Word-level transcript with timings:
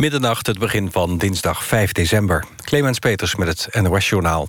Middernacht, 0.00 0.46
het 0.46 0.58
begin 0.58 0.90
van 0.92 1.18
dinsdag 1.18 1.64
5 1.64 1.92
december. 1.92 2.44
Clemens 2.64 2.98
Peters 2.98 3.34
met 3.34 3.48
het 3.48 3.82
NOS-journaal. 3.82 4.48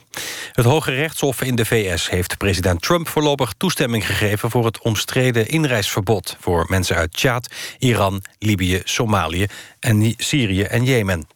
Het 0.51 0.65
Hoge 0.65 0.91
Rechtshof 0.91 1.41
in 1.41 1.55
de 1.55 1.65
VS 1.65 2.09
heeft 2.09 2.37
president 2.37 2.81
Trump 2.81 3.07
voorlopig 3.07 3.53
toestemming 3.57 4.05
gegeven... 4.05 4.51
voor 4.51 4.65
het 4.65 4.81
omstreden 4.81 5.47
inreisverbod 5.47 6.37
voor 6.39 6.65
mensen 6.69 6.95
uit 6.95 7.13
Tjaad, 7.13 7.47
Iran, 7.79 8.23
Libië, 8.39 8.81
Somalië... 8.83 9.45
en 9.79 10.13
Syrië 10.17 10.63
en 10.63 10.83
Jemen. 10.83 11.27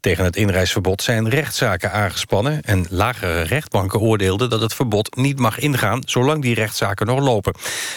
Tegen 0.00 0.24
het 0.24 0.36
inreisverbod 0.36 1.02
zijn 1.02 1.28
rechtszaken 1.28 1.92
aangespannen... 1.92 2.62
en 2.62 2.86
lagere 2.88 3.42
rechtbanken 3.42 4.00
oordeelden 4.00 4.50
dat 4.50 4.60
het 4.60 4.74
verbod 4.74 5.16
niet 5.16 5.38
mag 5.38 5.58
ingaan... 5.58 6.02
zolang 6.04 6.42
die 6.42 6.54
rechtszaken 6.54 7.06
nog 7.06 7.20
lopen. 7.20 7.54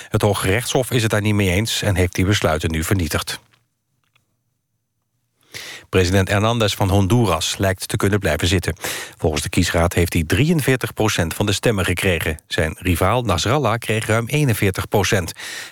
Het 0.09 0.21
Hoge 0.21 0.47
Rechtshof 0.47 0.91
is 0.91 1.01
het 1.01 1.11
daar 1.11 1.21
niet 1.21 1.35
mee 1.35 1.51
eens 1.51 1.81
en 1.81 1.95
heeft 1.95 2.15
die 2.15 2.25
besluiten 2.25 2.71
nu 2.71 2.83
vernietigd. 2.83 3.39
President 5.89 6.29
Hernandez 6.29 6.75
van 6.75 6.89
Honduras 6.89 7.57
lijkt 7.57 7.87
te 7.87 7.97
kunnen 7.97 8.19
blijven 8.19 8.47
zitten. 8.47 8.75
Volgens 9.17 9.41
de 9.41 9.49
kiesraad 9.49 9.93
heeft 9.93 10.13
hij 10.13 10.23
43% 10.23 11.35
van 11.35 11.45
de 11.45 11.51
stemmen 11.51 11.85
gekregen. 11.85 12.39
Zijn 12.47 12.75
rivaal 12.79 13.21
Nasrallah 13.21 13.77
kreeg 13.77 14.05
ruim 14.05 14.27
41% 14.29 14.33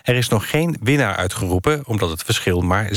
Er 0.02 0.16
is 0.16 0.28
nog 0.28 0.50
geen 0.50 0.78
winnaar 0.82 1.16
uitgeroepen... 1.16 1.82
omdat 1.86 2.10
het 2.10 2.24
verschil 2.24 2.62
maar 2.62 2.90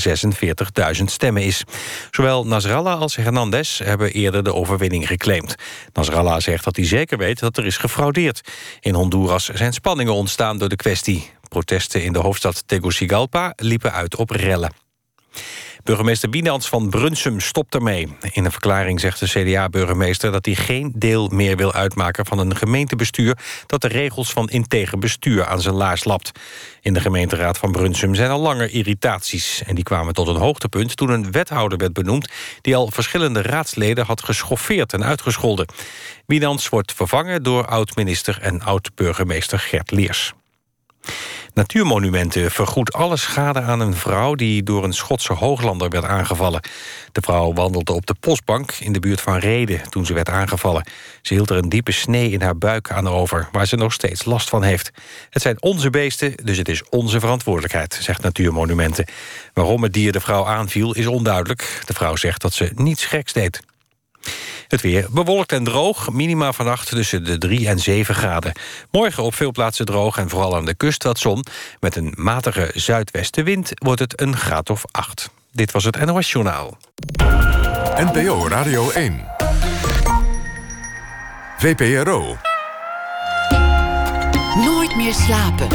46.000 0.97 1.05
stemmen 1.05 1.43
is. 1.43 1.65
Zowel 2.11 2.47
Nasrallah 2.47 3.01
als 3.01 3.17
Hernandez 3.17 3.79
hebben 3.79 4.13
eerder 4.13 4.45
de 4.45 4.55
overwinning 4.55 5.07
geclaimd. 5.07 5.55
Nasrallah 5.93 6.41
zegt 6.41 6.65
dat 6.65 6.77
hij 6.77 6.87
zeker 6.87 7.19
weet 7.19 7.39
dat 7.39 7.57
er 7.57 7.67
is 7.67 7.77
gefraudeerd. 7.77 8.41
In 8.81 8.95
Honduras 8.95 9.45
zijn 9.45 9.73
spanningen 9.73 10.15
ontstaan 10.15 10.59
door 10.59 10.69
de 10.69 10.77
kwestie. 10.77 11.31
Protesten 11.49 12.03
in 12.03 12.13
de 12.13 12.19
hoofdstad 12.19 12.63
Tegucigalpa 12.67 13.53
liepen 13.57 13.93
uit 13.93 14.17
op 14.17 14.31
rellen. 14.31 14.73
Burgemeester 15.87 16.29
Bienans 16.29 16.69
van 16.69 16.89
Brunsum 16.89 17.41
stopt 17.41 17.75
ermee. 17.75 18.17
In 18.33 18.45
een 18.45 18.51
verklaring 18.51 19.01
zegt 19.01 19.21
de 19.21 19.27
CDA-burgemeester 19.27 20.33
dat 20.33 20.45
hij 20.45 20.55
geen 20.55 20.93
deel 20.95 21.29
meer 21.29 21.57
wil 21.57 21.73
uitmaken 21.73 22.27
van 22.27 22.39
een 22.39 22.57
gemeentebestuur 22.57 23.39
dat 23.67 23.81
de 23.81 23.89
regels 23.89 24.31
van 24.33 24.49
integer 24.49 24.99
bestuur 24.99 25.47
aan 25.47 25.61
zijn 25.61 25.75
laars 25.75 26.05
lapt. 26.05 26.31
In 26.81 26.93
de 26.93 27.01
gemeenteraad 27.01 27.59
van 27.59 27.73
Brunsum 27.73 28.15
zijn 28.15 28.31
al 28.31 28.41
langer 28.41 28.71
irritaties 28.71 29.63
en 29.67 29.75
die 29.75 29.85
kwamen 29.85 30.15
tot 30.15 30.29
een 30.29 30.37
hoogtepunt 30.37 30.97
toen 30.97 31.11
een 31.11 31.33
wethouder 31.33 31.79
werd 31.79 31.93
benoemd 31.93 32.31
die 32.61 32.77
al 32.77 32.91
verschillende 32.91 33.43
raadsleden 33.43 34.07
had 34.07 34.25
geschoffeerd 34.25 34.93
en 34.93 35.05
uitgescholden. 35.05 35.67
Bienans 36.27 36.69
wordt 36.69 36.93
vervangen 36.93 37.43
door 37.43 37.67
oud-minister 37.67 38.39
en 38.41 38.63
oud-burgemeester 38.63 39.59
Gert 39.59 39.91
Leers. 39.91 40.35
Natuurmonumenten 41.57 42.51
vergoedt 42.51 42.93
alle 42.93 43.17
schade 43.17 43.61
aan 43.61 43.81
een 43.81 43.95
vrouw... 43.95 44.35
die 44.35 44.63
door 44.63 44.85
een 44.85 44.93
Schotse 44.93 45.33
hooglander 45.33 45.89
werd 45.89 46.05
aangevallen. 46.05 46.61
De 47.13 47.21
vrouw 47.21 47.53
wandelde 47.53 47.93
op 47.93 48.07
de 48.07 48.15
postbank 48.21 48.73
in 48.73 48.93
de 48.93 49.01
buurt 49.01 49.21
van 49.21 49.39
Reden 49.39 49.91
toen 49.91 50.07
ze 50.07 50.15
werd 50.15 50.29
aangevallen. 50.29 50.87
Ze 51.23 51.35
hield 51.35 51.51
er 51.51 51.57
een 51.57 51.69
diepe 51.69 51.93
snee 51.93 52.31
in 52.31 52.43
haar 52.43 52.59
buik 52.59 52.91
aan 52.91 53.09
over... 53.09 53.49
waar 53.53 53.67
ze 53.67 53.77
nog 53.77 53.93
steeds 53.93 54.25
last 54.25 54.49
van 54.49 54.63
heeft. 54.63 54.91
Het 55.31 55.43
zijn 55.43 55.63
onze 55.63 55.91
beesten, 55.91 56.35
dus 56.45 56.59
het 56.59 56.69
is 56.69 56.89
onze 56.89 57.21
verantwoordelijkheid, 57.21 57.99
zegt 58.01 58.23
Natuurmonumenten. 58.23 59.07
Waarom 59.53 59.83
het 59.83 59.93
dier 59.93 60.13
de 60.13 60.21
vrouw 60.21 60.47
aanviel 60.47 60.95
is 60.95 61.07
onduidelijk. 61.07 61.83
De 61.85 61.95
vrouw 61.95 62.17
zegt 62.17 62.41
dat 62.41 62.53
ze 62.53 62.71
niets 62.75 63.05
geks 63.05 63.33
deed. 63.33 63.61
Het 64.69 64.81
weer 64.81 65.07
bewolkt 65.11 65.53
en 65.53 65.65
droog. 65.65 66.11
Minima 66.13 66.53
vannacht 66.53 66.89
tussen 66.89 67.25
de 67.25 67.39
3 67.39 67.69
en 67.69 67.79
7 67.79 68.15
graden. 68.15 68.53
Morgen 68.91 69.23
op 69.23 69.35
veel 69.35 69.51
plaatsen 69.51 69.87
droog 69.87 70.19
en 70.19 70.29
vooral 70.29 70.57
aan 70.57 70.65
de 70.65 70.75
kust 70.75 71.03
wat 71.03 71.19
zon. 71.19 71.45
Met 71.81 71.97
een 71.97 72.13
matige 72.17 72.71
zuidwestenwind 72.75 73.71
wordt 73.75 74.01
het 74.01 74.21
een 74.21 74.37
graad 74.37 74.71
of 74.71 74.85
8. 74.91 75.31
Dit 75.53 75.73
was 75.73 75.85
het 75.85 76.05
NOS 76.05 76.33
Journaal. 76.33 76.77
NPO 77.97 78.49
Radio 78.49 78.91
1. 78.91 79.25
VPRO. 81.59 82.37
Nooit 84.55 84.97
meer 84.97 85.15
slapen. 85.15 85.69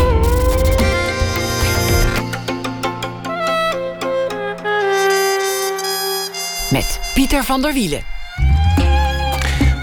Met 6.72 7.00
Pieter 7.14 7.44
van 7.44 7.62
der 7.62 7.74
Wielen. 7.74 8.21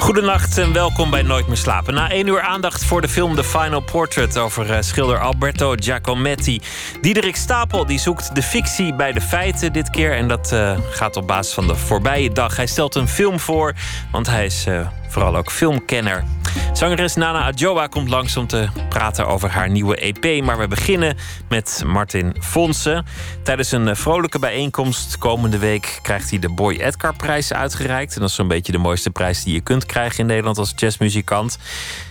Goedenacht 0.08 0.58
en 0.58 0.72
welkom 0.72 1.10
bij 1.10 1.22
Nooit 1.22 1.46
meer 1.46 1.56
slapen. 1.56 1.94
Na 1.94 2.10
één 2.10 2.26
uur 2.26 2.40
aandacht 2.40 2.84
voor 2.84 3.00
de 3.00 3.08
film 3.08 3.34
The 3.34 3.44
Final 3.44 3.80
Portrait 3.80 4.38
over 4.38 4.70
uh, 4.70 4.76
schilder 4.80 5.18
Alberto 5.18 5.74
Giacometti. 5.76 6.60
Diederik 7.00 7.36
Stapel 7.36 7.86
die 7.86 7.98
zoekt 7.98 8.34
de 8.34 8.42
fictie 8.42 8.94
bij 8.94 9.12
de 9.12 9.20
feiten 9.20 9.72
dit 9.72 9.90
keer. 9.90 10.16
En 10.16 10.28
dat 10.28 10.52
uh, 10.52 10.78
gaat 10.90 11.16
op 11.16 11.26
basis 11.26 11.54
van 11.54 11.66
de 11.66 11.76
voorbije 11.76 12.32
dag. 12.32 12.56
Hij 12.56 12.66
stelt 12.66 12.94
een 12.94 13.08
film 13.08 13.40
voor, 13.40 13.74
want 14.12 14.26
hij 14.26 14.44
is 14.44 14.66
uh, 14.66 14.86
vooral 15.08 15.36
ook 15.36 15.50
filmkenner. 15.50 16.24
Zangeres 16.72 17.14
Nana 17.14 17.44
Adjoa 17.44 17.86
komt 17.86 18.08
langs 18.08 18.36
om 18.36 18.46
te 18.46 18.68
praten 18.88 19.26
over 19.26 19.50
haar 19.50 19.70
nieuwe 19.70 19.96
EP. 19.96 20.44
Maar 20.44 20.58
we 20.58 20.68
beginnen 20.68 21.16
met 21.48 21.82
Martin 21.86 22.36
Fonsen. 22.40 23.04
Tijdens 23.42 23.72
een 23.72 23.96
vrolijke 23.96 24.38
bijeenkomst 24.38 25.18
komende 25.18 25.58
week 25.58 25.98
krijgt 26.02 26.30
hij 26.30 26.38
de 26.38 26.48
Boy 26.48 26.74
Edgar 26.74 27.16
prijs 27.16 27.52
uitgereikt. 27.52 28.14
En 28.14 28.20
dat 28.20 28.28
is 28.28 28.34
zo'n 28.34 28.48
beetje 28.48 28.72
de 28.72 28.78
mooiste 28.78 29.10
prijs 29.10 29.44
die 29.44 29.54
je 29.54 29.60
kunt 29.60 29.86
krijgen 29.86 30.18
in 30.18 30.26
Nederland 30.26 30.58
als 30.58 30.72
jazzmuzikant. 30.76 31.58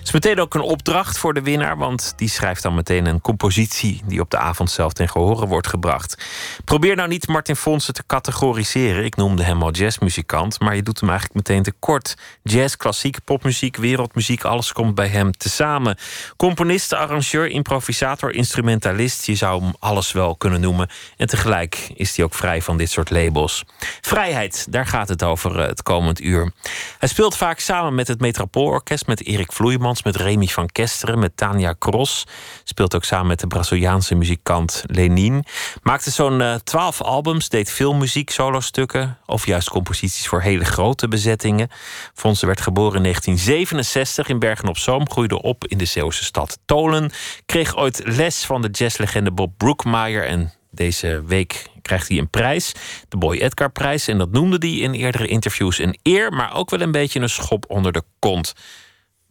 Is 0.07 0.13
meteen 0.13 0.39
ook 0.39 0.53
een 0.53 0.61
opdracht 0.61 1.17
voor 1.17 1.33
de 1.33 1.41
winnaar, 1.41 1.77
want 1.77 2.13
die 2.15 2.29
schrijft 2.29 2.61
dan 2.61 2.75
meteen 2.75 3.05
een 3.05 3.21
compositie 3.21 4.01
die 4.05 4.21
op 4.21 4.29
de 4.29 4.37
avond 4.37 4.71
zelf 4.71 4.93
ten 4.93 5.09
gehore 5.09 5.47
wordt 5.47 5.67
gebracht. 5.67 6.17
Probeer 6.65 6.95
nou 6.95 7.07
niet 7.07 7.27
Martin 7.27 7.55
Fonsen 7.55 7.93
te 7.93 8.03
categoriseren. 8.05 9.05
Ik 9.05 9.15
noemde 9.15 9.43
hem 9.43 9.63
al 9.63 9.71
jazzmuzikant, 9.71 10.59
maar 10.59 10.75
je 10.75 10.83
doet 10.83 10.99
hem 10.99 11.09
eigenlijk 11.09 11.47
meteen 11.47 11.63
tekort. 11.63 12.15
Jazz, 12.43 12.75
klassiek, 12.75 13.17
popmuziek, 13.23 13.77
wereldmuziek, 13.77 14.43
alles 14.43 14.71
komt 14.71 14.95
bij 14.95 15.07
hem 15.07 15.31
tezamen. 15.31 15.97
Componist, 16.37 16.93
arrangeur, 16.93 17.47
improvisator, 17.47 18.33
instrumentalist. 18.33 19.25
Je 19.25 19.35
zou 19.35 19.63
hem 19.63 19.73
alles 19.79 20.11
wel 20.11 20.35
kunnen 20.35 20.61
noemen. 20.61 20.89
En 21.17 21.27
tegelijk 21.27 21.91
is 21.95 22.15
hij 22.15 22.25
ook 22.25 22.33
vrij 22.33 22.61
van 22.61 22.77
dit 22.77 22.89
soort 22.89 23.09
labels. 23.09 23.63
Vrijheid, 24.01 24.67
daar 24.69 24.85
gaat 24.85 25.09
het 25.09 25.23
over 25.23 25.59
eh, 25.59 25.67
het 25.67 25.83
komend 25.83 26.21
uur. 26.21 26.51
Hij 26.99 27.09
speelt 27.09 27.37
vaak 27.37 27.59
samen 27.59 27.95
met 27.95 28.07
het 28.07 28.19
Metropoolorkest, 28.19 29.07
met 29.07 29.25
Erik 29.25 29.51
Vloeimans, 29.51 29.95
met 30.03 30.15
Remy 30.15 30.47
van 30.47 30.67
Kesteren, 30.67 31.19
met 31.19 31.37
Tania 31.37 31.75
Cross. 31.79 32.23
Speelt 32.63 32.95
ook 32.95 33.03
samen 33.03 33.27
met 33.27 33.39
de 33.39 33.47
Braziliaanse 33.47 34.15
muzikant 34.15 34.83
Lenin. 34.85 35.45
Maakte 35.81 36.11
zo'n 36.11 36.39
uh, 36.39 36.55
twaalf 36.55 37.01
albums, 37.01 37.49
deed 37.49 37.71
veel 37.71 37.93
muziek, 37.93 38.29
solostukken 38.29 39.17
of 39.25 39.45
juist 39.45 39.69
composities 39.69 40.27
voor 40.27 40.41
hele 40.41 40.65
grote 40.65 41.07
bezettingen. 41.07 41.69
Fonse 42.13 42.45
werd 42.45 42.61
geboren 42.61 42.95
in 42.95 43.03
1967 43.03 44.27
in 44.27 44.39
Bergen 44.39 44.67
op 44.67 44.77
Zoom, 44.77 45.09
groeide 45.09 45.41
op 45.41 45.67
in 45.67 45.77
de 45.77 45.85
Zeeuwse 45.85 46.23
stad 46.23 46.59
Tolen. 46.65 47.11
Kreeg 47.45 47.75
ooit 47.75 48.01
les 48.05 48.45
van 48.45 48.61
de 48.61 48.69
jazzlegende 48.69 49.31
Bob 49.31 49.53
Brookmeyer 49.57 50.25
en 50.25 50.53
deze 50.71 51.23
week 51.25 51.65
krijgt 51.81 52.07
hij 52.07 52.17
een 52.17 52.29
prijs, 52.29 52.73
de 53.09 53.17
Boy 53.17 53.37
Edgar 53.37 53.71
prijs. 53.71 54.07
En 54.07 54.17
dat 54.17 54.31
noemde 54.31 54.57
hij 54.59 54.77
in 54.77 54.93
eerdere 54.93 55.27
interviews 55.27 55.79
een 55.79 55.99
eer, 56.03 56.33
maar 56.33 56.55
ook 56.55 56.69
wel 56.69 56.81
een 56.81 56.91
beetje 56.91 57.19
een 57.19 57.29
schop 57.29 57.65
onder 57.67 57.91
de 57.91 58.03
kont. 58.19 58.53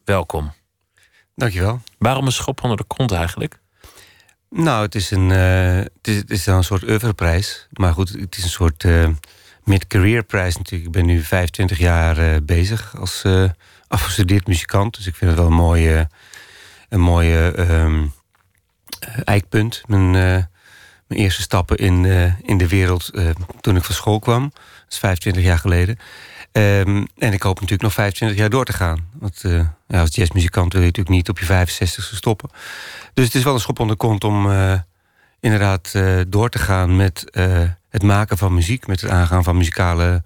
Welkom. 0.06 0.52
Dankjewel. 1.34 1.80
Waarom 1.98 2.26
een 2.26 2.32
schop 2.32 2.62
onder 2.62 2.76
de 2.76 2.84
kont 2.84 3.12
eigenlijk? 3.12 3.58
Nou, 4.50 4.82
het 4.82 4.94
is 4.94 5.10
een, 5.10 5.30
uh, 5.30 5.76
het 5.76 6.08
is, 6.08 6.16
het 6.16 6.30
is 6.30 6.44
dan 6.44 6.56
een 6.56 6.64
soort 6.64 6.82
oeuvreprijs. 6.82 7.66
Maar 7.72 7.92
goed, 7.92 8.08
het 8.08 8.36
is 8.36 8.42
een 8.42 8.50
soort 8.50 8.84
uh, 8.84 9.08
mid-career 9.64 10.22
prijs 10.22 10.56
natuurlijk. 10.56 10.86
Ik 10.86 10.92
ben 10.92 11.06
nu 11.06 11.22
25 11.22 11.78
jaar 11.78 12.18
uh, 12.18 12.36
bezig 12.42 12.96
als 12.98 13.24
afgestudeerd 13.88 14.46
muzikant. 14.46 14.96
Dus 14.96 15.06
ik 15.06 15.14
vind 15.16 15.30
het 15.30 15.40
wel 15.40 15.48
een 15.48 15.56
mooie, 15.56 16.08
een 16.88 17.00
mooie 17.00 17.70
um, 17.70 18.12
eikpunt. 19.24 19.82
Mijn, 19.86 20.10
mijn 20.10 21.20
eerste 21.20 21.42
stappen 21.42 21.76
in, 21.76 22.04
in 22.42 22.58
de 22.58 22.68
wereld 22.68 23.10
toen 23.60 23.76
ik 23.76 23.84
van 23.84 23.94
school 23.94 24.18
kwam. 24.18 24.50
Dat 24.52 24.92
is 24.92 24.98
25 24.98 25.42
jaar 25.42 25.58
geleden. 25.58 25.98
Um, 26.56 27.06
en 27.18 27.32
ik 27.32 27.42
hoop 27.42 27.54
natuurlijk 27.54 27.82
nog 27.82 27.92
25 27.92 28.38
jaar 28.38 28.50
door 28.50 28.64
te 28.64 28.72
gaan. 28.72 29.08
Want 29.18 29.42
uh, 29.44 29.66
ja, 29.86 30.00
als 30.00 30.14
jazzmuzikant 30.14 30.72
wil 30.72 30.82
je 30.82 30.86
natuurlijk 30.86 31.16
niet 31.16 31.28
op 31.28 31.38
je 31.38 31.46
65ste 31.46 32.14
stoppen. 32.14 32.50
Dus 33.14 33.24
het 33.24 33.34
is 33.34 33.42
wel 33.44 33.54
een 33.54 33.60
schop 33.60 33.80
onder 33.80 33.96
de 33.96 34.02
kont 34.02 34.24
om 34.24 34.46
uh, 34.46 34.80
inderdaad 35.40 35.92
uh, 35.96 36.20
door 36.28 36.48
te 36.48 36.58
gaan 36.58 36.96
met 36.96 37.24
het 37.88 38.02
maken 38.02 38.38
van 38.38 38.54
muziek. 38.54 38.86
Met 38.86 39.00
het 39.00 39.10
aangaan 39.10 39.44
van 39.44 39.56
muzikale 39.56 40.22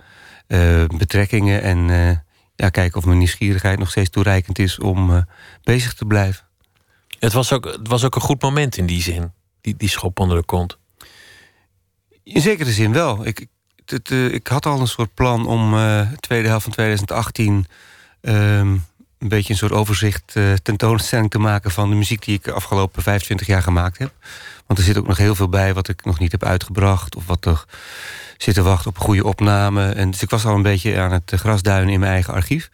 betrekkingen. 0.97 1.62
En 1.62 1.88
ja, 2.56 2.69
kijken 2.69 2.99
of 2.99 3.05
mijn 3.05 3.19
nieuwsgierigheid 3.19 3.79
nog 3.79 3.91
steeds 3.91 4.11
toereikend 4.11 4.59
is 4.59 4.79
om 4.79 5.27
bezig 5.62 5.94
te 5.94 6.05
blijven. 6.05 6.44
Het 7.19 7.32
was, 7.32 7.53
ook, 7.53 7.65
het 7.65 7.88
was 7.88 8.05
ook 8.05 8.15
een 8.15 8.21
goed 8.21 8.43
moment 8.43 8.77
in 8.77 8.87
die 8.87 9.03
zin, 9.03 9.32
die, 9.61 9.77
die 9.77 9.88
schop 9.88 10.21
onder 10.21 10.37
de 10.37 10.44
kont. 10.44 10.79
In 12.23 12.41
zekere 12.41 12.73
zin 12.73 12.93
wel. 12.93 13.27
Ik, 13.27 13.47
uh, 14.11 14.35
ik 14.35 14.47
had 14.47 14.67
al 14.67 14.81
een 14.81 14.87
soort 14.87 15.15
plan 15.15 15.47
om 15.47 15.75
uh, 15.75 16.01
tweede 16.21 16.49
helft 16.49 16.63
van 16.63 16.73
2018 16.73 17.67
um, 18.21 18.85
een 19.21 19.29
beetje 19.29 19.53
een 19.53 19.59
soort 19.59 19.73
overzicht 19.73 20.35
uh, 20.35 20.53
tentoonstelling 20.53 21.31
te 21.31 21.39
maken 21.39 21.71
van 21.71 21.91
de 21.91 21.97
muziek 21.97 22.25
die 22.25 22.35
ik 22.35 22.45
de 22.45 22.53
afgelopen 22.53 23.03
25 23.03 23.47
jaar 23.47 23.63
gemaakt 23.63 23.99
heb. 23.99 24.13
Want 24.67 24.79
er 24.79 24.85
zit 24.85 24.99
ook 24.99 25.07
nog 25.07 25.17
heel 25.17 25.35
veel 25.35 25.49
bij 25.49 25.75
wat 25.75 25.89
ik 25.89 26.05
nog 26.05 26.19
niet 26.19 26.33
heb 26.33 26.45
uitgebracht 26.45 27.17
of 27.17 27.27
wat 27.27 27.45
er 27.45 27.65
zit 28.37 28.55
te 28.55 28.63
wachten 28.63 28.91
op 28.91 28.99
goede 28.99 29.25
opname. 29.25 29.91
En 29.93 30.11
dus 30.11 30.23
ik 30.23 30.31
was 30.31 30.45
al 30.45 30.55
een 30.55 30.63
beetje 30.63 30.99
aan 30.99 31.13
het 31.13 31.33
grasduinen 31.35 31.93
in 31.93 32.01
mijn 32.01 32.13
eigen 32.13 32.35
archief. 32.35 32.71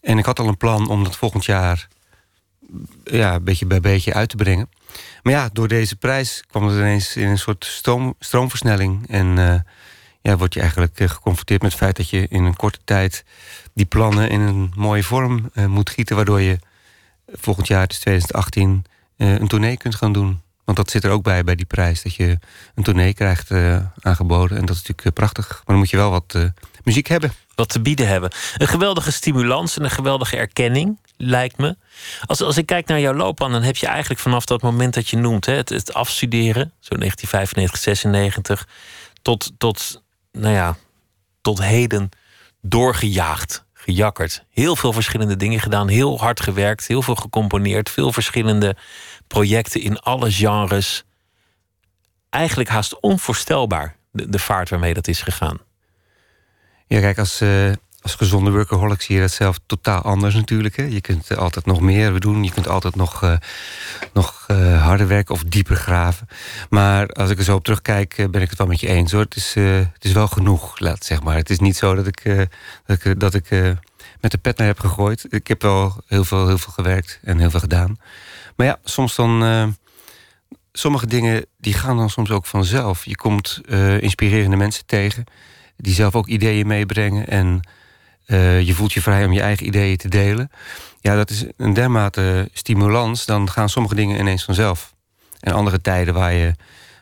En 0.00 0.18
ik 0.18 0.24
had 0.24 0.38
al 0.38 0.48
een 0.48 0.56
plan 0.56 0.88
om 0.88 1.04
dat 1.04 1.16
volgend 1.16 1.44
jaar 1.44 1.88
ja, 3.04 3.40
beetje 3.40 3.66
bij 3.66 3.80
beetje 3.80 4.14
uit 4.14 4.28
te 4.28 4.36
brengen. 4.36 4.70
Maar 5.22 5.32
ja, 5.32 5.48
door 5.52 5.68
deze 5.68 5.96
prijs 5.96 6.44
kwam 6.50 6.66
het 6.66 6.76
ineens 6.76 7.16
in 7.16 7.28
een 7.28 7.38
soort 7.38 7.64
stroom, 7.64 8.14
stroomversnelling. 8.18 9.08
En 9.08 9.38
ja, 10.28 10.36
word 10.36 10.54
je 10.54 10.60
eigenlijk 10.60 10.98
eh, 11.00 11.08
geconfronteerd 11.08 11.62
met 11.62 11.70
het 11.70 11.80
feit 11.80 11.96
dat 11.96 12.08
je 12.08 12.26
in 12.28 12.44
een 12.44 12.56
korte 12.56 12.78
tijd 12.84 13.24
die 13.74 13.84
plannen 13.84 14.28
in 14.28 14.40
een 14.40 14.72
mooie 14.76 15.02
vorm 15.02 15.50
uh, 15.54 15.66
moet 15.66 15.90
gieten, 15.90 16.16
waardoor 16.16 16.40
je 16.40 16.58
volgend 17.26 17.66
jaar, 17.66 17.86
dus 17.86 17.98
2018, 17.98 18.84
een 19.16 19.48
tournee 19.48 19.76
kunt 19.76 19.94
gaan 19.94 20.12
doen. 20.12 20.40
Want 20.64 20.76
dat 20.76 20.90
zit 20.90 21.04
er 21.04 21.10
ook 21.10 21.22
bij, 21.22 21.44
bij 21.44 21.54
die 21.54 21.66
prijs, 21.66 22.02
dat 22.02 22.14
je 22.14 22.38
een 22.74 22.82
tournee 22.82 23.14
krijgt 23.14 23.50
aangeboden. 24.00 24.58
En 24.58 24.66
dat 24.66 24.76
is 24.76 24.82
natuurlijk 24.82 25.14
prachtig. 25.16 25.48
Maar 25.48 25.62
dan 25.66 25.76
moet 25.76 25.90
je 25.90 25.96
wel 25.96 26.10
wat 26.10 26.38
muziek 26.84 27.06
hebben. 27.06 27.32
Wat 27.54 27.68
te 27.68 27.80
bieden 27.80 28.08
hebben. 28.08 28.30
Een 28.56 28.68
geweldige 28.68 29.12
stimulans 29.12 29.76
en 29.76 29.84
een 29.84 29.90
geweldige 29.90 30.36
erkenning, 30.36 30.98
lijkt 31.16 31.58
me. 31.58 31.76
Als, 32.26 32.40
als 32.40 32.56
ik 32.56 32.66
kijk 32.66 32.86
naar 32.86 33.00
jouw 33.00 33.14
loopbaan, 33.14 33.52
dan 33.52 33.62
heb 33.62 33.76
je 33.76 33.86
eigenlijk 33.86 34.20
vanaf 34.20 34.44
dat 34.44 34.62
moment 34.62 34.94
dat 34.94 35.08
je 35.08 35.16
noemt, 35.16 35.46
hè, 35.46 35.54
het, 35.54 35.68
het 35.68 35.94
afstuderen, 35.94 36.72
zo 36.80 36.96
1995, 36.96 37.80
96, 37.80 38.66
tot, 39.22 39.52
tot, 39.58 40.02
nou 40.38 40.54
ja, 40.54 40.76
tot 41.40 41.62
heden 41.62 42.08
doorgejaagd, 42.60 43.64
gejakkerd. 43.72 44.44
Heel 44.50 44.76
veel 44.76 44.92
verschillende 44.92 45.36
dingen 45.36 45.60
gedaan, 45.60 45.88
heel 45.88 46.18
hard 46.18 46.40
gewerkt, 46.40 46.86
heel 46.86 47.02
veel 47.02 47.14
gecomponeerd, 47.14 47.90
veel 47.90 48.12
verschillende 48.12 48.76
projecten 49.26 49.80
in 49.80 49.98
alle 49.98 50.30
genres. 50.30 51.04
Eigenlijk 52.30 52.68
haast 52.68 53.00
onvoorstelbaar 53.00 53.96
de, 54.10 54.28
de 54.28 54.38
vaart 54.38 54.68
waarmee 54.68 54.94
dat 54.94 55.08
is 55.08 55.22
gegaan. 55.22 55.58
Ja, 56.86 57.00
kijk, 57.00 57.18
als, 57.18 57.42
uh, 57.42 57.72
als 58.04 58.14
gezonde 58.14 58.50
workaholic 58.50 59.02
zie 59.02 59.14
je 59.14 59.20
dat 59.20 59.30
zelf 59.30 59.58
totaal 59.66 60.02
anders 60.02 60.34
natuurlijk. 60.34 60.76
Hè. 60.76 60.84
Je 60.84 61.00
kunt 61.00 61.36
altijd 61.36 61.66
nog 61.66 61.80
meer 61.80 62.20
doen. 62.20 62.44
Je 62.44 62.50
kunt 62.50 62.68
altijd 62.68 62.96
nog, 62.96 63.22
uh, 63.22 63.36
nog 64.12 64.46
uh, 64.50 64.82
harder 64.82 65.06
werken 65.06 65.34
of 65.34 65.44
dieper 65.44 65.76
graven. 65.76 66.28
Maar 66.70 67.06
als 67.06 67.30
ik 67.30 67.38
er 67.38 67.44
zo 67.44 67.54
op 67.54 67.64
terugkijk, 67.64 68.26
ben 68.30 68.42
ik 68.42 68.48
het 68.48 68.58
wel 68.58 68.66
met 68.66 68.80
je 68.80 68.88
eens 68.88 69.12
hoor. 69.12 69.20
Het 69.20 69.36
is, 69.36 69.54
het 69.54 70.04
is 70.04 70.12
wel 70.12 70.28
genoeg, 70.28 70.78
laat 70.78 71.04
zeg 71.04 71.22
maar. 71.22 71.36
Het 71.36 71.50
is 71.50 71.58
niet 71.58 71.76
zo 71.76 71.94
dat 71.94 72.06
ik, 72.06 72.48
dat 72.86 73.04
ik, 73.04 73.20
dat 73.20 73.34
ik 73.34 73.50
met 74.20 74.30
de 74.30 74.38
pet 74.38 74.58
naar 74.58 74.66
heb 74.66 74.80
gegooid. 74.80 75.26
Ik 75.28 75.46
heb 75.46 75.62
wel 75.62 76.02
heel 76.06 76.24
veel, 76.24 76.46
heel 76.46 76.58
veel 76.58 76.72
gewerkt 76.72 77.20
en 77.22 77.38
heel 77.38 77.50
veel 77.50 77.60
gedaan. 77.60 77.98
Maar 78.56 78.66
ja, 78.66 78.78
soms 78.84 79.14
dan 79.14 79.76
sommige 80.72 81.06
dingen 81.06 81.46
die 81.58 81.74
gaan 81.74 81.96
dan 81.96 82.10
soms 82.10 82.30
ook 82.30 82.46
vanzelf. 82.46 83.04
Je 83.04 83.16
komt 83.16 83.60
inspirerende 84.00 84.56
mensen 84.56 84.86
tegen 84.86 85.24
die 85.76 85.94
zelf 85.94 86.14
ook 86.14 86.26
ideeën 86.26 86.66
meebrengen. 86.66 87.28
En 87.28 87.62
uh, 88.26 88.60
je 88.60 88.74
voelt 88.74 88.92
je 88.92 89.02
vrij 89.02 89.24
om 89.24 89.32
je 89.32 89.40
eigen 89.40 89.66
ideeën 89.66 89.96
te 89.96 90.08
delen. 90.08 90.50
Ja, 91.00 91.14
dat 91.14 91.30
is 91.30 91.44
een 91.56 91.74
dermate 91.74 92.48
stimulans. 92.52 93.24
Dan 93.24 93.50
gaan 93.50 93.68
sommige 93.68 93.94
dingen 93.94 94.18
ineens 94.18 94.44
vanzelf. 94.44 94.94
En 95.40 95.52
andere 95.52 95.80
tijden 95.80 96.14
waar 96.14 96.32
je, 96.32 96.54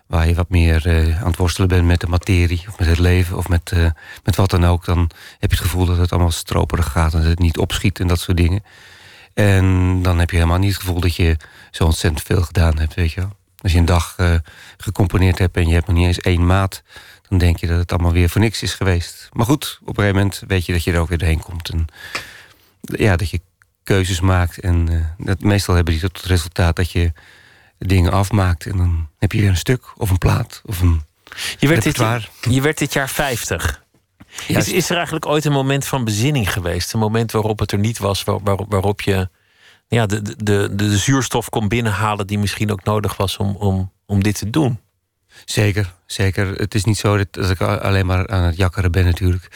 waar 0.06 0.28
je 0.28 0.34
wat 0.34 0.48
meer 0.48 0.86
uh, 0.86 1.20
aan 1.20 1.26
het 1.26 1.36
worstelen 1.36 1.68
bent 1.68 1.86
met 1.86 2.00
de 2.00 2.06
materie... 2.06 2.64
of 2.68 2.78
met 2.78 2.88
het 2.88 2.98
leven 2.98 3.36
of 3.36 3.48
met, 3.48 3.70
uh, 3.74 3.86
met 4.24 4.36
wat 4.36 4.50
dan 4.50 4.64
ook... 4.64 4.84
dan 4.84 5.10
heb 5.38 5.50
je 5.50 5.56
het 5.56 5.66
gevoel 5.66 5.86
dat 5.86 5.96
het 5.96 6.10
allemaal 6.10 6.30
stroperig 6.30 6.90
gaat... 6.90 7.14
en 7.14 7.20
dat 7.20 7.28
het 7.28 7.38
niet 7.38 7.58
opschiet 7.58 8.00
en 8.00 8.06
dat 8.06 8.20
soort 8.20 8.36
dingen. 8.36 8.64
En 9.34 9.98
dan 10.02 10.18
heb 10.18 10.30
je 10.30 10.36
helemaal 10.36 10.58
niet 10.58 10.72
het 10.72 10.80
gevoel 10.80 11.00
dat 11.00 11.16
je 11.16 11.36
zo 11.70 11.84
ontzettend 11.84 12.22
veel 12.22 12.42
gedaan 12.42 12.78
hebt, 12.78 12.94
weet 12.94 13.12
je 13.12 13.20
wel. 13.20 13.30
Als 13.58 13.72
je 13.72 13.78
een 13.78 13.84
dag 13.84 14.16
gecomponeerd 14.76 15.38
hebt 15.38 15.56
en 15.56 15.66
je 15.66 15.74
hebt 15.74 15.86
nog 15.86 15.96
niet 15.96 16.06
eens 16.06 16.20
één 16.20 16.46
maat 16.46 16.82
dan 17.32 17.40
denk 17.40 17.56
je 17.56 17.66
dat 17.66 17.78
het 17.78 17.92
allemaal 17.92 18.12
weer 18.12 18.28
voor 18.28 18.40
niks 18.40 18.62
is 18.62 18.74
geweest. 18.74 19.28
Maar 19.32 19.46
goed, 19.46 19.78
op 19.82 19.88
een 19.88 19.94
gegeven 19.94 20.16
moment 20.16 20.42
weet 20.46 20.66
je 20.66 20.72
dat 20.72 20.84
je 20.84 20.92
er 20.92 21.00
ook 21.00 21.08
weer 21.08 21.18
doorheen 21.18 21.42
komt. 21.42 21.68
En 21.68 21.86
ja, 22.80 23.16
dat 23.16 23.30
je 23.30 23.40
keuzes 23.82 24.20
maakt. 24.20 24.58
En 24.58 24.90
uh, 24.90 25.04
dat, 25.18 25.40
meestal 25.40 25.74
hebben 25.74 25.92
die 25.92 26.02
tot 26.02 26.16
het 26.16 26.26
resultaat 26.26 26.76
dat 26.76 26.90
je 26.90 27.12
dingen 27.78 28.12
afmaakt. 28.12 28.66
En 28.66 28.76
dan 28.76 29.08
heb 29.18 29.32
je 29.32 29.40
weer 29.40 29.48
een 29.48 29.56
stuk 29.56 29.84
of 29.96 30.10
een 30.10 30.18
plaat 30.18 30.62
of 30.64 30.80
een. 30.80 31.02
Je 31.58 31.68
werd, 31.68 31.82
dit, 31.82 31.96
je 32.50 32.60
werd 32.60 32.78
dit 32.78 32.92
jaar 32.92 33.08
50. 33.08 33.84
is, 34.46 34.68
is 34.68 34.90
er 34.90 34.96
eigenlijk 34.96 35.26
ooit 35.26 35.44
een 35.44 35.52
moment 35.52 35.86
van 35.86 36.04
bezinning 36.04 36.52
geweest? 36.52 36.92
Een 36.92 36.98
moment 36.98 37.32
waarop 37.32 37.58
het 37.58 37.72
er 37.72 37.78
niet 37.78 37.98
was, 37.98 38.24
waar, 38.24 38.38
waarop 38.68 39.00
je 39.00 39.28
ja, 39.88 40.06
de, 40.06 40.22
de, 40.22 40.34
de, 40.36 40.74
de 40.74 40.98
zuurstof 40.98 41.48
kon 41.48 41.68
binnenhalen 41.68 42.26
die 42.26 42.38
misschien 42.38 42.72
ook 42.72 42.84
nodig 42.84 43.16
was 43.16 43.36
om, 43.36 43.56
om, 43.56 43.92
om 44.06 44.22
dit 44.22 44.38
te 44.38 44.50
doen? 44.50 44.80
Zeker, 45.44 45.92
zeker. 46.06 46.54
Het 46.54 46.74
is 46.74 46.84
niet 46.84 46.98
zo 46.98 47.16
dat, 47.16 47.50
ik 47.50 47.60
alleen 47.60 48.06
maar 48.06 48.28
aan 48.28 48.42
het 48.42 48.56
jakkeren 48.56 48.92
ben 48.92 49.04
natuurlijk. 49.04 49.48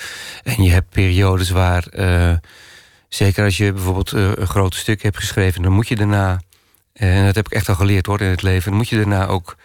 En 0.44 0.62
je 0.62 0.70
hebt 0.70 0.90
periodes 0.90 1.50
waar, 1.50 1.86
uh, 1.92 2.36
zeker 3.08 3.44
als 3.44 3.56
je 3.56 3.72
bijvoorbeeld 3.72 4.12
uh, 4.12 4.30
een 4.34 4.46
groot 4.46 4.74
stuk 4.74 5.02
hebt 5.02 5.16
geschreven, 5.16 5.62
dan 5.62 5.72
moet 5.72 5.88
je 5.88 5.96
daarna, 5.96 6.40
en 6.92 7.24
dat 7.24 7.34
heb 7.34 7.46
ik 7.46 7.52
echt 7.52 7.68
al 7.68 7.74
geleerd 7.74 8.06
hoor 8.06 8.20
in 8.20 8.30
het 8.30 8.42
leven, 8.42 8.68
dan 8.68 8.78
moet 8.78 8.88
je 8.88 8.96
daarna 8.96 9.26
ook 9.26 9.56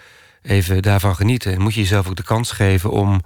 even 0.42 0.82
daarvan 0.82 1.16
genieten. 1.16 1.54
En 1.54 1.62
moet 1.62 1.74
je 1.74 1.82
jezelf 1.82 2.08
ook 2.08 2.16
de 2.16 2.24
kans 2.24 2.52
geven 2.52 2.92
om, 2.92 3.22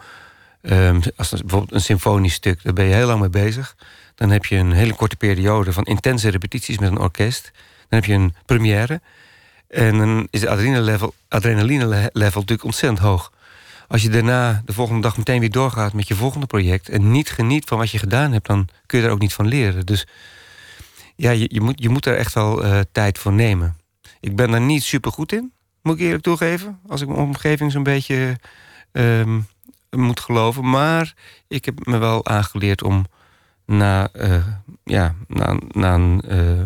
um, 0.62 1.02
als 1.16 1.30
bijvoorbeeld 1.30 1.74
een 1.74 1.82
symfonisch 1.82 2.34
stuk, 2.34 2.64
daar 2.64 2.74
ben 2.74 2.86
je 2.86 2.94
heel 2.94 3.08
lang 3.08 3.20
mee 3.20 3.30
bezig. 3.30 3.76
Dan 4.16 4.30
heb 4.30 4.46
je 4.46 4.56
een 4.56 4.72
hele 4.72 4.94
korte 4.94 5.16
periode 5.16 5.74
van 5.74 5.84
intense 5.84 6.30
repetities 6.30 6.78
met 6.78 6.92
een 6.92 7.00
orkest. 7.00 7.52
Dan 7.90 8.00
heb 8.00 8.06
je 8.06 8.14
een 8.14 8.36
première. 8.46 9.02
En 9.68 9.98
dan 9.98 10.28
is 10.30 10.40
de 10.40 10.50
adrenaline 10.50 10.86
level, 10.86 11.14
adrenaline 11.28 12.10
level 12.14 12.40
natuurlijk 12.40 12.64
ontzettend 12.64 13.00
hoog. 13.00 13.32
Als 13.88 14.02
je 14.02 14.10
daarna 14.10 14.62
de 14.66 14.74
volgende 14.74 15.02
dag 15.02 15.18
meteen 15.18 15.40
weer 15.40 15.52
doorgaat 15.52 15.94
met 15.94 16.08
je 16.08 16.16
volgende 16.16 16.46
project... 16.46 16.90
en 16.90 17.12
niet 17.12 17.30
geniet 17.30 17.66
van 17.66 17.78
wat 17.78 17.92
je 17.92 18.00
gedaan 18.00 18.32
hebt, 18.32 18.48
dan 18.48 18.68
kun 18.86 19.00
je 19.00 19.06
er 19.06 19.12
ook 19.12 19.20
niet 19.20 19.34
van 19.34 19.48
leren. 19.48 19.86
Dus 19.86 20.08
ja, 21.16 21.32
je, 21.32 21.46
je 21.52 21.62
moet, 21.62 21.82
je 21.82 21.90
moet 21.90 22.06
er 22.06 22.18
echt 22.18 22.34
wel 22.34 22.66
uh, 22.66 22.80
tijd 22.92 23.18
voor 23.18 23.34
nemen. 23.34 23.78
Ik 24.20 24.36
ben 24.36 24.52
daar 24.52 24.62
niet 24.62 24.84
super 24.84 25.12
goed 25.12 25.32
in, 25.32 25.52
moet 25.82 25.96
ik 25.96 26.02
eerlijk 26.02 26.24
toegeven. 26.24 26.80
Als 26.88 27.02
ik 27.02 27.08
mijn 27.08 27.20
omgeving 27.20 27.72
zo'n 27.72 27.84
beetje 27.84 28.40
uh, 28.92 29.38
moet 29.90 30.20
geloven. 30.20 30.70
Maar 30.70 31.14
ik 31.48 31.66
heb 31.66 31.86
me 31.86 31.98
wel 31.98 32.26
aangeleerd 32.26 32.84
om 32.84 33.06
na, 33.66 34.10
uh, 34.14 34.46
ja, 34.84 35.16
na, 35.28 35.60
na 35.72 35.94
een 35.94 36.22
uh, 36.28 36.66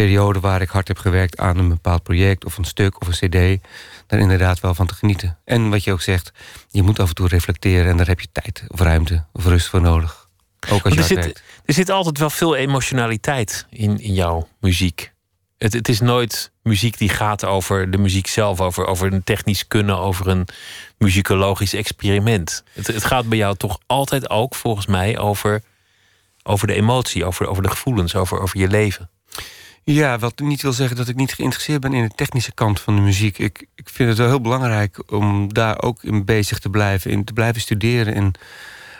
periode 0.00 0.40
waar 0.40 0.60
ik 0.60 0.68
hard 0.68 0.88
heb 0.88 0.98
gewerkt 0.98 1.38
aan 1.38 1.58
een 1.58 1.68
bepaald 1.68 2.02
project 2.02 2.44
of 2.44 2.58
een 2.58 2.64
stuk 2.64 3.00
of 3.00 3.06
een 3.06 3.28
cd, 3.28 3.62
daar 4.06 4.20
inderdaad 4.20 4.60
wel 4.60 4.74
van 4.74 4.86
te 4.86 4.94
genieten. 4.94 5.38
En 5.44 5.70
wat 5.70 5.84
je 5.84 5.92
ook 5.92 6.00
zegt, 6.00 6.32
je 6.70 6.82
moet 6.82 6.98
af 7.00 7.08
en 7.08 7.14
toe 7.14 7.28
reflecteren 7.28 7.90
en 7.90 7.96
daar 7.96 8.06
heb 8.06 8.20
je 8.20 8.28
tijd 8.32 8.64
of 8.68 8.80
ruimte 8.80 9.24
of 9.32 9.44
rust 9.44 9.66
voor 9.66 9.80
nodig. 9.80 10.28
Ook 10.70 10.84
als 10.84 10.94
je 10.94 11.00
er, 11.00 11.06
zit, 11.06 11.42
er 11.64 11.74
zit 11.74 11.90
altijd 11.90 12.18
wel 12.18 12.30
veel 12.30 12.56
emotionaliteit 12.56 13.66
in, 13.70 14.00
in 14.00 14.14
jouw 14.14 14.48
muziek. 14.60 15.12
Het, 15.58 15.72
het 15.72 15.88
is 15.88 16.00
nooit 16.00 16.52
muziek 16.62 16.98
die 16.98 17.08
gaat 17.08 17.44
over 17.44 17.90
de 17.90 17.98
muziek 17.98 18.26
zelf, 18.26 18.60
over, 18.60 18.86
over 18.86 19.12
een 19.12 19.24
technisch 19.24 19.66
kunnen, 19.66 19.98
over 19.98 20.28
een 20.28 20.48
muzikologisch 20.98 21.74
experiment. 21.74 22.64
Het, 22.72 22.86
het 22.86 23.04
gaat 23.04 23.28
bij 23.28 23.38
jou 23.38 23.56
toch 23.56 23.78
altijd 23.86 24.30
ook, 24.30 24.54
volgens 24.54 24.86
mij, 24.86 25.18
over, 25.18 25.62
over 26.42 26.66
de 26.66 26.74
emotie, 26.74 27.24
over, 27.24 27.46
over 27.46 27.62
de 27.62 27.70
gevoelens, 27.70 28.14
over, 28.14 28.40
over 28.40 28.58
je 28.58 28.68
leven. 28.68 29.10
Ja, 29.84 30.18
wat 30.18 30.38
niet 30.38 30.62
wil 30.62 30.72
zeggen 30.72 30.96
dat 30.96 31.08
ik 31.08 31.16
niet 31.16 31.34
geïnteresseerd 31.34 31.80
ben 31.80 31.92
in 31.92 32.02
de 32.02 32.14
technische 32.14 32.52
kant 32.52 32.80
van 32.80 32.96
de 32.96 33.02
muziek. 33.02 33.38
Ik, 33.38 33.66
ik 33.74 33.88
vind 33.88 34.08
het 34.08 34.18
wel 34.18 34.28
heel 34.28 34.40
belangrijk 34.40 35.12
om 35.12 35.52
daar 35.52 35.82
ook 35.82 36.02
in 36.02 36.24
bezig 36.24 36.58
te 36.58 36.70
blijven, 36.70 37.10
in 37.10 37.24
te 37.24 37.32
blijven 37.32 37.60
studeren 37.60 38.14
en 38.14 38.32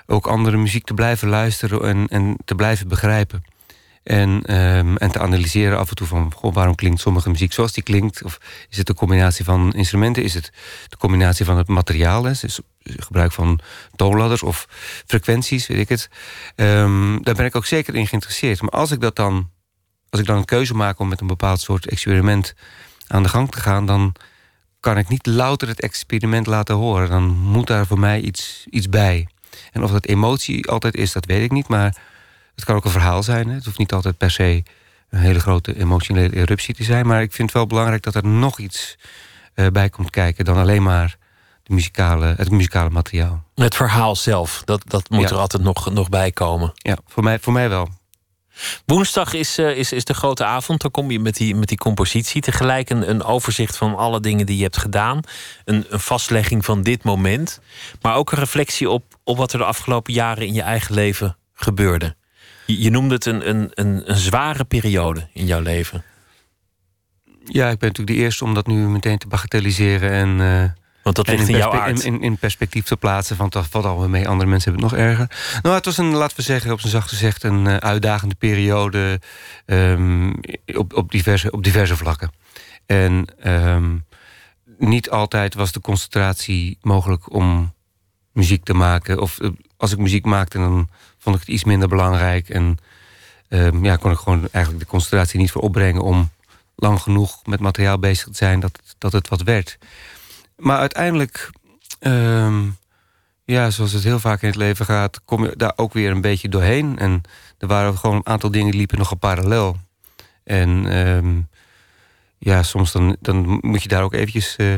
ook 0.06 0.26
andere 0.26 0.56
muziek 0.56 0.84
te 0.84 0.94
blijven 0.94 1.28
luisteren 1.28 1.82
en, 1.82 2.06
en 2.08 2.36
te 2.44 2.54
blijven 2.54 2.88
begrijpen. 2.88 3.44
En, 4.02 4.56
um, 4.56 4.96
en 4.96 5.10
te 5.10 5.18
analyseren 5.18 5.78
af 5.78 5.88
en 5.88 5.94
toe 5.94 6.06
van 6.06 6.32
goh, 6.32 6.54
waarom 6.54 6.74
klinkt 6.74 7.00
sommige 7.00 7.30
muziek 7.30 7.52
zoals 7.52 7.72
die 7.72 7.82
klinkt. 7.82 8.22
Of 8.22 8.40
is 8.68 8.76
het 8.76 8.86
de 8.86 8.94
combinatie 8.94 9.44
van 9.44 9.72
instrumenten? 9.72 10.22
Is 10.22 10.34
het 10.34 10.52
de 10.88 10.96
combinatie 10.96 11.44
van 11.44 11.58
het 11.58 11.68
materiaal? 11.68 12.26
Is 12.26 12.42
het 12.42 12.60
gebruik 12.82 13.32
van 13.32 13.60
toonladders 13.96 14.42
of 14.42 14.68
frequenties, 15.06 15.66
weet 15.66 15.78
ik 15.78 15.88
het. 15.88 16.10
Um, 16.56 17.22
daar 17.22 17.34
ben 17.34 17.46
ik 17.46 17.56
ook 17.56 17.66
zeker 17.66 17.94
in 17.94 18.06
geïnteresseerd. 18.06 18.60
Maar 18.60 18.70
als 18.70 18.90
ik 18.90 19.00
dat 19.00 19.16
dan 19.16 19.50
als 20.10 20.20
ik 20.20 20.26
dan 20.26 20.36
een 20.36 20.44
keuze 20.44 20.74
maak 20.74 20.98
om 20.98 21.08
met 21.08 21.20
een 21.20 21.26
bepaald 21.26 21.60
soort 21.60 21.86
experiment 21.86 22.54
aan 23.06 23.22
de 23.22 23.28
gang 23.28 23.50
te 23.50 23.60
gaan, 23.60 23.86
dan 23.86 24.14
kan 24.80 24.98
ik 24.98 25.08
niet 25.08 25.26
louter 25.26 25.68
het 25.68 25.80
experiment 25.80 26.46
laten 26.46 26.74
horen. 26.74 27.08
Dan 27.08 27.28
moet 27.28 27.66
daar 27.66 27.86
voor 27.86 27.98
mij 27.98 28.20
iets, 28.20 28.66
iets 28.70 28.88
bij. 28.88 29.28
En 29.72 29.82
of 29.82 29.90
dat 29.90 30.06
emotie 30.06 30.68
altijd 30.68 30.94
is, 30.94 31.12
dat 31.12 31.26
weet 31.26 31.42
ik 31.42 31.50
niet. 31.50 31.68
Maar 31.68 31.96
het 32.54 32.64
kan 32.64 32.76
ook 32.76 32.84
een 32.84 32.90
verhaal 32.90 33.22
zijn. 33.22 33.48
Hè. 33.48 33.54
Het 33.54 33.64
hoeft 33.64 33.78
niet 33.78 33.92
altijd 33.92 34.16
per 34.16 34.30
se 34.30 34.62
een 35.10 35.20
hele 35.20 35.40
grote 35.40 35.78
emotionele 35.78 36.36
eruptie 36.36 36.74
te 36.74 36.84
zijn. 36.84 37.06
Maar 37.06 37.22
ik 37.22 37.32
vind 37.32 37.48
het 37.48 37.56
wel 37.56 37.66
belangrijk 37.66 38.02
dat 38.02 38.14
er 38.14 38.26
nog 38.26 38.58
iets 38.58 38.98
uh, 39.54 39.66
bij 39.66 39.88
komt 39.88 40.10
kijken 40.10 40.44
dan 40.44 40.56
alleen 40.56 40.82
maar 40.82 41.16
de 41.62 41.74
muzikale, 41.74 42.34
het 42.36 42.50
muzikale 42.50 42.90
materiaal. 42.90 43.44
Het 43.54 43.74
verhaal 43.74 44.16
zelf, 44.16 44.62
dat, 44.64 44.82
dat 44.84 45.10
moet 45.10 45.30
er 45.30 45.36
altijd 45.36 45.62
nog, 45.62 45.92
nog 45.92 46.08
bij 46.08 46.30
komen. 46.30 46.72
Ja, 46.74 46.96
voor 47.06 47.22
mij, 47.22 47.38
voor 47.38 47.52
mij 47.52 47.68
wel. 47.68 47.88
Woensdag 48.86 49.32
is, 49.32 49.58
uh, 49.58 49.76
is, 49.76 49.92
is 49.92 50.04
de 50.04 50.14
grote 50.14 50.44
avond. 50.44 50.80
Dan 50.80 50.90
kom 50.90 51.10
je 51.10 51.20
met 51.20 51.36
die, 51.36 51.54
met 51.54 51.68
die 51.68 51.78
compositie. 51.78 52.40
Tegelijk 52.40 52.90
een, 52.90 53.10
een 53.10 53.22
overzicht 53.22 53.76
van 53.76 53.96
alle 53.96 54.20
dingen 54.20 54.46
die 54.46 54.56
je 54.56 54.62
hebt 54.62 54.76
gedaan. 54.76 55.20
Een, 55.64 55.86
een 55.88 56.00
vastlegging 56.00 56.64
van 56.64 56.82
dit 56.82 57.02
moment. 57.02 57.60
Maar 58.00 58.14
ook 58.14 58.32
een 58.32 58.38
reflectie 58.38 58.90
op, 58.90 59.04
op 59.24 59.36
wat 59.36 59.52
er 59.52 59.58
de 59.58 59.64
afgelopen 59.64 60.12
jaren 60.12 60.46
in 60.46 60.54
je 60.54 60.62
eigen 60.62 60.94
leven 60.94 61.36
gebeurde. 61.54 62.16
Je, 62.66 62.90
noemde 62.90 63.14
het 63.14 63.26
een, 63.26 63.48
een, 63.48 63.70
een, 63.74 64.10
een 64.10 64.16
zware 64.16 64.64
periode 64.64 65.28
in 65.32 65.46
jouw 65.46 65.60
leven. 65.60 66.04
Ja, 67.44 67.68
ik 67.68 67.78
ben 67.78 67.88
natuurlijk 67.88 68.16
de 68.16 68.24
eerste 68.24 68.44
om 68.44 68.54
dat 68.54 68.66
nu 68.66 68.74
meteen 68.74 69.18
te 69.18 69.26
bagatelliseren 69.26 70.10
en. 70.10 70.38
Uh, 70.38 70.79
Want 71.02 71.16
dat 71.16 71.26
ligt 71.26 71.48
in, 71.48 71.48
in 71.48 71.56
jouw 71.56 71.72
aard. 71.72 72.04
In, 72.04 72.22
in, 72.22 72.36
perspectief 72.36 72.84
te 72.84 72.96
plaatsen, 72.96 73.36
want 73.36 73.52
dat 73.52 73.66
valt 73.66 73.84
alweer 73.84 74.10
mee. 74.10 74.28
Andere 74.28 74.50
mensen 74.50 74.70
hebben 74.70 74.90
het 74.90 74.98
nog 74.98 75.08
erger. 75.08 75.58
Nou, 75.62 75.74
het 75.74 75.84
was 75.84 75.98
een, 75.98 76.14
laten 76.14 76.36
we 76.36 76.42
zeggen, 76.42 76.72
op 76.72 76.80
zijn 76.80 76.92
zacht 76.92 77.08
gezegd, 77.08 77.42
een 77.42 77.64
uh, 77.64 77.76
uitdagende 77.76 78.34
periode 78.34 79.20
um, 79.66 80.40
op, 80.74 80.94
op, 80.94 81.10
diverse, 81.10 81.50
op 81.50 81.64
diverse 81.64 81.96
vlakken. 81.96 82.32
En 82.86 83.26
um, 83.44 84.04
niet 84.78 85.10
altijd 85.10 85.54
was 85.54 85.72
de 85.72 85.80
concentratie 85.80 86.78
mogelijk 86.82 87.32
om 87.32 87.72
muziek 88.32 88.64
te 88.64 88.74
maken. 88.74 89.20
Of 89.20 89.40
uh, 89.40 89.50
als 89.76 89.92
ik 89.92 89.98
muziek 89.98 90.24
maakte, 90.24 90.58
dan 90.58 90.88
vond 91.18 91.34
ik 91.36 91.40
het 91.40 91.50
iets 91.50 91.64
minder 91.64 91.88
belangrijk. 91.88 92.48
En 92.48 92.78
um, 93.48 93.84
ja, 93.84 93.96
kon 93.96 94.10
ik 94.10 94.18
gewoon 94.18 94.48
eigenlijk 94.50 94.84
de 94.84 94.90
concentratie 94.90 95.40
niet 95.40 95.50
voor 95.50 95.62
opbrengen 95.62 96.02
om 96.02 96.30
lang 96.76 97.00
genoeg 97.00 97.46
met 97.46 97.60
materiaal 97.60 97.98
bezig 97.98 98.26
te 98.26 98.36
zijn 98.36 98.60
dat, 98.60 98.80
dat 98.98 99.12
het 99.12 99.28
wat 99.28 99.42
werd. 99.42 99.78
Maar 100.60 100.78
uiteindelijk, 100.78 101.50
um, 102.00 102.76
ja, 103.44 103.70
zoals 103.70 103.92
het 103.92 104.04
heel 104.04 104.18
vaak 104.18 104.42
in 104.42 104.48
het 104.48 104.56
leven 104.56 104.84
gaat, 104.84 105.24
kom 105.24 105.44
je 105.44 105.56
daar 105.56 105.72
ook 105.76 105.92
weer 105.92 106.10
een 106.10 106.20
beetje 106.20 106.48
doorheen. 106.48 106.98
En 106.98 107.22
er 107.58 107.66
waren 107.66 107.98
gewoon 107.98 108.16
een 108.16 108.26
aantal 108.26 108.50
dingen 108.50 108.70
die 108.70 108.78
liepen 108.78 108.98
nogal 108.98 109.16
parallel. 109.16 109.76
En 110.44 110.96
um, 110.96 111.48
ja, 112.38 112.62
soms 112.62 112.92
dan, 112.92 113.16
dan 113.20 113.58
moet 113.60 113.82
je 113.82 113.88
daar 113.88 114.02
ook 114.02 114.14
eventjes 114.14 114.54
uh, 114.58 114.74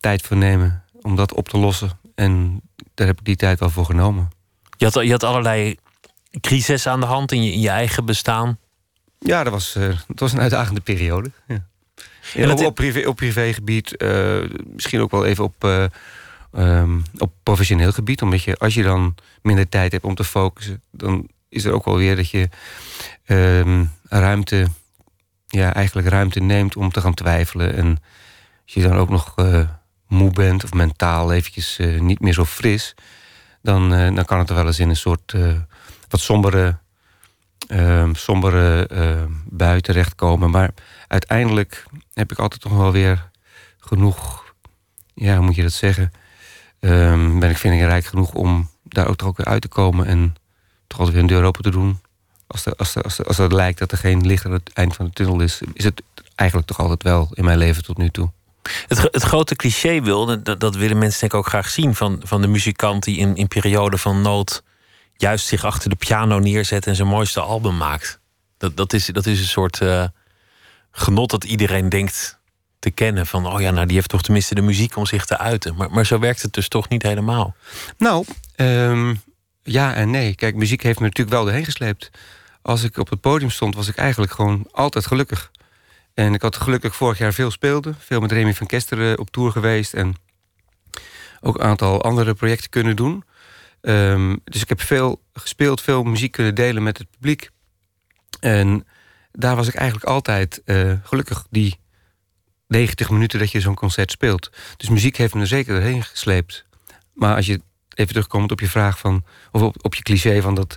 tijd 0.00 0.22
voor 0.22 0.36
nemen 0.36 0.84
om 1.00 1.16
dat 1.16 1.34
op 1.34 1.48
te 1.48 1.58
lossen. 1.58 1.90
En 2.14 2.60
daar 2.94 3.06
heb 3.06 3.18
ik 3.18 3.24
die 3.24 3.36
tijd 3.36 3.58
wel 3.58 3.70
voor 3.70 3.84
genomen. 3.84 4.28
Je 4.76 4.84
had, 4.84 4.94
je 5.04 5.10
had 5.10 5.22
allerlei 5.22 5.76
crisis 6.40 6.86
aan 6.86 7.00
de 7.00 7.06
hand 7.06 7.32
in 7.32 7.42
je, 7.42 7.52
in 7.52 7.60
je 7.60 7.68
eigen 7.68 8.04
bestaan. 8.04 8.58
Ja, 9.18 9.44
dat 9.44 9.52
was, 9.52 9.76
uh, 9.76 9.88
dat 9.88 10.20
was 10.20 10.32
een 10.32 10.40
uitdagende 10.40 10.80
periode. 10.80 11.30
Ja. 11.46 11.66
En 12.34 12.50
op, 12.50 12.64
op, 12.64 12.74
privé, 12.74 13.08
op 13.08 13.16
privégebied, 13.16 14.02
uh, 14.02 14.42
misschien 14.64 15.00
ook 15.00 15.10
wel 15.10 15.24
even 15.24 15.44
op, 15.44 15.64
uh, 15.64 15.84
um, 16.56 17.02
op 17.18 17.32
professioneel 17.42 17.92
gebied. 17.92 18.22
Omdat 18.22 18.42
je, 18.42 18.56
als 18.56 18.74
je 18.74 18.82
dan 18.82 19.14
minder 19.42 19.68
tijd 19.68 19.92
hebt 19.92 20.04
om 20.04 20.14
te 20.14 20.24
focussen, 20.24 20.82
dan 20.90 21.28
is 21.48 21.64
er 21.64 21.72
ook 21.72 21.84
wel 21.84 21.96
weer 21.96 22.16
dat 22.16 22.30
je 22.30 22.48
um, 23.26 23.90
ruimte, 24.08 24.66
ja, 25.46 25.74
eigenlijk 25.74 26.08
ruimte 26.08 26.40
neemt 26.40 26.76
om 26.76 26.90
te 26.90 27.00
gaan 27.00 27.14
twijfelen. 27.14 27.74
En 27.74 27.88
als 28.64 28.74
je 28.74 28.82
dan 28.82 28.96
ook 28.96 29.08
nog 29.08 29.34
moe 30.08 30.30
bent 30.30 30.64
of 30.64 30.72
mentaal 30.72 31.32
eventjes 31.32 31.78
niet 31.98 32.20
meer 32.20 32.32
zo 32.32 32.44
fris, 32.44 32.94
dan, 33.62 33.88
dan 33.90 34.24
kan 34.24 34.38
het 34.38 34.48
er 34.48 34.54
wel 34.54 34.66
eens 34.66 34.78
in 34.78 34.88
een 34.88 34.96
soort 34.96 35.34
wat 36.08 36.20
sombere 36.20 36.78
uh, 37.68 38.08
sombere 38.12 38.88
uh, 39.58 39.74
terechtkomen. 39.76 40.50
Maar 40.50 40.70
uiteindelijk 41.08 41.84
heb 42.14 42.32
ik 42.32 42.38
altijd 42.38 42.60
toch 42.60 42.76
wel 42.76 42.92
weer 42.92 43.28
genoeg, 43.78 44.44
ja, 45.14 45.36
hoe 45.36 45.44
moet 45.44 45.54
je 45.54 45.62
dat 45.62 45.72
zeggen? 45.72 46.12
Um, 46.80 47.38
ben 47.38 47.50
ik 47.50 47.56
vindingrijk 47.56 48.04
genoeg 48.04 48.32
om 48.32 48.70
daar 48.82 49.08
ook 49.08 49.22
ook 49.22 49.36
weer 49.36 49.46
uit 49.46 49.62
te 49.62 49.68
komen 49.68 50.06
en 50.06 50.34
toch 50.86 50.98
altijd 50.98 51.16
weer 51.16 51.24
een 51.24 51.34
deur 51.36 51.44
open 51.44 51.62
te 51.62 51.70
doen. 51.70 52.00
Als, 52.46 52.66
er, 52.66 52.76
als, 52.76 52.94
er, 52.94 53.02
als, 53.02 53.24
als 53.24 53.36
het 53.36 53.52
lijkt 53.52 53.78
dat 53.78 53.92
er 53.92 53.98
geen 53.98 54.26
licht 54.26 54.44
aan 54.44 54.52
het 54.52 54.70
eind 54.72 54.94
van 54.94 55.04
de 55.04 55.12
tunnel 55.12 55.40
is, 55.40 55.60
is 55.72 55.84
het 55.84 56.02
eigenlijk 56.34 56.68
toch 56.68 56.80
altijd 56.80 57.02
wel 57.02 57.28
in 57.32 57.44
mijn 57.44 57.58
leven 57.58 57.82
tot 57.82 57.98
nu 57.98 58.10
toe. 58.10 58.30
Het, 58.88 58.98
het 58.98 59.22
grote 59.22 59.56
cliché 59.56 60.00
wil, 60.00 60.42
dat, 60.42 60.60
dat 60.60 60.76
willen 60.76 60.98
mensen 60.98 61.20
denk 61.20 61.32
ik 61.32 61.38
ook 61.38 61.46
graag 61.46 61.68
zien 61.68 61.94
van, 61.94 62.20
van 62.24 62.40
de 62.40 62.48
muzikant 62.48 63.04
die 63.04 63.16
in, 63.18 63.36
in 63.36 63.48
periode 63.48 63.98
van 63.98 64.20
nood 64.20 64.62
juist 65.16 65.46
zich 65.46 65.64
achter 65.64 65.90
de 65.90 65.96
piano 65.96 66.38
neerzet 66.38 66.86
en 66.86 66.96
zijn 66.96 67.08
mooiste 67.08 67.40
album 67.40 67.76
maakt. 67.76 68.20
Dat, 68.58 68.76
dat, 68.76 68.92
is, 68.92 69.06
dat 69.06 69.26
is 69.26 69.40
een 69.40 69.46
soort 69.46 69.80
uh, 69.80 70.04
genot 70.90 71.30
dat 71.30 71.44
iedereen 71.44 71.88
denkt 71.88 72.38
te 72.78 72.90
kennen. 72.90 73.26
Van, 73.26 73.46
oh 73.46 73.60
ja, 73.60 73.70
nou 73.70 73.86
die 73.86 73.96
heeft 73.96 74.08
toch 74.08 74.22
tenminste 74.22 74.54
de 74.54 74.62
muziek 74.62 74.96
om 74.96 75.06
zich 75.06 75.24
te 75.24 75.38
uiten. 75.38 75.74
Maar, 75.74 75.90
maar 75.90 76.06
zo 76.06 76.18
werkt 76.18 76.42
het 76.42 76.52
dus 76.52 76.68
toch 76.68 76.88
niet 76.88 77.02
helemaal. 77.02 77.54
Nou, 77.98 78.24
um, 78.56 79.20
ja 79.62 79.94
en 79.94 80.10
nee. 80.10 80.34
Kijk, 80.34 80.54
muziek 80.54 80.82
heeft 80.82 80.98
me 80.98 81.04
natuurlijk 81.04 81.36
wel 81.36 81.46
erheen 81.46 81.64
gesleept. 81.64 82.10
Als 82.62 82.82
ik 82.82 82.96
op 82.96 83.10
het 83.10 83.20
podium 83.20 83.50
stond, 83.50 83.74
was 83.74 83.88
ik 83.88 83.96
eigenlijk 83.96 84.32
gewoon 84.32 84.68
altijd 84.70 85.06
gelukkig. 85.06 85.50
En 86.14 86.34
ik 86.34 86.42
had 86.42 86.56
gelukkig 86.56 86.96
vorig 86.96 87.18
jaar 87.18 87.32
veel 87.32 87.50
speelde. 87.50 87.94
Veel 87.98 88.20
met 88.20 88.32
Remy 88.32 88.54
van 88.54 88.66
Kesteren 88.66 89.18
op 89.18 89.30
tour 89.30 89.52
geweest. 89.52 89.94
En 89.94 90.14
ook 91.40 91.54
een 91.54 91.64
aantal 91.64 92.02
andere 92.02 92.34
projecten 92.34 92.70
kunnen 92.70 92.96
doen. 92.96 93.24
Um, 93.80 94.40
dus 94.44 94.62
ik 94.62 94.68
heb 94.68 94.80
veel 94.80 95.22
gespeeld, 95.32 95.80
veel 95.80 96.02
muziek 96.02 96.32
kunnen 96.32 96.54
delen 96.54 96.82
met 96.82 96.98
het 96.98 97.10
publiek. 97.10 97.50
En 98.40 98.86
daar 99.32 99.56
was 99.56 99.68
ik 99.68 99.74
eigenlijk 99.74 100.10
altijd 100.10 100.62
uh, 100.64 100.92
gelukkig 101.02 101.46
die 101.50 101.78
90 102.68 103.10
minuten 103.10 103.38
dat 103.38 103.50
je 103.50 103.60
zo'n 103.60 103.74
concert 103.74 104.10
speelt. 104.10 104.50
Dus 104.76 104.88
muziek 104.88 105.16
heeft 105.16 105.34
me 105.34 105.40
er 105.40 105.46
zeker 105.46 105.80
heen 105.80 106.04
gesleept. 106.04 106.64
Maar 107.12 107.36
als 107.36 107.46
je 107.46 107.60
even 107.94 108.12
terugkomt 108.12 108.52
op 108.52 108.60
je 108.60 108.68
vraag 108.68 108.98
van, 108.98 109.24
of 109.50 109.62
op, 109.62 109.94
je 109.94 110.02
cliché 110.02 110.42
van 110.42 110.54
dat, 110.54 110.76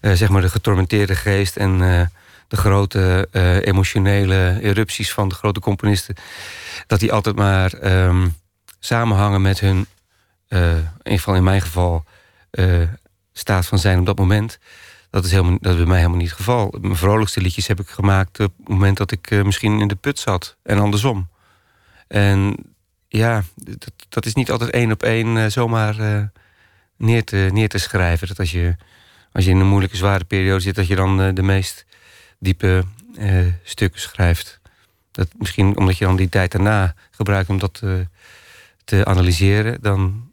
uh, 0.00 0.12
zeg 0.12 0.28
maar, 0.28 0.42
de 0.42 0.48
getormenteerde 0.48 1.16
geest 1.16 1.56
en 1.56 1.80
uh, 1.80 2.02
de 2.48 2.56
grote 2.56 3.28
emotionele 3.64 4.58
erupties 4.62 5.12
van 5.12 5.28
de 5.28 5.34
grote 5.34 5.60
componisten, 5.60 6.14
dat 6.86 7.00
die 7.00 7.12
altijd 7.12 7.36
maar 7.36 8.04
um, 8.06 8.36
samenhangen 8.78 9.42
met 9.42 9.60
hun, 9.60 9.86
in 10.48 10.88
ieder 11.02 11.18
geval 11.18 11.34
in 11.34 11.44
mijn 11.44 11.60
geval, 11.60 12.04
uh, 12.50 12.88
staat 13.32 13.66
van 13.66 13.78
zijn 13.78 13.98
op 13.98 14.06
dat 14.06 14.18
moment. 14.18 14.58
Dat 15.10 15.24
is, 15.24 15.30
helemaal, 15.30 15.58
dat 15.60 15.72
is 15.72 15.78
bij 15.78 15.86
mij 15.86 15.96
helemaal 15.96 16.18
niet 16.18 16.28
het 16.28 16.36
geval. 16.36 16.74
Mijn 16.80 16.96
vrolijkste 16.96 17.40
liedjes 17.40 17.66
heb 17.66 17.80
ik 17.80 17.88
gemaakt 17.88 18.40
op 18.40 18.52
het 18.58 18.68
moment 18.68 18.96
dat 18.96 19.10
ik 19.10 19.30
uh, 19.30 19.44
misschien 19.44 19.80
in 19.80 19.88
de 19.88 19.94
put 19.94 20.18
zat. 20.18 20.56
En 20.62 20.78
andersom. 20.78 21.28
En 22.08 22.56
ja, 23.08 23.42
dat, 23.54 23.92
dat 24.08 24.26
is 24.26 24.34
niet 24.34 24.50
altijd 24.50 24.70
één 24.70 24.92
op 24.92 25.02
één 25.02 25.36
uh, 25.36 25.46
zomaar 25.46 26.30
neer, 26.96 27.24
te, 27.24 27.48
neer 27.52 27.68
te 27.68 27.78
schrijven. 27.78 28.28
Dat 28.28 28.38
als 28.38 28.50
je, 28.50 28.76
als 29.32 29.44
je 29.44 29.50
in 29.50 29.60
een 29.60 29.66
moeilijke, 29.66 29.96
zware 29.96 30.24
periode 30.24 30.60
zit, 30.60 30.74
dat 30.74 30.86
je 30.86 30.96
dan 30.96 31.34
de 31.34 31.42
meest 31.42 31.86
diepe 32.38 32.84
stukken 33.62 34.00
schrijft. 34.00 34.60
Dat 35.10 35.28
misschien 35.38 35.76
omdat 35.76 35.98
je 35.98 36.04
dan 36.04 36.16
die 36.16 36.28
tijd 36.28 36.52
daarna 36.52 36.94
gebruikt 37.10 37.48
om 37.48 37.58
dat 37.58 37.82
te 38.84 39.04
analyseren, 39.04 39.78
dan 39.80 40.27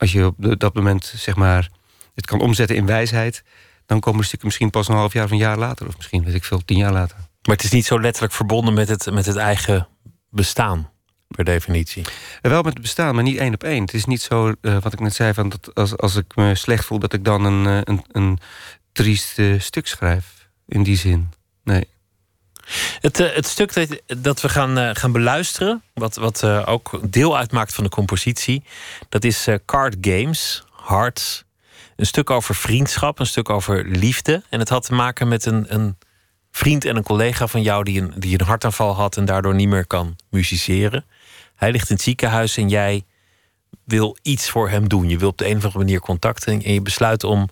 als 0.00 0.12
je 0.12 0.26
op 0.26 0.60
dat 0.60 0.74
moment 0.74 1.12
zeg 1.16 1.36
maar, 1.36 1.68
het 2.14 2.26
kan 2.26 2.40
omzetten 2.40 2.76
in 2.76 2.86
wijsheid, 2.86 3.42
dan 3.86 4.00
komen 4.00 4.24
stukken 4.24 4.46
misschien 4.46 4.70
pas 4.70 4.88
een 4.88 4.94
half 4.94 5.12
jaar 5.12 5.24
of 5.24 5.30
een 5.30 5.36
jaar 5.36 5.58
later, 5.58 5.86
of 5.86 5.96
misschien 5.96 6.24
weet 6.24 6.34
ik 6.34 6.44
veel, 6.44 6.64
tien 6.64 6.78
jaar 6.78 6.92
later. 6.92 7.16
Maar 7.16 7.56
het 7.56 7.64
is 7.64 7.70
niet 7.70 7.84
zo 7.84 8.00
letterlijk 8.00 8.32
verbonden 8.32 8.74
met 8.74 8.88
het, 8.88 9.10
met 9.10 9.26
het 9.26 9.36
eigen 9.36 9.88
bestaan, 10.30 10.90
per 11.28 11.44
definitie. 11.44 12.04
wel 12.42 12.62
met 12.62 12.72
het 12.72 12.82
bestaan, 12.82 13.14
maar 13.14 13.24
niet 13.24 13.36
één 13.36 13.54
op 13.54 13.62
één. 13.62 13.80
Het 13.80 13.94
is 13.94 14.04
niet 14.04 14.22
zo, 14.22 14.54
uh, 14.60 14.80
wat 14.80 14.92
ik 14.92 15.00
net 15.00 15.14
zei, 15.14 15.34
van 15.34 15.48
dat 15.48 15.74
als, 15.74 15.96
als 15.96 16.16
ik 16.16 16.36
me 16.36 16.54
slecht 16.54 16.84
voel, 16.84 16.98
dat 16.98 17.12
ik 17.12 17.24
dan 17.24 17.44
een, 17.44 17.66
uh, 17.66 17.80
een, 17.84 18.04
een 18.12 18.38
triest 18.92 19.38
uh, 19.38 19.60
stuk 19.60 19.86
schrijf. 19.86 20.48
In 20.66 20.82
die 20.82 20.96
zin. 20.96 21.30
Nee. 23.02 23.30
Het, 23.32 23.46
stuk 23.46 23.98
dat, 24.18 24.40
we 24.40 24.48
gaan, 24.48 24.78
uh, 24.78 24.90
gaan 24.92 25.12
beluisteren, 25.12 25.82
wat, 25.94 26.16
wat 26.16 26.42
uh, 26.42 26.62
ook 26.66 27.00
deel 27.12 27.36
uitmaakt 27.36 27.74
van 27.74 27.84
de 27.84 27.90
compositie, 27.90 28.62
dat 29.08 29.24
is 29.24 29.48
Card 29.66 29.96
Games, 30.00 30.64
Hearts. 30.86 31.44
Een 31.96 32.06
stuk 32.06 32.30
over 32.30 32.54
vriendschap, 32.54 33.18
een 33.18 33.26
stuk 33.26 33.50
over 33.50 33.84
liefde. 33.84 34.42
En 34.48 34.58
het 34.58 34.68
had 34.68 34.84
te 34.84 34.94
maken 34.94 35.28
met 35.28 35.44
een, 35.44 35.74
een 35.74 35.96
vriend 36.50 36.84
en 36.84 36.96
een 36.96 37.02
collega 37.02 37.46
van 37.46 37.62
jou 37.62 37.84
die 37.84 38.00
een, 38.00 38.12
die 38.16 38.40
een 38.40 38.46
hartaanval 38.46 38.94
had 38.94 39.16
en 39.16 39.24
daardoor 39.24 39.54
niet 39.54 39.68
meer 39.68 39.86
kan 39.86 40.16
musiceren. 40.30 41.04
Hij 41.54 41.70
ligt 41.70 41.88
in 41.88 41.94
het 41.94 42.04
ziekenhuis 42.04 42.56
en 42.56 42.68
jij 42.68 43.04
wil 43.84 44.16
iets 44.22 44.50
voor 44.50 44.68
hem 44.68 44.88
doen. 44.88 45.08
Je 45.08 45.18
wil 45.18 45.28
op 45.28 45.38
de 45.38 45.46
een 45.46 45.56
of 45.56 45.64
andere 45.64 45.84
manier 45.84 46.00
contacten 46.00 46.62
en 46.62 46.72
je 46.72 46.82
besluit 46.82 47.24
om, 47.24 47.48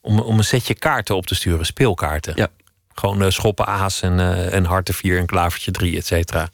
om, 0.00 0.18
om 0.18 0.38
een 0.38 0.44
setje 0.44 0.74
kaarten 0.74 1.16
op 1.16 1.26
te 1.26 1.34
sturen, 1.34 1.66
speelkaarten. 1.66 2.32
Ja. 2.36 2.48
Gewoon 2.94 3.22
uh, 3.22 3.30
schoppen 3.30 3.66
aas 3.66 4.02
en, 4.02 4.18
uh, 4.18 4.54
en 4.54 4.64
harten 4.64 4.94
4 4.94 5.18
en 5.18 5.26
klavertje 5.26 5.70
3, 5.70 5.96
et 5.96 6.06
cetera. 6.06 6.48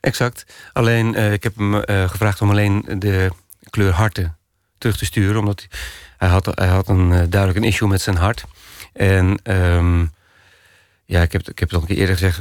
Exact. 0.00 0.46
Alleen, 0.72 1.18
uh, 1.18 1.32
ik 1.32 1.42
heb 1.42 1.56
hem 1.56 1.82
gevraagd 2.08 2.40
om 2.40 2.50
alleen 2.50 2.84
de 2.98 3.30
kleur 3.70 3.92
harten 3.92 4.36
terug 4.78 4.96
te 4.96 5.04
sturen. 5.04 5.40
Omdat 5.40 5.66
hij 6.16 6.28
had, 6.28 6.46
hij 6.46 6.68
had 6.68 6.88
een, 6.88 7.08
duidelijk 7.08 7.56
een 7.56 7.70
issue 7.70 7.88
met 7.88 8.00
zijn 8.00 8.16
hart. 8.16 8.44
En 8.92 9.38
um, 9.56 10.12
ja, 11.04 11.22
ik 11.22 11.32
heb, 11.32 11.48
ik 11.48 11.58
heb 11.58 11.68
het 11.68 11.72
al 11.72 11.80
een 11.80 11.86
keer 11.86 11.96
eerder 11.96 12.14
gezegd. 12.14 12.40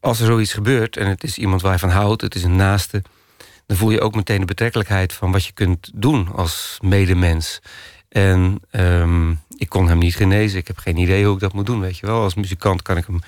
Als 0.00 0.20
er 0.20 0.26
zoiets 0.26 0.52
gebeurt 0.52 0.96
en 0.96 1.06
het 1.06 1.24
is 1.24 1.38
iemand 1.38 1.62
waar 1.62 1.72
je 1.72 1.78
van 1.78 1.90
houdt, 1.90 2.22
het 2.22 2.34
is 2.34 2.44
een 2.44 2.56
naaste, 2.56 3.02
dan 3.66 3.76
voel 3.76 3.90
je 3.90 4.00
ook 4.00 4.14
meteen 4.14 4.40
de 4.40 4.46
betrekkelijkheid 4.46 5.12
van 5.12 5.32
wat 5.32 5.44
je 5.44 5.52
kunt 5.52 5.90
doen 5.94 6.28
als 6.32 6.78
medemens. 6.80 7.60
En 8.08 8.60
ehm, 8.70 9.34
ik 9.58 9.68
kon 9.68 9.88
hem 9.88 9.98
niet 9.98 10.16
genezen. 10.16 10.58
Ik 10.58 10.66
heb 10.66 10.78
geen 10.78 10.96
idee 10.96 11.24
hoe 11.24 11.34
ik 11.34 11.40
dat 11.40 11.52
moet 11.52 11.66
doen, 11.66 11.80
weet 11.80 11.98
je 11.98 12.06
wel. 12.06 12.22
Als 12.22 12.34
muzikant 12.34 12.82
kan 12.82 12.96
ik 12.96 13.06
hem 13.06 13.20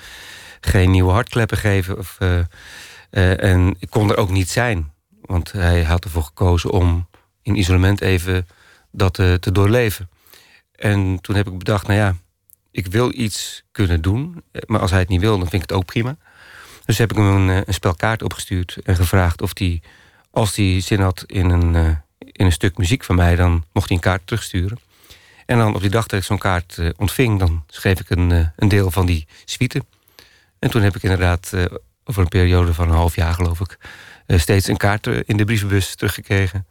geen 0.61 0.91
nieuwe 0.91 1.11
hartkleppen 1.11 1.57
geven. 1.57 1.97
Of, 1.97 2.15
eh, 2.19 2.39
eh, 3.09 3.43
en 3.43 3.75
ik 3.79 3.89
kon 3.89 4.09
er 4.09 4.17
ook 4.17 4.29
niet 4.29 4.49
zijn. 4.49 4.91
Want 5.21 5.51
hij 5.51 5.83
had 5.83 6.03
ervoor 6.03 6.23
gekozen 6.23 6.71
om 6.71 7.07
in 7.41 7.57
isolement 7.57 8.01
even 8.01 8.47
dat 8.91 9.13
te 9.13 9.51
doorleven. 9.51 10.09
En 10.75 11.21
toen 11.21 11.35
heb 11.35 11.47
ik 11.47 11.57
bedacht, 11.57 11.87
nou 11.87 11.99
ja, 11.99 12.15
ik 12.71 12.87
wil 12.87 13.13
iets 13.13 13.63
kunnen 13.71 14.01
doen. 14.01 14.43
Maar 14.65 14.79
als 14.79 14.91
hij 14.91 14.99
het 14.99 15.09
niet 15.09 15.21
wil, 15.21 15.37
dan 15.37 15.49
vind 15.49 15.63
ik 15.63 15.69
het 15.69 15.77
ook 15.77 15.85
prima. 15.85 16.17
Dus 16.85 16.97
heb 16.97 17.11
ik 17.11 17.17
hem 17.17 17.49
een, 17.49 17.63
een 17.67 17.73
spel 17.73 17.95
kaart 17.95 18.23
opgestuurd 18.23 18.77
en 18.83 18.95
gevraagd 18.95 19.41
of 19.41 19.51
hij, 19.53 19.81
als 20.31 20.55
hij 20.55 20.79
zin 20.79 20.99
had 20.99 21.23
in 21.27 21.49
een, 21.49 21.75
in 22.17 22.45
een 22.45 22.51
stuk 22.51 22.77
muziek 22.77 23.03
van 23.03 23.15
mij, 23.15 23.35
dan 23.35 23.63
mocht 23.73 23.87
hij 23.87 23.97
een 23.97 24.03
kaart 24.03 24.21
terugsturen. 24.25 24.77
En 25.51 25.57
dan 25.57 25.75
op 25.75 25.81
die 25.81 25.89
dag 25.89 26.07
dat 26.07 26.19
ik 26.19 26.25
zo'n 26.25 26.37
kaart 26.37 26.77
uh, 26.79 26.89
ontving, 26.97 27.39
dan 27.39 27.63
schreef 27.67 27.99
ik 27.99 28.09
een, 28.09 28.29
uh, 28.29 28.45
een 28.55 28.67
deel 28.67 28.91
van 28.91 29.05
die 29.05 29.27
suite. 29.45 29.83
En 30.59 30.69
toen 30.69 30.81
heb 30.81 30.95
ik 30.95 31.03
inderdaad 31.03 31.51
uh, 31.53 31.65
over 32.03 32.21
een 32.21 32.27
periode 32.27 32.73
van 32.73 32.89
een 32.89 32.95
half 32.95 33.15
jaar, 33.15 33.33
geloof 33.33 33.59
ik, 33.59 33.77
steeds 34.27 34.67
een 34.67 34.77
kaart 34.77 35.07
in 35.07 35.37
de 35.37 35.45
brievenbus 35.45 35.95
teruggekregen. 35.95 36.65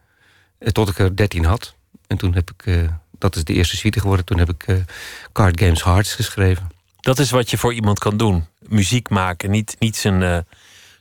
tot 0.59 0.89
ik 0.89 0.99
er 0.99 1.17
dertien 1.17 1.45
had. 1.45 1.75
En 2.07 2.17
toen 2.17 2.35
heb 2.35 2.51
ik, 2.57 2.89
dat 3.19 3.37
is 3.37 3.45
de 3.45 3.53
eerste 3.53 3.77
suite 3.77 4.01
geworden, 4.01 4.25
toen 4.25 4.39
heb 4.39 4.49
ik 4.49 4.85
Card 5.33 5.61
Games 5.61 5.85
Hearts 5.85 6.15
geschreven. 6.15 6.71
Dat 7.01 7.19
is 7.19 7.31
wat 7.31 7.51
je 7.51 7.59
voor 7.59 7.75
iemand 7.75 7.99
kan 7.99 8.17
doen. 8.17 8.47
Muziek 8.69 9.09
maken, 9.09 9.51
niet, 9.51 9.77
niet 9.79 9.97
zijn 9.97 10.45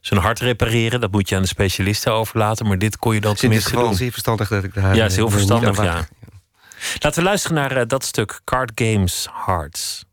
zijn 0.01 0.19
hart 0.19 0.39
repareren. 0.39 0.99
Dat 0.99 1.11
moet 1.11 1.29
je 1.29 1.35
aan 1.35 1.41
de 1.41 1.47
specialisten 1.47 2.13
overlaten. 2.13 2.67
Maar 2.67 2.77
dit 2.77 2.97
kon 2.97 3.13
je 3.13 3.21
dan 3.21 3.35
tenminste 3.35 3.71
doen. 3.71 3.81
Het 3.81 3.91
is 3.91 3.97
zeer 3.97 4.11
verstandig 4.11 4.47
dat 4.47 4.63
ik 4.63 4.73
daar... 4.73 4.95
Ja, 4.95 5.01
het 5.01 5.11
is 5.11 5.17
heel 5.17 5.29
verstandig, 5.29 5.83
ja. 5.83 6.07
Laten 6.99 7.23
we 7.23 7.27
luisteren 7.27 7.57
naar 7.57 7.77
uh, 7.77 7.83
dat 7.87 8.03
stuk 8.03 8.41
Card 8.43 8.71
Games 8.75 9.27
Hearts. 9.45 10.03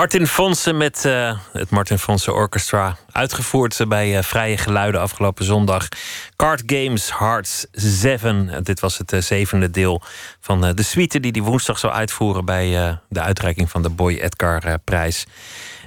Martin 0.00 0.26
Fonsen 0.26 0.76
met 0.76 1.04
uh, 1.06 1.38
het 1.52 1.70
Martin 1.70 1.98
Fonsen 1.98 2.34
Orchestra. 2.34 2.96
Uitgevoerd 3.12 3.88
bij 3.88 4.16
uh, 4.16 4.22
Vrije 4.22 4.56
Geluiden 4.56 5.00
afgelopen 5.00 5.44
zondag. 5.44 5.88
Card 6.36 6.62
Games 6.66 7.18
Hearts 7.18 7.66
7. 7.72 8.64
dit 8.64 8.80
was 8.80 8.98
het 8.98 9.12
uh, 9.12 9.20
zevende 9.20 9.70
deel 9.70 10.02
van 10.40 10.60
de 10.60 10.82
suite 10.82 11.20
die 11.20 11.30
hij 11.30 11.42
woensdag 11.42 11.78
zou 11.78 11.92
uitvoeren... 11.92 12.44
bij 12.44 12.98
de 13.08 13.20
uitreiking 13.20 13.70
van 13.70 13.82
de 13.82 13.88
Boy 13.88 14.14
Edgar 14.14 14.78
prijs. 14.78 15.26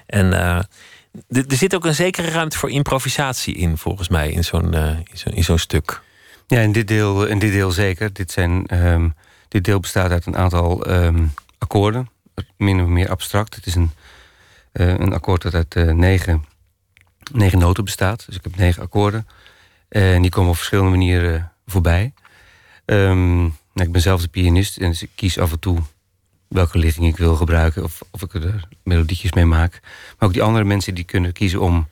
En 0.05 0.33
er 0.33 0.65
zit 1.47 1.75
ook 1.75 1.85
een 1.85 1.95
zekere 1.95 2.29
ruimte 2.29 2.57
voor 2.57 2.69
improvisatie 2.69 3.55
in, 3.55 3.77
volgens 3.77 4.09
mij, 4.09 4.31
in 4.31 4.43
zo'n 4.43 4.73
in 5.23 5.43
zo'n 5.43 5.57
stuk. 5.57 6.01
Ja, 6.47 6.59
in 6.59 6.71
dit 6.71 6.87
deel, 6.87 7.25
in 7.25 7.39
dit 7.39 7.51
deel 7.51 7.71
zeker. 7.71 8.13
Dit, 8.13 8.31
zijn, 8.31 8.83
um, 8.85 9.15
dit 9.47 9.63
deel 9.63 9.79
bestaat 9.79 10.11
uit 10.11 10.25
een 10.25 10.37
aantal 10.37 10.89
um, 10.89 11.33
akkoorden 11.57 12.11
min 12.57 12.81
of 12.81 12.87
meer 12.87 13.09
abstract. 13.09 13.55
Het 13.55 13.65
is 13.65 13.75
een, 13.75 13.91
een 14.73 15.13
akkoord 15.13 15.41
dat 15.41 15.53
uit 15.53 15.75
uh, 15.75 15.91
negen, 15.91 16.45
negen 17.31 17.59
noten 17.59 17.83
bestaat. 17.83 18.25
Dus 18.25 18.35
ik 18.35 18.43
heb 18.43 18.55
negen 18.55 18.83
akkoorden. 18.83 19.27
En 19.89 20.21
die 20.21 20.31
komen 20.31 20.49
op 20.49 20.55
verschillende 20.55 20.91
manieren 20.91 21.51
voorbij. 21.65 22.13
Um, 22.85 23.41
nou, 23.73 23.87
ik 23.87 23.91
ben 23.91 24.01
zelf 24.01 24.21
de 24.21 24.27
pianist 24.27 24.77
en 24.77 24.89
dus 24.89 25.03
ik 25.03 25.09
kies 25.15 25.39
af 25.39 25.51
en 25.51 25.59
toe 25.59 25.79
welke 26.47 26.77
ligging 26.77 27.07
ik 27.07 27.17
wil 27.17 27.35
gebruiken. 27.35 27.83
Of, 27.83 28.01
of 28.11 28.21
ik 28.21 28.33
er 28.33 28.67
melodietjes 28.83 29.33
mee 29.33 29.45
maak. 29.45 29.79
Maar 29.81 30.27
ook 30.27 30.33
die 30.33 30.43
andere 30.43 30.65
mensen 30.65 30.95
die 30.95 31.03
kunnen 31.03 31.33
kiezen 31.33 31.59
om... 31.59 31.91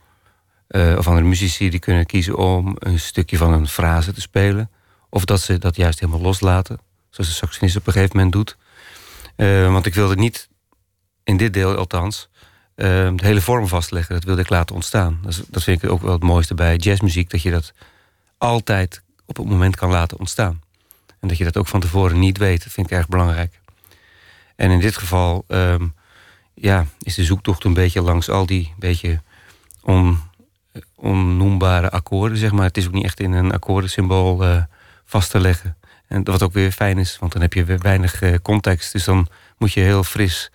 Of 0.98 1.08
andere 1.08 1.28
muzici 1.28 1.70
die 1.70 1.80
kunnen 1.80 2.06
kiezen 2.06 2.38
om 2.38 2.76
een 2.80 3.00
stukje 3.00 3.38
van 3.38 3.54
een 3.54 3.67
frase 3.67 4.13
te 4.13 4.22
spelen. 4.22 4.72
Of 5.10 5.26
dat 5.26 5.41
ze 5.41 5.58
dat 5.58 5.76
juist 5.76 6.00
helemaal 6.00 6.22
loslaten. 6.22 6.80
Zoals 7.10 7.30
de 7.30 7.36
saxofonist 7.36 7.76
op 7.76 7.88
een 7.88 7.94
gegeven 7.94 8.15
moment 8.15 8.34
doet. 8.34 8.58
Want 9.72 9.86
ik 9.86 9.94
wilde 9.94 10.15
niet, 10.15 10.50
in 11.24 11.38
dit 11.38 11.54
deel 11.54 11.76
althans, 11.76 12.30
de 12.82 13.26
hele 13.26 13.41
vorm 13.41 13.67
vastleggen. 13.67 14.15
Dat 14.15 14.24
wilde 14.24 14.41
ik 14.41 14.50
laten 14.50 14.76
ontstaan. 14.76 15.20
Dat, 15.50 15.63
vind 15.63 15.84
ik 15.84 15.89
ook 15.89 16.02
wel 16.02 16.12
het 16.12 16.24
mooiste 16.24 16.54
bij 16.54 16.76
jazzmuziek. 16.76 17.30
Dat 17.30 17.41
je 17.41 17.52
dat 17.52 17.74
altijd 18.38 19.02
op 19.26 19.38
het 19.38 19.46
moment 19.46 19.76
kan 19.76 19.89
laten 19.89 20.20
ontstaan. 20.20 20.62
En 21.20 21.28
dat 21.28 21.38
je 21.38 21.44
dat 21.44 21.58
ook 21.58 21.67
van 21.67 21.80
tevoren 21.80 22.20
niet 22.20 22.38
weet. 22.38 22.63
Dat 22.63 22.74
vind 22.74 22.91
ik 22.91 22.98
erg 22.98 23.08
belangrijk. 23.08 23.60
En 24.56 24.72
in 24.72 24.80
dit 24.80 24.98
geval 24.98 25.46
um, 25.48 25.94
ja, 26.54 26.86
is 27.00 27.15
de 27.15 27.24
zoektocht 27.24 27.63
een 27.63 27.74
beetje 27.74 28.02
langs 28.02 28.30
al 28.30 28.46
die 28.46 28.74
beetje 28.80 29.22
on, 29.82 30.20
onnoembare 30.96 31.89
akkoorden. 31.89 32.38
Zeg 32.38 32.52
maar. 32.52 32.65
Het 32.65 32.78
is 32.78 32.88
ook 32.88 32.94
niet 32.94 33.06
echt 33.06 33.20
in 33.20 33.32
een 33.32 33.52
akkoordensymbool 33.52 34.44
uh, 34.44 34.63
vast 35.06 35.30
te 35.32 35.39
leggen. 35.39 35.78
En 36.08 36.24
wat 36.24 36.44
ook 36.44 36.54
weer 36.54 36.72
fijn 36.72 36.98
is, 36.98 37.17
want 37.20 37.32
dan 37.32 37.41
heb 37.41 37.54
je 37.54 37.63
weer 37.63 37.80
weinig 37.80 38.22
uh, 38.22 38.36
context. 38.41 38.91
Dus 38.91 39.04
dan 39.04 39.28
moet 39.58 39.74
je 39.74 39.80
heel 39.80 40.04
fris 40.04 40.52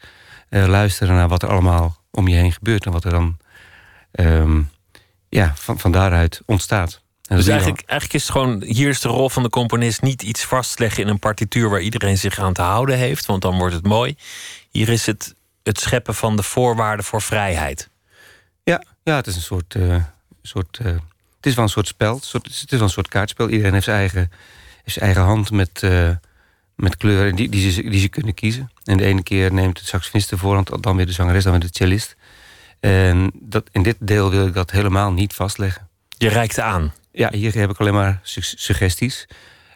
luisteren 0.51 1.15
naar 1.15 1.29
wat 1.29 1.43
er 1.43 1.49
allemaal 1.49 1.96
om 2.17 2.29
je 2.29 2.37
heen 2.37 2.53
gebeurt. 2.53 2.85
En 2.87 2.93
wat 2.93 3.05
er 3.05 3.11
dan 3.11 3.37
um, 4.13 4.71
ja, 5.29 5.53
van, 5.57 5.79
van 5.79 5.93
daaruit 5.93 6.43
ontstaat. 6.47 7.01
Dus 7.23 7.47
eigenlijk, 7.47 7.83
eigenlijk 7.87 8.13
is 8.13 8.23
het 8.23 8.33
gewoon, 8.33 8.63
hier 8.63 8.89
is 8.89 9.01
de 9.01 9.09
rol 9.09 9.29
van 9.29 9.43
de 9.43 9.49
componist 9.49 10.03
niet 10.03 10.23
iets 10.23 10.45
vastleggen 10.45 11.03
in 11.03 11.09
een 11.09 11.19
partituur 11.19 11.71
waar 11.71 11.81
iedereen 11.81 12.19
zich 12.19 12.39
aan 12.39 12.53
te 12.53 12.63
houden 12.63 12.97
heeft, 12.97 13.27
want 13.27 13.43
dan 13.43 13.59
wordt 13.59 13.75
het 13.75 13.87
mooi. 13.87 14.17
Hier 14.71 14.89
is 14.89 15.07
het 15.07 15.35
het 15.63 15.81
scheppen 15.81 16.15
van 16.15 16.37
de 16.37 16.43
voorwaarden 16.43 17.05
voor 17.05 17.23
vrijheid. 17.23 17.91
Ja, 18.63 18.83
ja 19.03 19.17
het 19.17 19.27
is 19.27 19.37
een 19.37 19.43
soort. 19.43 19.75
Uh, 19.75 20.05
soort 20.43 20.79
uh, 20.83 20.87
het 21.37 21.47
is 21.47 21.55
wel 21.55 21.65
een 21.65 21.71
soort 21.71 21.87
spel. 21.87 22.15
Het 22.15 22.25
is, 22.25 22.61
het 22.61 22.73
is 22.73 22.79
wel 22.79 22.83
een 22.83 22.91
soort 22.91 23.09
kaartspel. 23.09 23.49
Iedereen 23.49 23.73
heeft 23.73 23.85
zijn 23.85 23.99
eigen 23.99 24.31
zijn 24.85 25.05
eigen 25.05 25.23
hand 25.23 25.51
met, 25.51 25.83
uh, 25.83 26.11
met 26.75 26.97
kleuren 26.97 27.37
die, 27.37 27.49
die, 27.49 27.71
ze, 27.71 27.83
die 27.83 28.01
ze 28.01 28.09
kunnen 28.09 28.35
kiezen. 28.35 28.71
En 28.87 28.97
de 28.97 29.05
ene 29.05 29.23
keer 29.23 29.53
neemt 29.53 29.79
de 29.79 29.85
saxofonist 29.85 30.31
de 30.31 30.39
voorhand, 30.39 30.83
dan 30.83 30.97
weer 30.97 31.07
de 31.07 31.13
zangeres, 31.13 31.43
dan 31.43 31.53
weer 31.53 31.61
de 31.61 31.69
cellist. 31.71 32.17
En 32.81 33.31
dat, 33.35 33.69
in 33.73 33.83
dit 33.83 33.97
deel 33.99 34.31
wil 34.31 34.47
ik 34.47 34.55
dat 34.55 34.71
helemaal 34.71 35.13
niet 35.13 35.35
vastleggen. 35.35 35.89
Je 36.19 36.29
reikt 36.29 36.61
aan? 36.61 36.93
Ja, 37.13 37.31
hier 37.33 37.55
heb 37.55 37.71
ik 37.71 37.81
alleen 37.81 37.95
maar 37.95 38.21
suggesties. 38.23 39.27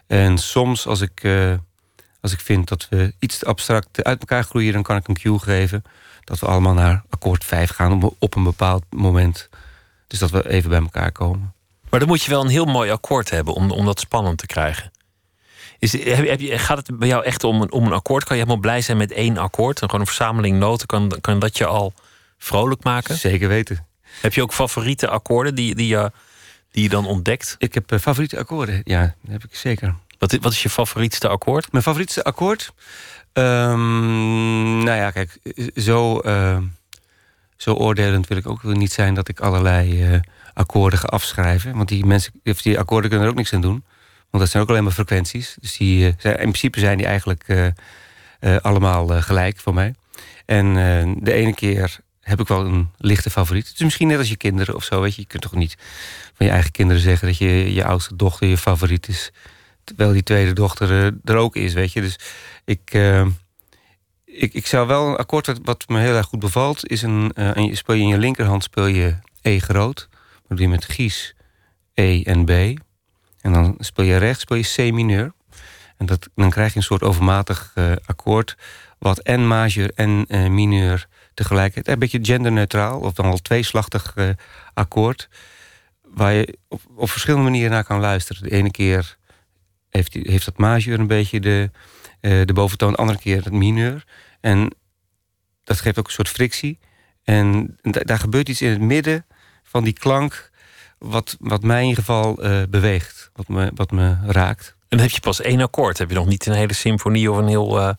En 0.07 0.37
soms 0.37 0.87
als 0.87 1.01
ik, 1.01 1.23
uh, 1.23 1.53
als 2.21 2.31
ik 2.31 2.39
vind 2.39 2.67
dat 2.67 2.87
we 2.89 3.13
iets 3.19 3.37
te 3.37 3.45
abstract 3.45 4.03
uit 4.03 4.19
elkaar 4.19 4.43
groeien... 4.43 4.73
dan 4.73 4.83
kan 4.83 4.95
ik 4.95 5.07
een 5.07 5.17
cue 5.17 5.39
geven 5.39 5.83
dat 6.23 6.39
we 6.39 6.45
allemaal 6.45 6.73
naar 6.73 7.03
akkoord 7.09 7.45
5 7.45 7.69
gaan 7.69 8.03
op, 8.03 8.15
op 8.19 8.35
een 8.35 8.43
bepaald 8.43 8.83
moment. 8.89 9.49
Dus 10.07 10.19
dat 10.19 10.31
we 10.31 10.49
even 10.49 10.69
bij 10.69 10.81
elkaar 10.81 11.11
komen. 11.11 11.53
Maar 11.89 11.99
dan 11.99 12.09
moet 12.09 12.21
je 12.21 12.29
wel 12.29 12.41
een 12.41 12.49
heel 12.49 12.65
mooi 12.65 12.91
akkoord 12.91 13.29
hebben 13.29 13.53
om, 13.53 13.71
om 13.71 13.85
dat 13.85 13.99
spannend 13.99 14.37
te 14.37 14.45
krijgen. 14.45 14.91
Is, 15.81 16.05
heb, 16.05 16.39
je, 16.39 16.57
gaat 16.57 16.77
het 16.77 16.99
bij 16.99 17.07
jou 17.07 17.23
echt 17.23 17.43
om 17.43 17.61
een, 17.61 17.71
om 17.71 17.85
een 17.85 17.93
akkoord? 17.93 18.23
Kan 18.23 18.37
je 18.37 18.43
helemaal 18.43 18.61
blij 18.61 18.81
zijn 18.81 18.97
met 18.97 19.11
één 19.11 19.37
akkoord? 19.37 19.81
En 19.81 19.85
gewoon 19.85 20.01
een 20.01 20.07
verzameling 20.07 20.57
noten, 20.59 20.87
kan, 20.87 21.17
kan 21.21 21.39
dat 21.39 21.57
je 21.57 21.65
al 21.65 21.93
vrolijk 22.37 22.83
maken? 22.83 23.17
Zeker 23.17 23.47
weten. 23.47 23.85
Heb 24.21 24.33
je 24.33 24.41
ook 24.41 24.53
favoriete 24.53 25.07
akkoorden 25.07 25.55
die, 25.55 25.75
die, 25.75 25.87
je, 25.87 26.11
die 26.71 26.83
je 26.83 26.89
dan 26.89 27.05
ontdekt? 27.05 27.55
Ik 27.57 27.73
heb 27.73 27.91
uh, 27.91 27.99
favoriete 27.99 28.37
akkoorden, 28.37 28.81
ja, 28.83 29.01
dat 29.21 29.31
heb 29.31 29.43
ik 29.43 29.55
zeker. 29.55 29.95
Wat, 30.17 30.37
wat 30.41 30.51
is 30.51 30.63
je 30.63 30.69
favorietste 30.69 31.27
akkoord? 31.27 31.71
Mijn 31.71 31.83
favorietste 31.83 32.23
akkoord? 32.23 32.73
Um, 33.33 34.83
nou 34.83 34.97
ja, 34.97 35.11
kijk, 35.11 35.39
zo, 35.75 36.21
uh, 36.25 36.57
zo 37.57 37.73
oordelend 37.73 38.27
wil 38.27 38.37
ik 38.37 38.47
ook 38.47 38.63
niet 38.63 38.91
zijn 38.91 39.13
dat 39.13 39.27
ik 39.27 39.39
allerlei 39.39 40.13
uh, 40.13 40.19
akkoorden 40.53 40.99
ga 40.99 41.07
afschrijven. 41.07 41.75
Want 41.75 41.89
die, 41.89 42.05
mensen, 42.05 42.33
die 42.43 42.79
akkoorden 42.79 43.09
kunnen 43.09 43.27
er 43.27 43.33
ook 43.33 43.39
niks 43.39 43.53
aan 43.53 43.61
doen. 43.61 43.83
Want 44.31 44.43
dat 44.43 44.49
zijn 44.49 44.63
ook 44.63 44.69
alleen 44.69 44.83
maar 44.83 44.91
frequenties. 44.91 45.55
Dus 45.59 45.77
die, 45.77 45.99
uh, 46.01 46.31
in 46.31 46.35
principe 46.37 46.79
zijn 46.79 46.97
die 46.97 47.05
eigenlijk 47.05 47.43
uh, 47.47 47.67
uh, 48.39 48.57
allemaal 48.57 49.21
gelijk 49.21 49.59
voor 49.59 49.73
mij. 49.73 49.95
En 50.45 50.73
de 51.23 51.31
ene 51.33 51.53
keer 51.53 51.99
heb 52.21 52.39
ik 52.39 52.47
wel 52.47 52.65
een 52.65 52.89
lichte 52.97 53.29
favoriet. 53.29 53.67
Het 53.67 53.75
is 53.75 53.83
misschien 53.83 54.07
net 54.07 54.17
als 54.17 54.29
je 54.29 54.35
kinderen 54.35 54.75
of 54.75 54.83
zo. 54.83 55.01
Weet 55.01 55.15
je. 55.15 55.21
je 55.21 55.27
kunt 55.27 55.41
toch 55.41 55.55
niet 55.55 55.77
van 56.33 56.45
je 56.45 56.51
eigen 56.51 56.71
kinderen 56.71 57.01
zeggen... 57.01 57.27
dat 57.27 57.37
je 57.37 57.73
je 57.73 57.85
oudste 57.85 58.15
dochter 58.15 58.47
je 58.47 58.57
favoriet 58.57 59.07
is. 59.07 59.31
Terwijl 59.83 60.11
die 60.11 60.23
tweede 60.23 60.53
dochter 60.53 61.13
er 61.23 61.35
ook 61.35 61.55
is, 61.55 61.73
weet 61.73 61.93
je. 61.93 62.01
Dus 62.01 62.19
ik, 62.65 62.93
ik, 64.25 64.53
ik 64.53 64.67
zou 64.67 64.87
wel 64.87 65.07
een 65.07 65.15
akkoord 65.15 65.59
wat, 65.63 65.87
me 65.87 65.99
heel 65.99 66.15
erg 66.15 66.25
goed 66.25 66.39
bevalt... 66.39 66.89
is 66.89 67.01
een, 67.01 67.33
en 67.33 67.77
speel 67.77 67.95
je 67.95 68.01
in 68.01 68.07
je 68.07 68.17
linkerhand 68.17 68.63
speel 68.63 68.87
je 68.87 69.15
E 69.41 69.59
groot. 69.59 70.07
Dat 70.47 70.57
doe 70.57 70.61
je 70.61 70.67
met 70.67 70.85
Gies, 70.85 71.35
E 71.93 72.23
en 72.23 72.45
B... 72.45 72.79
En 73.41 73.53
dan 73.53 73.75
speel 73.79 74.05
je 74.05 74.17
rechts, 74.17 74.41
speel 74.41 74.57
je 74.57 74.89
C 74.89 74.93
mineur. 74.93 75.33
En 75.97 76.05
dat, 76.05 76.29
dan 76.35 76.49
krijg 76.49 76.71
je 76.71 76.77
een 76.77 76.85
soort 76.85 77.03
overmatig 77.03 77.71
uh, 77.75 77.91
akkoord... 78.05 78.57
wat 78.99 79.19
en 79.19 79.47
majeur 79.47 79.91
en 79.95 80.25
uh, 80.27 80.47
mineur 80.47 81.07
tegelijkertijd... 81.33 81.87
een 81.87 81.99
beetje 81.99 82.19
genderneutraal, 82.33 82.99
of 82.99 83.13
dan 83.13 83.25
al 83.25 83.37
tweeslachtig 83.37 84.13
uh, 84.15 84.29
akkoord... 84.73 85.29
waar 86.01 86.33
je 86.33 86.57
op, 86.67 86.81
op, 86.95 87.09
verschillende 87.09 87.49
manieren 87.49 87.71
naar 87.71 87.83
kan 87.83 87.99
luisteren. 87.99 88.43
De 88.43 88.51
ene 88.51 88.71
keer 88.71 89.17
heeft, 89.89 90.13
heeft 90.13 90.45
dat 90.45 90.57
majeur 90.57 90.99
een 90.99 91.07
beetje 91.07 91.39
de, 91.39 91.71
de 92.19 92.53
boventoon... 92.53 92.91
de 92.91 92.97
andere 92.97 93.19
keer 93.19 93.43
het 93.43 93.53
mineur. 93.53 94.05
En 94.39 94.75
dat 95.63 95.79
geeft 95.79 95.99
ook 95.99 96.05
een 96.05 96.11
soort 96.11 96.29
frictie. 96.29 96.79
En 97.23 97.77
daar 97.81 98.19
gebeurt 98.19 98.49
iets 98.49 98.61
in 98.61 98.69
het 98.69 98.81
midden 98.81 99.25
van 99.63 99.83
die 99.83 99.93
klank 99.93 100.50
wat, 101.01 101.37
wat 101.39 101.63
mij 101.63 101.81
in 101.81 101.87
ieder 101.87 102.03
geval 102.03 102.45
uh, 102.45 102.61
beweegt, 102.69 103.31
wat 103.33 103.47
me, 103.47 103.71
wat 103.75 103.91
me 103.91 104.15
raakt. 104.25 104.67
En 104.67 104.97
dan 104.97 104.99
heb 104.99 105.09
je 105.09 105.19
pas 105.19 105.41
één 105.41 105.61
akkoord. 105.61 105.97
Heb 105.97 106.09
je 106.09 106.15
nog 106.15 106.25
niet 106.25 106.45
een 106.45 106.53
hele 106.53 106.73
symfonie 106.73 107.31
of 107.31 107.37
een 107.37 107.47
heel, 107.47 107.77
uh, 107.77 107.89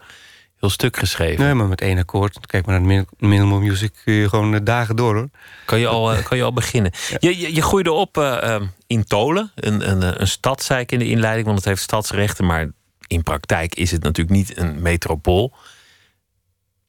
heel 0.56 0.70
stuk 0.70 0.96
geschreven? 0.96 1.44
Nee, 1.44 1.54
maar 1.54 1.66
met 1.66 1.80
één 1.80 1.98
akkoord. 1.98 2.46
Kijk 2.46 2.66
maar 2.66 2.80
naar 2.80 3.04
de 3.18 3.26
minimal 3.26 3.60
music 3.60 3.92
kun 4.04 4.12
je 4.12 4.28
gewoon 4.28 4.54
uh, 4.54 4.60
dagen 4.62 4.96
door 4.96 5.14
hoor. 5.14 5.28
Kan 5.64 5.78
je 5.78 5.86
al, 5.86 6.22
kan 6.22 6.36
je 6.36 6.42
al 6.42 6.52
beginnen. 6.52 6.92
Ja. 7.08 7.16
Je, 7.20 7.38
je, 7.38 7.54
je, 7.54 7.62
groeide 7.62 7.92
op 7.92 8.18
ehm, 8.18 8.66
in 8.86 9.04
Tolen, 9.04 9.52
een, 9.54 9.90
een, 9.90 10.20
een 10.20 10.28
stad, 10.28 10.62
zei 10.62 10.80
ik 10.80 10.92
in 10.92 10.98
de 10.98 11.08
inleiding, 11.08 11.46
want 11.46 11.58
het 11.58 11.66
heeft 11.66 11.82
stadsrechten. 11.82 12.46
Maar 12.46 12.70
in 13.06 13.22
praktijk 13.22 13.74
is 13.74 13.90
het 13.90 14.02
natuurlijk 14.02 14.36
niet 14.36 14.56
een 14.56 14.82
metropool. 14.82 15.54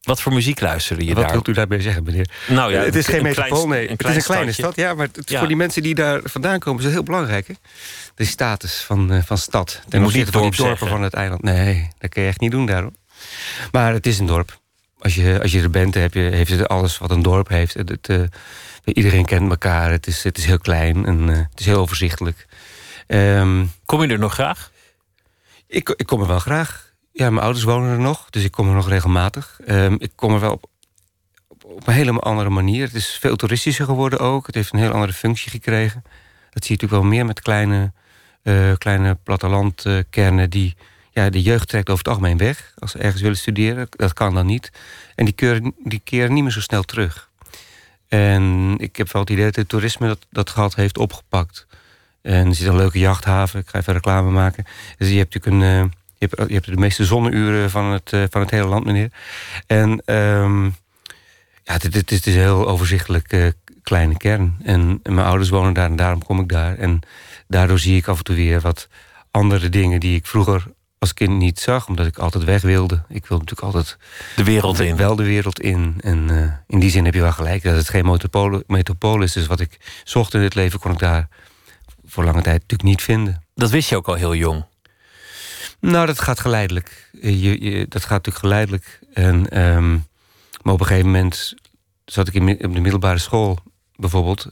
Wat 0.04 0.22
voor 0.22 0.34
muziek 0.34 0.60
luisterde 0.60 1.06
je 1.06 1.14
Wat 1.14 1.24
daar? 1.24 1.32
wilt 1.32 1.48
u 1.48 1.54
daarbij 1.54 1.82
zeggen, 1.82 2.04
meneer? 2.04 2.30
Nou 2.48 2.72
ja, 2.72 2.82
het 2.82 2.96
is 2.96 3.08
geen 3.08 3.24
metropool, 3.24 3.68
nee. 3.68 3.90
Een 3.90 3.96
het 3.98 4.08
is 4.08 4.16
een 4.16 4.24
kleine 4.24 4.52
stad, 4.52 4.76
ja. 4.76 4.94
Maar 4.94 5.08
het, 5.14 5.30
ja. 5.30 5.40
voor 5.40 5.48
die 5.48 5.58
mensen 5.58 5.84
die 5.84 5.96
daar 5.96 6.22
vandaan 6.24 6.60
komen 6.60 6.80
is 6.80 6.86
het 6.86 6.94
heel 6.94 7.04
belangrijk. 7.04 7.48
Hè? 7.48 7.54
De 8.16 8.26
status 8.26 8.82
van, 8.82 9.14
uh, 9.14 9.24
van 9.24 9.38
stad. 9.38 9.82
Ten 9.90 10.04
opzichte 10.04 10.32
van 10.32 10.42
die 10.42 10.52
dorpen 10.52 10.78
zeggen. 10.78 10.88
van 10.88 11.02
het 11.02 11.14
eiland. 11.14 11.42
Nee, 11.42 11.90
dat 11.98 12.10
kun 12.10 12.22
je 12.22 12.28
echt 12.28 12.40
niet 12.40 12.52
doen 12.52 12.66
daarom. 12.66 12.96
Maar 13.72 13.94
het 13.94 14.06
is 14.06 14.20
een 14.20 14.26
dorp. 14.26 14.60
Als 15.00 15.16
je, 15.16 15.40
als 15.42 15.52
je 15.52 15.62
er 15.62 15.70
bent, 15.70 15.94
heb 15.94 16.14
je, 16.14 16.20
heeft 16.20 16.52
het 16.52 16.68
alles 16.68 16.98
wat 16.98 17.12
een 17.12 17.22
dorp 17.22 17.48
heeft. 17.48 17.74
Het, 17.74 17.90
het, 17.90 18.10
uh, 18.10 18.22
iedereen 18.84 19.26
kent 19.26 19.50
elkaar. 19.50 19.92
Het 19.92 20.08
is, 20.08 20.24
het 20.24 20.38
is 20.38 20.46
heel 20.46 20.58
klein 20.60 21.06
en 21.06 21.30
uh, 21.30 21.36
het 21.36 21.60
is 21.60 21.66
heel 21.66 21.80
overzichtelijk. 21.80 22.46
Um, 23.08 23.72
kom 23.86 24.02
je 24.02 24.08
er 24.08 24.20
nog 24.20 24.34
graag? 24.34 24.72
Ik, 25.68 25.90
ik 25.90 26.06
kom 26.06 26.22
er 26.22 26.28
wel 26.28 26.40
graag. 26.40 26.83
Ja, 27.16 27.30
mijn 27.30 27.44
ouders 27.44 27.66
wonen 27.66 27.90
er 27.92 28.00
nog, 28.00 28.30
dus 28.30 28.44
ik 28.44 28.52
kom 28.52 28.68
er 28.68 28.76
nog 28.76 28.90
regelmatig. 28.90 29.60
Um, 29.68 29.96
ik 30.00 30.12
kom 30.16 30.34
er 30.34 30.40
wel 30.40 30.52
op, 31.48 31.64
op, 31.64 31.88
een 31.88 31.94
hele 31.94 32.20
andere 32.20 32.50
manier. 32.50 32.86
Het 32.86 32.96
is 32.96 33.18
veel 33.20 33.36
toeristischer 33.36 33.86
geworden 33.86 34.20
ook. 34.20 34.46
Het 34.46 34.56
heeft 34.56 34.74
een 34.74 34.80
heel 34.80 34.92
andere 34.92 35.14
functie 35.14 35.52
gekregen. 35.52 36.02
Dat 36.50 36.66
zie 36.66 36.76
je 36.76 36.82
natuurlijk 36.82 37.02
wel 37.02 37.12
meer 37.12 37.26
met 37.26 37.42
kleine, 37.42 37.92
uh, 38.44 38.74
kleine 38.78 39.18
plattelandkernen... 39.24 40.50
die 40.50 40.76
ja, 41.12 41.30
de 41.30 41.42
jeugd 41.42 41.68
trekt 41.68 41.90
over 41.90 42.04
het 42.04 42.14
algemeen 42.14 42.38
weg 42.38 42.74
als 42.80 42.92
ze 42.92 42.98
ergens 42.98 43.22
willen 43.22 43.38
studeren. 43.38 43.88
Dat 43.90 44.14
kan 44.14 44.34
dan 44.34 44.46
niet. 44.46 44.72
En 45.16 45.26
die 45.26 45.34
keren, 45.34 45.74
die 45.84 46.02
keren 46.04 46.34
niet 46.34 46.44
meer 46.44 46.52
zo 46.52 46.62
snel 46.62 46.84
terug. 46.84 47.30
En 48.08 48.76
ik 48.78 48.96
heb 48.96 49.12
wel 49.12 49.22
het 49.22 49.32
idee 49.32 49.46
dat 49.46 49.56
het 49.56 49.70
toerisme 49.70 50.18
dat, 50.30 50.54
dat 50.54 50.76
heeft 50.76 50.98
opgepakt. 50.98 51.68
En 52.22 52.48
er 52.48 52.56
zit 52.56 52.68
een 52.68 52.76
leuke 52.76 53.00
jachthaven. 53.00 53.60
Ik 53.60 53.70
ga 53.70 53.80
even 53.80 53.94
reclame 53.94 54.32
maken. 54.32 54.66
Dus 54.98 55.10
je 55.10 55.18
hebt 55.18 55.34
natuurlijk 55.34 55.64
een. 55.64 55.86
Uh, 55.86 55.92
je, 56.24 56.36
hebt, 56.36 56.50
je 56.50 56.56
hebt 56.56 56.66
de 56.66 56.78
meeste 56.78 57.06
zonneuren 57.06 57.70
van 57.70 57.86
het, 57.86 58.12
uh, 58.12 58.24
van 58.30 58.42
het 58.42 58.50
hele 58.50 58.68
land, 58.68 58.86
meneer. 58.86 59.12
En 59.68 60.02
um, 60.16 60.76
ja, 61.64 61.74
het, 61.74 61.94
het, 61.94 62.12
is 62.12 62.26
een 62.26 62.42
heel 62.42 62.68
overzichtelijk 62.68 63.34
uh, 63.34 63.48
kleine 63.84 64.18
kern. 64.18 64.58
En, 64.64 65.00
en, 65.04 65.14
mijn 65.14 65.28
ouders 65.28 65.50
wonen 65.50 65.74
daar 65.74 65.90
en 65.90 65.96
daarom 65.96 66.24
kom 66.24 66.40
ik 66.40 66.50
daar. 66.50 66.78
En 66.78 67.00
daardoor 67.48 67.80
zie 67.80 67.98
ik 67.98 68.08
af 68.08 68.18
en 68.18 68.24
toe 68.24 68.36
weer 68.36 68.62
wat 68.62 68.88
andere 69.32 69.70
dingen 69.70 70.00
die 70.00 70.16
ik 70.16 70.26
vroeger 70.26 70.66
als 70.98 71.14
kind 71.14 71.38
niet 71.38 71.60
zag, 71.60 71.88
omdat 71.88 72.06
ik 72.06 72.18
altijd 72.18 72.44
weg 72.44 72.62
wilde. 72.62 72.96
Ik 72.96 73.26
wilde 73.26 73.44
natuurlijk 73.44 73.62
altijd 73.62 73.98
de 74.36 74.44
wereld 74.44 74.80
in. 74.80 74.96
Wel 74.96 75.16
de 75.16 75.24
wereld 75.24 75.60
in. 75.60 75.96
En 76.00 76.28
uh, 76.32 76.52
in 76.68 76.80
die 76.80 76.90
zin 76.90 77.06
heb 77.06 77.14
je 77.14 77.22
wel 77.22 77.32
gelijk 77.32 77.64
dat 77.64 77.76
het 77.76 77.90
geen 77.90 78.20
metropool 78.68 79.22
is. 79.22 79.32
Dus 79.32 79.48
wat 79.48 79.60
ik 79.60 80.02
zocht 80.04 80.34
in 80.34 80.42
het 80.42 80.56
leven, 80.56 80.80
kon 80.80 80.92
ik 80.92 81.00
daar 81.00 81.28
voor 82.06 82.24
lange 82.24 82.42
tijd 82.42 82.62
natuurlijk 82.62 82.90
niet 82.90 83.02
vinden. 83.02 83.44
Dat 83.56 83.70
wist 83.70 83.90
je 83.90 83.96
ook 83.96 84.08
al 84.08 84.14
heel 84.14 84.36
jong. 84.36 84.66
Nou, 85.92 86.06
dat 86.06 86.20
gaat 86.20 86.40
geleidelijk. 86.40 87.10
Je, 87.22 87.64
je, 87.64 87.86
dat 87.88 88.02
gaat 88.02 88.26
natuurlijk 88.26 88.46
geleidelijk. 88.46 89.00
En, 89.14 89.64
um, 89.64 90.08
maar 90.62 90.74
op 90.74 90.80
een 90.80 90.86
gegeven 90.86 91.12
moment 91.12 91.54
zat 92.06 92.28
ik 92.28 92.34
in, 92.34 92.50
op 92.50 92.74
de 92.74 92.80
middelbare 92.80 93.18
school 93.18 93.58
bijvoorbeeld. 93.96 94.48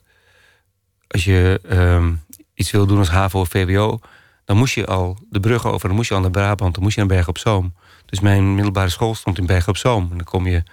Als 1.07 1.23
je 1.23 1.61
um, 1.71 2.23
iets 2.53 2.71
wil 2.71 2.85
doen 2.85 2.97
als 2.97 3.09
HAVO 3.09 3.39
of 3.39 3.49
VWO, 3.49 3.99
dan 4.45 4.57
moest 4.57 4.73
je 4.73 4.85
al 4.85 5.17
de 5.29 5.39
brug 5.39 5.65
over, 5.65 5.87
dan 5.87 5.97
moest 5.97 6.09
je 6.09 6.15
al 6.15 6.21
naar 6.21 6.31
Brabant, 6.31 6.73
dan 6.73 6.83
moest 6.83 6.95
je 6.95 7.01
naar 7.01 7.09
Bergen 7.09 7.29
op 7.29 7.37
Zoom. 7.37 7.73
Dus 8.05 8.19
mijn 8.19 8.55
middelbare 8.55 8.89
school 8.89 9.15
stond 9.15 9.37
in 9.37 9.45
Bergen 9.45 9.69
op 9.69 9.77
Zoom. 9.77 10.07
En 10.11 10.17
dan 10.17 10.25
kom 10.25 10.47
je 10.47 10.63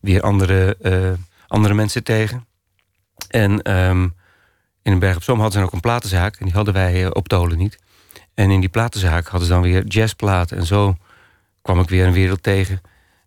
weer 0.00 0.22
andere, 0.22 0.76
uh, 0.82 1.10
andere 1.46 1.74
mensen 1.74 2.04
tegen. 2.04 2.46
En 3.28 3.76
um, 3.76 4.14
in 4.82 4.98
Bergen 4.98 5.16
op 5.16 5.24
Zoom 5.24 5.40
hadden 5.40 5.60
ze 5.60 5.66
ook 5.66 5.72
een 5.72 5.80
platenzaak. 5.80 6.36
En 6.36 6.44
die 6.44 6.54
hadden 6.54 6.74
wij 6.74 7.02
uh, 7.02 7.10
op 7.12 7.28
Tolen 7.28 7.58
niet. 7.58 7.78
En 8.34 8.50
in 8.50 8.60
die 8.60 8.68
platenzaak 8.68 9.26
hadden 9.26 9.48
ze 9.48 9.54
dan 9.54 9.62
weer 9.62 9.84
jazzplaten. 9.84 10.56
En 10.56 10.66
zo 10.66 10.96
kwam 11.62 11.80
ik 11.80 11.88
weer 11.88 12.06
een 12.06 12.12
wereld 12.12 12.42
tegen 12.42 12.80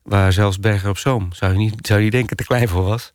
waar 0.08 0.34
zelfs 0.34 0.60
Bergen 0.60 0.90
op 0.90 0.98
Zoom, 0.98 1.34
zou 1.34 1.52
je 1.52 1.58
niet, 1.58 1.88
zou 1.88 2.00
je 2.00 2.10
denken, 2.10 2.38
te 2.38 2.44
klein 2.44 2.68
voor 2.68 2.84
was. 2.84 3.14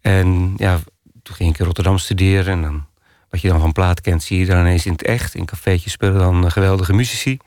En 0.00 0.54
ja, 0.56 0.78
toen 1.22 1.34
ging 1.34 1.50
ik 1.50 1.58
in 1.58 1.64
Rotterdam 1.64 1.98
studeren 1.98 2.52
en 2.52 2.62
dan 2.62 2.86
wat 3.30 3.40
je 3.40 3.48
dan 3.48 3.60
van 3.60 3.72
plaat 3.72 4.00
kent, 4.00 4.22
zie 4.22 4.38
je 4.38 4.46
dan 4.46 4.58
ineens 4.58 4.86
in 4.86 4.92
het 4.92 5.02
echt. 5.02 5.34
In 5.34 5.44
cafeetjes 5.44 5.92
spelen 5.92 6.18
dan 6.18 6.50
geweldige 6.50 6.92
muzici. 6.92 7.38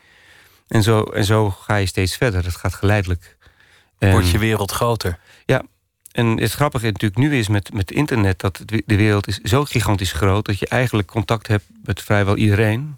En 0.68 0.84
zo, 0.84 1.04
en 1.04 1.26
zo 1.26 1.50
ga 1.50 1.76
je 1.76 1.86
steeds 1.86 2.16
verder. 2.16 2.44
Dat 2.44 2.56
gaat 2.56 2.74
geleidelijk. 2.74 3.38
En, 3.98 4.12
Wordt 4.12 4.30
je 4.30 4.38
wereld 4.38 4.72
groter. 4.72 5.20
Ja. 5.46 5.62
En 6.12 6.28
het 6.28 6.52
grappige 6.52 6.86
natuurlijk 6.86 7.22
nu 7.22 7.38
is 7.38 7.48
met, 7.48 7.74
met 7.74 7.92
internet... 7.92 8.40
dat 8.40 8.64
de 8.66 8.96
wereld 8.96 9.28
is 9.28 9.38
zo 9.38 9.66
gigantisch 9.66 10.12
groot... 10.12 10.46
dat 10.46 10.60
je 10.60 10.68
eigenlijk 10.68 11.08
contact 11.08 11.48
hebt 11.48 11.66
met 11.84 12.02
vrijwel 12.02 12.36
iedereen. 12.36 12.98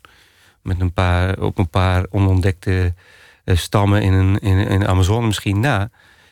Met 0.64 0.80
een 0.80 0.94
paar, 0.94 1.40
op 1.40 1.58
een 1.58 1.70
paar 1.70 2.06
onontdekte 2.10 2.94
uh, 3.46 3.58
stammen 3.58 4.02
in, 4.02 4.14
een, 4.14 4.40
in, 4.40 4.58
in 4.58 4.80
de 4.80 4.88
Amazone 4.88 5.26
misschien 5.26 5.60
na... 5.60 5.90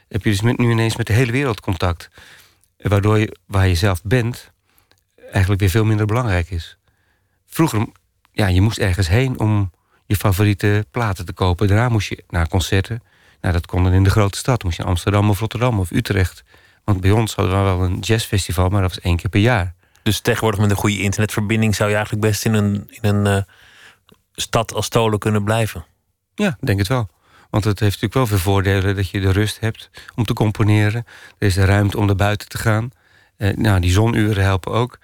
heb 0.07 0.23
je 0.23 0.29
dus 0.29 0.41
met, 0.41 0.57
nu 0.57 0.71
ineens 0.71 0.95
met 0.95 1.07
de 1.07 1.13
hele 1.13 1.31
wereld 1.31 1.59
contact. 1.59 2.09
Waardoor 2.77 3.19
je, 3.19 3.37
waar 3.45 3.67
je 3.67 3.75
zelf 3.75 4.01
bent 4.03 4.51
eigenlijk 5.31 5.61
weer 5.61 5.69
veel 5.69 5.85
minder 5.85 6.05
belangrijk 6.05 6.49
is. 6.49 6.77
Vroeger, 7.45 7.87
ja, 8.31 8.47
je 8.47 8.61
moest 8.61 8.77
ergens 8.77 9.07
heen 9.07 9.39
om 9.39 9.71
je 10.05 10.15
favoriete 10.15 10.85
platen 10.91 11.25
te 11.25 11.33
kopen. 11.33 11.67
Daarna 11.67 11.89
moest 11.89 12.09
je 12.09 12.23
naar 12.29 12.47
concerten. 12.47 13.03
Nou, 13.41 13.53
dat 13.53 13.65
kon 13.65 13.83
dan 13.83 13.93
in 13.93 14.03
de 14.03 14.09
grote 14.09 14.37
stad. 14.37 14.63
Moest 14.63 14.77
je 14.77 14.83
in 14.83 14.89
Amsterdam 14.89 15.29
of 15.29 15.39
Rotterdam 15.39 15.79
of 15.79 15.91
Utrecht. 15.91 16.43
Want 16.83 17.01
bij 17.01 17.11
ons 17.11 17.35
hadden 17.35 17.57
we 17.57 17.63
wel 17.63 17.83
een 17.83 17.99
jazzfestival, 17.99 18.69
maar 18.69 18.81
dat 18.81 18.95
was 18.95 19.03
één 19.03 19.17
keer 19.17 19.29
per 19.29 19.39
jaar. 19.39 19.73
Dus 20.03 20.19
tegenwoordig 20.19 20.59
met 20.59 20.69
een 20.69 20.75
goede 20.75 21.01
internetverbinding 21.01 21.75
zou 21.75 21.89
je 21.89 21.95
eigenlijk 21.95 22.25
best 22.25 22.45
in 22.45 22.53
een, 22.53 22.87
in 23.01 23.15
een 23.15 23.35
uh, 23.37 23.43
stad 24.39 24.73
als 24.73 24.89
Tolen 24.89 25.19
kunnen 25.19 25.43
blijven. 25.43 25.85
Ja, 26.35 26.57
denk 26.61 26.79
het 26.79 26.87
wel. 26.87 27.09
Want 27.49 27.63
het 27.63 27.79
heeft 27.79 28.01
natuurlijk 28.01 28.13
wel 28.13 28.27
veel 28.27 28.51
voordelen 28.51 28.95
dat 28.95 29.09
je 29.09 29.19
de 29.19 29.31
rust 29.31 29.59
hebt 29.59 29.89
om 30.15 30.25
te 30.25 30.33
componeren. 30.33 31.05
Er 31.37 31.47
is 31.47 31.53
de 31.53 31.65
ruimte 31.65 31.97
om 31.97 32.05
naar 32.05 32.15
buiten 32.15 32.47
te 32.47 32.57
gaan. 32.57 32.91
Uh, 33.37 33.55
nou, 33.55 33.79
die 33.79 33.91
zonuren 33.91 34.43
helpen 34.43 34.71
ook 34.71 34.99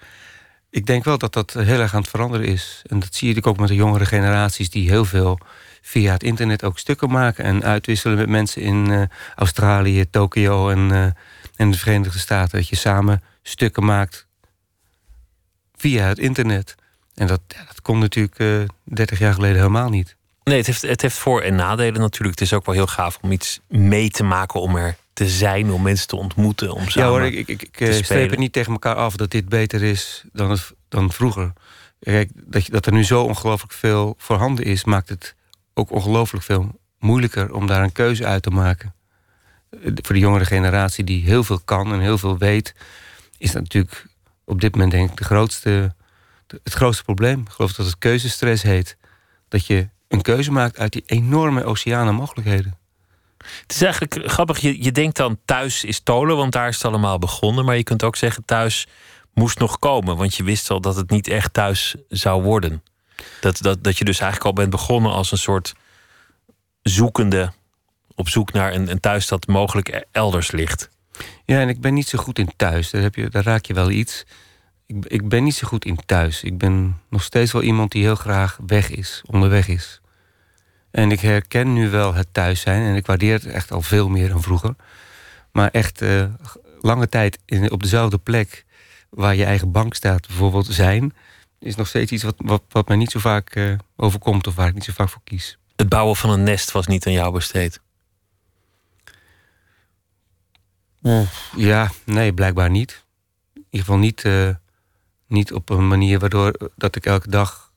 ik 0.75 0.85
denk 0.85 1.03
wel 1.03 1.17
dat 1.17 1.33
dat 1.33 1.53
heel 1.53 1.79
erg 1.79 1.93
aan 1.93 2.01
het 2.01 2.09
veranderen 2.09 2.47
is. 2.47 2.81
En 2.85 2.99
dat 2.99 3.15
zie 3.15 3.27
je 3.27 3.33
natuurlijk 3.33 3.47
ook 3.47 3.59
met 3.59 3.67
de 3.67 3.83
jongere 3.83 4.05
generaties... 4.05 4.69
die 4.69 4.89
heel 4.89 5.05
veel 5.05 5.39
via 5.81 6.11
het 6.11 6.23
internet 6.23 6.63
ook 6.63 6.79
stukken 6.79 7.09
maken... 7.09 7.43
en 7.43 7.63
uitwisselen 7.63 8.17
met 8.17 8.29
mensen 8.29 8.61
in 8.61 8.89
uh, 8.89 9.03
Australië, 9.35 10.09
Tokio 10.09 10.69
en, 10.69 10.89
uh, 10.89 11.05
en 11.55 11.71
de 11.71 11.77
Verenigde 11.77 12.19
Staten. 12.19 12.57
Dat 12.57 12.67
je 12.67 12.75
samen 12.75 13.23
stukken 13.41 13.85
maakt 13.85 14.27
via 15.75 16.07
het 16.07 16.19
internet. 16.19 16.75
En 17.15 17.27
dat, 17.27 17.41
ja, 17.47 17.63
dat 17.67 17.81
kon 17.81 17.99
natuurlijk 17.99 18.39
uh, 18.39 18.61
eh, 18.61 18.69
30 18.83 19.19
jaar 19.19 19.33
geleden 19.33 19.57
helemaal 19.57 19.89
niet. 19.89 20.15
Nee, 20.43 20.57
het 20.57 20.65
heeft, 20.65 20.81
het 20.81 21.01
heeft 21.01 21.17
voor- 21.17 21.41
en 21.41 21.55
nadelen 21.55 22.01
natuurlijk. 22.01 22.39
Het 22.39 22.47
is 22.47 22.53
ook 22.53 22.65
wel 22.65 22.75
heel 22.75 22.87
gaaf 22.87 23.17
om 23.21 23.31
iets 23.31 23.59
mee 23.67 24.09
te 24.09 24.23
maken... 24.23 24.61
om 24.61 24.75
er 24.75 24.97
te 25.13 25.29
zijn, 25.29 25.71
om 25.71 25.81
mensen 25.81 26.07
te 26.07 26.15
ontmoeten, 26.15 26.73
om 26.73 26.89
samen 26.89 27.11
Ja 27.11 27.17
hoor, 27.17 27.25
ik, 27.25 27.47
ik, 27.47 27.61
ik 27.61 28.03
streep 28.03 28.29
het 28.29 28.39
niet 28.39 28.53
tegen 28.53 28.71
elkaar 28.71 28.95
af 28.95 29.15
dat 29.15 29.31
dit 29.31 29.49
beter 29.49 29.83
is 29.83 30.23
dan, 30.33 30.49
het, 30.51 30.73
dan 30.89 31.11
vroeger. 31.11 31.53
Kijk, 31.99 32.31
dat, 32.33 32.65
je, 32.65 32.71
dat 32.71 32.85
er 32.85 32.91
nu 32.91 33.03
zo 33.03 33.23
ongelooflijk 33.23 33.73
veel 33.73 34.15
voorhanden 34.17 34.65
is... 34.65 34.83
maakt 34.83 35.09
het 35.09 35.35
ook 35.73 35.91
ongelooflijk 35.91 36.43
veel 36.43 36.79
moeilijker 36.99 37.53
om 37.53 37.67
daar 37.67 37.83
een 37.83 37.91
keuze 37.91 38.25
uit 38.25 38.43
te 38.43 38.49
maken. 38.49 38.93
Voor 39.81 40.15
de 40.15 40.19
jongere 40.19 40.45
generatie 40.45 41.03
die 41.03 41.23
heel 41.23 41.43
veel 41.43 41.59
kan 41.59 41.93
en 41.93 41.99
heel 41.99 42.17
veel 42.17 42.37
weet... 42.37 42.75
is 43.37 43.51
dat 43.51 43.61
natuurlijk 43.61 44.05
op 44.43 44.61
dit 44.61 44.71
moment 44.71 44.91
denk 44.91 45.09
ik 45.09 45.17
de 45.17 45.23
grootste, 45.23 45.95
het 46.47 46.73
grootste 46.73 47.03
probleem. 47.03 47.41
Ik 47.41 47.49
geloof 47.49 47.73
dat 47.73 47.85
het 47.85 47.97
keuzestress 47.97 48.63
heet. 48.63 48.97
Dat 49.47 49.65
je 49.65 49.89
een 50.07 50.21
keuze 50.21 50.51
maakt 50.51 50.77
uit 50.77 50.93
die 50.93 51.03
enorme 51.05 51.63
oceanen 51.63 52.15
mogelijkheden. 52.15 52.77
Het 53.61 53.71
is 53.71 53.81
eigenlijk 53.81 54.31
grappig, 54.31 54.59
je, 54.59 54.83
je 54.83 54.91
denkt 54.91 55.17
dan 55.17 55.39
thuis 55.45 55.83
is 55.83 55.99
Tolen, 55.99 56.37
want 56.37 56.51
daar 56.51 56.67
is 56.67 56.75
het 56.75 56.85
allemaal 56.85 57.19
begonnen. 57.19 57.65
Maar 57.65 57.77
je 57.77 57.83
kunt 57.83 58.03
ook 58.03 58.15
zeggen 58.15 58.45
thuis 58.45 58.87
moest 59.33 59.59
nog 59.59 59.79
komen, 59.79 60.17
want 60.17 60.35
je 60.35 60.43
wist 60.43 60.69
al 60.69 60.81
dat 60.81 60.95
het 60.95 61.09
niet 61.09 61.27
echt 61.27 61.53
thuis 61.53 61.95
zou 62.09 62.43
worden. 62.43 62.83
Dat, 63.41 63.57
dat, 63.61 63.83
dat 63.83 63.97
je 63.97 64.05
dus 64.05 64.19
eigenlijk 64.19 64.49
al 64.49 64.53
bent 64.63 64.69
begonnen 64.69 65.11
als 65.11 65.31
een 65.31 65.37
soort 65.37 65.73
zoekende 66.81 67.51
op 68.15 68.29
zoek 68.29 68.53
naar 68.53 68.73
een, 68.73 68.91
een 68.91 68.99
thuis 68.99 69.27
dat 69.27 69.47
mogelijk 69.47 69.87
e-, 69.87 70.01
elders 70.11 70.51
ligt. 70.51 70.89
Ja, 71.45 71.59
en 71.59 71.69
ik 71.69 71.81
ben 71.81 71.93
niet 71.93 72.07
zo 72.07 72.17
goed 72.17 72.39
in 72.39 72.51
thuis. 72.55 72.89
Daar, 72.89 73.01
heb 73.01 73.15
je, 73.15 73.29
daar 73.29 73.43
raak 73.43 73.65
je 73.65 73.73
wel 73.73 73.89
iets. 73.89 74.25
Ik, 74.85 75.05
ik 75.05 75.29
ben 75.29 75.43
niet 75.43 75.55
zo 75.55 75.67
goed 75.67 75.85
in 75.85 75.97
thuis. 76.05 76.43
Ik 76.43 76.57
ben 76.57 77.01
nog 77.09 77.23
steeds 77.23 77.51
wel 77.51 77.61
iemand 77.61 77.91
die 77.91 78.03
heel 78.03 78.15
graag 78.15 78.59
weg 78.65 78.89
is, 78.89 79.21
onderweg 79.25 79.67
is. 79.67 80.01
En 80.91 81.11
ik 81.11 81.19
herken 81.19 81.73
nu 81.73 81.89
wel 81.89 82.13
het 82.13 82.27
thuis 82.31 82.61
zijn. 82.61 82.81
En 82.81 82.95
ik 82.95 83.05
waardeer 83.05 83.33
het 83.33 83.45
echt 83.45 83.71
al 83.71 83.81
veel 83.81 84.09
meer 84.09 84.29
dan 84.29 84.41
vroeger. 84.41 84.75
Maar 85.51 85.69
echt 85.69 86.01
uh, 86.01 86.25
lange 86.81 87.09
tijd 87.09 87.39
in, 87.45 87.71
op 87.71 87.83
dezelfde 87.83 88.17
plek 88.17 88.65
waar 89.09 89.35
je 89.35 89.45
eigen 89.45 89.71
bank 89.71 89.93
staat, 89.93 90.27
bijvoorbeeld 90.27 90.65
zijn, 90.65 91.13
is 91.59 91.75
nog 91.75 91.87
steeds 91.87 92.11
iets 92.11 92.23
wat, 92.23 92.35
wat, 92.37 92.63
wat 92.69 92.87
mij 92.87 92.97
niet 92.97 93.11
zo 93.11 93.19
vaak 93.19 93.55
uh, 93.55 93.77
overkomt 93.95 94.47
of 94.47 94.55
waar 94.55 94.67
ik 94.67 94.73
niet 94.73 94.83
zo 94.83 94.93
vaak 94.95 95.09
voor 95.09 95.21
kies. 95.23 95.57
Het 95.75 95.89
bouwen 95.89 96.15
van 96.15 96.29
een 96.29 96.43
nest 96.43 96.71
was 96.71 96.87
niet 96.87 97.07
aan 97.07 97.13
jou 97.13 97.33
besteed. 97.33 97.79
Ja, 101.55 101.91
nee, 102.05 102.33
blijkbaar 102.33 102.69
niet. 102.69 103.05
In 103.53 103.65
ieder 103.69 103.79
geval 103.79 103.97
niet, 103.97 104.23
uh, 104.23 104.49
niet 105.35 105.53
op 105.53 105.69
een 105.69 105.87
manier 105.87 106.19
waardoor 106.19 106.71
dat 106.75 106.95
ik 106.95 107.05
elke 107.05 107.29
dag 107.29 107.71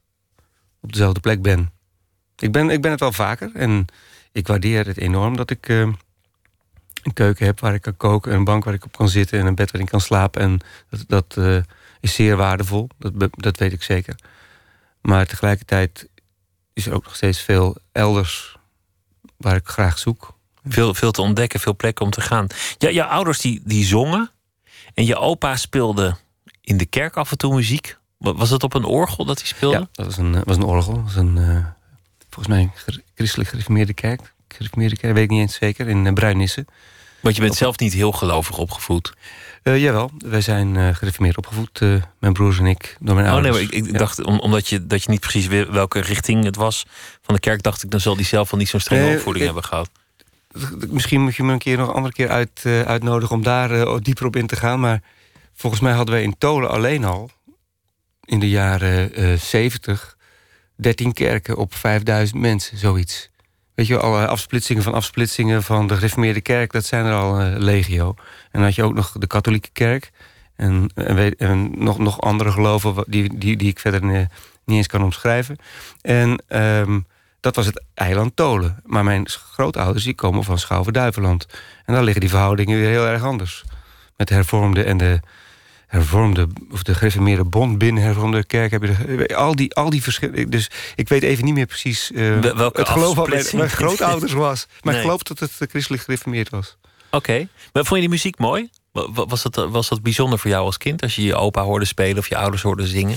op 0.80 0.92
dezelfde 0.92 1.20
plek 1.20 1.42
ben. 1.42 1.70
Ik 2.36 2.52
ben, 2.52 2.70
ik 2.70 2.80
ben 2.80 2.90
het 2.90 3.00
wel 3.00 3.12
vaker 3.12 3.50
en 3.54 3.86
ik 4.32 4.46
waardeer 4.46 4.86
het 4.86 4.96
enorm 4.96 5.36
dat 5.36 5.50
ik 5.50 5.68
uh, 5.68 5.80
een 5.80 7.12
keuken 7.12 7.46
heb 7.46 7.60
waar 7.60 7.74
ik 7.74 7.82
kan 7.82 7.96
koken, 7.96 8.34
een 8.34 8.44
bank 8.44 8.64
waar 8.64 8.74
ik 8.74 8.84
op 8.84 8.96
kan 8.96 9.08
zitten 9.08 9.38
en 9.38 9.46
een 9.46 9.54
bed 9.54 9.70
waar 9.70 9.80
ik 9.80 9.86
kan 9.86 10.00
slapen. 10.00 10.42
En 10.42 10.60
dat, 10.90 11.04
dat 11.06 11.36
uh, 11.38 11.62
is 12.00 12.14
zeer 12.14 12.36
waardevol, 12.36 12.88
dat, 12.98 13.30
dat 13.30 13.58
weet 13.58 13.72
ik 13.72 13.82
zeker. 13.82 14.14
Maar 15.00 15.26
tegelijkertijd 15.26 16.08
is 16.72 16.86
er 16.86 16.94
ook 16.94 17.04
nog 17.04 17.16
steeds 17.16 17.40
veel 17.40 17.76
elders 17.92 18.56
waar 19.36 19.56
ik 19.56 19.68
graag 19.68 19.98
zoek. 19.98 20.36
Veel, 20.64 20.94
veel 20.94 21.10
te 21.10 21.22
ontdekken, 21.22 21.60
veel 21.60 21.76
plekken 21.76 22.04
om 22.04 22.10
te 22.10 22.20
gaan. 22.20 22.46
Ja, 22.78 22.90
jouw 22.90 23.08
ouders 23.08 23.38
die, 23.38 23.60
die 23.64 23.84
zongen 23.84 24.30
en 24.94 25.04
je 25.04 25.16
opa 25.16 25.56
speelde 25.56 26.16
in 26.68 26.76
de 26.76 26.86
kerk 26.86 27.16
af 27.16 27.30
en 27.30 27.38
toe 27.38 27.54
muziek. 27.54 27.96
Was 28.18 28.50
het 28.50 28.62
op 28.62 28.74
een 28.74 28.84
orgel 28.84 29.24
dat 29.24 29.38
hij 29.38 29.46
speelde? 29.46 29.78
Ja, 29.78 29.88
dat 29.92 30.06
was 30.06 30.16
een, 30.16 30.42
was 30.44 30.56
een 30.56 30.62
orgel. 30.62 30.94
Dat 30.94 31.02
was 31.04 31.16
een, 31.16 31.36
uh, 31.36 31.66
volgens 32.30 32.46
mij 32.46 32.60
een 32.60 33.02
christelijk 33.14 33.48
gereformeerde 33.48 33.94
kerk. 33.94 34.32
Gereformeerde 34.48 34.96
kerk, 34.96 35.14
weet 35.14 35.24
ik 35.24 35.30
niet 35.30 35.40
eens 35.40 35.54
zeker, 35.54 35.88
in 35.88 36.04
uh, 36.04 36.12
Bruinissen. 36.12 36.66
Want 37.20 37.36
je 37.36 37.42
bent 37.42 37.54
zelf 37.54 37.78
niet 37.78 37.92
heel 37.92 38.12
gelovig 38.12 38.58
opgevoed? 38.58 39.14
Uh, 39.62 39.82
jawel, 39.82 40.10
wij 40.18 40.40
zijn 40.40 40.74
uh, 40.74 40.94
gereformeerd 40.94 41.36
opgevoed, 41.36 41.80
uh, 41.80 42.02
mijn 42.18 42.32
broers 42.32 42.58
en 42.58 42.66
ik, 42.66 42.96
door 43.00 43.14
mijn 43.14 43.26
ouders. 43.26 43.56
Oh 43.56 43.60
nee, 43.60 43.68
maar 43.68 43.78
ik, 43.78 43.86
ik 43.86 43.98
dacht, 43.98 44.24
om, 44.24 44.38
omdat 44.38 44.68
je, 44.68 44.86
dat 44.86 45.02
je 45.02 45.10
niet 45.10 45.20
precies 45.20 45.46
weet 45.46 45.68
welke 45.68 46.00
richting 46.00 46.44
het 46.44 46.56
was 46.56 46.86
van 47.22 47.34
de 47.34 47.40
kerk, 47.40 47.62
dacht 47.62 47.82
ik, 47.82 47.90
dan 47.90 48.00
zal 48.00 48.16
die 48.16 48.26
zelf 48.26 48.50
wel 48.50 48.60
niet 48.60 48.68
zo'n 48.68 48.80
strenge 48.80 49.16
opvoeding 49.16 49.44
hebben 49.44 49.64
gehad. 49.64 49.90
Misschien 50.88 51.20
moet 51.20 51.36
je 51.36 51.42
me 51.42 51.52
een 51.52 51.58
keer 51.58 51.76
nog 51.76 51.88
een 51.88 51.94
andere 51.94 52.14
keer 52.14 52.28
uit, 52.28 52.62
uitnodigen 52.64 53.36
om 53.36 53.42
daar 53.42 54.00
dieper 54.02 54.26
op 54.26 54.36
in 54.36 54.46
te 54.46 54.56
gaan. 54.56 54.80
Maar 54.80 55.02
volgens 55.58 55.82
mij 55.82 55.92
hadden 55.92 56.14
wij 56.14 56.22
in 56.22 56.38
Tolen 56.38 56.70
alleen 56.70 57.04
al, 57.04 57.30
in 58.24 58.38
de 58.38 58.48
jaren 58.48 59.38
70, 59.38 60.16
13 60.76 61.12
kerken 61.12 61.56
op 61.56 61.74
5000 61.74 62.40
mensen, 62.40 62.78
zoiets. 62.78 63.30
Weet 63.74 63.86
je, 63.86 63.98
alle 63.98 64.26
afsplitsingen 64.26 64.82
van 64.82 64.94
afsplitsingen 64.94 65.62
van 65.62 65.86
de 65.86 65.94
gereformeerde 65.94 66.40
kerk, 66.40 66.72
dat 66.72 66.84
zijn 66.84 67.04
er 67.04 67.14
al 67.14 67.40
uh, 67.40 67.56
legio. 67.56 68.14
En 68.18 68.48
dan 68.50 68.62
had 68.62 68.74
je 68.74 68.82
ook 68.82 68.94
nog 68.94 69.12
de 69.18 69.26
katholieke 69.26 69.68
kerk. 69.72 70.10
En, 70.56 70.90
en, 70.94 71.36
en 71.36 71.70
nog, 71.84 71.98
nog 71.98 72.20
andere 72.20 72.52
geloven 72.52 73.04
die, 73.06 73.38
die, 73.38 73.56
die 73.56 73.68
ik 73.68 73.78
verder 73.78 74.02
niet 74.04 74.28
eens 74.64 74.86
kan 74.86 75.02
omschrijven. 75.02 75.56
En 76.00 76.42
um, 76.48 77.06
dat 77.40 77.56
was 77.56 77.66
het 77.66 77.84
eiland 77.94 78.36
Tolen. 78.36 78.80
Maar 78.84 79.04
mijn 79.04 79.28
grootouders 79.28 80.04
die 80.04 80.14
komen 80.14 80.44
van 80.44 80.58
Schouwen-Duiveland. 80.58 81.46
En 81.84 81.94
daar 81.94 82.02
liggen 82.02 82.20
die 82.20 82.30
verhoudingen 82.30 82.78
weer 82.78 82.88
heel 82.88 83.06
erg 83.06 83.22
anders. 83.22 83.64
Met 84.16 84.28
de 84.28 84.34
hervormde 84.34 84.82
en 84.84 84.96
de 84.96 85.20
hervormde, 85.88 86.48
of 86.70 86.82
de 86.82 86.94
gereformeerde 86.94 87.44
bond 87.44 87.78
binnen 87.78 88.02
hervormde 88.02 88.44
kerk. 88.44 88.70
Heb 88.70 88.82
je 88.82 89.36
al 89.36 89.56
die, 89.56 89.74
al 89.74 89.90
die 89.90 90.02
verschillen. 90.02 90.50
Dus 90.50 90.70
ik 90.94 91.08
weet 91.08 91.22
even 91.22 91.44
niet 91.44 91.54
meer 91.54 91.66
precies 91.66 92.10
uh, 92.10 92.40
Welke 92.40 92.80
het 92.80 92.88
geloof 92.88 93.14
van 93.14 93.28
mijn, 93.30 93.44
mijn 93.54 93.70
grootouders 93.70 94.32
was. 94.32 94.66
Maar 94.82 94.94
ik 94.94 95.00
geloof 95.00 95.22
dat 95.22 95.38
het 95.38 95.70
christelijk 95.70 96.02
gereformeerd 96.02 96.48
was. 96.48 96.76
Oké, 97.10 97.48
maar 97.72 97.84
vond 97.84 97.94
je 97.94 98.00
die 98.00 98.08
muziek 98.08 98.38
mooi? 98.38 98.70
Was 99.12 99.42
dat, 99.42 99.70
was 99.70 99.88
dat 99.88 100.02
bijzonder 100.02 100.38
voor 100.38 100.50
jou 100.50 100.64
als 100.64 100.78
kind 100.78 101.02
als 101.02 101.16
je 101.16 101.22
je 101.22 101.34
opa 101.34 101.62
hoorde 101.62 101.84
spelen 101.84 102.18
of 102.18 102.28
je 102.28 102.36
ouders 102.36 102.62
hoorde 102.62 102.86
zingen? 102.86 103.16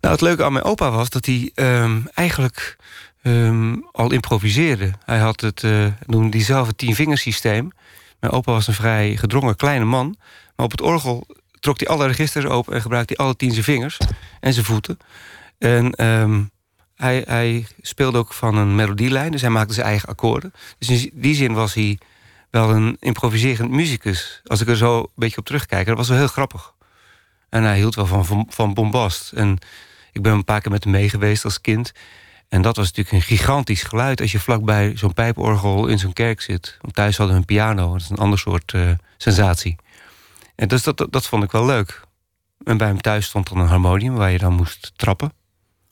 Nou, 0.00 0.14
het 0.14 0.20
leuke 0.20 0.44
aan 0.44 0.52
mijn 0.52 0.64
opa 0.64 0.90
was 0.90 1.10
dat 1.10 1.26
hij 1.26 1.50
um, 1.54 2.08
eigenlijk 2.14 2.76
um, 3.22 3.88
al 3.92 4.12
improviseerde. 4.12 4.92
Hij 5.04 5.18
had 5.18 5.40
het, 5.40 5.62
uh, 5.62 5.86
noemde 6.06 6.30
diezelfde 6.30 6.74
tienvingersysteem. 6.74 7.72
Mijn 8.20 8.32
opa 8.32 8.52
was 8.52 8.66
een 8.66 8.74
vrij 8.74 9.16
gedrongen 9.16 9.56
kleine 9.56 9.84
man. 9.84 10.16
Maar 10.56 10.66
op 10.66 10.70
het 10.70 10.80
orgel 10.80 11.26
trok 11.60 11.78
hij 11.78 11.88
alle 11.88 12.06
registers 12.06 12.44
open 12.44 12.74
en 12.74 12.82
gebruikte 12.82 13.16
alle 13.16 13.36
tien 13.36 13.52
zijn 13.52 13.64
vingers 13.64 13.98
en 14.40 14.52
zijn 14.52 14.64
voeten. 14.64 14.98
En 15.58 16.04
um, 16.04 16.50
hij, 16.94 17.24
hij, 17.26 17.66
speelde 17.80 18.18
ook 18.18 18.32
van 18.32 18.56
een 18.56 18.74
melodielijn, 18.74 19.30
dus 19.32 19.40
hij 19.40 19.50
maakte 19.50 19.74
zijn 19.74 19.86
eigen 19.86 20.08
akkoorden. 20.08 20.52
Dus 20.78 20.88
in 20.88 21.10
die 21.14 21.34
zin 21.34 21.52
was 21.52 21.74
hij 21.74 21.98
wel 22.50 22.70
een 22.70 22.96
improviserend 23.00 23.70
muzikus. 23.70 24.40
Als 24.44 24.60
ik 24.60 24.68
er 24.68 24.76
zo 24.76 24.98
een 24.98 25.08
beetje 25.14 25.38
op 25.38 25.44
terugkijk, 25.44 25.86
dat 25.86 25.96
was 25.96 26.08
wel 26.08 26.18
heel 26.18 26.26
grappig. 26.26 26.74
En 27.48 27.62
hij 27.62 27.76
hield 27.76 27.94
wel 27.94 28.06
van, 28.06 28.46
van, 28.48 28.74
bombast. 28.74 29.32
En 29.32 29.58
ik 30.12 30.22
ben 30.22 30.32
een 30.32 30.44
paar 30.44 30.60
keer 30.60 30.70
met 30.70 30.84
hem 30.84 30.92
mee 30.92 31.08
geweest 31.08 31.44
als 31.44 31.60
kind. 31.60 31.92
En 32.48 32.62
dat 32.62 32.76
was 32.76 32.86
natuurlijk 32.86 33.14
een 33.14 33.36
gigantisch 33.36 33.82
geluid... 33.82 34.20
als 34.20 34.32
je 34.32 34.40
vlakbij 34.40 34.92
zo'n 34.96 35.14
pijporgel 35.14 35.86
in 35.86 35.98
zo'n 35.98 36.12
kerk 36.12 36.40
zit. 36.40 36.76
Want 36.80 36.94
thuis 36.94 37.16
hadden 37.16 37.34
we 37.34 37.40
een 37.40 37.46
piano, 37.46 37.92
dat 37.92 38.00
is 38.00 38.10
een 38.10 38.16
ander 38.16 38.38
soort 38.38 38.72
uh, 38.72 38.90
sensatie. 39.16 39.76
En 40.58 40.68
dus 40.68 40.82
dat, 40.82 41.06
dat, 41.10 41.26
vond 41.26 41.44
ik 41.44 41.50
wel 41.50 41.64
leuk. 41.64 42.00
En 42.64 42.76
bij 42.76 42.86
hem 42.86 43.00
thuis 43.00 43.26
stond 43.26 43.48
dan 43.48 43.58
een 43.58 43.66
harmonium 43.66 44.14
waar 44.14 44.30
je 44.30 44.38
dan 44.38 44.52
moest 44.52 44.92
trappen. 44.96 45.32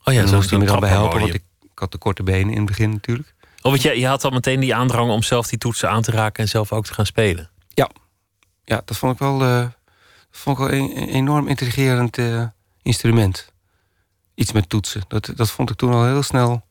Oh 0.05 0.15
ja, 0.15 0.27
zo 0.27 0.37
moest 0.37 0.51
hij 0.51 0.59
me 0.59 0.65
dan 0.65 0.81
bij 0.81 0.89
helpen, 0.89 1.21
want 1.21 1.35
ik, 1.35 1.45
ik, 1.61 1.79
had 1.79 1.93
de 1.93 1.99
korte 1.99 2.23
benen 2.23 2.51
in 2.51 2.57
het 2.57 2.67
begin 2.67 2.91
natuurlijk. 2.91 3.35
Oh, 3.41 3.71
want 3.71 3.83
je, 3.83 3.99
je 3.99 4.07
had 4.07 4.25
al 4.25 4.31
meteen 4.31 4.61
die 4.61 4.75
aandrang 4.75 5.11
om 5.11 5.23
zelf 5.23 5.47
die 5.47 5.59
toetsen 5.59 5.91
aan 5.91 6.03
te 6.03 6.11
raken 6.11 6.43
en 6.43 6.49
zelf 6.49 6.73
ook 6.73 6.87
te 6.87 6.95
gaan 6.95 7.07
spelen. 7.07 7.51
Ja, 7.69 7.91
ja 8.65 8.83
dat 8.85 8.97
vond 8.97 9.13
ik 9.13 9.19
wel, 9.19 9.43
uh, 9.43 9.67
vond 10.31 10.59
ik 10.59 10.65
wel 10.65 10.73
een, 10.73 11.09
enorm 11.09 11.49
intrigerend 11.49 12.19
uh, 12.19 12.47
instrument. 12.83 13.53
Iets 14.35 14.53
met 14.53 14.69
toetsen. 14.69 15.03
Dat, 15.09 15.33
dat 15.37 15.51
vond 15.51 15.71
ik 15.71 15.77
toen 15.77 15.93
al 15.93 16.07
heel 16.07 16.23
snel. 16.23 16.67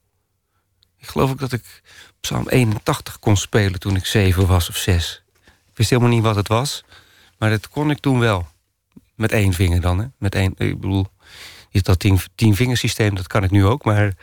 Ik 0.97 1.07
geloof 1.07 1.31
ook 1.31 1.39
dat 1.39 1.51
ik 1.51 1.81
Psalm 2.19 2.49
81 2.49 3.19
kon 3.19 3.37
spelen 3.37 3.79
toen 3.79 3.95
ik 3.95 4.05
zeven 4.05 4.47
was 4.47 4.69
of 4.69 4.77
zes. 4.77 5.23
Ik 5.45 5.77
wist 5.77 5.89
helemaal 5.89 6.11
niet 6.11 6.23
wat 6.23 6.35
het 6.35 6.47
was. 6.47 6.83
Maar 7.37 7.49
dat 7.49 7.69
kon 7.69 7.89
ik 7.89 7.99
toen 7.99 8.19
wel. 8.19 8.47
Met 9.15 9.31
één 9.31 9.53
vinger 9.53 9.81
dan. 9.81 9.99
Hè? 9.99 10.05
Met 10.17 10.35
één, 10.35 10.53
ik 10.57 10.79
bedoel, 10.79 11.07
is 11.69 11.83
dat 11.83 11.99
tien, 11.99 12.19
tien 12.35 12.55
vingersysteem, 12.55 13.15
dat 13.15 13.27
kan 13.27 13.43
ik 13.43 13.51
nu 13.51 13.65
ook. 13.65 13.83
Maar 13.83 14.13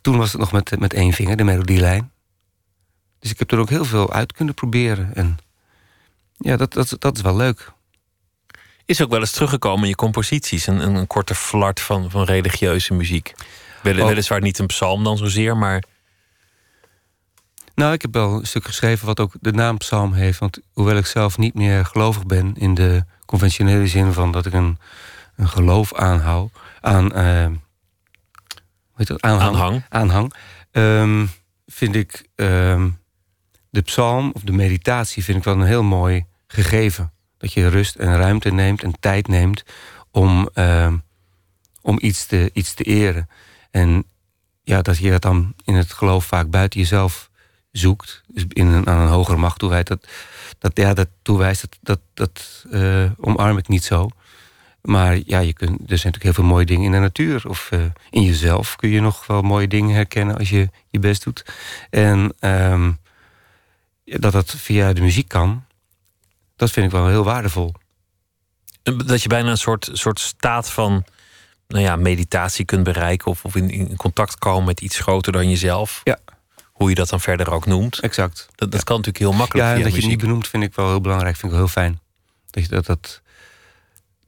toen 0.00 0.16
was 0.16 0.32
het 0.32 0.40
nog 0.40 0.52
met, 0.52 0.78
met 0.78 0.94
één 0.94 1.12
vinger, 1.12 1.36
de 1.36 1.44
melodielijn. 1.44 2.12
Dus 3.18 3.30
ik 3.30 3.38
heb 3.38 3.50
er 3.50 3.58
ook 3.58 3.68
heel 3.68 3.84
veel 3.84 4.12
uit 4.12 4.32
kunnen 4.32 4.54
proberen. 4.54 5.14
En 5.14 5.38
ja, 6.36 6.56
dat, 6.56 6.72
dat, 6.72 6.96
dat 6.98 7.16
is 7.16 7.22
wel 7.22 7.36
leuk. 7.36 7.72
Is 8.84 9.02
ook 9.02 9.10
wel 9.10 9.20
eens 9.20 9.30
teruggekomen 9.30 9.82
in 9.82 9.88
je 9.88 9.94
composities. 9.94 10.66
Een, 10.66 10.80
een, 10.80 11.06
korte 11.06 11.34
flart 11.34 11.80
van, 11.80 12.10
van 12.10 12.24
religieuze 12.24 12.94
muziek. 12.94 13.32
Wel, 13.82 13.98
oh. 13.98 14.06
Weliswaar 14.06 14.40
niet 14.40 14.58
een 14.58 14.66
psalm 14.66 15.04
dan 15.04 15.16
zozeer, 15.16 15.56
maar 15.56 15.82
nou, 17.82 17.94
ik 17.94 18.02
heb 18.02 18.12
wel 18.14 18.38
een 18.38 18.46
stuk 18.46 18.64
geschreven 18.64 19.06
wat 19.06 19.20
ook 19.20 19.32
de 19.40 19.52
naam 19.52 19.78
psalm 19.78 20.12
heeft. 20.12 20.38
Want 20.38 20.58
hoewel 20.72 20.96
ik 20.96 21.06
zelf 21.06 21.38
niet 21.38 21.54
meer 21.54 21.84
gelovig 21.84 22.26
ben... 22.26 22.54
in 22.56 22.74
de 22.74 23.04
conventionele 23.26 23.86
zin 23.86 24.12
van 24.12 24.32
dat 24.32 24.46
ik 24.46 24.52
een, 24.52 24.78
een 25.36 25.48
geloof 25.48 25.94
aanhoud... 25.94 26.50
aan, 26.80 27.18
uh, 27.18 27.46
weet 28.94 29.06
dat, 29.06 29.22
aanhang, 29.22 29.54
aanhang, 29.54 29.84
aanhang 29.88 30.34
um, 30.72 31.30
vind 31.66 31.94
ik 31.94 32.28
um, 32.34 32.98
de 33.70 33.80
psalm 33.80 34.30
of 34.34 34.42
de 34.42 34.52
meditatie... 34.52 35.24
vind 35.24 35.38
ik 35.38 35.44
wel 35.44 35.54
een 35.54 35.66
heel 35.66 35.82
mooi 35.82 36.26
gegeven. 36.46 37.12
Dat 37.38 37.52
je 37.52 37.68
rust 37.68 37.94
en 37.94 38.16
ruimte 38.16 38.52
neemt 38.52 38.82
en 38.82 39.00
tijd 39.00 39.28
neemt... 39.28 39.64
om, 40.10 40.48
uh, 40.54 40.92
om 41.80 41.98
iets, 42.00 42.26
te, 42.26 42.50
iets 42.52 42.74
te 42.74 42.84
eren. 42.84 43.28
En 43.70 44.04
ja, 44.62 44.82
dat 44.82 44.98
je 44.98 45.10
dat 45.10 45.22
dan 45.22 45.54
in 45.64 45.74
het 45.74 45.92
geloof 45.92 46.24
vaak 46.24 46.50
buiten 46.50 46.80
jezelf 46.80 47.30
zoekt, 47.72 48.22
dus 48.26 48.44
in 48.48 48.66
een, 48.66 48.86
aan 48.86 49.00
een 49.00 49.08
hogere 49.08 49.36
macht 49.36 49.58
toewijst, 49.58 49.86
dat, 49.86 50.06
dat, 50.58 50.76
ja, 50.76 50.94
dat 50.94 51.08
toewijst, 51.22 51.60
dat, 51.60 51.78
dat, 51.82 52.00
dat 52.14 52.64
uh, 52.70 53.10
omarm 53.16 53.58
ik 53.58 53.68
niet 53.68 53.84
zo. 53.84 54.08
Maar 54.82 55.18
ja, 55.24 55.38
je 55.38 55.52
kunt, 55.52 55.70
er 55.70 55.76
zijn 55.76 55.88
natuurlijk 55.88 56.22
heel 56.22 56.32
veel 56.32 56.44
mooie 56.44 56.66
dingen 56.66 56.84
in 56.84 56.92
de 56.92 56.98
natuur. 56.98 57.48
Of 57.48 57.70
uh, 57.72 57.84
in 58.10 58.22
jezelf 58.22 58.76
kun 58.76 58.88
je 58.88 59.00
nog 59.00 59.26
wel 59.26 59.42
mooie 59.42 59.68
dingen 59.68 59.94
herkennen 59.94 60.38
als 60.38 60.50
je 60.50 60.68
je 60.90 60.98
best 60.98 61.24
doet. 61.24 61.44
En 61.90 62.34
um, 62.40 62.98
dat 64.04 64.32
dat 64.32 64.54
via 64.56 64.92
de 64.92 65.00
muziek 65.00 65.28
kan, 65.28 65.64
dat 66.56 66.70
vind 66.70 66.86
ik 66.86 66.92
wel 66.92 67.08
heel 67.08 67.24
waardevol. 67.24 67.74
Dat 68.82 69.22
je 69.22 69.28
bijna 69.28 69.50
een 69.50 69.56
soort, 69.56 69.88
soort 69.92 70.20
staat 70.20 70.70
van 70.70 71.04
nou 71.68 71.84
ja, 71.84 71.96
meditatie 71.96 72.64
kunt 72.64 72.84
bereiken. 72.84 73.30
Of, 73.30 73.44
of 73.44 73.56
in, 73.56 73.70
in 73.70 73.96
contact 73.96 74.38
komen 74.38 74.64
met 74.64 74.80
iets 74.80 74.98
groter 74.98 75.32
dan 75.32 75.48
jezelf. 75.48 76.00
Ja 76.04 76.18
hoe 76.82 76.90
je 76.90 76.96
dat 76.96 77.08
dan 77.08 77.20
verder 77.20 77.50
ook 77.50 77.66
noemt. 77.66 77.98
Exact. 77.98 78.48
Dat, 78.54 78.70
dat 78.70 78.84
kan 78.84 78.96
natuurlijk 78.96 79.24
heel 79.24 79.38
makkelijk. 79.38 79.68
Ja, 79.68 79.74
en 79.74 79.82
dat 79.82 79.92
je 79.92 80.00
het 80.00 80.08
niet 80.08 80.20
benoemt 80.20 80.48
vind 80.48 80.62
ik 80.62 80.74
wel 80.74 80.88
heel 80.88 81.00
belangrijk. 81.00 81.36
Vind 81.36 81.52
ik 81.52 81.58
wel 81.58 81.66
heel 81.66 81.82
fijn. 81.82 82.00
Dat 82.50 82.62
je, 82.62 82.68
dat, 82.68 82.86
dat, 82.86 83.20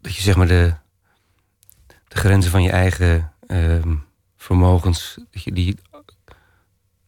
dat 0.01 0.15
je 0.15 0.23
zeg 0.23 0.37
maar 0.37 0.47
de, 0.47 0.75
de 2.09 2.17
grenzen 2.17 2.51
van 2.51 2.63
je 2.63 2.71
eigen 2.71 3.33
uh, 3.47 3.83
vermogens, 4.37 5.19
dat 5.31 5.43
je 5.43 5.53
die, 5.53 5.77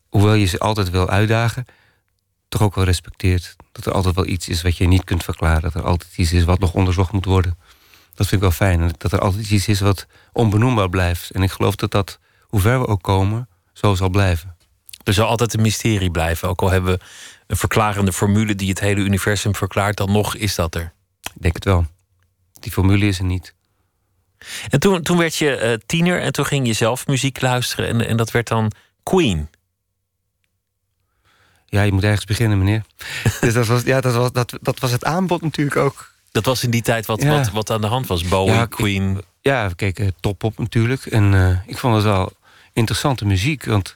hoewel 0.08 0.34
je 0.34 0.46
ze 0.46 0.58
altijd 0.58 0.90
wil 0.90 1.08
uitdagen, 1.08 1.64
toch 2.48 2.62
ook 2.62 2.74
wel 2.74 2.84
respecteert. 2.84 3.56
Dat 3.72 3.86
er 3.86 3.92
altijd 3.92 4.14
wel 4.14 4.26
iets 4.26 4.48
is 4.48 4.62
wat 4.62 4.76
je 4.76 4.86
niet 4.86 5.04
kunt 5.04 5.24
verklaren. 5.24 5.62
Dat 5.62 5.74
er 5.74 5.84
altijd 5.84 6.16
iets 6.16 6.32
is 6.32 6.44
wat 6.44 6.58
nog 6.58 6.72
onderzocht 6.72 7.12
moet 7.12 7.24
worden. 7.24 7.58
Dat 8.14 8.26
vind 8.26 8.42
ik 8.42 8.48
wel 8.48 8.50
fijn. 8.68 8.92
Dat 8.98 9.12
er 9.12 9.20
altijd 9.20 9.50
iets 9.50 9.68
is 9.68 9.80
wat 9.80 10.06
onbenoembaar 10.32 10.88
blijft. 10.88 11.30
En 11.30 11.42
ik 11.42 11.50
geloof 11.50 11.76
dat 11.76 11.90
dat, 11.90 12.18
hoe 12.42 12.60
ver 12.60 12.80
we 12.80 12.86
ook 12.86 13.02
komen, 13.02 13.48
zo 13.72 13.94
zal 13.94 14.08
blijven. 14.08 14.55
Er 15.06 15.12
zal 15.12 15.26
altijd 15.26 15.54
een 15.54 15.62
mysterie 15.62 16.10
blijven. 16.10 16.48
Ook 16.48 16.60
al 16.62 16.70
hebben 16.70 16.92
we 16.92 17.04
een 17.46 17.56
verklarende 17.56 18.12
formule 18.12 18.54
die 18.54 18.68
het 18.68 18.80
hele 18.80 19.00
universum 19.00 19.54
verklaart, 19.54 19.96
dan 19.96 20.12
nog 20.12 20.36
is 20.36 20.54
dat 20.54 20.74
er. 20.74 20.92
Ik 21.34 21.42
denk 21.42 21.54
het 21.54 21.64
wel. 21.64 21.86
Die 22.52 22.72
formule 22.72 23.06
is 23.06 23.18
er 23.18 23.24
niet. 23.24 23.54
En 24.68 24.80
toen, 24.80 25.02
toen 25.02 25.18
werd 25.18 25.36
je 25.36 25.60
uh, 25.62 25.86
tiener 25.86 26.20
en 26.20 26.32
toen 26.32 26.46
ging 26.46 26.66
je 26.66 26.72
zelf 26.72 27.06
muziek 27.06 27.40
luisteren 27.40 27.88
en, 27.88 28.06
en 28.06 28.16
dat 28.16 28.30
werd 28.30 28.48
dan 28.48 28.72
Queen. 29.02 29.48
Ja, 31.66 31.82
je 31.82 31.92
moet 31.92 32.04
ergens 32.04 32.24
beginnen, 32.24 32.58
meneer. 32.58 32.84
dus 33.40 33.54
dat 33.54 33.66
was, 33.66 33.82
ja, 33.82 34.00
dat, 34.00 34.14
was, 34.14 34.32
dat, 34.32 34.58
dat 34.60 34.78
was 34.78 34.90
het 34.90 35.04
aanbod 35.04 35.42
natuurlijk 35.42 35.76
ook. 35.76 36.14
Dat 36.30 36.44
was 36.44 36.64
in 36.64 36.70
die 36.70 36.82
tijd 36.82 37.06
wat, 37.06 37.22
wat, 37.22 37.50
wat 37.50 37.70
aan 37.70 37.80
de 37.80 37.86
hand 37.86 38.06
was. 38.06 38.22
Bowie, 38.22 38.54
ja, 38.54 38.66
Queen. 38.66 39.22
ja, 39.40 39.68
we 39.68 39.74
keken 39.74 40.14
top 40.20 40.44
op 40.44 40.58
natuurlijk. 40.58 41.06
En 41.06 41.32
uh, 41.32 41.58
ik 41.66 41.78
vond 41.78 41.94
het 41.94 42.04
wel 42.04 42.32
interessante 42.76 43.26
muziek. 43.26 43.64
Want 43.64 43.94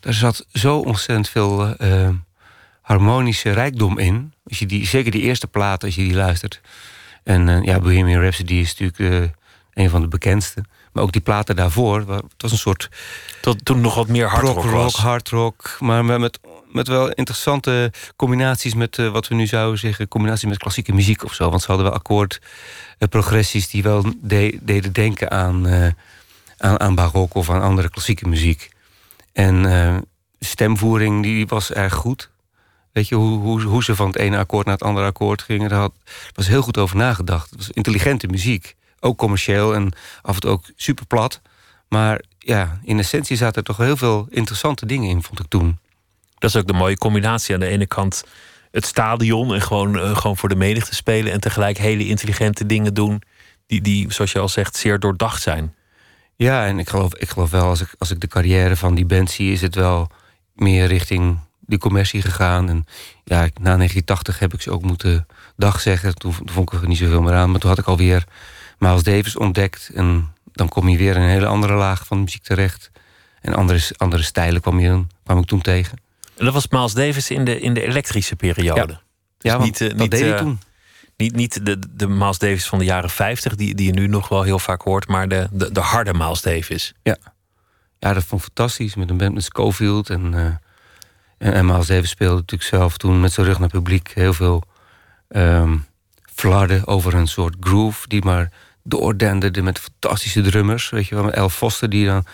er 0.00 0.14
zat 0.14 0.46
zo 0.52 0.78
ontzettend 0.78 1.28
veel 1.28 1.74
uh, 1.82 2.08
harmonische 2.80 3.50
rijkdom 3.50 3.98
in. 3.98 4.32
Als 4.44 4.58
je 4.58 4.66
die, 4.66 4.86
zeker 4.86 5.10
die 5.10 5.22
eerste 5.22 5.46
plaat, 5.46 5.84
als 5.84 5.94
je 5.94 6.02
die 6.02 6.14
luistert. 6.14 6.60
En 7.24 7.48
uh, 7.48 7.62
ja, 7.62 7.78
Bohemian 7.78 8.20
Rhapsody 8.20 8.54
is 8.54 8.76
natuurlijk 8.76 8.98
uh, 8.98 9.28
een 9.72 9.90
van 9.90 10.00
de 10.00 10.08
bekendste. 10.08 10.64
Maar 10.92 11.02
ook 11.02 11.12
die 11.12 11.20
platen 11.20 11.56
daarvoor, 11.56 11.98
het 12.08 12.24
was 12.36 12.52
een 12.52 12.58
soort... 12.58 12.88
Tot 13.40 13.64
toen 13.64 13.80
nog 13.80 13.94
wat 13.94 14.08
meer 14.08 14.28
hard 14.28 14.42
rock, 14.42 14.64
rock, 14.64 14.94
hard 14.94 15.28
rock, 15.28 15.76
maar 15.80 16.04
met 16.04 16.38
met 16.72 16.88
wel 16.88 17.10
interessante 17.10 17.92
combinaties 18.16 18.74
met 18.74 18.98
uh, 18.98 19.10
wat 19.10 19.28
we 19.28 19.34
nu 19.34 19.46
zouden 19.46 19.78
zeggen, 19.78 20.08
combinaties 20.08 20.48
met 20.48 20.58
klassieke 20.58 20.92
muziek 20.92 21.24
of 21.24 21.34
zo. 21.34 21.50
Want 21.50 21.62
ze 21.62 21.66
hadden 21.66 21.86
wel 21.86 21.94
akkoordprogressies 21.94 23.64
uh, 23.64 23.70
die 23.70 23.82
wel 23.82 24.04
de, 24.22 24.58
deden 24.62 24.92
denken 24.92 25.30
aan, 25.30 25.66
uh, 25.66 25.86
aan, 26.58 26.80
aan 26.80 26.94
barok 26.94 27.34
of 27.34 27.50
aan 27.50 27.62
andere 27.62 27.90
klassieke 27.90 28.28
muziek. 28.28 28.70
En 29.32 30.06
stemvoering 30.38 31.22
die 31.22 31.46
was 31.46 31.72
erg 31.72 31.94
goed. 31.94 32.30
Weet 32.92 33.08
je, 33.08 33.14
hoe, 33.14 33.38
hoe, 33.38 33.62
hoe 33.62 33.84
ze 33.84 33.96
van 33.96 34.06
het 34.06 34.16
ene 34.16 34.38
akkoord 34.38 34.66
naar 34.66 34.74
het 34.74 34.84
andere 34.84 35.06
akkoord 35.06 35.42
gingen, 35.42 35.68
daar 35.68 35.88
was 36.34 36.46
heel 36.46 36.62
goed 36.62 36.78
over 36.78 36.96
nagedacht. 36.96 37.50
Het 37.50 37.58
was 37.58 37.70
intelligente 37.70 38.26
muziek. 38.26 38.76
Ook 39.00 39.18
commercieel 39.18 39.74
en 39.74 39.92
af 40.22 40.34
en 40.34 40.40
toe 40.40 40.50
ook 40.50 40.64
super 40.76 41.06
plat. 41.06 41.40
Maar 41.88 42.22
ja, 42.38 42.80
in 42.82 42.98
essentie 42.98 43.36
zaten 43.36 43.56
er 43.56 43.62
toch 43.62 43.76
heel 43.76 43.96
veel 43.96 44.26
interessante 44.30 44.86
dingen 44.86 45.08
in, 45.08 45.22
vond 45.22 45.40
ik 45.40 45.46
toen. 45.48 45.78
Dat 46.38 46.50
is 46.50 46.56
ook 46.56 46.66
de 46.66 46.72
mooie 46.72 46.98
combinatie. 46.98 47.54
Aan 47.54 47.60
de 47.60 47.66
ene 47.66 47.86
kant 47.86 48.24
het 48.70 48.86
stadion 48.86 49.54
en 49.54 49.62
gewoon, 49.62 49.96
uh, 49.96 50.16
gewoon 50.16 50.36
voor 50.36 50.48
de 50.48 50.54
menigte 50.54 50.94
spelen. 50.94 51.32
En 51.32 51.40
tegelijk 51.40 51.78
hele 51.78 52.06
intelligente 52.06 52.66
dingen 52.66 52.94
doen. 52.94 53.22
Die, 53.66 53.80
die, 53.80 54.12
zoals 54.12 54.32
je 54.32 54.38
al 54.38 54.48
zegt, 54.48 54.76
zeer 54.76 54.98
doordacht 54.98 55.42
zijn. 55.42 55.74
Ja, 56.38 56.66
en 56.66 56.78
ik 56.78 56.88
geloof, 56.88 57.14
ik 57.14 57.28
geloof 57.28 57.50
wel, 57.50 57.64
als 57.64 57.80
ik, 57.80 57.94
als 57.98 58.10
ik 58.10 58.20
de 58.20 58.26
carrière 58.26 58.76
van 58.76 58.94
die 58.94 59.06
band 59.06 59.30
zie, 59.30 59.52
is 59.52 59.60
het 59.60 59.74
wel 59.74 60.10
meer 60.52 60.86
richting 60.86 61.38
die 61.60 61.78
commercie 61.78 62.22
gegaan. 62.22 62.68
En 62.68 62.86
ja, 63.24 63.40
na 63.40 63.76
1980 63.76 64.38
heb 64.38 64.54
ik 64.54 64.60
ze 64.60 64.70
ook 64.70 64.82
moeten 64.82 65.26
dag 65.56 65.80
zeggen. 65.80 66.14
Toen, 66.14 66.34
toen 66.34 66.50
vond 66.50 66.72
ik 66.72 66.80
er 66.80 66.88
niet 66.88 66.98
zoveel 66.98 67.22
meer 67.22 67.34
aan. 67.34 67.50
Maar 67.50 67.60
toen 67.60 67.68
had 67.68 67.78
ik 67.78 67.86
alweer 67.86 68.24
Miles 68.78 69.02
Davis 69.02 69.36
ontdekt. 69.36 69.90
En 69.94 70.32
dan 70.52 70.68
kom 70.68 70.88
je 70.88 70.98
weer 70.98 71.16
in 71.16 71.22
een 71.22 71.28
hele 71.28 71.46
andere 71.46 71.74
laag 71.74 72.06
van 72.06 72.20
muziek 72.20 72.42
terecht. 72.42 72.90
En 73.40 73.54
andere, 73.54 73.80
andere 73.96 74.22
stijlen 74.22 74.60
kwam, 74.60 74.80
je, 74.80 75.04
kwam 75.24 75.38
ik 75.38 75.46
toen 75.46 75.60
tegen. 75.60 75.98
En 76.36 76.44
dat 76.44 76.54
was 76.54 76.68
Miles 76.68 76.92
Davis 76.92 77.30
in 77.30 77.44
de, 77.44 77.60
in 77.60 77.74
de 77.74 77.82
elektrische 77.86 78.36
periode. 78.36 78.92
Ja, 78.92 79.00
ja 79.38 79.56
dus 79.56 79.64
niet, 79.64 79.80
uh, 79.80 79.88
dat 79.88 79.98
niet, 79.98 80.10
deed 80.10 80.24
uh, 80.24 80.38
toen. 80.38 80.60
Niet, 81.18 81.34
niet 81.34 81.66
de, 81.66 81.78
de 81.90 82.08
Miles 82.08 82.38
Davis 82.38 82.66
van 82.66 82.78
de 82.78 82.84
jaren 82.84 83.10
50, 83.10 83.54
die, 83.54 83.74
die 83.74 83.86
je 83.86 83.92
nu 83.92 84.06
nog 84.06 84.28
wel 84.28 84.42
heel 84.42 84.58
vaak 84.58 84.82
hoort, 84.82 85.08
maar 85.08 85.28
de, 85.28 85.48
de, 85.52 85.72
de 85.72 85.80
harde 85.80 86.14
Miles 86.14 86.42
Davis. 86.42 86.92
Ja. 87.02 87.16
ja, 87.98 88.12
dat 88.12 88.24
vond 88.24 88.40
ik 88.40 88.46
fantastisch. 88.46 88.94
Met 88.94 89.10
een 89.10 89.16
band 89.16 89.34
met 89.34 89.44
Schofield. 89.44 90.10
En, 90.10 90.32
uh, 91.38 91.56
en, 91.56 91.66
Miles 91.66 91.86
Davis 91.86 92.10
speelde 92.10 92.34
natuurlijk 92.34 92.68
zelf 92.70 92.96
toen 92.96 93.20
met 93.20 93.32
zijn 93.32 93.46
rug 93.46 93.58
naar 93.58 93.68
publiek 93.68 94.10
heel 94.14 94.32
veel 94.32 94.62
um, 95.28 95.86
flarden 96.34 96.86
over 96.86 97.14
een 97.14 97.28
soort 97.28 97.56
groove 97.60 98.08
die 98.08 98.24
maar 98.24 98.52
doordenderde 98.82 99.62
met 99.62 99.78
fantastische 99.78 100.42
drummers. 100.42 100.90
Weet 100.90 101.06
je 101.06 101.14
wel, 101.14 101.24
met 101.24 101.34
El 101.34 101.48
Foster 101.48 101.90
die 101.90 102.06
dan... 102.06 102.24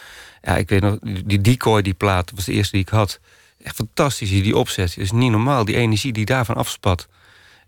Ja, 0.43 0.57
ik 0.57 0.69
weet 0.69 0.83
nog, 0.83 0.99
die 1.25 1.41
Decoy, 1.41 1.83
die 1.83 1.95
plaat, 1.95 2.31
was 2.35 2.45
de 2.45 2.53
eerste 2.53 2.73
die 2.73 2.85
ik 2.85 2.89
had. 2.89 3.21
Echt 3.63 3.75
fantastisch, 3.75 4.29
die, 4.29 4.43
die 4.43 4.57
opzet. 4.57 4.95
Het 4.95 5.05
is 5.05 5.13
niet 5.13 5.31
normaal, 5.31 5.65
die 5.65 5.77
energie 5.77 6.13
die 6.13 6.25
daarvan 6.25 6.57
afspat. 6.57 7.09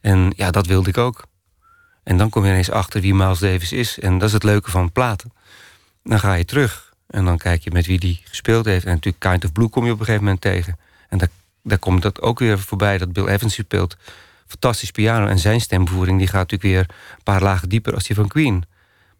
En 0.01 0.32
ja, 0.36 0.51
dat 0.51 0.66
wilde 0.66 0.88
ik 0.88 0.99
ook. 0.99 1.24
En 2.03 2.16
dan 2.16 2.30
kom 2.30 2.44
je 2.44 2.51
ineens 2.51 2.70
achter 2.70 3.01
wie 3.01 3.14
Miles 3.14 3.38
Davis 3.38 3.72
is. 3.72 3.99
En 3.99 4.18
dat 4.18 4.28
is 4.28 4.34
het 4.34 4.42
leuke 4.42 4.70
van 4.70 4.92
platen. 4.92 5.32
Dan 6.03 6.20
ga 6.20 6.34
je 6.34 6.44
terug. 6.44 6.94
En 7.07 7.24
dan 7.24 7.38
kijk 7.38 7.62
je 7.62 7.70
met 7.70 7.86
wie 7.86 7.99
die 7.99 8.20
gespeeld 8.24 8.64
heeft. 8.64 8.84
En 8.84 8.92
natuurlijk 8.92 9.24
Kind 9.24 9.44
of 9.44 9.53
Blue 9.53 9.68
kom 9.68 9.84
je 9.84 9.92
op 9.92 9.99
een 9.99 10.05
gegeven 10.05 10.24
moment 10.24 10.42
tegen. 10.42 10.78
En 11.09 11.18
daar, 11.18 11.28
daar 11.62 11.78
komt 11.78 12.03
dat 12.03 12.20
ook 12.20 12.38
weer 12.38 12.59
voorbij, 12.59 12.99
dat 12.99 13.12
Bill 13.12 13.26
Evans 13.26 13.55
speelt. 13.55 13.97
Fantastisch 14.47 14.90
piano. 14.90 15.26
En 15.26 15.38
zijn 15.38 15.61
stemvoering 15.61 16.18
die 16.18 16.28
gaat 16.28 16.51
natuurlijk 16.51 16.88
weer 16.88 16.97
een 17.16 17.22
paar 17.22 17.42
lagen 17.42 17.68
dieper 17.68 17.94
als 17.94 18.05
die 18.05 18.16
van 18.16 18.28
Queen 18.28 18.64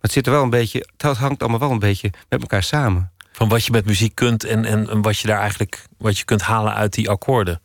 het 0.07 0.15
zit 0.15 0.27
er 0.27 0.33
wel 0.33 0.43
een 0.43 0.51
beetje, 0.51 0.87
het 0.97 1.17
hangt 1.17 1.41
allemaal 1.41 1.61
wel 1.61 1.71
een 1.71 1.79
beetje 1.79 2.13
met 2.29 2.41
elkaar 2.41 2.63
samen. 2.63 3.11
Van 3.33 3.49
wat 3.49 3.65
je 3.65 3.71
met 3.71 3.85
muziek 3.85 4.15
kunt 4.15 4.45
en, 4.45 4.65
en, 4.65 4.91
en 4.91 5.03
wat 5.03 5.19
je 5.19 5.27
daar 5.27 5.41
eigenlijk 5.41 5.85
wat 5.99 6.19
je 6.19 6.25
kunt 6.25 6.43
halen 6.43 6.75
uit 6.75 6.93
die 6.93 7.11
akkoorden. 7.11 7.61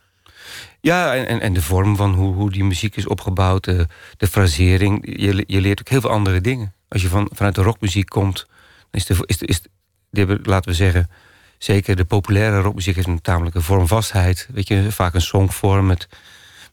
Ja, 0.82 1.16
en, 1.16 1.42
en 1.42 1.54
de 1.54 1.62
vorm 1.62 1.96
van 1.96 2.14
hoe, 2.14 2.34
hoe 2.34 2.52
die 2.52 2.64
muziek 2.64 2.96
is 2.96 3.08
opgebouwd, 3.08 3.64
de, 3.64 3.88
frasering. 4.18 5.22
Je, 5.22 5.44
je 5.48 5.62
leert 5.62 5.80
ook 5.80 5.90
heel 5.90 6.02
veel 6.02 6.10
andere 6.10 6.42
dingen. 6.42 6.74
Als 6.88 7.02
je 7.02 7.08
van, 7.08 7.30
vanuit 7.34 7.56
de 7.56 7.62
rockmuziek 7.62 8.10
komt, 8.10 8.46
dan 8.90 9.02
is 9.02 9.06
de, 9.06 9.24
is 9.26 9.38
de, 9.38 9.46
is 9.46 9.62
de, 10.10 10.40
laten 10.44 10.70
we 10.70 10.76
zeggen, 10.76 11.10
zeker 11.58 11.96
de 11.96 12.06
populaire 12.06 12.60
rockmuziek 12.60 12.96
heeft 12.96 13.08
een 13.08 13.22
tamelijke 13.22 13.62
vormvastheid. 13.62 14.48
Weet 14.54 14.68
je, 14.68 14.92
vaak 14.92 15.14
een 15.14 15.22
songvorm 15.22 15.86
met, 15.86 16.08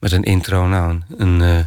met 0.00 0.12
een 0.12 0.22
intro, 0.22 0.66
nou, 0.66 0.90
een, 0.90 1.04
een, 1.16 1.42
eh, 1.42 1.64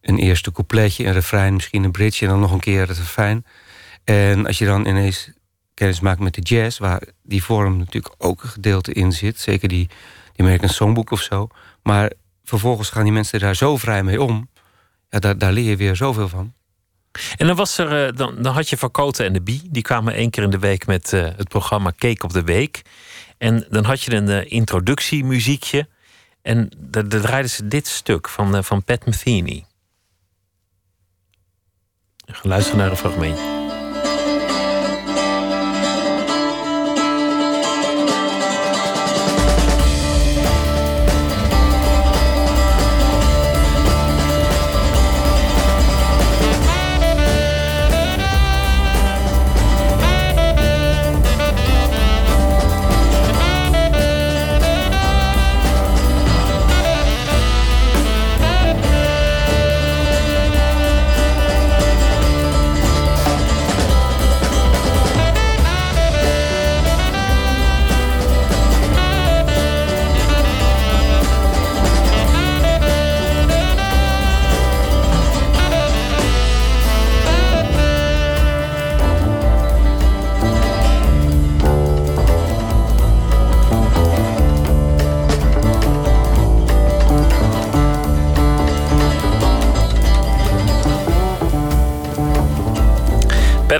een 0.00 0.18
eerste 0.18 0.52
coupletje, 0.52 1.06
een 1.06 1.12
refrein, 1.12 1.54
misschien 1.54 1.84
een 1.84 1.90
bridge 1.90 2.24
en 2.24 2.30
dan 2.30 2.40
nog 2.40 2.52
een 2.52 2.60
keer 2.60 2.88
het 2.88 2.98
refrein. 2.98 3.44
En 4.04 4.46
als 4.46 4.58
je 4.58 4.66
dan 4.66 4.86
ineens 4.86 5.30
kennis 5.74 6.00
maakt 6.00 6.20
met 6.20 6.34
de 6.34 6.40
jazz, 6.40 6.78
waar 6.78 7.02
die 7.22 7.42
vorm 7.42 7.76
natuurlijk 7.76 8.14
ook 8.18 8.42
een 8.42 8.48
gedeelte 8.48 8.92
in 8.92 9.12
zit, 9.12 9.40
zeker 9.40 9.68
die, 9.68 9.88
die 10.36 10.44
American 10.44 10.68
Songbook 10.68 11.10
of 11.10 11.20
zo. 11.20 11.48
Maar 11.82 12.12
vervolgens 12.44 12.90
gaan 12.90 13.04
die 13.04 13.12
mensen 13.12 13.40
daar 13.40 13.56
zo 13.56 13.76
vrij 13.76 14.02
mee 14.02 14.22
om. 14.22 14.48
Ja, 15.08 15.18
daar, 15.18 15.38
daar 15.38 15.52
leer 15.52 15.70
je 15.70 15.76
weer 15.76 15.96
zoveel 15.96 16.28
van. 16.28 16.54
En 17.36 17.46
dan, 17.46 17.56
was 17.56 17.78
er, 17.78 18.06
eh, 18.06 18.16
dan, 18.16 18.42
dan 18.42 18.54
had 18.54 18.68
je 18.68 18.76
Van 18.76 18.90
Koten 18.90 19.26
en 19.26 19.32
de 19.32 19.42
Bie. 19.42 19.62
Die 19.70 19.82
kwamen 19.82 20.14
één 20.14 20.30
keer 20.30 20.42
in 20.42 20.50
de 20.50 20.58
week 20.58 20.86
met 20.86 21.12
uh, 21.12 21.22
het 21.36 21.48
programma 21.48 21.92
Cake 21.98 22.24
op 22.24 22.32
de 22.32 22.42
Week. 22.42 22.82
En 23.38 23.66
dan 23.70 23.84
had 23.84 24.02
je 24.02 24.14
een 24.14 24.28
uh, 24.28 24.50
introductiemuziekje. 24.50 25.88
En 26.42 26.70
daar 26.78 27.06
draaiden 27.06 27.50
ze 27.50 27.68
dit 27.68 27.86
stuk 27.86 28.28
van, 28.28 28.64
van 28.64 28.84
Pat 28.84 29.06
Metheny. 29.06 29.64
Ga 32.26 32.48
luisteren 32.48 32.78
naar 32.78 32.90
een 32.90 32.96
fragmentje. 32.96 33.65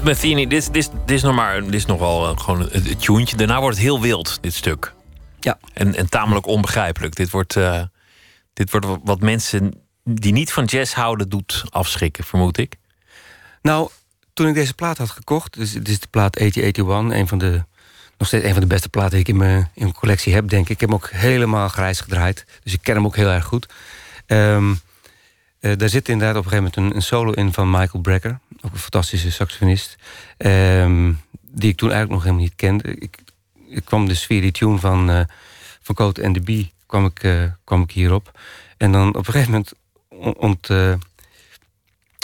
Metheny, 0.06 0.46
dit, 0.46 0.72
dit, 0.72 0.90
dit, 1.06 1.16
is 1.16 1.22
nog 1.22 1.34
maar, 1.34 1.62
dit 1.62 1.74
is 1.74 1.86
nog 1.86 1.98
wel 1.98 2.30
uh, 2.30 2.38
gewoon 2.38 2.60
het, 2.60 3.00
tuentje. 3.00 3.36
Daarna 3.36 3.60
wordt 3.60 3.76
het 3.76 3.84
heel 3.84 4.00
wild, 4.00 4.38
dit 4.40 4.54
stuk. 4.54 4.92
Ja. 5.40 5.58
En, 5.72 5.94
en 5.94 6.08
tamelijk 6.08 6.46
onbegrijpelijk. 6.46 7.14
Dit 7.14 7.30
wordt, 7.30 7.56
uh, 7.56 7.82
dit 8.52 8.70
wordt 8.70 8.86
wat 9.04 9.20
mensen 9.20 9.74
die 10.04 10.32
niet 10.32 10.52
van 10.52 10.64
jazz 10.64 10.92
houden, 10.94 11.28
doet 11.28 11.64
afschrikken, 11.68 12.24
vermoed 12.24 12.58
ik. 12.58 12.76
Nou, 13.62 13.88
toen 14.32 14.48
ik 14.48 14.54
deze 14.54 14.74
plaat 14.74 14.98
had 14.98 15.10
gekocht, 15.10 15.54
dus 15.54 15.72
dit 15.72 15.88
is 15.88 16.00
de 16.00 16.08
plaat 16.10 16.36
8081, 16.36 17.18
een 17.18 17.28
van 17.28 17.38
de, 17.38 17.64
nog 18.18 18.28
steeds 18.28 18.44
een 18.44 18.52
van 18.52 18.60
de 18.60 18.66
beste 18.66 18.88
platen 18.88 19.10
die 19.10 19.20
ik 19.20 19.28
in 19.28 19.36
mijn, 19.36 19.58
in 19.58 19.82
mijn 19.82 19.94
collectie 19.94 20.34
heb, 20.34 20.48
denk 20.48 20.64
ik. 20.64 20.70
Ik 20.70 20.80
heb 20.80 20.88
hem 20.88 20.98
ook 20.98 21.10
helemaal 21.10 21.68
grijs 21.68 22.00
gedraaid, 22.00 22.44
dus 22.62 22.72
ik 22.72 22.82
ken 22.82 22.94
hem 22.94 23.06
ook 23.06 23.16
heel 23.16 23.30
erg 23.30 23.44
goed. 23.44 23.68
Um, 24.26 24.80
uh, 25.66 25.76
daar 25.76 25.88
zit 25.88 26.08
inderdaad 26.08 26.36
op 26.36 26.44
een 26.44 26.50
gegeven 26.50 26.72
moment 26.74 26.92
een, 26.92 26.96
een, 26.96 27.02
solo 27.02 27.32
in 27.32 27.52
van 27.52 27.70
Michael 27.70 28.02
Brecker. 28.02 28.38
Ook 28.60 28.72
een 28.72 28.78
fantastische 28.78 29.30
saxofonist. 29.30 29.96
Um, 30.38 31.20
die 31.40 31.70
ik 31.70 31.76
toen 31.76 31.90
eigenlijk 31.90 32.10
nog 32.10 32.22
helemaal 32.22 32.42
niet 32.42 32.56
kende. 32.56 32.94
Ik, 32.94 33.18
ik 33.68 33.84
kwam 33.84 34.08
dus 34.08 34.24
via 34.24 34.40
die 34.40 34.52
tune 34.52 34.78
van, 34.78 35.10
uh, 35.10 35.20
van 35.80 35.94
Cote 35.94 36.24
and 36.24 36.34
the 36.34 36.40
Bee 36.40 36.72
kwam 36.86 37.04
ik, 37.04 37.22
uh, 37.22 37.44
kwam 37.64 37.82
ik 37.82 37.90
hierop. 37.90 38.38
En 38.76 38.92
dan 38.92 39.08
op 39.08 39.26
een 39.26 39.32
gegeven 39.32 39.50
moment 39.50 39.72
ont, 40.36 40.70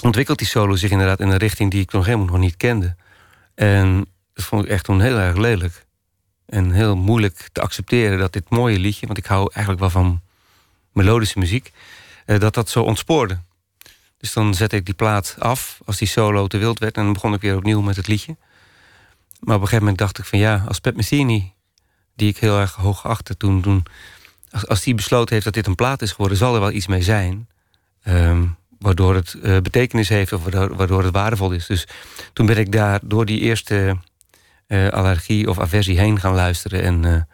ontwikkelt 0.02 0.38
die 0.38 0.46
solo 0.46 0.76
zich 0.76 0.90
inderdaad 0.90 1.20
in 1.20 1.28
een 1.28 1.36
richting 1.36 1.70
die 1.70 1.80
ik 1.80 1.92
nog 1.92 2.04
helemaal 2.04 2.26
nog 2.26 2.38
niet 2.38 2.56
kende. 2.56 2.94
En 3.54 4.06
dat 4.34 4.44
vond 4.44 4.64
ik 4.64 4.70
echt 4.70 4.84
toen 4.84 5.00
heel 5.00 5.18
erg 5.18 5.36
lelijk. 5.36 5.84
En 6.46 6.70
heel 6.70 6.96
moeilijk 6.96 7.48
te 7.52 7.60
accepteren 7.60 8.18
dat 8.18 8.32
dit 8.32 8.50
mooie 8.50 8.78
liedje, 8.78 9.06
want 9.06 9.18
ik 9.18 9.26
hou 9.26 9.50
eigenlijk 9.52 9.80
wel 9.80 9.90
van 9.90 10.20
melodische 10.92 11.38
muziek 11.38 11.66
eh, 11.66 11.72
dat 12.24 12.54
dat 12.54 12.70
zo 12.70 12.82
ontspoorde. 12.82 13.38
Dus 14.22 14.32
dan 14.32 14.54
zette 14.54 14.76
ik 14.76 14.84
die 14.84 14.94
plaat 14.94 15.36
af 15.38 15.80
als 15.84 15.98
die 15.98 16.08
solo 16.08 16.46
te 16.46 16.58
wild 16.58 16.78
werd... 16.78 16.96
en 16.96 17.04
dan 17.04 17.12
begon 17.12 17.34
ik 17.34 17.40
weer 17.40 17.56
opnieuw 17.56 17.80
met 17.80 17.96
het 17.96 18.06
liedje. 18.06 18.36
Maar 19.40 19.56
op 19.56 19.60
een 19.60 19.68
gegeven 19.68 19.78
moment 19.78 19.98
dacht 19.98 20.18
ik 20.18 20.24
van 20.24 20.38
ja, 20.38 20.64
als 20.68 20.78
Pat 20.78 20.96
Metheny... 20.96 21.52
die 22.16 22.28
ik 22.28 22.36
heel 22.36 22.58
erg 22.58 22.74
hoog 22.74 23.06
achtte 23.06 23.36
toen, 23.36 23.60
toen 23.60 23.82
als, 24.50 24.68
als 24.68 24.82
die 24.82 24.94
besloten 24.94 25.32
heeft 25.32 25.44
dat 25.44 25.54
dit 25.54 25.66
een 25.66 25.74
plaat 25.74 26.02
is 26.02 26.10
geworden, 26.10 26.38
zal 26.38 26.54
er 26.54 26.60
wel 26.60 26.70
iets 26.72 26.86
mee 26.86 27.02
zijn. 27.02 27.48
Ehm, 28.02 28.44
waardoor 28.78 29.14
het 29.14 29.34
uh, 29.42 29.58
betekenis 29.58 30.08
heeft 30.08 30.32
of 30.32 30.44
waardoor, 30.44 31.02
het 31.02 31.12
waardevol 31.12 31.50
is. 31.50 31.66
Dus 31.66 31.86
toen 32.32 32.46
ben 32.46 32.58
ik 32.58 32.72
daar 32.72 33.00
door 33.02 33.26
die 33.26 33.40
eerste 33.40 33.96
uh, 34.68 34.88
allergie 34.88 35.48
of 35.48 35.60
aversie 35.60 35.98
heen 35.98 36.20
gaan 36.20 36.34
luisteren. 36.34 36.82
En 36.82 37.28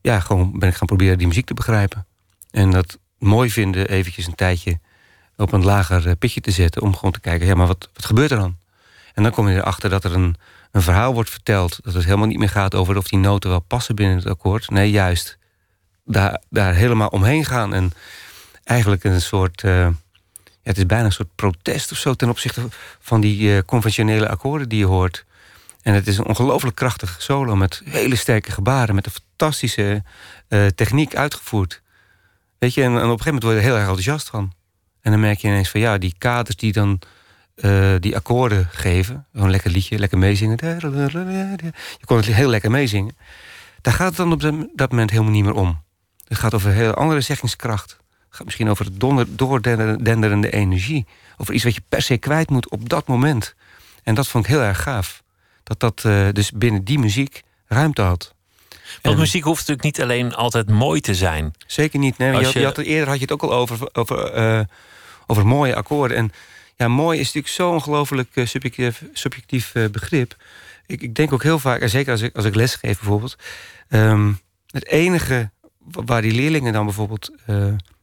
ja, 0.00 0.20
gewoon 0.20 0.58
ben 0.58 0.68
ik 0.68 0.74
gaan 0.74 0.86
proberen 0.86 1.18
die 1.18 1.26
muziek 1.26 1.46
te 1.46 1.54
begrijpen. 1.54 2.06
En 2.50 2.70
dat 2.70 2.98
mooi 3.20 3.50
vinden 3.50 3.88
eventjes 3.88 4.26
een 4.26 4.34
tijdje 4.34 4.78
op 5.36 5.52
een 5.52 5.64
lager 5.64 6.16
pitje 6.16 6.40
te 6.40 6.50
zetten. 6.50 6.82
Om 6.82 6.94
gewoon 6.94 7.12
te 7.12 7.20
kijken, 7.20 7.46
ja, 7.46 7.54
maar 7.54 7.66
wat, 7.66 7.88
wat 7.94 8.04
gebeurt 8.04 8.30
er 8.30 8.38
dan? 8.38 8.56
En 9.14 9.22
dan 9.22 9.32
kom 9.32 9.48
je 9.48 9.56
erachter 9.56 9.90
dat 9.90 10.04
er 10.04 10.14
een, 10.14 10.36
een 10.70 10.82
verhaal 10.82 11.12
wordt 11.12 11.30
verteld. 11.30 11.78
Dat 11.82 11.94
het 11.94 12.04
helemaal 12.04 12.26
niet 12.26 12.38
meer 12.38 12.48
gaat 12.48 12.74
over 12.74 12.96
of 12.96 13.08
die 13.08 13.18
noten 13.18 13.50
wel 13.50 13.60
passen 13.60 13.94
binnen 13.94 14.16
het 14.16 14.26
akkoord. 14.26 14.70
Nee, 14.70 14.90
juist 14.90 15.38
daar, 16.04 16.42
daar 16.50 16.74
helemaal 16.74 17.08
omheen 17.08 17.44
gaan. 17.44 17.74
En 17.74 17.92
eigenlijk 18.64 19.04
een 19.04 19.20
soort. 19.20 19.62
Uh, 19.62 19.72
ja, 20.62 20.68
het 20.68 20.78
is 20.78 20.86
bijna 20.86 21.04
een 21.04 21.12
soort 21.12 21.34
protest 21.34 21.92
of 21.92 21.98
zo 21.98 22.14
ten 22.14 22.28
opzichte 22.28 22.68
van 23.00 23.20
die 23.20 23.40
uh, 23.40 23.58
conventionele 23.66 24.28
akkoorden 24.28 24.68
die 24.68 24.78
je 24.78 24.86
hoort. 24.86 25.24
En 25.82 25.94
het 25.94 26.06
is 26.06 26.18
een 26.18 26.26
ongelooflijk 26.26 26.76
krachtig 26.76 27.16
solo 27.18 27.56
met 27.56 27.82
hele 27.84 28.16
sterke 28.16 28.52
gebaren, 28.52 28.94
met 28.94 29.06
een 29.06 29.12
fantastische 29.12 30.02
techniek 30.74 31.16
uitgevoerd. 31.16 31.79
Weet 32.60 32.74
je, 32.74 32.82
en, 32.82 32.88
op 32.88 32.94
een 32.96 33.02
gegeven 33.02 33.24
moment 33.24 33.42
word 33.42 33.54
je 33.54 33.60
er 33.60 33.66
heel 33.66 33.74
erg 33.74 33.86
enthousiast 33.86 34.28
van. 34.28 34.52
En 35.00 35.10
dan 35.10 35.20
merk 35.20 35.38
je 35.38 35.48
ineens 35.48 35.68
van 35.70 35.80
ja, 35.80 35.98
die 35.98 36.14
kaders 36.18 36.56
die 36.56 36.72
dan 36.72 37.00
uh, 37.56 37.94
die 38.00 38.16
akkoorden 38.16 38.68
geven. 38.70 39.26
Gewoon 39.32 39.50
lekker 39.50 39.70
liedje, 39.70 39.98
lekker 39.98 40.18
meezingen. 40.18 40.56
Je 41.98 42.04
kon 42.04 42.16
het 42.16 42.26
heel 42.26 42.48
lekker 42.48 42.70
meezingen. 42.70 43.16
Daar 43.80 43.94
gaat 43.94 44.08
het 44.08 44.16
dan 44.16 44.32
op 44.32 44.40
dat 44.74 44.90
moment 44.90 45.10
helemaal 45.10 45.32
niet 45.32 45.44
meer 45.44 45.54
om. 45.54 45.82
Het 46.24 46.38
gaat 46.38 46.54
over 46.54 46.70
een 46.70 46.76
hele 46.76 46.94
andere 46.94 47.20
zeggingskracht. 47.20 47.90
Het 47.90 48.36
gaat 48.36 48.44
misschien 48.44 48.68
over 48.68 48.84
het 48.84 49.00
doordenderende 49.38 50.50
energie. 50.50 51.06
Over 51.36 51.54
iets 51.54 51.64
wat 51.64 51.74
je 51.74 51.82
per 51.88 52.02
se 52.02 52.16
kwijt 52.16 52.50
moet 52.50 52.68
op 52.68 52.88
dat 52.88 53.06
moment. 53.06 53.54
En 54.02 54.14
dat 54.14 54.28
vond 54.28 54.44
ik 54.44 54.50
heel 54.50 54.62
erg 54.62 54.82
gaaf. 54.82 55.22
Dat 55.62 55.80
dat 55.80 56.04
uh, 56.06 56.28
dus 56.32 56.50
binnen 56.50 56.84
die 56.84 56.98
muziek 56.98 57.42
ruimte 57.66 58.02
had. 58.02 58.34
Want 59.02 59.14
en, 59.14 59.20
muziek 59.20 59.44
hoeft 59.44 59.58
natuurlijk 59.58 59.82
niet 59.82 60.02
alleen 60.02 60.34
altijd 60.34 60.70
mooi 60.70 61.00
te 61.00 61.14
zijn. 61.14 61.54
Zeker 61.66 61.98
niet. 61.98 62.18
Nee, 62.18 62.32
je, 62.32 62.58
je... 62.58 62.64
had, 62.64 62.78
eerder 62.78 63.08
had 63.08 63.16
je 63.16 63.22
het 63.22 63.32
ook 63.32 63.42
al 63.42 63.52
over, 63.52 63.88
over, 63.92 64.36
uh, 64.36 64.60
over 65.26 65.46
mooie 65.46 65.74
akkoorden. 65.74 66.16
En 66.16 66.32
ja, 66.76 66.88
mooi 66.88 67.18
is 67.18 67.24
natuurlijk 67.24 67.54
zo'n 67.54 67.74
ongelooflijk 67.74 68.28
uh, 68.34 68.46
subjectief, 68.46 69.02
subjectief 69.12 69.72
begrip. 69.72 70.36
Ik, 70.86 71.02
ik, 71.02 71.14
denk 71.14 71.32
ook 71.32 71.42
heel 71.42 71.58
vaak, 71.58 71.80
en 71.80 71.90
zeker 71.90 72.12
als 72.12 72.20
ik, 72.20 72.36
als 72.36 72.44
ik 72.44 72.54
les 72.54 72.74
geef 72.74 72.98
bijvoorbeeld... 72.98 73.36
Um, 73.88 74.40
het 74.66 74.86
enige 74.86 75.50
waar 75.78 76.22
die 76.22 76.32
leerlingen 76.32 76.72
dan 76.72 76.84
bijvoorbeeld 76.84 77.30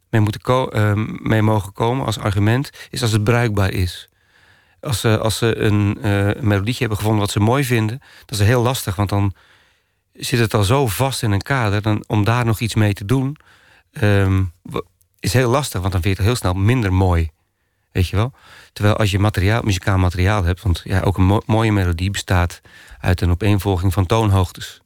mee, 0.09 0.21
moeten 0.21 0.41
uh, 0.75 0.91
mee 1.21 1.41
mogen 1.41 1.73
komen 1.73 2.05
als 2.05 2.19
argument, 2.19 2.69
is 2.89 3.01
als 3.01 3.11
het 3.11 3.23
bruikbaar 3.23 3.71
is. 3.71 4.09
Als 4.81 4.99
ze, 4.99 5.17
als 5.17 5.37
ze 5.37 5.57
een, 5.57 5.97
uh, 6.01 6.27
een 6.27 6.47
melodietje 6.47 6.79
hebben 6.79 6.97
gevonden 6.97 7.21
wat 7.21 7.31
ze 7.31 7.39
mooi 7.39 7.63
vinden, 7.63 8.01
dat 8.25 8.39
is 8.39 8.45
heel 8.45 8.61
lastig, 8.61 8.95
want 8.95 9.09
dan 9.09 9.33
zit 10.17 10.39
het 10.39 10.53
al 10.53 10.63
zo 10.63 10.87
vast 10.87 11.23
in 11.23 11.31
een 11.31 11.41
kader. 11.41 11.81
Dan, 11.81 12.03
om 12.07 12.23
daar 12.23 12.45
nog 12.45 12.59
iets 12.59 12.75
mee 12.75 12.93
te 12.93 13.05
doen, 13.05 13.37
um, 14.01 14.51
is 15.19 15.33
heel 15.33 15.49
lastig, 15.49 15.79
want 15.81 15.93
dan 15.93 16.01
vind 16.01 16.17
je 16.17 16.21
het 16.23 16.31
heel 16.31 16.39
snel 16.39 16.53
minder 16.53 16.93
mooi. 16.93 17.29
Weet 17.91 18.07
je 18.07 18.15
wel? 18.15 18.33
Terwijl 18.73 18.97
als 18.97 19.11
je 19.11 19.19
materiaal, 19.19 19.61
muzikaal 19.61 19.97
materiaal 19.97 20.43
hebt, 20.43 20.61
want 20.61 20.81
ja, 20.83 21.01
ook 21.01 21.17
een 21.17 21.25
mo 21.25 21.41
mooie 21.45 21.71
melodie 21.71 22.11
bestaat 22.11 22.61
uit 22.99 23.21
een 23.21 23.29
opeenvolging 23.29 23.93
van 23.93 24.05
toonhoogtes. 24.05 24.81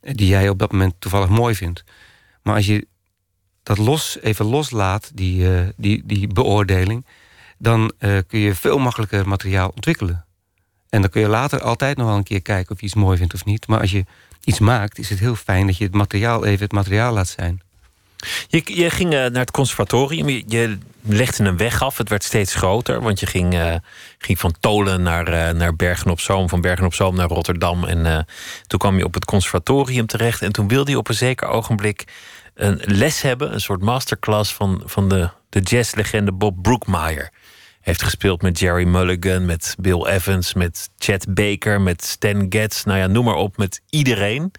Die 0.00 0.28
jij 0.28 0.48
op 0.48 0.58
dat 0.58 0.72
moment 0.72 0.94
toevallig 0.98 1.28
mooi 1.28 1.54
vindt. 1.54 1.84
Maar 2.42 2.54
als 2.54 2.66
je 2.66 2.86
dat 3.62 3.78
los, 3.78 4.18
even 4.20 4.44
loslaat, 4.44 5.10
die, 5.14 5.50
uh, 5.50 5.68
die, 5.76 6.02
die 6.06 6.26
beoordeling, 6.26 7.06
dan 7.58 7.92
uh, 7.98 8.18
kun 8.26 8.38
je 8.38 8.54
veel 8.54 8.78
makkelijker 8.78 9.28
materiaal 9.28 9.68
ontwikkelen. 9.68 10.24
En 10.88 11.00
dan 11.00 11.10
kun 11.10 11.20
je 11.20 11.28
later 11.28 11.60
altijd 11.60 11.96
nog 11.96 12.06
wel 12.06 12.16
een 12.16 12.22
keer 12.22 12.42
kijken 12.42 12.74
of 12.74 12.80
je 12.80 12.86
iets 12.86 12.94
mooi 12.94 13.18
vindt 13.18 13.34
of 13.34 13.44
niet. 13.44 13.66
Maar 13.66 13.80
als 13.80 13.90
je 13.90 14.04
iets 14.44 14.58
maakt, 14.58 14.98
is 14.98 15.08
het 15.08 15.18
heel 15.18 15.34
fijn 15.34 15.66
dat 15.66 15.76
je 15.76 15.84
het 15.84 15.94
materiaal 15.94 16.44
even 16.44 16.64
het 16.64 16.72
materiaal 16.72 17.12
laat 17.12 17.28
zijn. 17.28 17.62
Je, 18.48 18.62
je 18.64 18.90
ging 18.90 19.12
uh, 19.12 19.18
naar 19.18 19.40
het 19.40 19.50
conservatorium, 19.50 20.28
je, 20.28 20.78
legde 21.02 21.44
een 21.44 21.56
weg 21.56 21.82
af. 21.82 21.98
Het 21.98 22.08
werd 22.08 22.24
steeds 22.24 22.54
groter, 22.54 23.00
want 23.00 23.20
je 23.20 23.26
ging, 23.26 23.54
uh, 23.54 23.74
ging 24.18 24.38
van 24.38 24.54
Tolen 24.60 25.02
naar, 25.02 25.28
uh, 25.28 25.58
naar 25.58 25.76
Bergen 25.76 26.10
op 26.10 26.20
Zoom, 26.20 26.48
van 26.48 26.60
Bergen 26.60 26.86
op 26.86 26.94
Zoom 26.94 27.16
naar 27.16 27.28
Rotterdam. 27.28 27.84
En 27.84 28.26
toen 28.66 28.78
kwam 28.78 28.96
je 28.96 29.04
op 29.04 29.14
het 29.14 29.24
conservatorium 29.24 30.06
terecht. 30.06 30.42
En 30.42 30.52
toen 30.52 30.68
wilde 30.68 30.90
je 30.90 30.98
op 30.98 31.08
een 31.08 31.14
zeker 31.14 31.48
ogenblik 31.48 32.04
een 32.54 32.80
les 32.84 33.22
hebben, 33.22 33.52
een 33.52 33.60
soort 33.60 33.82
masterclass 33.82 34.54
van, 34.54 34.82
van 34.84 35.08
de, 35.08 35.28
de 35.48 35.60
jazzlegende 35.60 36.32
Bob 36.32 36.62
Brookmeyer. 36.62 37.30
Heeft 37.84 38.02
gespeeld 38.02 38.42
met 38.42 38.58
Jerry 38.58 38.84
Mulligan, 38.84 39.44
met 39.44 39.74
Bill 39.78 40.04
Evans, 40.06 40.54
met 40.54 40.90
Chet 40.98 41.34
Baker, 41.34 41.80
met 41.80 42.04
Stan 42.04 42.46
Getz. 42.48 42.84
Nou 42.84 42.98
ja, 42.98 43.06
noem 43.06 43.24
maar 43.24 43.34
op, 43.34 43.56
met 43.56 43.80
iedereen. 43.90 44.52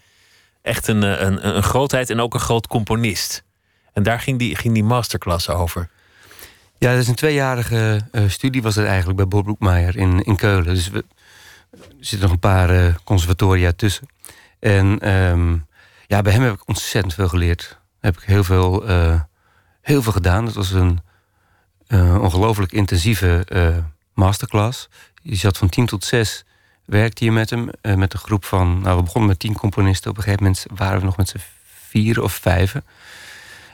Echt 0.62 0.88
een, 0.88 1.02
een, 1.02 1.56
een 1.56 1.62
grootheid 1.62 2.10
en 2.10 2.20
ook 2.20 2.34
een 2.34 2.40
groot 2.40 2.66
componist. 2.66 3.42
En 3.92 4.02
daar 4.02 4.20
ging 4.20 4.38
die, 4.38 4.56
ging 4.56 4.74
die 4.74 4.84
masterclass 4.84 5.48
over. 5.48 5.88
Ja, 6.78 6.90
dat 6.90 7.00
is 7.00 7.08
een 7.08 7.14
tweejarige 7.14 8.00
uh, 8.12 8.28
studie 8.28 8.62
was 8.62 8.76
het 8.76 8.86
eigenlijk 8.86 9.16
bij 9.16 9.28
Bob 9.28 9.44
Brookmeyer 9.44 9.96
in, 9.96 10.22
in 10.22 10.36
Keulen. 10.36 10.74
Dus 10.74 10.88
we, 10.90 11.04
er 11.70 11.78
zitten 12.00 12.20
nog 12.20 12.30
een 12.30 12.38
paar 12.38 12.74
uh, 12.74 12.94
conservatoria 13.04 13.72
tussen. 13.72 14.08
En 14.58 15.14
um, 15.14 15.66
ja, 16.06 16.22
bij 16.22 16.32
hem 16.32 16.42
heb 16.42 16.54
ik 16.54 16.68
ontzettend 16.68 17.14
veel 17.14 17.28
geleerd 17.28 17.78
heb 18.00 18.16
ik 18.16 18.22
heel 18.22 18.44
veel, 18.44 18.86
heel 19.80 20.02
veel 20.02 20.12
gedaan. 20.12 20.44
Het 20.44 20.54
was 20.54 20.70
een 20.70 21.00
uh, 21.88 22.22
ongelooflijk 22.22 22.72
intensieve 22.72 23.46
uh, 23.52 23.76
masterclass. 24.14 24.88
Je 25.22 25.34
zat 25.34 25.58
van 25.58 25.68
tien 25.68 25.86
tot 25.86 26.04
zes, 26.04 26.44
werkte 26.84 27.24
je 27.24 27.32
met 27.32 27.50
hem. 27.50 27.70
met 27.82 28.12
een 28.12 28.18
groep 28.18 28.44
van, 28.44 28.80
nou 28.80 28.96
we 28.96 29.02
begonnen 29.02 29.30
met 29.30 29.38
tien 29.38 29.54
componisten. 29.54 30.10
Op 30.10 30.16
een 30.16 30.22
gegeven 30.22 30.44
moment 30.44 30.66
waren 30.74 30.98
we 30.98 31.04
nog 31.04 31.16
met 31.16 31.28
z'n 31.28 31.40
vier 31.88 32.22
of 32.22 32.32
vijven. 32.32 32.84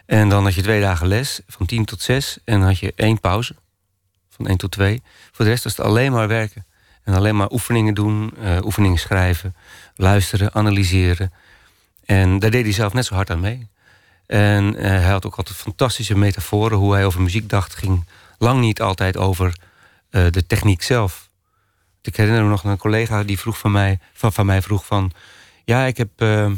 En 0.07 0.29
dan 0.29 0.45
had 0.45 0.55
je 0.55 0.63
twee 0.63 0.81
dagen 0.81 1.07
les, 1.07 1.41
van 1.47 1.67
tien 1.67 1.85
tot 1.85 2.03
zes. 2.03 2.39
En 2.45 2.59
dan 2.59 2.69
had 2.69 2.79
je 2.79 2.93
één 2.97 3.21
pauze, 3.21 3.55
van 4.31 4.47
één 4.47 4.57
tot 4.57 4.71
twee. 4.71 5.03
Voor 5.33 5.45
de 5.45 5.51
rest 5.51 5.65
was 5.65 5.77
het 5.77 5.87
alleen 5.87 6.13
maar 6.13 6.29
werken. 6.29 6.67
En 7.03 7.15
alleen 7.15 7.37
maar 7.37 7.51
oefeningen 7.51 7.95
doen, 7.95 8.35
oefeningen 8.65 8.99
schrijven, 8.99 9.55
luisteren, 9.95 10.55
analyseren. 10.55 11.33
En 12.05 12.39
daar 12.39 12.51
deed 12.51 12.65
hij 12.65 12.73
zelf 12.73 12.93
net 12.93 13.05
zo 13.05 13.15
hard 13.15 13.31
aan 13.31 13.41
mee. 13.41 13.69
En 14.33 14.75
uh, 14.75 14.83
hij 14.83 15.11
had 15.11 15.27
ook 15.27 15.37
altijd 15.37 15.57
fantastische 15.57 16.17
metaforen. 16.17 16.79
Hoe 16.79 16.93
hij 16.93 17.07
over 17.07 17.21
muziek 17.21 17.49
dacht, 17.49 17.75
ging 17.75 18.05
lang 18.39 18.61
niet 18.61 18.81
altijd 18.81 19.17
over 19.17 19.57
uh, 20.11 20.27
de 20.31 20.47
techniek 20.47 20.83
zelf. 20.83 21.29
Ik 22.03 22.17
herinner 22.17 22.43
me 22.43 22.49
nog 22.49 22.65
een 22.65 22.77
collega 22.77 23.25
die 23.25 23.39
vroeg 23.39 23.59
van 23.59 23.73
mij, 23.73 23.99
van, 24.13 24.33
van 24.33 24.47
mij 24.47 24.63
vroeg 24.63 24.87
van... 24.87 25.13
Ja, 25.65 25.85
ik 25.85 25.97
heb, 25.97 26.09
uh, 26.17 26.51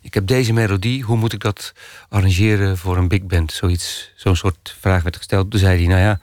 ik 0.00 0.14
heb 0.14 0.26
deze 0.26 0.52
melodie, 0.52 1.02
hoe 1.02 1.16
moet 1.16 1.32
ik 1.32 1.40
dat 1.40 1.72
arrangeren 2.08 2.78
voor 2.78 2.96
een 2.96 3.08
big 3.08 3.22
band? 3.22 3.52
Zoiets, 3.52 4.12
zo'n 4.16 4.36
soort 4.36 4.76
vraag 4.80 5.02
werd 5.02 5.16
gesteld. 5.16 5.50
Toen 5.50 5.60
zei 5.60 5.78
hij, 5.78 5.86
nou 5.86 6.00
ja, 6.00 6.20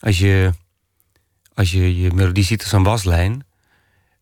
als 0.00 0.18
je 0.18 0.52
als 1.54 1.70
je, 1.70 2.00
je 2.00 2.12
melodie 2.12 2.44
ziet 2.44 2.62
als 2.62 2.72
een 2.72 2.82
waslijn... 2.82 3.46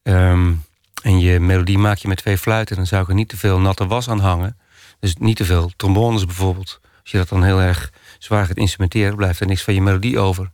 Um, 0.03 0.65
en 1.03 1.21
je 1.21 1.41
melodie 1.41 1.79
maak 1.79 1.97
je 1.97 2.09
met 2.09 2.19
twee 2.19 2.39
fluiten... 2.39 2.77
dan 2.77 2.87
zou 2.87 3.03
ik 3.03 3.09
er 3.09 3.15
niet 3.15 3.29
te 3.29 3.37
veel 3.37 3.61
natte 3.61 3.87
was 3.87 4.09
aan 4.09 4.21
hangen... 4.21 4.59
Dus 5.01 5.15
niet 5.17 5.37
te 5.37 5.45
veel 5.45 5.71
trombones 5.77 6.25
bijvoorbeeld. 6.27 6.81
Als 7.03 7.11
je 7.11 7.17
dat 7.17 7.29
dan 7.29 7.45
heel 7.45 7.61
erg 7.61 7.93
zwaar 8.19 8.47
gaat 8.47 8.57
instrumenteren... 8.57 9.17
blijft 9.17 9.41
er 9.41 9.47
niks 9.47 9.63
van 9.63 9.75
je 9.75 9.83
melodie 9.83 10.19
over. 10.19 10.51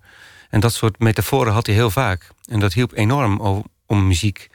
En 0.51 0.61
dat 0.61 0.73
soort 0.73 0.99
metaforen 0.99 1.53
had 1.53 1.67
hij 1.67 1.75
heel 1.75 1.91
vaak. 1.91 2.31
En 2.45 2.61
dat 2.61 2.73
hielp 2.73 2.93
enorm 2.95 3.65
om 3.87 4.07
muziek 4.07 4.51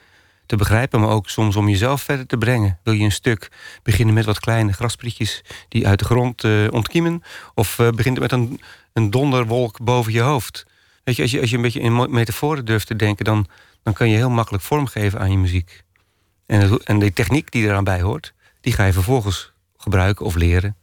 te 0.46 0.56
begrijpen... 0.56 1.00
maar 1.00 1.08
ook 1.08 1.28
soms 1.28 1.56
om 1.56 1.68
jezelf 1.68 2.02
verder 2.02 2.26
te 2.26 2.36
brengen. 2.36 2.78
Wil 2.82 2.94
je 2.94 3.04
een 3.04 3.12
stuk 3.12 3.50
beginnen 3.82 4.14
met 4.14 4.24
wat 4.24 4.40
kleine 4.40 4.72
grasprietjes... 4.72 5.42
die 5.68 5.86
uit 5.86 5.98
de 5.98 6.04
grond 6.04 6.44
uh, 6.44 6.68
ontkiemen? 6.70 7.22
Of 7.54 7.78
uh, 7.78 7.90
begint 7.90 8.20
het 8.20 8.30
met 8.30 8.32
een, 8.32 8.60
een 8.92 9.10
donderwolk 9.10 9.80
boven 9.84 10.12
je 10.12 10.20
hoofd? 10.20 10.66
Weet 11.04 11.16
je, 11.16 11.22
als 11.22 11.30
je, 11.30 11.40
als 11.40 11.50
je 11.50 11.56
een 11.56 11.62
beetje 11.62 11.80
in 11.80 12.10
metaforen 12.10 12.64
durft 12.64 12.86
te 12.86 12.96
denken... 12.96 13.24
dan, 13.24 13.46
dan 13.82 13.92
kan 13.92 14.08
je 14.08 14.16
heel 14.16 14.30
makkelijk 14.30 14.64
vormgeven 14.64 15.20
aan 15.20 15.30
je 15.30 15.38
muziek. 15.38 15.82
En, 16.46 16.80
en 16.84 16.98
de 16.98 17.12
techniek 17.12 17.50
die 17.50 17.64
eraan 17.64 17.84
bij 17.84 18.00
hoort... 18.00 18.34
die 18.60 18.72
ga 18.72 18.84
je 18.84 18.92
vervolgens 18.92 19.51
gebruiken 19.82 20.26
of 20.26 20.34
leren. 20.34 20.76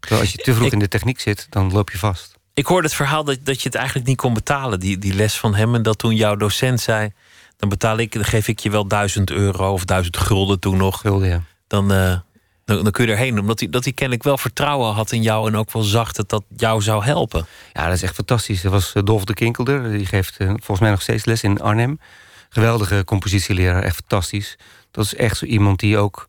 Terwijl 0.00 0.20
als 0.20 0.32
je 0.32 0.38
te 0.38 0.54
vroeg 0.54 0.72
in 0.72 0.78
de 0.78 0.88
techniek 0.88 1.20
zit, 1.20 1.46
dan 1.50 1.72
loop 1.72 1.90
je 1.90 1.98
vast. 1.98 2.34
Ik 2.54 2.66
hoorde 2.66 2.86
het 2.86 2.96
verhaal 2.96 3.24
dat, 3.24 3.38
dat 3.42 3.62
je 3.62 3.68
het 3.68 3.74
eigenlijk 3.76 4.06
niet 4.06 4.16
kon 4.16 4.34
betalen, 4.34 4.80
die, 4.80 4.98
die 4.98 5.14
les 5.14 5.38
van 5.38 5.54
hem. 5.54 5.74
En 5.74 5.82
dat 5.82 5.98
toen 5.98 6.14
jouw 6.14 6.36
docent 6.36 6.80
zei: 6.80 7.12
dan 7.56 7.68
betaal 7.68 7.98
ik, 7.98 8.12
dan 8.12 8.24
geef 8.24 8.48
ik 8.48 8.58
je 8.58 8.70
wel 8.70 8.86
duizend 8.86 9.30
euro 9.30 9.72
of 9.72 9.84
duizend 9.84 10.16
gulden 10.16 10.60
toen 10.60 10.76
nog. 10.76 11.00
Gulden, 11.00 11.28
ja. 11.28 11.42
Dan, 11.66 11.92
uh, 11.92 12.18
dan, 12.64 12.82
dan, 12.82 12.90
kun 12.90 13.06
je 13.06 13.12
erheen. 13.12 13.38
Omdat 13.38 13.60
hij, 13.60 13.70
dat 13.70 13.84
hij 13.84 13.92
kennelijk 13.92 14.24
wel 14.24 14.38
vertrouwen 14.38 14.92
had 14.92 15.12
in 15.12 15.22
jou 15.22 15.48
en 15.48 15.56
ook 15.56 15.72
wel 15.72 15.82
zag 15.82 16.12
dat 16.12 16.28
dat 16.28 16.44
jou 16.56 16.82
zou 16.82 17.04
helpen. 17.04 17.46
Ja, 17.72 17.84
dat 17.84 17.94
is 17.94 18.02
echt 18.02 18.14
fantastisch. 18.14 18.60
Dat 18.60 18.72
was 18.72 18.92
eh, 18.92 19.02
Dolf 19.02 19.24
de 19.24 19.34
Kinkelder. 19.34 19.90
Die 19.90 20.06
geeft 20.06 20.40
uh, 20.40 20.48
volgens 20.48 20.80
mij 20.80 20.90
nog 20.90 21.02
steeds 21.02 21.24
les 21.24 21.42
in 21.42 21.60
Arnhem. 21.60 22.00
Geweldige 22.48 23.04
compositieleraar, 23.04 23.82
echt 23.82 23.96
fantastisch. 23.96 24.58
Dat 24.90 25.04
is 25.04 25.14
echt 25.14 25.36
zo 25.36 25.44
iemand 25.44 25.78
die 25.80 25.98
ook 25.98 26.28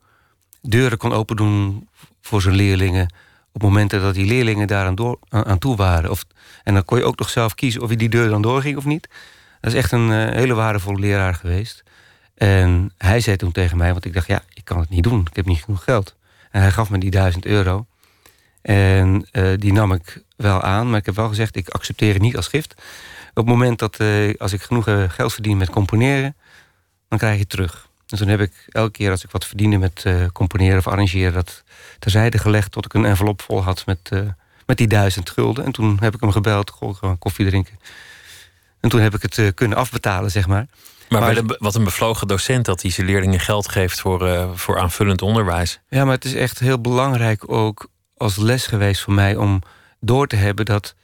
deuren 0.70 0.98
kon 0.98 1.14
open 1.14 1.36
doen 1.36 1.88
voor 2.22 2.42
zijn 2.42 2.56
leerlingen. 2.56 3.14
Op 3.52 3.62
momenten 3.62 4.02
dat 4.02 4.14
die 4.14 4.26
leerlingen 4.26 4.68
daar 4.68 4.96
aan, 5.30 5.58
toe 5.58 5.76
waren. 5.76 6.12
Of, 6.12 6.26
en 6.64 6.74
dan 6.74 6.86
kon 6.86 6.98
je 6.98 7.04
ook 7.04 7.20
nog 7.20 7.30
zelf 7.30 7.56
kiezen 7.56 7.82
of 7.82 7.90
je 7.90 7.96
die 7.96 8.10
deur 8.10 8.30
dan 8.30 8.42
doorging 8.42 8.78
of 8.78 8.86
niet. 8.86 9.08
Dat 9.62 9.74
is 9.74 9.80
echt 9.80 9.92
een 9.92 10.10
uh, 10.10 10.30
hele 10.30 10.54
waardevolle 10.54 11.00
leraar 11.00 11.36
geweest. 11.36 11.84
En 12.36 12.94
hij 12.98 13.20
zei 13.20 13.36
toen 13.36 13.52
tegen 13.52 13.78
mij, 13.78 13.92
want 13.92 14.06
ik 14.06 14.14
dacht, 14.14 14.28
ja, 14.28 14.42
ik 14.54 14.66
kan 14.66 14.80
het 14.80 14.90
niet 14.90 15.04
doen. 15.04 15.28
Ik 15.30 15.36
heb 15.36 15.46
niet 15.46 15.64
genoeg 15.64 15.84
geld. 15.84 16.16
En 16.52 16.62
hij 16.62 16.72
gaf 16.72 16.90
me 16.90 16.98
die 16.98 17.12
duizend 17.12 17.46
euro. 17.46 17.86
En 18.62 19.28
uh, 19.32 19.54
die 19.58 19.74
nam 19.74 19.92
ik 19.94 20.24
wel 20.36 20.62
aan, 20.62 20.90
maar 20.90 21.00
ik 21.00 21.06
heb 21.06 21.16
wel 21.16 21.28
gezegd, 21.28 21.56
ik 21.56 21.70
accepteer 21.70 22.14
het 22.14 22.22
niet 22.22 22.36
als 22.36 22.48
gift. 22.48 22.76
Op 23.30 23.36
het 23.36 23.46
moment 23.46 23.80
dat 23.80 24.00
uh, 24.00 24.34
als 24.38 24.54
ik 24.54 24.62
genoeg 24.62 24.86
geld 25.08 25.34
verdien 25.34 25.58
met 25.58 25.70
componeren, 25.70 26.36
dan 27.08 27.18
krijg 27.18 27.34
je 27.34 27.40
het 27.40 27.50
terug. 27.50 27.88
En 28.16 28.22
toen 28.22 28.30
heb 28.30 28.40
ik 28.40 28.66
elke 28.70 28.92
keer 28.92 29.12
als 29.12 29.24
ik 29.24 29.32
wat 29.32 29.46
verdiende 29.46 29.78
met 29.78 30.04
uh, 30.08 30.26
componeren 30.34 30.78
of 30.78 30.88
arrangeren, 30.88 31.34
dat 31.34 31.64
terzijde 32.00 32.38
gelegd 32.38 32.72
tot 32.72 32.86
ik 32.86 32.94
een 32.94 33.06
envelop 33.06 33.42
vol 33.42 33.64
had 33.64 33.86
met, 33.86 34.10
met 34.66 34.78
die 34.78 34.88
duizend 34.88 35.30
gulden. 35.30 35.66
En 35.66 35.72
toen 35.72 35.98
heb 36.00 36.14
ik 36.14 36.20
hem 36.22 36.32
gebeld, 36.32 36.70
goh, 36.70 36.96
gewoon 36.96 37.18
koffie 37.18 37.46
drinken. 37.46 37.80
En 38.80 38.90
toen 38.90 39.00
heb 39.00 39.16
ik 39.16 39.22
het 39.22 39.54
kunnen 39.54 39.78
afbetalen, 39.78 40.32
zeg 40.32 40.48
maar. 40.48 40.68
Maar, 41.10 41.22
maar 41.22 41.58
wat 41.60 41.76
een 41.76 41.84
bevlogen 41.84 42.28
docent 42.28 42.66
dat 42.66 42.82
hij 42.82 42.92
zijn 42.92 43.08
leerlingen 43.08 43.40
geld 43.40 43.70
geeft 43.70 44.00
voor, 44.00 44.50
voor 44.58 44.80
aanvullend 44.80 45.22
onderwijs. 45.22 45.80
Ja, 45.90 46.06
maar 46.06 46.14
het 46.14 46.26
is 46.26 46.34
echt 46.34 46.60
heel 46.60 46.82
belangrijk 46.82 47.52
ook 47.52 47.88
als 48.18 48.36
les 48.36 48.68
geweest 48.68 49.02
voor 49.02 49.14
mij 49.14 49.36
om 49.36 49.62
door 50.00 50.28
te 50.28 50.36
hebben 50.36 50.66
dat 50.66 50.96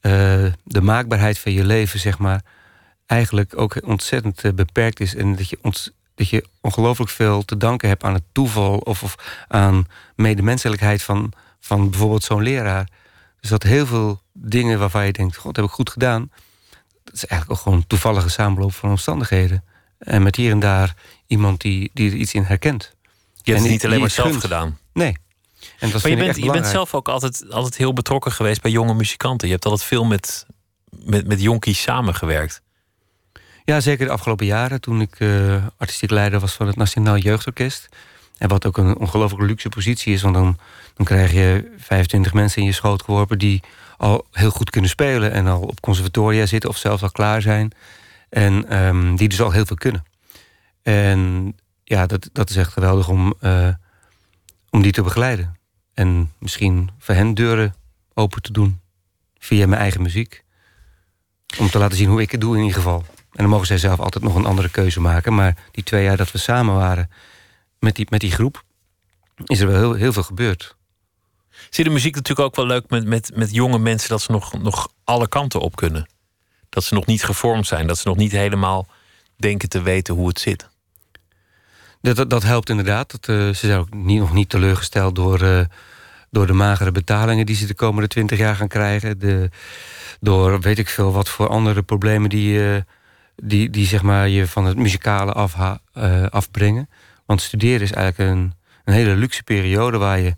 de 0.00 0.80
maakbaarheid 0.82 1.38
van 1.38 1.52
je 1.52 1.64
leven, 1.64 2.00
zeg 2.00 2.18
maar, 2.18 2.42
eigenlijk 3.06 3.58
ook 3.58 3.76
ontzettend 3.84 4.54
beperkt 4.54 5.00
is. 5.00 5.14
En 5.14 5.36
dat 5.36 5.48
je, 5.48 5.58
ont, 5.62 5.92
dat 6.20 6.28
je 6.28 6.48
ongelooflijk 6.60 7.10
veel 7.10 7.44
te 7.44 7.56
danken 7.56 7.88
hebt 7.88 8.04
aan 8.04 8.14
het 8.14 8.24
toeval 8.32 8.78
of, 8.78 9.02
of 9.02 9.14
aan 9.48 9.86
medemenselijkheid 10.14 11.02
van, 11.02 11.32
van 11.60 11.90
bijvoorbeeld 11.90 12.24
zo'n 12.24 12.42
leraar. 12.42 12.88
Dus 13.40 13.50
dat 13.50 13.62
heel 13.62 13.86
veel 13.86 14.20
dingen 14.32 14.78
waarvan 14.78 15.06
je 15.06 15.12
denkt, 15.12 15.36
god, 15.36 15.56
heb 15.56 15.64
ik 15.64 15.70
goed 15.70 15.90
gedaan 15.90 16.30
het 17.10 17.22
is 17.22 17.26
eigenlijk 17.26 17.60
ook 17.60 17.64
gewoon 17.66 17.86
toevallige 17.86 18.28
samenloop 18.28 18.74
van 18.74 18.90
omstandigheden. 18.90 19.64
En 19.98 20.22
met 20.22 20.36
hier 20.36 20.50
en 20.50 20.60
daar 20.60 20.94
iemand 21.26 21.60
die, 21.60 21.90
die 21.94 22.10
er 22.10 22.16
iets 22.16 22.34
in 22.34 22.42
herkent. 22.42 22.94
Je 23.42 23.52
hebt 23.52 23.62
het 23.62 23.72
niet 23.72 23.84
alleen 23.84 24.00
maar 24.00 24.10
zelf 24.10 24.36
gedaan. 24.36 24.78
Nee. 24.92 25.16
En 25.78 25.90
dat 25.90 26.02
maar 26.02 26.10
je 26.10 26.16
bent, 26.16 26.36
je 26.36 26.50
bent 26.50 26.66
zelf 26.66 26.94
ook 26.94 27.08
altijd, 27.08 27.50
altijd 27.50 27.76
heel 27.76 27.92
betrokken 27.92 28.32
geweest 28.32 28.62
bij 28.62 28.70
jonge 28.70 28.94
muzikanten. 28.94 29.46
Je 29.46 29.52
hebt 29.52 29.64
altijd 29.64 29.84
veel 29.84 30.04
met, 30.04 30.46
met, 30.90 31.26
met 31.26 31.40
jonkies 31.40 31.80
samengewerkt. 31.80 32.62
Ja, 33.64 33.80
zeker 33.80 34.06
de 34.06 34.12
afgelopen 34.12 34.46
jaren. 34.46 34.80
Toen 34.80 35.00
ik 35.00 35.20
uh, 35.20 35.64
artistiek 35.76 36.10
leider 36.10 36.40
was 36.40 36.52
van 36.52 36.66
het 36.66 36.76
Nationaal 36.76 37.16
Jeugdorkest. 37.16 37.88
En 38.38 38.48
wat 38.48 38.66
ook 38.66 38.76
een 38.76 38.96
ongelooflijk 38.96 39.42
luxe 39.42 39.68
positie 39.68 40.14
is. 40.14 40.22
Want 40.22 40.34
dan, 40.34 40.58
dan 40.94 41.06
krijg 41.06 41.32
je 41.32 41.72
25 41.78 42.32
mensen 42.32 42.60
in 42.60 42.66
je 42.66 42.72
schoot 42.72 43.02
geworpen... 43.02 43.38
die 43.38 43.62
al 43.96 44.26
heel 44.30 44.50
goed 44.50 44.70
kunnen 44.70 44.90
spelen 44.90 45.32
en 45.32 45.46
al 45.46 45.60
op 45.60 45.80
conservatoria 45.80 46.46
zitten 46.46 46.70
of 46.70 46.76
zelfs 46.76 47.02
al 47.02 47.10
klaar 47.10 47.42
zijn. 47.42 47.72
En 48.28 48.82
um, 48.84 49.16
die 49.16 49.28
dus 49.28 49.40
al 49.40 49.50
heel 49.50 49.66
veel 49.66 49.76
kunnen. 49.76 50.04
En 50.82 51.52
ja, 51.84 52.06
dat, 52.06 52.28
dat 52.32 52.50
is 52.50 52.56
echt 52.56 52.72
geweldig 52.72 53.08
om, 53.08 53.34
uh, 53.40 53.68
om 54.70 54.82
die 54.82 54.92
te 54.92 55.02
begeleiden. 55.02 55.56
En 55.94 56.32
misschien 56.38 56.90
voor 56.98 57.14
hen 57.14 57.34
deuren 57.34 57.74
open 58.14 58.42
te 58.42 58.52
doen 58.52 58.80
via 59.38 59.66
mijn 59.66 59.80
eigen 59.80 60.02
muziek. 60.02 60.44
Om 61.58 61.70
te 61.70 61.78
laten 61.78 61.96
zien 61.96 62.08
hoe 62.08 62.20
ik 62.20 62.30
het 62.30 62.40
doe 62.40 62.54
in 62.56 62.62
ieder 62.62 62.76
geval. 62.76 63.04
En 63.40 63.46
dan 63.46 63.54
mogen 63.54 63.70
zij 63.70 63.78
zelf 63.78 64.00
altijd 64.00 64.24
nog 64.24 64.34
een 64.34 64.44
andere 64.44 64.68
keuze 64.68 65.00
maken. 65.00 65.34
Maar 65.34 65.56
die 65.70 65.84
twee 65.84 66.04
jaar 66.04 66.16
dat 66.16 66.32
we 66.32 66.38
samen 66.38 66.74
waren 66.74 67.10
met 67.78 67.96
die, 67.96 68.06
met 68.08 68.20
die 68.20 68.30
groep, 68.30 68.62
is 69.44 69.60
er 69.60 69.66
wel 69.66 69.76
heel, 69.76 69.92
heel 69.92 70.12
veel 70.12 70.22
gebeurd. 70.22 70.76
Zie 71.70 71.84
de 71.84 71.90
muziek 71.90 72.14
natuurlijk 72.14 72.46
ook 72.48 72.56
wel 72.56 72.66
leuk 72.66 72.90
met, 72.90 73.06
met, 73.06 73.30
met 73.34 73.54
jonge 73.54 73.78
mensen 73.78 74.08
dat 74.08 74.20
ze 74.22 74.32
nog, 74.32 74.62
nog 74.62 74.88
alle 75.04 75.28
kanten 75.28 75.60
op 75.60 75.76
kunnen. 75.76 76.08
Dat 76.68 76.84
ze 76.84 76.94
nog 76.94 77.06
niet 77.06 77.24
gevormd 77.24 77.66
zijn, 77.66 77.86
dat 77.86 77.98
ze 77.98 78.08
nog 78.08 78.16
niet 78.16 78.32
helemaal 78.32 78.86
denken 79.36 79.68
te 79.68 79.82
weten 79.82 80.14
hoe 80.14 80.28
het 80.28 80.40
zit. 80.40 80.68
Dat, 82.00 82.30
dat, 82.30 82.42
helpt 82.42 82.70
inderdaad. 82.70 83.10
Dat, 83.10 83.28
uh, 83.28 83.36
ze 83.36 83.66
zijn 83.66 83.78
ook 83.78 83.94
niet, 83.94 84.18
nog 84.18 84.32
niet 84.32 84.48
teleurgesteld 84.48 85.14
door, 85.14 85.42
uh, 85.42 85.60
door 86.30 86.46
de 86.46 86.52
magere 86.52 86.92
betalingen 86.92 87.46
die 87.46 87.56
ze 87.56 87.66
de 87.66 87.74
komende 87.74 88.08
twintig 88.08 88.38
jaar 88.38 88.56
gaan 88.56 88.68
krijgen. 88.68 89.18
De, 89.18 89.50
door 90.20 90.60
weet 90.60 90.78
ik 90.78 90.88
veel 90.88 91.12
wat 91.12 91.28
voor 91.28 91.48
andere 91.48 91.82
problemen 91.82 92.30
die, 92.30 92.54
uh, 92.54 92.76
die, 93.42 93.70
die 93.70 93.86
zeg 93.86 94.02
maar 94.02 94.28
je 94.28 94.46
van 94.46 94.64
het 94.64 94.76
muzikale 94.76 95.32
af, 95.32 95.78
afbrengen. 96.30 96.88
Want 97.26 97.42
studeren 97.42 97.80
is 97.80 97.92
eigenlijk 97.92 98.30
een, 98.30 98.52
een 98.84 98.94
hele 98.94 99.16
luxe 99.16 99.42
periode 99.42 99.98
waar 99.98 100.20
je 100.20 100.34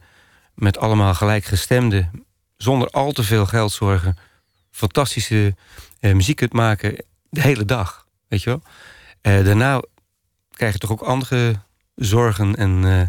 met 0.55 0.79
allemaal 0.79 1.15
gelijkgestemden, 1.15 2.25
zonder 2.57 2.89
al 2.89 3.13
te 3.13 3.23
veel 3.23 3.47
geld 3.47 3.73
zorgen, 3.73 4.17
fantastische 4.71 5.55
eh, 6.01 6.15
muziek 6.15 6.37
kunt 6.37 6.53
maken 6.53 6.97
de 7.31 7.41
hele 7.41 7.65
dag. 7.65 8.07
Weet 8.29 8.43
je 8.43 8.51
wel? 8.51 8.63
Eh, 9.21 9.45
daarna 9.45 9.83
krijg 10.51 10.73
je 10.73 10.79
toch 10.79 10.91
ook 10.91 11.01
andere 11.01 11.55
zorgen. 11.95 12.57
En 12.57 12.85
eh, 12.85 13.03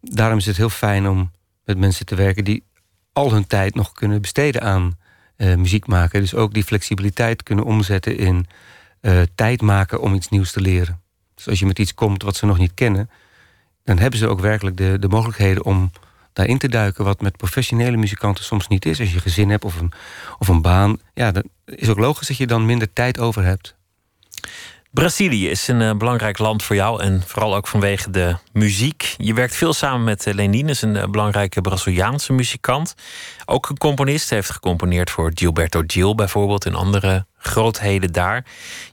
daarom 0.00 0.38
is 0.38 0.46
het 0.46 0.56
heel 0.56 0.70
fijn 0.70 1.08
om 1.08 1.30
met 1.64 1.78
mensen 1.78 2.06
te 2.06 2.14
werken 2.14 2.44
die 2.44 2.64
al 3.12 3.32
hun 3.32 3.46
tijd 3.46 3.74
nog 3.74 3.92
kunnen 3.92 4.20
besteden 4.20 4.62
aan 4.62 4.98
muziek 5.36 5.86
maken. 5.86 6.20
Dus 6.20 6.34
ook 6.34 6.54
die 6.54 6.64
flexibiliteit 6.64 7.42
kunnen 7.42 7.64
omzetten 7.64 8.18
in 8.18 8.46
uh, 9.04 9.22
tijd 9.34 9.60
maken 9.60 10.00
om 10.00 10.14
iets 10.14 10.28
nieuws 10.28 10.52
te 10.52 10.60
leren. 10.60 11.00
Dus 11.34 11.48
als 11.48 11.58
je 11.58 11.66
met 11.66 11.78
iets 11.78 11.94
komt 11.94 12.22
wat 12.22 12.36
ze 12.36 12.46
nog 12.46 12.58
niet 12.58 12.74
kennen, 12.74 13.10
dan 13.84 13.98
hebben 13.98 14.18
ze 14.18 14.28
ook 14.28 14.40
werkelijk 14.40 14.76
de, 14.76 14.96
de 14.98 15.08
mogelijkheden 15.08 15.64
om 15.64 15.90
daarin 16.32 16.58
te 16.58 16.68
duiken, 16.68 17.04
wat 17.04 17.20
met 17.20 17.36
professionele 17.36 17.96
muzikanten 17.96 18.44
soms 18.44 18.68
niet 18.68 18.86
is. 18.86 19.00
Als 19.00 19.12
je 19.12 19.20
gezin 19.20 19.50
hebt 19.50 19.64
of 19.64 19.80
een, 19.80 19.92
of 20.38 20.48
een 20.48 20.62
baan, 20.62 20.98
ja, 21.14 21.32
dan 21.32 21.44
is 21.64 21.88
ook 21.88 21.98
logisch 21.98 22.28
dat 22.28 22.36
je 22.36 22.46
dan 22.46 22.66
minder 22.66 22.92
tijd 22.92 23.18
over 23.18 23.44
hebt. 23.44 23.74
Brazilië 24.94 25.48
is 25.48 25.68
een 25.68 25.80
uh, 25.80 25.94
belangrijk 25.94 26.38
land 26.38 26.62
voor 26.62 26.76
jou 26.76 27.02
en 27.02 27.22
vooral 27.26 27.54
ook 27.54 27.66
vanwege 27.66 28.10
de 28.10 28.36
muziek. 28.52 29.14
Je 29.18 29.34
werkt 29.34 29.56
veel 29.56 29.72
samen 29.72 30.04
met 30.04 30.26
uh, 30.26 30.34
Lenine, 30.34 30.74
een 30.80 30.94
uh, 30.94 31.04
belangrijke 31.04 31.60
Braziliaanse 31.60 32.32
muzikant. 32.32 32.94
Ook 33.44 33.68
een 33.68 33.78
componist, 33.78 34.30
heeft 34.30 34.50
gecomponeerd 34.50 35.10
voor 35.10 35.30
Gilberto 35.34 35.82
Gil 35.86 36.14
bijvoorbeeld 36.14 36.66
en 36.66 36.74
andere 36.74 37.26
grootheden 37.38 38.12
daar. 38.12 38.44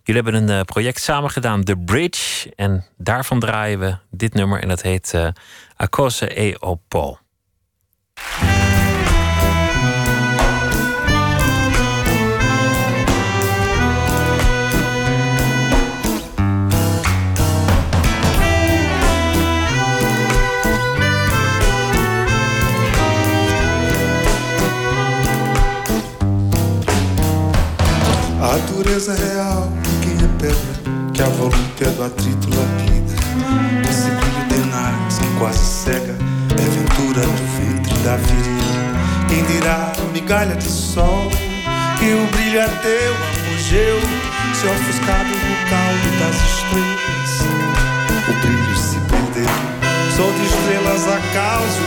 Jullie 0.03 0.21
hebben 0.21 0.49
een 0.49 0.65
project 0.65 1.01
samen 1.01 1.29
gedaan, 1.29 1.63
The 1.63 1.77
Bridge, 1.77 2.51
en 2.55 2.85
daarvan 2.97 3.39
draaien 3.39 3.79
we 3.79 3.97
dit 4.11 4.33
nummer 4.33 4.61
en 4.61 4.67
dat 4.67 4.81
heet 4.81 5.13
A 5.81 5.87
Cosa 5.89 6.27
e 6.29 6.55
Oppo. 6.59 7.19
A 28.41 28.57
dureza 28.71 29.13
real 29.13 29.71
de 29.83 30.07
quem 30.07 30.17
é 30.17 30.27
pedra, 30.39 31.11
que 31.13 31.21
a 31.21 31.27
volúpia 31.27 31.91
do 31.91 32.03
atrito 32.03 32.49
lapida. 32.49 33.13
Esse 33.87 34.09
brilho 34.09 34.47
tenaz 34.49 35.19
que 35.19 35.27
quase 35.37 35.63
cega, 35.63 36.15
é 36.49 36.69
ventura 36.69 37.21
do 37.21 37.45
ventre 37.55 37.93
da 37.99 38.15
viril. 38.17 38.61
Quem 39.29 39.43
dirá 39.45 39.93
migalha 40.11 40.55
de 40.55 40.67
sol, 40.67 41.29
que 41.99 42.13
o 42.13 42.25
brilho 42.31 42.61
é 42.61 42.67
teu 42.81 43.13
apogeu, 43.13 43.99
se 44.55 44.65
ofuscado 44.65 45.29
no 45.29 45.55
caldo 45.69 46.09
das 46.19 46.35
estrelas. 46.35 47.31
O 48.27 48.33
brilho 48.41 48.75
se 48.75 48.97
perdeu, 49.01 49.53
sou 50.17 50.33
de 50.33 50.45
estrelas 50.47 51.07
a 51.07 51.19
causa 51.31 51.79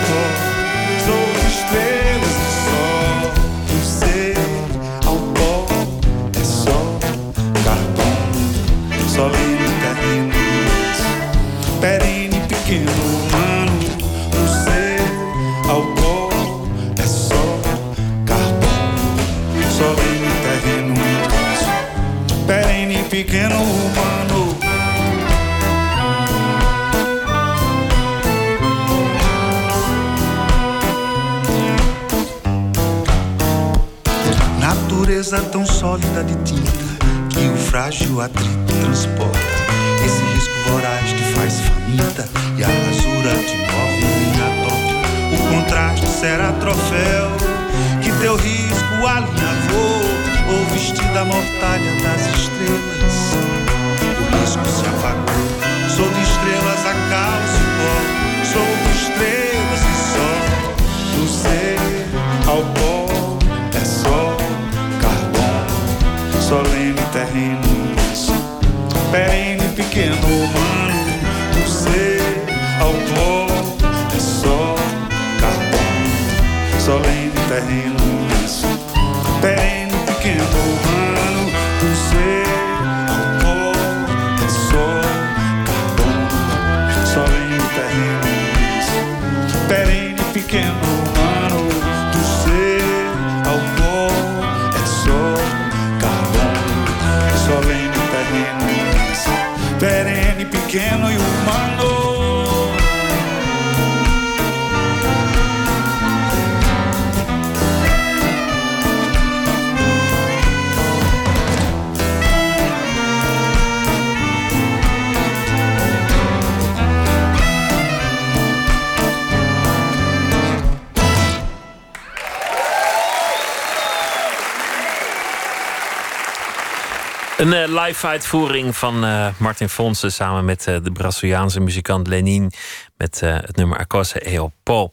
Een 127.44 127.70
uh, 127.70 127.84
live 127.84 128.06
uitvoering 128.06 128.76
van 128.76 129.04
uh, 129.04 129.28
Martin 129.38 129.68
Fonsen 129.68 130.12
samen 130.12 130.44
met 130.44 130.66
uh, 130.66 130.76
de 130.82 130.92
Braziliaanse 130.92 131.60
muzikant 131.60 132.06
Lenin 132.06 132.52
met 132.96 133.20
het 133.20 133.56
nummer 133.56 133.78
Acose 133.78 134.20
Eo 134.20 134.52
Po. 134.62 134.90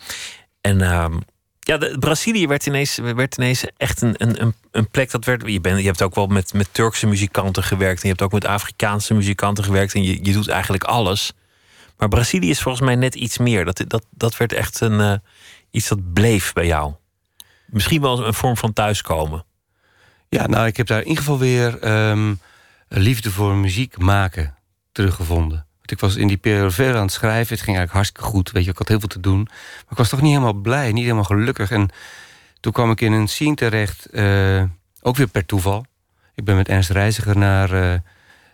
En 0.62 0.82
ehm, 0.82 1.18
ja, 1.60 1.78
de, 1.78 1.96
Brazilië 2.00 2.48
werd 2.48 2.66
ineens, 2.66 2.98
werd 2.98 3.38
ineens 3.38 3.66
echt 3.78 4.02
een, 4.02 4.16
een, 4.18 4.56
een 4.72 4.90
plek 4.90 5.12
dat 5.12 5.26
werd. 5.26 5.44
Je, 5.46 5.62
bent, 5.62 5.80
je 5.80 5.86
hebt 5.86 6.02
ook 6.02 6.16
wel 6.16 6.28
met, 6.28 6.54
met 6.54 6.68
Turkse 6.72 7.08
muzikanten 7.08 7.64
gewerkt 7.64 8.02
en 8.02 8.10
je 8.10 8.16
hebt 8.16 8.22
ook 8.22 8.32
met 8.32 8.46
Afrikaanse 8.46 9.14
muzikanten 9.14 9.64
gewerkt 9.64 9.94
en 9.94 10.04
je, 10.04 10.26
je 10.26 10.34
doet 10.34 10.48
eigenlijk 10.48 10.84
alles. 10.84 11.34
Maar 11.98 12.08
Brazilië 12.08 12.50
is 12.50 12.62
volgens 12.62 12.86
mij 12.86 12.96
net 12.96 13.16
iets 13.16 13.38
meer. 13.38 13.66
Dat, 13.66 13.84
dat, 13.88 14.06
dat 14.10 14.38
werd 14.38 14.54
echt 14.54 14.82
een, 14.82 15.22
iets 15.70 15.88
dat 15.88 16.14
bleef 16.14 16.54
bij 16.54 16.66
jou. 16.66 16.94
Misschien 17.66 18.02
wel 18.02 18.26
een 18.26 18.34
vorm 18.34 18.58
van 18.58 18.74
thuiskomen. 18.74 19.46
Ja, 20.36 20.48
nou, 20.48 20.68
ik 20.68 20.78
heb 20.78 20.88
daar 20.88 21.02
in 21.02 21.08
ieder 21.08 21.24
geval 21.24 21.40
weer 21.40 21.88
um, 22.10 22.40
liefde 22.88 23.32
voor 23.32 23.56
muziek 23.56 23.98
maken 23.98 24.56
teruggevonden. 24.92 25.66
Want 25.78 25.92
ik 25.92 26.00
was 26.00 26.16
in 26.16 26.28
die 26.28 26.38
periode 26.38 26.72
veel 26.72 26.96
aan 26.96 27.02
het 27.02 27.12
schrijven. 27.12 27.56
Het 27.56 27.64
ging 27.64 27.78
eigenlijk 27.78 27.92
hartstikke 27.92 28.30
goed. 28.30 28.52
Weet 28.52 28.64
je, 28.64 28.72
ik 28.72 28.78
had 28.78 28.88
heel 28.88 29.00
veel 29.00 29.08
te 29.08 29.20
doen. 29.20 29.44
Maar 29.44 29.92
ik 29.92 29.98
was 29.98 30.10
toch 30.10 30.22
niet 30.22 30.32
helemaal 30.32 30.54
blij, 30.54 30.92
niet 30.92 31.04
helemaal 31.04 31.24
gelukkig. 31.24 31.72
En 31.72 31.90
toen 32.60 32.72
kwam 32.72 32.92
ik 32.92 33.02
in 33.02 33.12
een 33.12 33.28
scene 33.28 33.56
terecht, 33.56 34.08
uh, 34.12 34.64
ook 35.02 35.16
weer 35.16 35.28
per 35.28 35.46
toeval. 35.46 35.86
Ik 36.36 36.44
ben 36.44 36.56
met 36.56 36.70
Ernst 36.70 36.90
Reiziger 36.90 37.38
naar 37.38 37.74
uh, 37.74 37.94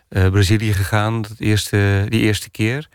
uh, 0.08 0.30
Brazilië 0.30 0.72
gegaan, 0.72 1.22
dat 1.22 1.38
eerste, 1.38 2.06
die 2.08 2.20
eerste 2.20 2.50
keer. 2.50 2.88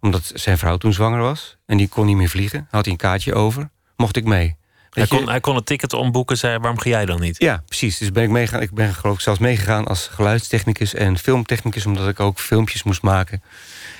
Omdat 0.00 0.32
zijn 0.34 0.58
vrouw 0.58 0.76
toen 0.76 0.92
zwanger 0.92 1.20
was. 1.20 1.56
En 1.66 1.76
die 1.76 1.88
kon 1.88 2.06
niet 2.06 2.16
meer 2.16 2.28
vliegen. 2.28 2.66
Had 2.70 2.84
hij 2.84 2.92
een 2.92 2.98
kaartje 2.98 3.34
over. 3.34 3.70
Mocht 3.96 4.16
ik 4.16 4.24
mee. 4.24 4.56
Hij 4.92 5.06
kon, 5.06 5.28
hij 5.28 5.40
kon, 5.40 5.56
een 5.56 5.64
ticket 5.64 5.92
omboeken, 5.92 6.38
zei 6.38 6.58
waarom 6.58 6.78
ga 6.78 6.88
jij 6.88 7.06
dan 7.06 7.20
niet? 7.20 7.38
Ja, 7.38 7.62
precies. 7.66 7.98
Dus 7.98 8.12
ben 8.12 8.22
ik 8.22 8.30
meegegaan. 8.30 8.62
Ik 8.62 8.72
ben 8.72 8.94
geloof 8.94 9.14
ik 9.14 9.20
zelfs 9.20 9.38
meegegaan 9.38 9.86
als 9.86 10.06
geluidstechnicus 10.06 10.94
en 10.94 11.18
filmtechnicus, 11.18 11.86
omdat 11.86 12.08
ik 12.08 12.20
ook 12.20 12.38
filmpjes 12.38 12.82
moest 12.82 13.02
maken. 13.02 13.42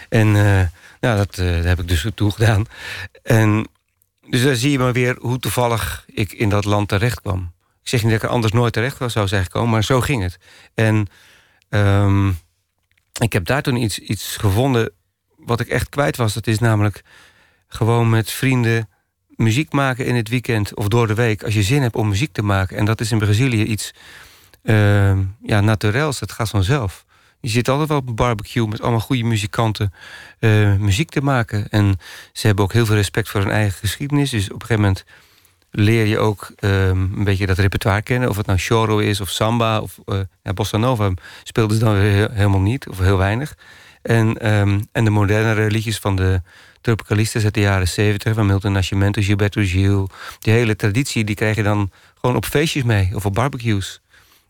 En 0.09 0.27
uh, 0.27 0.61
nou, 1.01 1.17
dat, 1.17 1.39
uh, 1.39 1.57
dat, 1.57 1.65
heb 1.65 1.81
ik 1.81 1.89
dus 1.89 2.07
toen 2.15 2.33
gedaan. 2.33 2.67
En 3.23 3.69
dus 4.29 4.43
daar 4.43 4.55
zie 4.55 4.71
je 4.71 4.79
maar 4.79 4.93
weer 4.93 5.17
hoe 5.21 5.39
toevallig 5.39 6.05
ik 6.07 6.33
in 6.33 6.49
dat 6.49 6.65
land 6.65 6.89
terecht 6.89 7.21
kwam. 7.21 7.53
Ik 7.83 7.89
zeg 7.89 8.03
niet 8.03 8.11
dat 8.11 8.23
ik 8.23 8.29
er 8.29 8.35
anders 8.35 8.53
nooit 8.53 8.73
terecht 8.73 8.99
was, 8.99 9.13
zou 9.13 9.29
zijn 9.29 9.43
gekomen, 9.43 9.71
maar 9.71 9.85
zo 9.85 10.01
ging 10.01 10.23
het. 10.23 10.39
En 10.75 11.07
um, 11.69 12.39
ik 13.21 13.33
heb 13.33 13.45
daar 13.45 13.63
toen 13.63 13.77
iets, 13.77 13.99
iets 13.99 14.37
gevonden 14.37 14.91
wat 15.37 15.61
ik 15.61 15.69
echt 15.69 15.89
kwijt 15.89 16.17
was. 16.17 16.35
Dat 16.35 16.47
is 16.47 16.59
namelijk 16.59 17.03
gewoon 17.69 18.11
met 18.11 18.31
vrienden 18.31 18.89
muziek 19.37 19.73
maken 19.73 20.07
in 20.07 20.15
het 20.15 20.29
weekend 20.29 20.75
of 20.75 20.89
door 20.89 21.07
de 21.07 21.15
week... 21.15 21.43
als 21.43 21.55
je 21.55 21.63
zin 21.63 21.83
hebt 21.83 21.97
om 21.97 22.09
muziek 22.09 22.33
te 22.33 22.43
maken. 22.43 22.77
En 22.77 22.85
dat 22.85 23.01
is 23.01 23.13
in 23.13 23.19
Brazilië 23.19 23.65
iets 23.65 23.95
uh, 24.63 25.19
ja, 25.43 25.61
naturels, 25.61 26.19
dat 26.19 26.33
gaat 26.33 26.49
vanzelf. 26.49 27.05
Je 27.41 27.49
zit 27.49 27.69
altijd 27.69 27.89
wel 27.89 27.99
op 27.99 28.09
een 28.09 28.15
barbecue 28.15 28.69
met 28.69 28.81
allemaal 28.81 29.01
goede 29.01 29.25
muzikanten 29.25 29.93
uh, 30.41 30.77
muziek 30.77 31.11
te 31.11 31.21
maken. 31.21 31.69
En 31.69 31.99
ze 32.33 32.47
hebben 32.47 32.65
ook 32.65 32.73
heel 32.73 32.87
veel 32.87 32.95
respect 32.95 33.29
voor 33.29 33.41
hun 33.41 33.51
eigen 33.51 33.79
geschiedenis. 33.79 34.31
Dus 34.31 34.45
op 34.45 34.53
een 34.53 34.61
gegeven 34.61 34.83
moment 34.83 35.05
leer 35.71 36.07
je 36.07 36.19
ook 36.19 36.53
uh, 36.61 36.87
een 36.87 37.25
beetje 37.25 37.47
dat 37.47 37.59
repertoire 37.59 38.03
kennen. 38.03 38.29
Of 38.29 38.37
het 38.37 38.47
nou 38.47 38.59
choro 38.59 38.99
is 38.99 39.21
of 39.21 39.29
samba 39.29 39.81
of 39.81 39.99
uh, 40.07 40.21
bossa 40.55 40.77
nova 40.77 41.13
speelden 41.43 41.77
ze 41.77 41.85
dan 41.85 42.01
weer 42.01 42.31
helemaal 42.33 42.61
niet 42.61 42.89
of 42.89 42.99
heel 42.99 43.17
weinig. 43.17 43.57
En, 44.03 44.53
um, 44.53 44.89
en 44.93 45.05
de 45.05 45.11
modernere 45.11 45.71
liedjes 45.71 45.99
van 45.99 46.17
de 46.17 46.43
tropicalistas 46.83 47.45
uit 47.45 47.55
de 47.55 47.61
jaren 47.61 47.89
70, 47.89 48.35
van 48.35 48.47
Milton 48.47 48.73
Nascimento, 48.73 49.23
Gilberto 49.23 49.63
Gil. 49.65 50.11
Die 50.39 50.53
hele 50.53 50.77
traditie, 50.77 51.25
die 51.25 51.35
krijg 51.35 51.57
je 51.57 51.63
dan 51.63 51.91
gewoon 52.21 52.37
op 52.37 52.45
feestjes 52.45 52.83
mee 52.83 53.11
of 53.15 53.27
op 53.27 53.35
barbecues. 53.35 54.01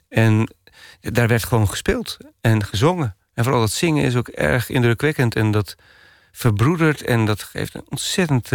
En 0.08 0.52
daar 1.00 1.28
werd 1.28 1.44
gewoon 1.44 1.68
gespeeld 1.68 2.16
en 2.40 2.64
gezongen. 2.64 3.16
En 3.34 3.44
vooral 3.44 3.60
dat 3.62 3.70
zingen 3.70 4.04
is 4.04 4.16
ook 4.16 4.28
erg 4.28 4.68
indrukwekkend 4.68 5.34
en 5.34 5.50
dat 5.50 5.76
verbroedert 6.32 7.02
en 7.02 7.24
dat 7.24 7.42
geeft 7.42 7.74
een 7.74 7.84
ontzettend, 7.88 8.50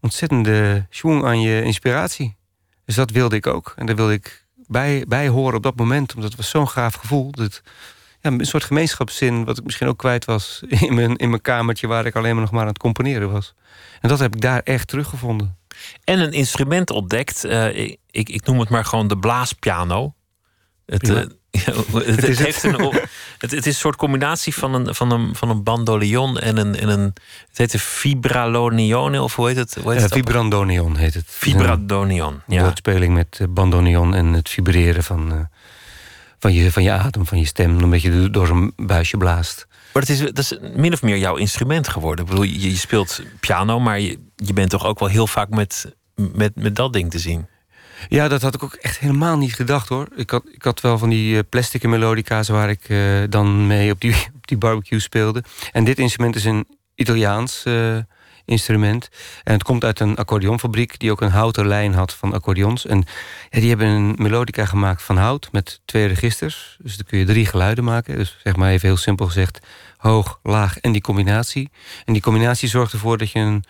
ontzettende 0.00 0.86
schwung 0.90 1.24
aan 1.24 1.40
je 1.40 1.62
inspiratie. 1.62 2.36
Dus 2.84 2.94
dat 2.94 3.10
wilde 3.10 3.36
ik 3.36 3.46
ook. 3.46 3.72
En 3.76 3.86
daar 3.86 3.96
wilde 3.96 4.12
ik 4.12 4.44
bij, 4.66 5.04
bij 5.08 5.28
horen 5.28 5.56
op 5.56 5.62
dat 5.62 5.76
moment, 5.76 6.14
omdat 6.14 6.30
het 6.30 6.40
was 6.40 6.50
zo'n 6.50 6.68
gaaf 6.68 6.94
gevoel. 6.94 7.30
Dat 7.30 7.62
ja, 8.24 8.38
een 8.38 8.46
soort 8.46 8.64
gemeenschapszin, 8.64 9.44
wat 9.44 9.58
ik 9.58 9.64
misschien 9.64 9.88
ook 9.88 9.98
kwijt 9.98 10.24
was 10.24 10.62
in 10.68 10.94
mijn, 10.94 11.16
in 11.16 11.28
mijn 11.28 11.42
kamertje 11.42 11.86
waar 11.86 12.06
ik 12.06 12.16
alleen 12.16 12.32
maar 12.32 12.42
nog 12.42 12.50
maar 12.50 12.60
aan 12.60 12.68
het 12.68 12.78
componeren 12.78 13.32
was. 13.32 13.54
En 14.00 14.08
dat 14.08 14.18
heb 14.18 14.34
ik 14.34 14.40
daar 14.40 14.60
echt 14.60 14.88
teruggevonden. 14.88 15.56
En 16.04 16.20
een 16.20 16.32
instrument 16.32 16.90
ontdekt, 16.90 17.44
uh, 17.44 17.78
ik, 17.78 17.98
ik, 18.10 18.46
noem 18.46 18.60
het 18.60 18.68
maar 18.68 18.84
gewoon 18.84 19.08
de 19.08 19.18
blaaspiano. 19.18 20.14
Het, 20.86 21.08
uh, 21.08 21.16
het, 21.92 22.26
het, 22.26 22.38
heeft 22.38 22.62
Een, 22.62 22.92
het, 23.38 23.50
het, 23.50 23.52
is 23.52 23.66
een 23.66 23.74
soort 23.74 23.96
combinatie 23.96 24.54
van 24.54 24.74
een, 24.74 24.94
van 24.94 25.10
een, 25.10 25.34
van 25.34 25.50
een 25.50 25.62
bandoneon 25.62 26.38
en 26.38 26.56
een, 26.56 26.76
en 26.76 26.88
een. 26.88 27.14
Het 27.48 27.58
heet 27.58 27.72
een 27.72 27.80
vibralonione, 27.80 29.22
of 29.22 29.36
hoe 29.36 29.46
heet 29.46 29.56
het? 29.56 29.76
Hoe 29.82 29.92
heet 29.92 30.00
ja, 30.00 30.08
vibrandonion 30.08 30.96
heet 30.96 31.14
het. 31.14 31.24
Vibrandonion, 31.26 32.42
ja. 32.46 32.62
Woordspeling 32.62 33.14
met 33.14 33.46
bandoneon 33.48 34.14
en 34.14 34.32
het 34.32 34.48
vibreren 34.48 35.02
van. 35.04 35.48
Van 36.44 36.52
je, 36.52 36.72
van 36.72 36.82
je 36.82 36.90
adem, 36.90 37.26
van 37.26 37.38
je 37.38 37.44
stem, 37.44 37.82
omdat 37.82 38.02
je 38.02 38.30
door 38.30 38.48
een 38.48 38.72
buisje 38.76 39.16
blaast. 39.16 39.66
Maar 39.92 40.02
het 40.02 40.10
is, 40.10 40.18
dat 40.18 40.38
is 40.38 40.58
min 40.74 40.92
of 40.92 41.02
meer 41.02 41.18
jouw 41.18 41.36
instrument 41.36 41.88
geworden. 41.88 42.24
Ik 42.24 42.30
bedoel, 42.30 42.44
je, 42.44 42.70
je 42.70 42.76
speelt 42.76 43.22
piano, 43.40 43.80
maar 43.80 44.00
je, 44.00 44.18
je 44.36 44.52
bent 44.52 44.70
toch 44.70 44.86
ook 44.86 44.98
wel 44.98 45.08
heel 45.08 45.26
vaak 45.26 45.48
met, 45.48 45.94
met, 46.14 46.54
met 46.54 46.76
dat 46.76 46.92
ding 46.92 47.10
te 47.10 47.18
zien. 47.18 47.46
Ja, 48.08 48.28
dat 48.28 48.42
had 48.42 48.54
ik 48.54 48.62
ook 48.62 48.74
echt 48.74 48.98
helemaal 48.98 49.36
niet 49.36 49.54
gedacht 49.54 49.88
hoor. 49.88 50.08
Ik 50.16 50.30
had, 50.30 50.44
ik 50.52 50.62
had 50.62 50.80
wel 50.80 50.98
van 50.98 51.08
die 51.08 51.42
plastic 51.42 51.82
melodica's 51.82 52.48
waar 52.48 52.70
ik 52.70 52.88
uh, 52.88 53.22
dan 53.28 53.66
mee 53.66 53.90
op 53.90 54.00
die, 54.00 54.14
op 54.36 54.46
die 54.46 54.58
barbecue 54.58 55.00
speelde. 55.00 55.44
En 55.72 55.84
dit 55.84 55.98
instrument 55.98 56.36
is 56.36 56.44
een 56.44 56.66
Italiaans 56.94 57.64
uh, 57.66 57.96
instrument. 58.44 59.08
En 59.44 59.52
het 59.52 59.62
komt 59.62 59.84
uit 59.84 60.00
een 60.00 60.16
accordeonfabriek 60.16 60.98
die 60.98 61.10
ook 61.10 61.20
een 61.20 61.30
houten 61.30 61.66
lijn 61.66 61.94
had 61.94 62.14
van 62.14 62.32
accordeons. 62.32 62.86
En 62.86 63.04
die 63.50 63.68
hebben 63.68 63.86
een 63.86 64.14
melodica 64.18 64.64
gemaakt 64.64 65.02
van 65.02 65.16
hout 65.16 65.48
met 65.52 65.80
twee 65.84 66.06
registers. 66.06 66.76
Dus 66.82 66.96
dan 66.96 67.06
kun 67.06 67.18
je 67.18 67.24
drie 67.24 67.46
geluiden 67.46 67.84
maken. 67.84 68.16
Dus 68.16 68.38
zeg 68.42 68.56
maar 68.56 68.70
even 68.70 68.88
heel 68.88 68.96
simpel 68.96 69.26
gezegd 69.26 69.60
hoog, 69.96 70.38
laag 70.42 70.78
en 70.78 70.92
die 70.92 71.00
combinatie. 71.00 71.70
En 72.04 72.12
die 72.12 72.22
combinatie 72.22 72.68
zorgt 72.68 72.92
ervoor 72.92 73.18
dat 73.18 73.30
je 73.30 73.38
een, 73.38 73.64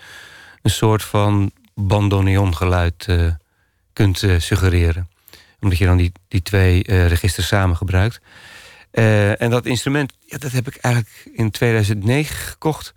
een 0.62 0.70
soort 0.70 1.02
van 1.02 1.50
bandoneon 1.74 2.56
geluid 2.56 3.06
uh, 3.10 3.32
kunt 3.92 4.22
uh, 4.22 4.40
suggereren. 4.40 5.08
Omdat 5.60 5.78
je 5.78 5.84
dan 5.84 5.96
die, 5.96 6.12
die 6.28 6.42
twee 6.42 6.88
uh, 6.88 7.06
registers 7.06 7.46
samen 7.46 7.76
gebruikt. 7.76 8.20
en 9.38 9.50
dat 9.50 9.66
instrument, 9.66 10.12
ja, 10.26 10.38
dat 10.38 10.52
heb 10.52 10.66
ik 10.66 10.76
eigenlijk 10.76 11.30
in 11.32 11.50
2009 11.50 12.36
gekocht 12.36 12.92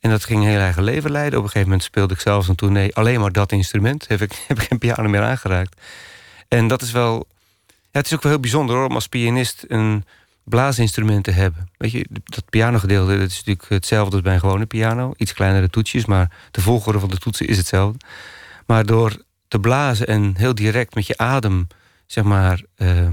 En 0.00 0.10
dat 0.10 0.24
ging 0.24 0.42
een 0.42 0.48
heel 0.48 0.58
eigen 0.58 0.82
leven 0.82 1.10
leiden. 1.10 1.38
Op 1.38 1.44
een 1.44 1.50
gegeven 1.50 1.68
moment 1.68 1.88
speelde 1.88 2.14
ik 2.14 2.20
zelfs 2.20 2.48
een 2.48 2.54
tournee 2.54 2.94
alleen 2.94 3.20
maar 3.20 3.32
dat 3.32 3.52
instrument. 3.52 4.08
Heb 4.08 4.20
ik, 4.20 4.32
heb 4.48 4.60
ik 4.60 4.68
geen 4.68 4.78
piano 4.78 5.08
meer 5.08 5.22
aangeraakt. 5.22 5.80
En 6.48 6.68
dat 6.68 6.82
is 6.82 6.92
wel. 6.92 7.26
Ja, 7.66 8.02
het 8.02 8.06
is 8.06 8.14
ook 8.14 8.22
wel 8.22 8.32
heel 8.32 8.40
bijzonder 8.40 8.76
hoor, 8.76 8.86
om 8.86 8.94
als 8.94 9.08
pianist 9.08 9.64
een 9.68 10.04
blaasinstrument 10.44 11.24
te 11.24 11.30
hebben. 11.30 11.68
Weet 11.76 11.90
je, 11.90 12.06
dat 12.24 12.50
pianogedeelte 12.50 13.18
dat 13.18 13.30
is 13.30 13.36
natuurlijk 13.36 13.68
hetzelfde 13.68 14.12
als 14.12 14.22
bij 14.22 14.34
een 14.34 14.40
gewone 14.40 14.66
piano. 14.66 15.14
Iets 15.16 15.32
kleinere 15.32 15.70
toetsjes, 15.70 16.04
maar 16.04 16.30
de 16.50 16.60
volgorde 16.60 16.98
van 16.98 17.08
de 17.08 17.18
toetsen 17.18 17.46
is 17.46 17.56
hetzelfde. 17.56 17.98
Maar 18.66 18.86
door 18.86 19.24
te 19.48 19.58
blazen 19.60 20.06
en 20.06 20.34
heel 20.36 20.54
direct 20.54 20.94
met 20.94 21.06
je 21.06 21.18
adem, 21.18 21.66
zeg 22.06 22.24
maar, 22.24 22.62
uh, 22.76 23.08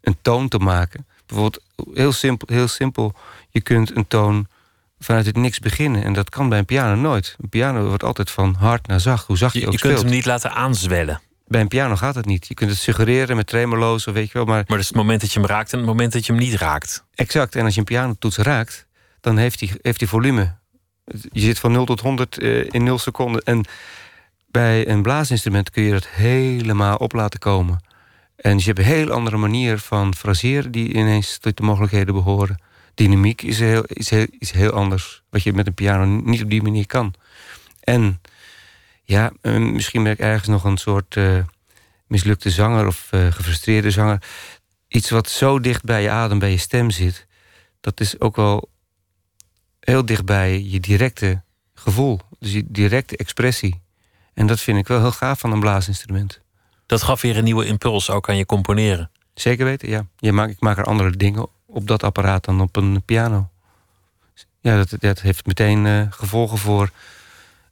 een 0.00 0.16
toon 0.22 0.48
te 0.48 0.58
maken. 0.58 1.06
Bijvoorbeeld, 1.26 1.62
heel 1.94 2.12
simpel, 2.12 2.48
heel 2.54 2.68
simpel, 2.68 3.14
je 3.50 3.60
kunt 3.60 3.96
een 3.96 4.06
toon 4.06 4.46
vanuit 4.98 5.26
het 5.26 5.36
niks 5.36 5.58
beginnen. 5.58 6.04
En 6.04 6.12
dat 6.12 6.30
kan 6.30 6.48
bij 6.48 6.58
een 6.58 6.64
piano 6.64 6.94
nooit. 6.94 7.36
Een 7.40 7.48
piano 7.48 7.88
wordt 7.88 8.02
altijd 8.04 8.30
van 8.30 8.54
hard 8.58 8.86
naar 8.86 9.00
zacht, 9.00 9.26
hoe 9.26 9.36
zacht 9.36 9.52
je, 9.54 9.60
je 9.60 9.66
ook 9.66 9.72
Je 9.72 9.78
speelt. 9.78 9.94
kunt 9.94 10.06
hem 10.06 10.14
niet 10.14 10.26
laten 10.26 10.52
aanzwellen. 10.52 11.20
Bij 11.46 11.60
een 11.60 11.68
piano 11.68 11.96
gaat 11.96 12.14
het 12.14 12.26
niet. 12.26 12.46
Je 12.48 12.54
kunt 12.54 12.70
het 12.70 12.78
suggereren 12.78 13.36
met 13.36 13.46
tremolo's 13.46 14.06
of 14.06 14.14
weet 14.14 14.26
je 14.26 14.32
wel. 14.32 14.44
Maar, 14.44 14.54
Maar 14.56 14.64
dat 14.66 14.78
is 14.78 14.86
het 14.86 14.96
moment 14.96 15.20
dat 15.20 15.32
je 15.32 15.38
hem 15.40 15.48
raakt 15.48 15.72
en 15.72 15.78
het 15.78 15.86
moment 15.86 16.12
dat 16.12 16.26
je 16.26 16.32
hem 16.32 16.40
niet 16.40 16.54
raakt. 16.54 17.04
exact. 17.14 17.54
En 17.56 17.64
als 17.64 17.72
je 17.74 17.78
een 17.80 17.86
pianotoets 17.86 18.36
raakt, 18.36 18.86
dan 19.20 19.36
heeft 19.36 19.60
hij 19.60 19.70
heeft 19.82 19.98
die 19.98 20.08
volume. 20.08 20.54
Je 21.32 21.40
zit 21.40 21.58
van 21.58 21.72
0 21.72 21.84
tot 21.84 22.00
100 22.00 22.38
eh, 22.38 22.64
in 22.70 22.82
0 22.84 22.98
seconden. 22.98 23.42
En 23.42 23.64
bij 24.50 24.88
een 24.88 25.02
blaasinstrument 25.02 25.70
kun 25.70 25.82
je 25.82 25.92
dat 25.92 26.06
helemaal 26.08 26.96
op 26.96 27.12
laten 27.12 27.38
komen. 27.38 27.80
En 28.36 28.58
je 28.58 28.64
hebt 28.64 28.78
een 28.78 28.84
heel 28.84 29.10
andere 29.10 29.36
manier 29.36 29.78
van 29.78 30.14
fraseren 30.14 30.70
die 30.70 30.88
ineens 30.94 31.38
tot 31.38 31.56
de 31.56 31.62
mogelijkheden 31.62 32.14
behoren. 32.14 32.62
Dynamiek 32.98 33.42
is 33.42 33.58
heel, 33.58 33.82
is 33.84 34.10
heel, 34.10 34.26
is 34.38 34.50
heel 34.50 34.70
anders. 34.70 35.22
Wat 35.30 35.42
je 35.42 35.52
met 35.52 35.66
een 35.66 35.74
piano 35.74 36.04
niet 36.04 36.42
op 36.42 36.50
die 36.50 36.62
manier 36.62 36.86
kan. 36.86 37.14
En 37.80 38.20
ja, 39.04 39.32
misschien 39.42 40.02
ben 40.02 40.12
ik 40.12 40.18
ergens 40.18 40.48
nog 40.48 40.64
een 40.64 40.76
soort 40.76 41.16
eh, 41.16 41.38
mislukte 42.06 42.50
zanger 42.50 42.86
of 42.86 43.08
eh, 43.10 43.26
gefrustreerde 43.32 43.90
zanger. 43.90 44.22
Iets 44.88 45.10
wat 45.10 45.28
zo 45.28 45.60
dicht 45.60 45.84
bij 45.84 46.02
je 46.02 46.10
adem, 46.10 46.38
bij 46.38 46.50
je 46.50 46.56
stem 46.56 46.90
zit. 46.90 47.26
Dat 47.80 48.00
is 48.00 48.20
ook 48.20 48.36
wel 48.36 48.70
heel 49.80 50.04
dicht 50.04 50.24
bij 50.24 50.62
je 50.62 50.80
directe 50.80 51.42
gevoel. 51.74 52.20
Dus 52.38 52.52
je 52.52 52.64
directe 52.66 53.16
expressie. 53.16 53.82
En 54.34 54.46
dat 54.46 54.60
vind 54.60 54.78
ik 54.78 54.88
wel 54.88 55.00
heel 55.00 55.12
gaaf 55.12 55.38
van 55.38 55.52
een 55.52 55.60
blaasinstrument. 55.60 56.40
Dat 56.86 57.02
gaf 57.02 57.20
weer 57.20 57.36
een 57.36 57.44
nieuwe 57.44 57.66
impuls 57.66 58.10
ook 58.10 58.28
aan 58.28 58.36
je 58.36 58.46
componeren. 58.46 59.10
Zeker 59.34 59.64
weten, 59.64 59.88
ja. 59.88 60.06
Je 60.16 60.32
maakt, 60.32 60.50
ik 60.50 60.60
maak 60.60 60.78
er 60.78 60.84
andere 60.84 61.16
dingen 61.16 61.48
op 61.70 61.86
dat 61.86 62.02
apparaat 62.02 62.44
dan 62.44 62.60
op 62.60 62.76
een 62.76 63.02
piano. 63.04 63.48
Ja, 64.60 64.76
dat, 64.76 65.00
dat 65.00 65.20
heeft 65.20 65.46
meteen 65.46 65.86
eh, 65.86 66.02
gevolgen 66.10 66.58
voor. 66.58 66.90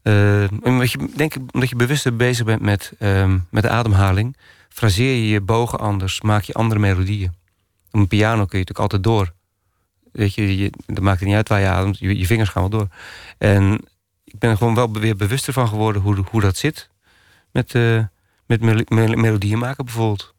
eh, 0.03 0.44
omdat 0.62 0.90
je, 0.92 1.09
denk 1.16 1.34
omdat 1.53 1.68
je 1.68 1.76
bewuster 1.76 2.16
bezig 2.16 2.44
bent 2.44 2.61
met, 2.62 2.92
ehm, 2.99 3.38
met 3.51 3.62
de 3.62 3.68
ademhaling, 3.68 4.36
fraseer 4.68 5.14
je 5.14 5.28
je 5.28 5.40
bogen 5.40 5.78
anders, 5.78 6.20
maak 6.20 6.42
je 6.42 6.53
andere 6.55 6.80
melodieën. 6.80 7.34
Op 7.90 8.01
een 8.01 8.09
piano 8.09 8.44
kun 8.47 8.59
je 8.59 8.64
natuurlijk 8.64 8.78
altijd 8.78 9.03
door. 9.03 9.32
Weet 10.12 10.34
je, 10.34 10.57
je 10.59 10.70
dat 10.86 11.01
maakt 11.01 11.18
het 11.18 11.28
niet 11.28 11.36
uit 11.36 11.49
waar 11.49 11.61
je 11.61 11.66
ademt, 11.68 11.99
je, 11.99 12.26
vingers 12.26 12.49
gaan 12.49 12.62
wel 12.62 12.70
door. 12.70 12.88
En 13.38 13.80
ik 14.24 14.38
ben 14.38 14.51
er 14.51 14.57
gewoon 14.57 14.74
wel 14.74 14.92
weer 14.92 15.16
bewuster 15.16 15.53
van 15.53 15.68
geworden 15.68 16.03
hoe, 16.03 16.24
hoe 16.30 16.40
dat 16.40 16.57
zit. 16.57 16.90
Met, 17.53 17.74
eh, 17.74 18.05
met 18.47 18.61
mel- 18.61 18.84
mel- 18.88 19.16
melodieën 19.16 19.59
maken 19.59 19.84
bijvoorbeeld. 19.84 20.34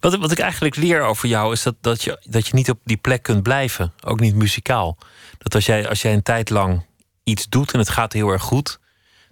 Wat, 0.00 0.16
wat 0.16 0.30
ik 0.30 0.38
eigenlijk 0.38 0.76
leer 0.76 1.02
over 1.02 1.28
jou 1.28 1.52
is 1.52 1.62
dat, 1.62 1.74
dat, 1.80 2.04
je, 2.04 2.20
dat 2.24 2.46
je 2.46 2.54
niet 2.54 2.70
op 2.70 2.78
die 2.84 2.96
plek 2.96 3.22
kunt 3.22 3.42
blijven. 3.42 3.92
Ook 4.04 4.20
niet 4.20 4.34
muzikaal. 4.34 4.98
Dat 5.38 5.54
als 5.54 5.66
jij, 5.66 5.88
als 5.88 6.02
jij 6.02 6.12
een 6.12 6.22
tijd 6.22 6.50
lang 6.50 6.84
iets 7.24 7.48
doet 7.48 7.72
en 7.72 7.78
het 7.78 7.88
gaat 7.88 8.12
heel 8.12 8.30
erg 8.30 8.42
goed, 8.42 8.78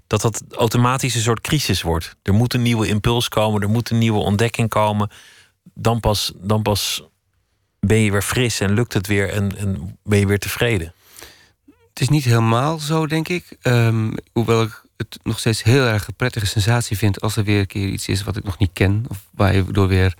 dat 0.06 0.20
dat 0.20 0.42
automatisch 0.50 1.14
een 1.14 1.20
soort 1.20 1.40
crisis 1.40 1.82
wordt. 1.82 2.16
Er 2.22 2.34
moet 2.34 2.54
een 2.54 2.62
nieuwe 2.62 2.86
impuls 2.86 3.28
komen, 3.28 3.62
er 3.62 3.68
moet 3.68 3.90
een 3.90 3.98
nieuwe 3.98 4.18
ontdekking 4.18 4.68
komen. 4.68 5.10
Dan 5.74 6.00
pas, 6.00 6.32
dan 6.36 6.62
pas 6.62 7.02
ben 7.80 7.98
je 7.98 8.10
weer 8.10 8.22
fris 8.22 8.60
en 8.60 8.74
lukt 8.74 8.92
het 8.92 9.06
weer 9.06 9.30
en, 9.30 9.56
en 9.56 9.98
ben 10.02 10.18
je 10.18 10.26
weer 10.26 10.38
tevreden. 10.38 10.94
Het 11.66 12.00
is 12.00 12.08
niet 12.08 12.24
helemaal 12.24 12.78
zo, 12.78 13.06
denk 13.06 13.28
ik. 13.28 13.56
Ehm, 13.60 14.12
hoewel 14.32 14.62
ik 14.62 14.83
het 14.96 15.18
nog 15.22 15.38
steeds 15.38 15.62
heel 15.62 15.84
erg 15.84 16.06
een 16.06 16.14
prettige 16.14 16.46
sensatie 16.46 16.96
vind 16.96 17.20
als 17.20 17.36
er 17.36 17.44
weer 17.44 17.60
een 17.60 17.66
keer 17.66 17.88
iets 17.88 18.08
is 18.08 18.22
wat 18.22 18.36
ik 18.36 18.44
nog 18.44 18.58
niet 18.58 18.70
ken. 18.72 19.04
Of 19.08 19.28
waar 19.30 19.54
je 19.54 19.64
door 19.64 19.88
weer 19.88 20.14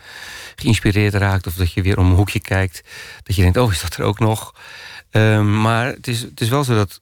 geïnspireerd 0.54 1.14
raakt. 1.14 1.46
Of 1.46 1.54
dat 1.54 1.72
je 1.72 1.82
weer 1.82 1.98
om 1.98 2.10
een 2.10 2.16
hoekje 2.16 2.40
kijkt. 2.40 2.82
Dat 3.22 3.36
je 3.36 3.42
denkt, 3.42 3.56
oh, 3.56 3.72
is 3.72 3.82
dat 3.82 3.96
er 3.96 4.04
ook 4.04 4.18
nog? 4.18 4.54
Ehm, 5.10 5.60
maar 5.60 5.86
het 5.86 6.08
is, 6.08 6.20
het 6.20 6.40
is 6.40 6.48
wel 6.48 6.64
zo 6.64 6.74
dat 6.74 7.00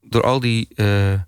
door 0.00 0.22
al 0.22 0.40
die 0.40 0.68
eh, 0.74 1.20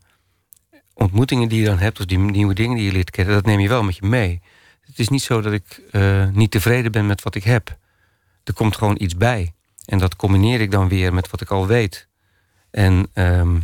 ontmoetingen 0.95 1.49
die 1.49 1.61
je 1.61 1.66
dan 1.66 1.78
hebt, 1.78 2.01
of 2.01 2.07
die 2.07 2.18
nieuwe 2.18 2.55
dingen 2.55 2.76
die 2.76 2.86
je 2.86 2.92
leert 2.92 3.11
kennen, 3.11 3.34
dat 3.34 3.47
neem 3.47 3.61
je 3.61 3.68
wel 3.68 3.82
met 3.82 3.97
je 3.97 4.07
mee. 4.07 4.42
Het 4.80 4.99
is 4.99 5.09
niet 5.09 5.22
zo 5.22 5.40
dat 5.40 5.53
ik 5.53 5.82
eh, 5.90 6.28
niet 6.32 6.51
tevreden 6.51 6.92
ben 6.92 7.07
met 7.07 7.22
wat 7.22 7.34
ik 7.34 7.45
heb. 7.45 7.78
Er 8.45 8.53
komt 8.53 8.76
gewoon 8.76 8.97
iets 8.99 9.16
bij. 9.16 9.55
En 9.84 9.99
dat 9.99 10.16
combineer 10.16 10.61
ik 10.61 10.70
dan 10.70 10.88
weer 10.88 11.14
met 11.14 11.30
wat 11.30 11.40
ik 11.40 11.51
al 11.51 11.66
weet. 11.66 12.09
En 12.70 13.07
ehm, 13.12 13.57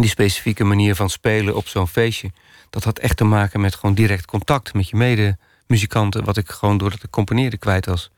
die 0.00 0.10
specifieke 0.10 0.64
manier 0.64 0.94
van 0.94 1.10
spelen 1.10 1.56
op 1.56 1.68
zo'n 1.68 1.88
feestje, 1.88 2.30
dat 2.70 2.84
had 2.84 2.98
echt 2.98 3.16
te 3.16 3.24
maken 3.24 3.60
met 3.60 3.74
gewoon 3.74 3.94
direct 3.94 4.26
contact 4.26 4.74
met 4.74 4.88
je 4.88 4.96
medemuzikanten, 4.96 6.24
wat 6.24 6.36
ik 6.36 6.50
gewoon 6.50 6.78
door 6.78 6.90
het 6.90 7.10
componeren 7.10 7.58
kwijt 7.58 7.86
was. 7.86 8.10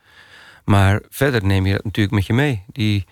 Maar 0.64 1.02
verder 1.08 1.44
neem 1.44 1.66
je 1.66 1.72
dat 1.72 1.84
natuurlijk 1.84 2.14
met 2.14 2.26
je 2.26 2.32
mee. 2.32 2.62
Die, 2.72 3.06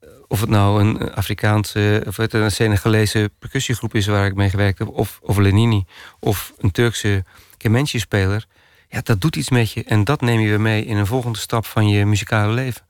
eh, 0.00 0.08
of 0.28 0.40
het 0.40 0.48
nou 0.48 0.80
een 0.80 1.14
Afrikaanse 1.14 2.02
of 2.06 2.16
het 2.16 2.32
een 2.32 2.50
Senegalese 2.50 3.30
percussiegroep 3.38 3.94
is 3.94 4.06
waar 4.06 4.26
ik 4.26 4.34
mee 4.34 4.50
gewerkt 4.50 4.78
heb, 4.78 4.88
of, 4.88 5.18
of 5.22 5.36
Lenini, 5.36 5.84
of 6.20 6.52
een 6.58 6.70
Turkse 6.70 7.24
kemençe-speler. 7.56 8.46
Ja, 8.88 9.00
dat 9.02 9.20
doet 9.20 9.36
iets 9.36 9.50
met 9.50 9.72
je 9.72 9.84
en 9.84 10.04
dat 10.04 10.20
neem 10.20 10.40
je 10.40 10.48
weer 10.48 10.60
mee 10.60 10.84
in 10.84 10.96
een 10.96 11.06
volgende 11.06 11.38
stap 11.38 11.66
van 11.66 11.88
je 11.88 12.06
muzikale 12.06 12.52
leven. 12.52 12.82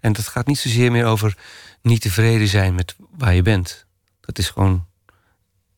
En 0.00 0.12
dat 0.12 0.28
gaat 0.28 0.46
niet 0.46 0.58
zozeer 0.58 0.92
meer 0.92 1.04
over 1.04 1.36
niet 1.82 2.00
tevreden 2.00 2.48
zijn 2.48 2.74
met 2.74 2.94
waar 3.16 3.34
je 3.34 3.42
bent. 3.42 3.86
Dat 4.36 4.44
is 4.44 4.50
gewoon 4.50 4.86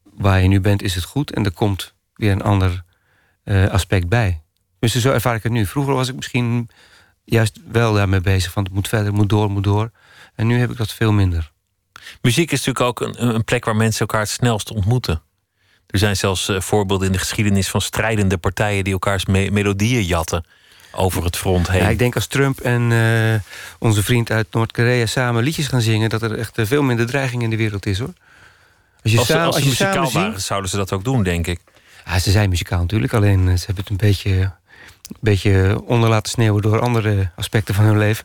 waar 0.02 0.40
je 0.40 0.48
nu 0.48 0.60
bent, 0.60 0.82
is 0.82 0.94
het 0.94 1.04
goed. 1.04 1.30
En 1.30 1.44
er 1.44 1.52
komt 1.52 1.94
weer 2.14 2.32
een 2.32 2.42
ander 2.42 2.84
eh, 3.44 3.66
aspect 3.66 4.08
bij. 4.08 4.42
Dus 4.78 4.94
zo 4.94 5.12
ervaar 5.12 5.34
ik 5.34 5.42
het 5.42 5.52
nu. 5.52 5.66
Vroeger 5.66 5.94
was 5.94 6.08
ik 6.08 6.14
misschien 6.14 6.68
juist 7.24 7.58
wel 7.70 7.94
daarmee 7.94 8.20
bezig. 8.20 8.52
Van 8.52 8.64
het 8.64 8.72
moet 8.72 8.88
verder, 8.88 9.06
het 9.06 9.16
moet 9.16 9.28
door, 9.28 9.42
het 9.42 9.52
moet 9.52 9.64
door. 9.64 9.90
En 10.34 10.46
nu 10.46 10.58
heb 10.58 10.70
ik 10.70 10.76
dat 10.76 10.92
veel 10.92 11.12
minder. 11.12 11.52
Muziek 12.22 12.50
is 12.52 12.64
natuurlijk 12.64 12.86
ook 12.86 13.00
een, 13.00 13.34
een 13.34 13.44
plek 13.44 13.64
waar 13.64 13.76
mensen 13.76 14.00
elkaar 14.00 14.20
het 14.20 14.30
snelst 14.30 14.70
ontmoeten. 14.70 15.22
Er 15.86 15.98
zijn 15.98 16.16
zelfs 16.16 16.48
eh, 16.48 16.60
voorbeelden 16.60 17.06
in 17.06 17.12
de 17.12 17.18
geschiedenis 17.18 17.68
van 17.68 17.80
strijdende 17.80 18.38
partijen 18.38 18.84
die 18.84 18.92
elkaars 18.92 19.26
me- 19.26 19.50
melodieën 19.50 20.04
jatten 20.04 20.44
over 20.92 21.24
het 21.24 21.36
front 21.36 21.70
heen. 21.70 21.82
Ja, 21.82 21.88
ik 21.88 21.98
denk 21.98 22.14
als 22.14 22.26
Trump 22.26 22.60
en 22.60 22.92
eh, 22.92 23.40
onze 23.78 24.02
vriend 24.02 24.30
uit 24.30 24.46
Noord-Korea 24.50 25.06
samen 25.06 25.42
liedjes 25.42 25.66
gaan 25.66 25.80
zingen... 25.80 26.08
dat 26.08 26.22
er 26.22 26.38
echt 26.38 26.52
veel 26.62 26.82
minder 26.82 27.06
dreiging 27.06 27.42
in 27.42 27.50
de 27.50 27.56
wereld 27.56 27.86
is, 27.86 27.98
hoor. 27.98 28.12
Als 29.04 29.12
je, 29.12 29.18
als 29.18 29.28
samen, 29.28 29.46
als 29.46 29.58
je 29.58 29.64
muzikaal 29.64 30.10
waren, 30.12 30.40
zouden 30.40 30.70
ze 30.70 30.76
dat 30.76 30.92
ook 30.92 31.04
doen, 31.04 31.22
denk 31.22 31.46
ik. 31.46 31.60
Ja, 32.04 32.18
ze 32.18 32.30
zijn 32.30 32.48
muzikaal 32.48 32.80
natuurlijk, 32.80 33.12
alleen 33.12 33.48
eh, 33.48 33.54
ze 33.56 33.64
hebben 33.66 33.84
het 33.84 33.90
een 33.90 34.08
beetje, 34.08 34.30
een 34.30 35.16
beetje 35.20 35.82
onder 35.84 36.08
laten 36.08 36.30
sneeuwen 36.30 36.62
door 36.62 36.80
andere 36.80 37.30
aspecten 37.36 37.74
van 37.74 37.84
hun 37.84 37.98
leven. 37.98 38.24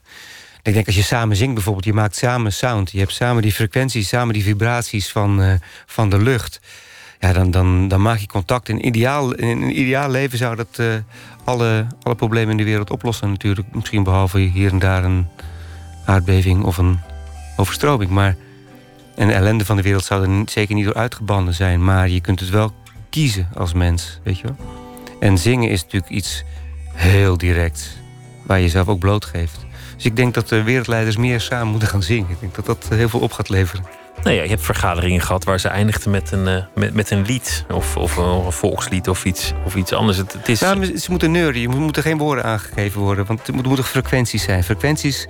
Ik 0.63 0.73
denk 0.73 0.85
als 0.85 0.95
je 0.95 1.03
samen 1.03 1.35
zingt 1.35 1.53
bijvoorbeeld, 1.53 1.85
je 1.85 1.93
maakt 1.93 2.15
samen 2.15 2.53
sound. 2.53 2.91
Je 2.91 2.99
hebt 2.99 3.11
samen 3.11 3.41
die 3.41 3.51
frequenties, 3.51 4.07
samen 4.07 4.33
die 4.33 4.43
vibraties 4.43 5.11
van, 5.11 5.41
eh, 5.41 5.53
van 5.85 6.09
de 6.09 6.21
lucht. 6.21 6.59
Ja, 7.19 7.33
dan, 7.33 7.51
dan, 7.51 7.87
dan 7.87 8.01
maak 8.01 8.17
je 8.17 8.27
contact. 8.27 8.69
In, 8.69 8.85
ideaal, 8.85 9.33
in 9.33 9.47
een 9.47 9.79
ideaal 9.79 10.09
leven 10.09 10.37
zou 10.37 10.55
dat 10.55 10.79
eh, 10.79 10.85
alle, 11.43 11.87
alle 12.01 12.15
problemen 12.15 12.51
in 12.51 12.57
de 12.57 12.63
wereld 12.63 12.89
oplossen 12.89 13.29
natuurlijk. 13.29 13.67
Misschien 13.75 14.03
behalve 14.03 14.39
hier 14.39 14.71
en 14.71 14.79
daar 14.79 15.03
een 15.03 15.27
aardbeving 16.05 16.63
of 16.63 16.77
een 16.77 16.99
overstroming. 17.55 18.09
Maar 18.09 18.35
en 19.19 19.27
de 19.27 19.33
ellende 19.33 19.65
van 19.65 19.75
de 19.75 19.81
wereld 19.81 20.03
zou 20.05 20.29
er 20.29 20.43
zeker 20.49 20.75
niet 20.75 20.85
door 20.85 20.93
uitgebannen 20.93 21.53
zijn. 21.53 21.83
Maar 21.83 22.09
je 22.09 22.21
kunt 22.21 22.39
het 22.39 22.49
wel 22.49 22.71
kiezen 23.09 23.49
als 23.55 23.73
mens, 23.73 24.19
weet 24.23 24.37
je 24.39 24.43
wel. 24.43 24.55
En 25.19 25.37
zingen 25.37 25.69
is 25.69 25.83
natuurlijk 25.83 26.11
iets 26.11 26.43
heel 26.93 27.37
direct. 27.37 27.97
Waar 28.45 28.57
je 28.57 28.63
jezelf 28.63 28.87
ook 28.87 28.99
blootgeeft. 28.99 29.65
Dus 29.95 30.05
ik 30.05 30.15
denk 30.15 30.33
dat 30.33 30.49
de 30.49 30.63
wereldleiders 30.63 31.17
meer 31.17 31.41
samen 31.41 31.67
moeten 31.67 31.87
gaan 31.89 32.03
zingen. 32.03 32.29
Ik 32.29 32.39
denk 32.39 32.55
dat 32.55 32.65
dat 32.65 32.85
heel 32.89 33.09
veel 33.09 33.19
op 33.19 33.31
gaat 33.31 33.49
leveren. 33.49 33.85
Nou 34.23 34.35
ja, 34.35 34.41
je 34.43 34.49
hebt 34.49 34.61
vergaderingen 34.61 35.21
gehad 35.21 35.43
waar 35.43 35.59
ze 35.59 35.67
eindigden 35.67 36.11
met 36.11 36.31
een, 36.31 36.47
eh, 36.47 36.63
met, 36.75 36.93
met 36.93 37.11
een 37.11 37.21
lied. 37.25 37.65
Of, 37.71 37.97
of 37.97 38.17
een, 38.17 38.51
volkslied 38.51 39.07
of 39.09 39.25
iets, 39.25 39.53
of 39.65 39.75
iets 39.75 39.91
anders. 39.93 40.17
Het, 40.17 40.33
het 40.33 40.49
is, 40.49 40.59
Ja, 40.59 40.75
maar 40.75 40.85
ze 40.85 41.05
moeten 41.11 41.31
neuren. 41.31 41.61
Je 41.61 41.67
moet- 41.67 41.79
moeten 41.79 42.03
geen 42.03 42.17
woorden 42.17 42.43
aangegeven 42.43 43.01
worden. 43.01 43.25
Want 43.25 43.47
er 43.47 43.53
moet- 43.53 43.65
moeten 43.65 43.85
frequenties 43.85 44.43
zijn. 44.43 44.63
Frequenties, 44.63 45.27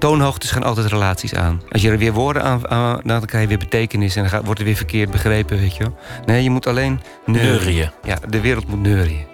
toonhoogtes 0.00 0.50
gaan 0.50 0.62
altijd 0.62 0.86
relaties 0.86 1.34
aan. 1.34 1.62
Als 1.70 1.82
je 1.82 1.90
er 1.90 1.98
weer 1.98 2.12
woorden 2.12 2.42
aan, 2.42 2.68
aan 2.68 3.00
dan 3.04 3.24
krijg 3.24 3.42
je 3.42 3.48
weer 3.48 3.58
betekenis. 3.58 4.16
En 4.16 4.22
dan 4.22 4.30
gaat, 4.30 4.44
wordt 4.44 4.60
er 4.60 4.66
weer 4.66 4.76
verkeerd 4.76 5.10
begrepen, 5.10 5.58
weet 5.58 5.76
je 5.76 5.82
wel. 5.82 5.96
Nee, 6.26 6.42
je 6.42 6.50
moet 6.50 6.66
alleen. 6.66 7.00
Neurien. 7.26 7.90
Ja, 8.02 8.18
de 8.28 8.40
wereld 8.40 8.68
moet 8.68 8.82
neurien. 8.82 9.26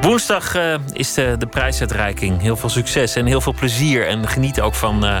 Woensdag 0.00 0.54
eh, 0.54 0.74
is 0.92 1.14
de, 1.14 1.34
de 1.38 1.46
prijsuitreiking. 1.46 2.40
Heel 2.40 2.56
veel 2.56 2.68
succes 2.68 3.14
en 3.14 3.26
heel 3.26 3.40
veel 3.40 3.54
plezier. 3.54 4.06
En 4.06 4.28
geniet 4.28 4.60
ook 4.60 4.74
van, 4.74 5.04
eh, 5.04 5.16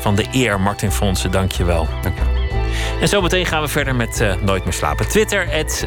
van 0.00 0.14
de 0.14 0.24
eer, 0.32 0.60
Martin 0.60 0.90
Fonsen. 0.90 1.30
Dank 1.30 1.52
je 1.52 1.64
wel. 1.64 1.86
Dank 2.02 2.14
je 2.18 2.24
wel. 2.24 2.44
En 3.00 3.08
zometeen 3.08 3.46
gaan 3.46 3.62
we 3.62 3.68
verder 3.68 3.94
met 3.94 4.20
uh, 4.20 4.34
Nooit 4.42 4.64
meer 4.64 4.72
slapen. 4.72 5.08
Twitter, 5.08 5.50
het 5.50 5.86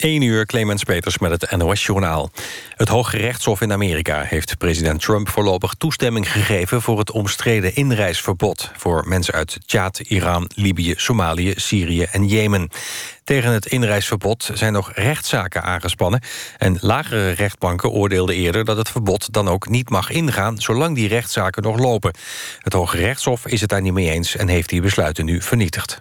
1 0.00 0.22
uur 0.22 0.46
Clemens 0.46 0.84
Peters 0.84 1.18
met 1.18 1.30
het 1.30 1.56
NOS-journaal. 1.56 2.30
Het 2.74 2.88
Hoge 2.88 3.16
Rechtshof 3.16 3.60
in 3.60 3.72
Amerika 3.72 4.22
heeft 4.22 4.58
president 4.58 5.00
Trump 5.00 5.28
voorlopig 5.28 5.74
toestemming 5.74 6.32
gegeven... 6.32 6.82
voor 6.82 6.98
het 6.98 7.10
omstreden 7.10 7.74
inreisverbod 7.74 8.70
voor 8.76 9.08
mensen 9.08 9.34
uit 9.34 9.58
Tjaad, 9.66 9.98
Iran, 9.98 10.50
Libië, 10.54 10.94
Somalië, 10.96 11.52
Syrië 11.56 12.02
en 12.02 12.26
Jemen. 12.26 12.68
Tegen 13.24 13.52
het 13.52 13.66
inreisverbod 13.66 14.50
zijn 14.54 14.72
nog 14.72 14.92
rechtszaken 14.94 15.62
aangespannen... 15.62 16.22
en 16.58 16.78
lagere 16.80 17.30
rechtbanken 17.30 17.90
oordeelden 17.90 18.34
eerder 18.34 18.64
dat 18.64 18.76
het 18.76 18.88
verbod 18.88 19.32
dan 19.32 19.48
ook 19.48 19.68
niet 19.68 19.90
mag 19.90 20.10
ingaan... 20.10 20.58
zolang 20.58 20.94
die 20.94 21.08
rechtszaken 21.08 21.62
nog 21.62 21.78
lopen. 21.78 22.14
Het 22.58 22.72
Hoge 22.72 22.96
Rechtshof 22.96 23.46
is 23.46 23.60
het 23.60 23.70
daar 23.70 23.82
niet 23.82 23.92
mee 23.92 24.10
eens 24.10 24.36
en 24.36 24.48
heeft 24.48 24.68
die 24.68 24.80
besluiten 24.80 25.24
nu 25.24 25.42
vernietigd. 25.42 26.00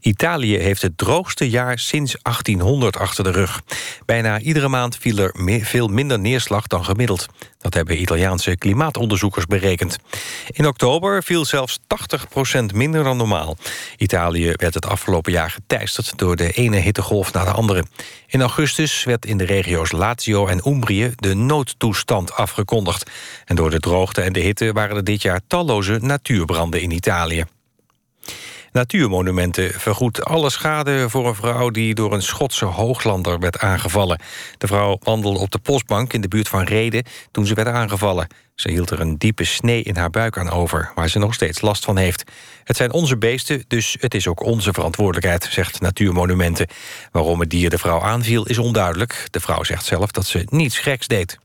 Italië 0.00 0.58
heeft 0.58 0.82
het 0.82 0.98
droogste 0.98 1.50
jaar 1.50 1.78
sinds 1.78 2.16
1800 2.22 2.98
achter 2.98 3.24
de 3.24 3.30
rug. 3.30 3.60
Bijna 4.04 4.40
iedere 4.40 4.68
maand 4.68 4.96
viel 4.96 5.18
er 5.18 5.34
veel 5.64 5.88
minder 5.88 6.18
neerslag 6.18 6.66
dan 6.66 6.84
gemiddeld. 6.84 7.26
Dat 7.58 7.74
hebben 7.74 8.00
Italiaanse 8.00 8.56
klimaatonderzoekers 8.56 9.46
berekend. 9.46 9.98
In 10.46 10.66
oktober 10.66 11.22
viel 11.22 11.44
zelfs 11.44 11.78
80% 11.78 12.74
minder 12.74 13.04
dan 13.04 13.16
normaal. 13.16 13.56
Italië 13.96 14.52
werd 14.56 14.74
het 14.74 14.86
afgelopen 14.86 15.32
jaar 15.32 15.50
geteisterd 15.50 16.18
door 16.18 16.36
de 16.36 16.52
ene 16.52 16.76
hittegolf 16.76 17.32
na 17.32 17.44
de 17.44 17.50
andere. 17.50 17.84
In 18.26 18.40
augustus 18.40 19.04
werd 19.04 19.26
in 19.26 19.38
de 19.38 19.44
regio's 19.44 19.92
Lazio 19.92 20.46
en 20.46 20.68
Umbrië 20.68 21.12
de 21.16 21.34
noodtoestand 21.34 22.32
afgekondigd. 22.32 23.10
En 23.44 23.56
door 23.56 23.70
de 23.70 23.80
droogte 23.80 24.20
en 24.20 24.32
de 24.32 24.40
hitte 24.40 24.72
waren 24.72 24.96
er 24.96 25.04
dit 25.04 25.22
jaar 25.22 25.40
talloze 25.46 25.98
natuurbranden 26.00 26.80
in 26.80 26.90
Italië. 26.90 27.44
Natuurmonumenten 28.76 29.80
vergoedt 29.80 30.24
alle 30.24 30.50
schade 30.50 31.10
voor 31.10 31.26
een 31.26 31.34
vrouw... 31.34 31.70
die 31.70 31.94
door 31.94 32.12
een 32.12 32.22
Schotse 32.22 32.64
hooglander 32.64 33.38
werd 33.38 33.58
aangevallen. 33.58 34.20
De 34.58 34.66
vrouw 34.66 34.98
wandelde 35.02 35.38
op 35.38 35.50
de 35.50 35.58
postbank 35.58 36.12
in 36.12 36.20
de 36.20 36.28
buurt 36.28 36.48
van 36.48 36.64
Reden 36.64 37.04
toen 37.30 37.46
ze 37.46 37.54
werd 37.54 37.68
aangevallen. 37.68 38.26
Ze 38.54 38.70
hield 38.70 38.90
er 38.90 39.00
een 39.00 39.18
diepe 39.18 39.44
snee 39.44 39.82
in 39.82 39.96
haar 39.96 40.10
buik 40.10 40.38
aan 40.38 40.50
over... 40.50 40.92
waar 40.94 41.08
ze 41.08 41.18
nog 41.18 41.34
steeds 41.34 41.60
last 41.60 41.84
van 41.84 41.96
heeft. 41.96 42.24
Het 42.64 42.76
zijn 42.76 42.92
onze 42.92 43.16
beesten, 43.16 43.64
dus 43.68 43.96
het 44.00 44.14
is 44.14 44.28
ook 44.28 44.42
onze 44.42 44.72
verantwoordelijkheid... 44.72 45.48
zegt 45.50 45.80
Natuurmonumenten. 45.80 46.68
Waarom 47.12 47.40
het 47.40 47.50
dier 47.50 47.70
de 47.70 47.78
vrouw 47.78 48.00
aanviel 48.00 48.46
is 48.46 48.58
onduidelijk. 48.58 49.26
De 49.30 49.40
vrouw 49.40 49.64
zegt 49.64 49.84
zelf 49.84 50.10
dat 50.10 50.26
ze 50.26 50.46
niets 50.50 50.78
geks 50.78 51.06
deed. 51.06 51.38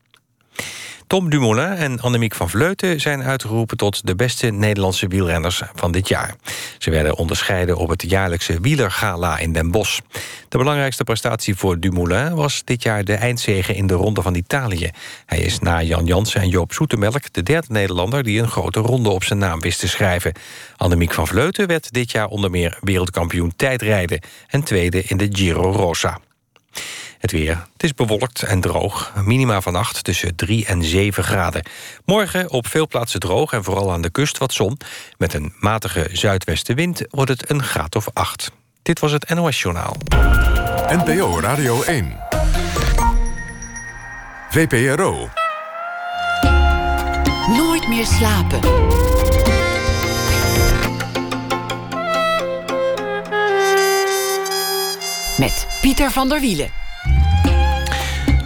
Tom 1.06 1.30
Dumoulin 1.30 1.76
en 1.76 2.00
Annemiek 2.00 2.34
van 2.34 2.50
Vleuten 2.50 3.00
zijn 3.00 3.22
uitgeroepen... 3.22 3.76
tot 3.76 4.06
de 4.06 4.14
beste 4.14 4.50
Nederlandse 4.50 5.08
wielrenners 5.08 5.62
van 5.74 5.92
dit 5.92 6.08
jaar. 6.08 6.34
Ze 6.78 6.90
werden 6.90 7.16
onderscheiden 7.16 7.76
op 7.76 7.88
het 7.88 8.02
jaarlijkse 8.10 8.60
wielergala 8.60 9.38
in 9.38 9.52
Den 9.52 9.70
Bosch. 9.70 9.98
De 10.48 10.58
belangrijkste 10.58 11.04
prestatie 11.04 11.56
voor 11.56 11.80
Dumoulin 11.80 12.34
was 12.34 12.62
dit 12.64 12.82
jaar 12.82 13.04
de 13.04 13.14
eindzege 13.14 13.74
in 13.74 13.86
de 13.86 13.94
Ronde 13.94 14.22
van 14.22 14.34
Italië. 14.34 14.90
Hij 15.26 15.38
is 15.38 15.58
na 15.58 15.82
Jan 15.82 16.04
Jansen 16.04 16.40
en 16.40 16.48
Joop 16.48 16.72
Zoetemelk 16.72 17.32
de 17.32 17.42
derde 17.42 17.66
Nederlander... 17.70 18.22
die 18.22 18.40
een 18.40 18.50
grote 18.50 18.80
ronde 18.80 19.08
op 19.08 19.24
zijn 19.24 19.38
naam 19.38 19.60
wist 19.60 19.80
te 19.80 19.88
schrijven. 19.88 20.32
Annemiek 20.76 21.12
van 21.12 21.26
Vleuten 21.26 21.66
werd 21.66 21.92
dit 21.92 22.10
jaar 22.10 22.26
onder 22.26 22.50
meer 22.50 22.78
wereldkampioen 22.80 23.52
tijdrijden... 23.56 24.20
en 24.48 24.62
tweede 24.62 25.02
in 25.02 25.16
de 25.16 25.28
Giro 25.30 25.72
Rosa. 25.72 26.20
Het 27.18 27.32
weer. 27.32 27.66
Het 27.72 27.82
is 27.82 27.94
bewolkt 27.94 28.42
en 28.42 28.60
droog. 28.60 29.12
Minima 29.24 29.60
vannacht 29.60 30.04
tussen 30.04 30.36
3 30.36 30.66
en 30.66 30.84
7 30.84 31.24
graden. 31.24 31.62
Morgen 32.04 32.50
op 32.50 32.66
veel 32.66 32.86
plaatsen 32.86 33.20
droog 33.20 33.52
en 33.52 33.64
vooral 33.64 33.92
aan 33.92 34.02
de 34.02 34.10
kust 34.10 34.38
wat 34.38 34.52
zon. 34.52 34.78
Met 35.18 35.34
een 35.34 35.54
matige 35.58 36.08
zuidwestenwind 36.12 37.02
wordt 37.10 37.30
het 37.30 37.50
een 37.50 37.62
graad 37.62 37.96
of 37.96 38.08
8. 38.12 38.50
Dit 38.82 38.98
was 38.98 39.12
het 39.12 39.28
NOS 39.28 39.62
Journaal. 39.62 39.96
NPO 40.88 41.40
Radio 41.40 41.82
1. 41.82 42.16
VPRO. 44.50 45.28
Nooit 47.46 47.88
meer 47.88 48.06
slapen. 48.06 48.60
Met 55.42 55.66
Pieter 55.80 56.10
van 56.10 56.28
der 56.28 56.40
Wielen. 56.40 56.70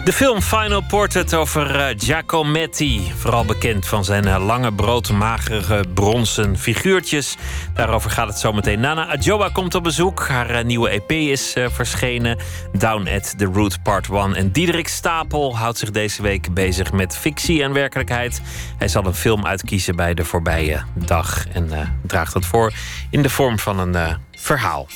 De 0.03 0.13
film 0.13 0.41
Final 0.41 0.81
Portrait 0.81 1.33
over 1.33 1.75
uh, 1.75 1.85
Giacometti. 1.97 3.11
Vooral 3.17 3.45
bekend 3.45 3.87
van 3.87 4.05
zijn 4.05 4.25
uh, 4.25 4.45
lange, 4.45 4.73
broodmagere, 4.73 5.85
bronzen 5.93 6.57
figuurtjes. 6.59 7.35
Daarover 7.73 8.09
gaat 8.09 8.27
het 8.27 8.39
zo 8.39 8.51
meteen. 8.53 8.79
Nana 8.79 9.07
Adjoa 9.07 9.49
komt 9.49 9.75
op 9.75 9.83
bezoek. 9.83 10.27
Haar 10.27 10.51
uh, 10.51 10.63
nieuwe 10.63 10.89
EP 10.89 11.11
is 11.11 11.53
verschenen. 11.55 12.37
Down 12.77 13.07
at 13.07 13.37
the 13.37 13.45
Root 13.45 13.83
Part 13.83 14.09
1. 14.09 14.35
En 14.35 14.51
Diederik 14.51 14.87
Stapel 14.87 15.57
houdt 15.57 15.77
zich 15.77 15.91
deze 15.91 16.21
week 16.21 16.53
bezig 16.53 16.91
met 16.91 17.17
fictie 17.17 17.63
en 17.63 17.73
werkelijkheid. 17.73 18.41
Hij 18.77 18.87
zal 18.87 19.05
een 19.05 19.15
film 19.15 19.45
uitkiezen 19.45 19.95
bij 19.95 20.13
de 20.13 20.25
voorbije 20.25 20.83
dag. 20.93 21.47
En 21.47 21.69
draagt 22.07 22.33
dat 22.33 22.45
voor 22.45 22.73
in 23.09 23.21
de 23.21 23.29
vorm 23.29 23.59
van 23.59 23.79
een 23.79 24.17
verhaal. 24.31 24.87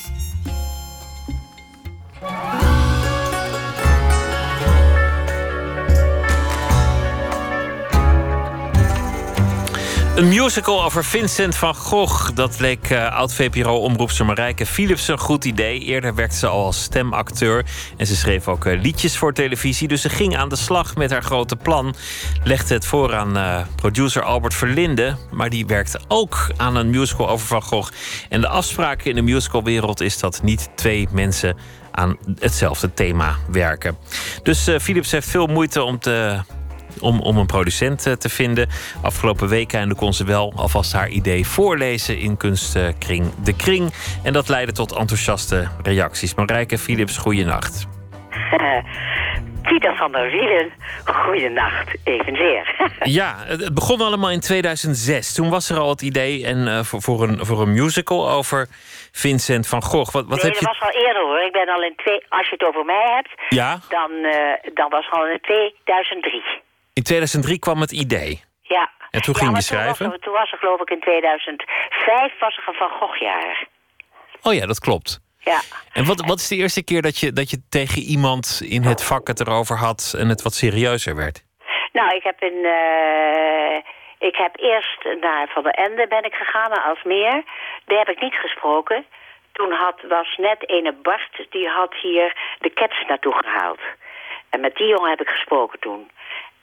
Een 10.22 10.28
musical 10.28 10.84
over 10.84 11.06
Vincent 11.06 11.56
van 11.56 11.76
Gogh. 11.76 12.30
Dat 12.34 12.60
leek 12.60 12.89
uh, 12.89 13.16
oud-VPRO-omroepster 13.16 14.26
Marijke 14.26 14.66
Philips 14.66 15.08
een 15.08 15.18
goed 15.18 15.45
idee. 15.45 15.80
Eerder 15.80 16.16
werkte 16.16 16.38
ze 16.38 16.47
al 16.47 16.66
als 16.66 16.84
stemacteur. 16.84 17.66
En 17.97 18.08
ze 18.08 18.16
schreef 18.16 18.47
ook 18.47 18.66
uh, 18.66 18.82
liedjes 18.82 19.18
voor 19.18 19.34
televisie. 19.34 19.88
Dus 19.88 20.02
ze 20.02 20.10
ging 20.10 20.38
aan 20.38 20.49
de 20.49 20.56
slag 20.56 20.95
met 20.95 21.12
haar 21.12 21.24
grote 21.24 21.56
plan. 21.56 21.95
Legde 22.43 22.74
het 22.74 22.86
voor 22.86 23.16
aan 23.16 23.38
uh, 23.38 23.62
producer 23.76 24.24
Albert 24.24 24.54
Verlinde. 24.54 25.16
Maar 25.32 25.49
die 25.49 25.66
werkte 25.66 25.99
ook 26.08 26.52
aan 26.58 26.76
een 26.76 26.89
musical 26.89 27.30
over 27.30 27.47
Van 27.47 27.62
Gogh. 27.62 27.91
En 28.30 28.41
de 28.41 28.47
afspraak 28.47 29.04
in 29.04 29.16
de 29.16 29.22
musicalwereld 29.22 30.02
is 30.02 30.20
dat 30.20 30.43
niet 30.43 30.70
twee 30.76 31.08
mensen 31.12 31.58
aan 31.92 32.18
hetzelfde 32.39 32.94
thema 32.94 33.36
werken. 33.52 33.98
Dus 34.44 34.70
Philips 34.80 35.12
heeft 35.12 35.30
veel 35.30 35.48
moeite 35.48 35.84
om 35.84 36.00
te 36.00 36.39
om, 37.00 37.20
om 37.20 37.38
een 37.38 37.46
producent 37.46 38.06
eh, 38.06 38.14
te 38.14 38.30
vinden. 38.30 38.70
Afgelopen 39.02 39.48
weekend 39.48 39.96
kon 39.96 40.14
ze 40.14 40.24
wel 40.24 40.54
alvast 40.56 40.94
haar 40.94 41.10
idee 41.10 41.48
voorlezen 41.48 42.20
in 42.20 42.38
kunstkring 42.38 43.34
De 43.44 43.56
Kring. 43.56 43.94
En 44.24 44.34
dat 44.34 44.50
leidde 44.50 44.74
tot 44.74 44.92
enthousiaste 44.92 45.68
reacties. 45.84 46.36
Marijke 46.36 46.78
Philips, 46.78 47.18
goeienacht. 47.18 47.88
Pieter 49.62 49.96
van 49.96 50.12
der 50.12 50.32
Wielen, 50.32 50.72
goeienacht, 51.06 51.96
evenzeer. 52.04 52.92
ja, 53.20 53.36
het 53.46 53.74
begon 53.74 54.02
allemaal 54.02 54.32
in 54.32 54.39
2006. 54.39 55.34
Toen 55.34 55.50
was 55.50 55.70
er 55.70 55.78
al 55.78 55.89
het 55.89 56.02
idee 56.02 56.46
en, 56.46 56.58
uh, 56.68 56.84
voor, 56.84 57.02
voor, 57.02 57.24
een, 57.24 57.46
voor 57.46 57.62
een 57.62 57.74
musical 57.74 58.30
over 58.30 58.68
Vincent 59.12 59.68
van 59.68 59.82
Gogh. 59.82 60.12
Wat, 60.14 60.26
wat 60.28 60.41
nee, 60.41 60.51
heb 60.51 60.59
je... 60.59 60.66
dat 60.66 60.78
was 60.78 60.93
al 60.93 61.01
eerder 61.01 61.22
hoor. 61.22 61.41
Ik 61.41 61.51
ben 61.51 61.70
al 61.70 61.84
in 61.84 61.95
twee... 61.95 62.26
Als 62.30 62.47
je 62.49 62.53
het 62.53 62.64
over 62.64 62.86
mij 62.86 63.12
hebt, 63.16 63.30
ja? 63.49 63.80
dan, 63.89 64.12
uh, 64.12 64.34
dan 64.74 64.89
was 64.89 65.05
het 65.05 65.14
al 65.14 65.28
in 65.28 65.39
2003. 65.41 66.43
In 66.93 67.03
2003 67.03 67.59
kwam 67.59 67.82
het 67.82 67.91
idee. 67.91 68.43
Ja. 68.62 68.89
En 69.09 69.22
toen 69.22 69.34
ja, 69.38 69.39
ging 69.39 69.55
je 69.55 69.64
schrijven? 69.64 69.95
Toen 69.95 70.05
was, 70.05 70.16
er, 70.16 70.24
toen 70.24 70.34
was 70.34 70.51
er 70.51 70.57
geloof 70.57 70.82
ik 70.82 70.89
in 70.89 70.99
2005 70.99 72.39
was 72.39 72.57
er 72.57 72.64
een 72.68 72.74
Van 72.74 72.89
Gogh-jaar. 72.89 73.68
Oh 74.41 74.53
ja, 74.53 74.66
dat 74.66 74.80
klopt. 74.80 75.20
Ja. 75.39 75.62
En 75.93 76.05
wat, 76.05 76.26
wat 76.26 76.39
is 76.39 76.47
de 76.47 76.55
eerste 76.55 76.84
keer 76.84 77.01
dat 77.01 77.18
je, 77.18 77.34
dat 77.34 77.49
je 77.49 77.57
tegen 77.70 78.01
iemand 78.01 78.62
in 78.64 78.84
het 78.84 79.03
vak 79.03 79.28
het 79.28 79.39
erover 79.39 79.78
had... 79.78 80.16
en 80.18 80.30
het 80.30 80.41
wat 80.41 80.53
serieuzer 80.53 81.16
werd? 81.16 81.43
Nou, 81.91 82.16
ik 82.16 82.24
heb, 82.24 82.43
uh, 82.43 82.49
ik 84.22 84.36
heb 84.36 84.60
eerst 84.60 85.04
naar 85.22 85.48
Van 85.48 85.64
der 85.64 85.74
Ende 85.74 86.08
ben 86.08 86.24
ik 86.24 86.34
gegaan, 86.34 86.70
naar 86.70 86.88
Alsmeer. 86.90 87.44
Daar 87.86 87.98
heb 87.98 88.10
ik 88.10 88.22
niet 88.22 88.36
gesproken. 88.36 89.06
Toen 89.52 89.72
had, 89.72 90.02
was 90.08 90.38
net 90.38 90.70
ene 90.70 90.92
Bart, 90.92 91.46
die 91.50 91.68
had 91.68 91.94
hier 91.94 92.36
de 92.60 92.74
Cats 92.74 93.04
naartoe 93.08 93.34
gehaald. 93.34 93.80
En 94.50 94.60
met 94.60 94.76
die 94.76 94.88
jongen 94.88 95.10
heb 95.10 95.22
ik 95.22 95.30
gesproken 95.30 95.80
toen. 95.80 96.12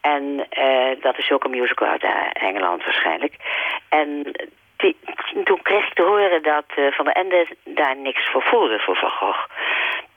En 0.01 0.47
uh, 0.59 1.03
dat 1.03 1.19
is 1.19 1.31
ook 1.31 1.45
een 1.45 1.51
musical 1.51 1.89
uit 1.89 2.03
uh, 2.03 2.11
Engeland 2.33 2.85
waarschijnlijk. 2.85 3.35
En 3.89 4.33
die, 4.77 4.97
toen 5.45 5.63
kreeg 5.63 5.87
ik 5.87 5.95
te 5.95 6.03
horen 6.03 6.43
dat 6.43 6.65
uh, 6.77 6.93
Van 6.93 7.05
der 7.05 7.15
Ende 7.15 7.47
daar 7.65 7.97
niks 7.97 8.31
voor 8.31 8.43
voelde 8.43 8.79
voor 8.79 8.97
Van 8.97 9.11
Gogh. 9.11 9.47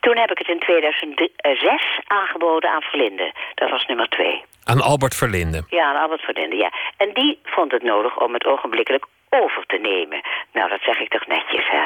Toen 0.02 0.18
heb 0.18 0.32
ik 0.32 0.38
het 0.38 0.48
in 0.48 0.60
2006 0.60 2.00
aangeboden 2.08 2.70
aan 2.70 2.82
Verlinde. 2.82 3.34
Dat 3.56 3.70
was 3.70 3.86
nummer 3.86 4.10
twee. 4.10 4.44
Aan 4.64 4.82
Albert 4.82 5.16
Verlinde? 5.16 5.64
Ja, 5.70 5.84
aan 5.84 6.02
Albert 6.02 6.22
Verlinde, 6.22 6.56
ja. 6.56 6.72
En 6.98 7.14
die 7.14 7.40
vond 7.44 7.72
het 7.72 7.84
nodig 7.84 8.20
om 8.20 8.34
het 8.34 8.46
ogenblikkelijk 8.46 9.06
over 9.30 9.66
te 9.66 9.78
nemen. 9.78 10.22
Nou, 10.54 10.70
dat 10.70 10.82
zeg 10.82 11.00
ik 11.00 11.10
toch 11.10 11.28
netjes, 11.28 11.70
hè. 11.70 11.84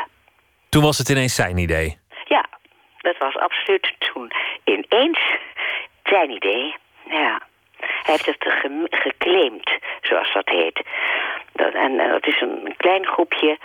Toen 0.70 0.84
was 0.84 0.98
het 0.98 1.10
ineens 1.10 1.36
zijn 1.36 1.58
idee? 1.58 1.98
Ja, 2.26 2.46
dat 2.98 3.18
was 3.18 3.38
absoluut 3.38 3.94
toen 4.00 4.32
ineens 4.64 5.20
zijn 6.04 6.32
idee. 6.32 6.76
Ja. 7.10 7.42
Hij 7.80 8.14
heeft 8.14 8.26
het 8.26 8.36
ge 8.40 8.88
geclaimd, 8.90 9.72
zoals 10.02 10.34
dat 10.34 10.50
heet. 10.50 10.82
Dat, 11.54 11.74
en, 11.74 12.00
en 12.00 12.10
dat 12.10 12.28
is 12.28 12.42
een 12.42 12.74
klein 12.78 13.06
groepje 13.06 13.58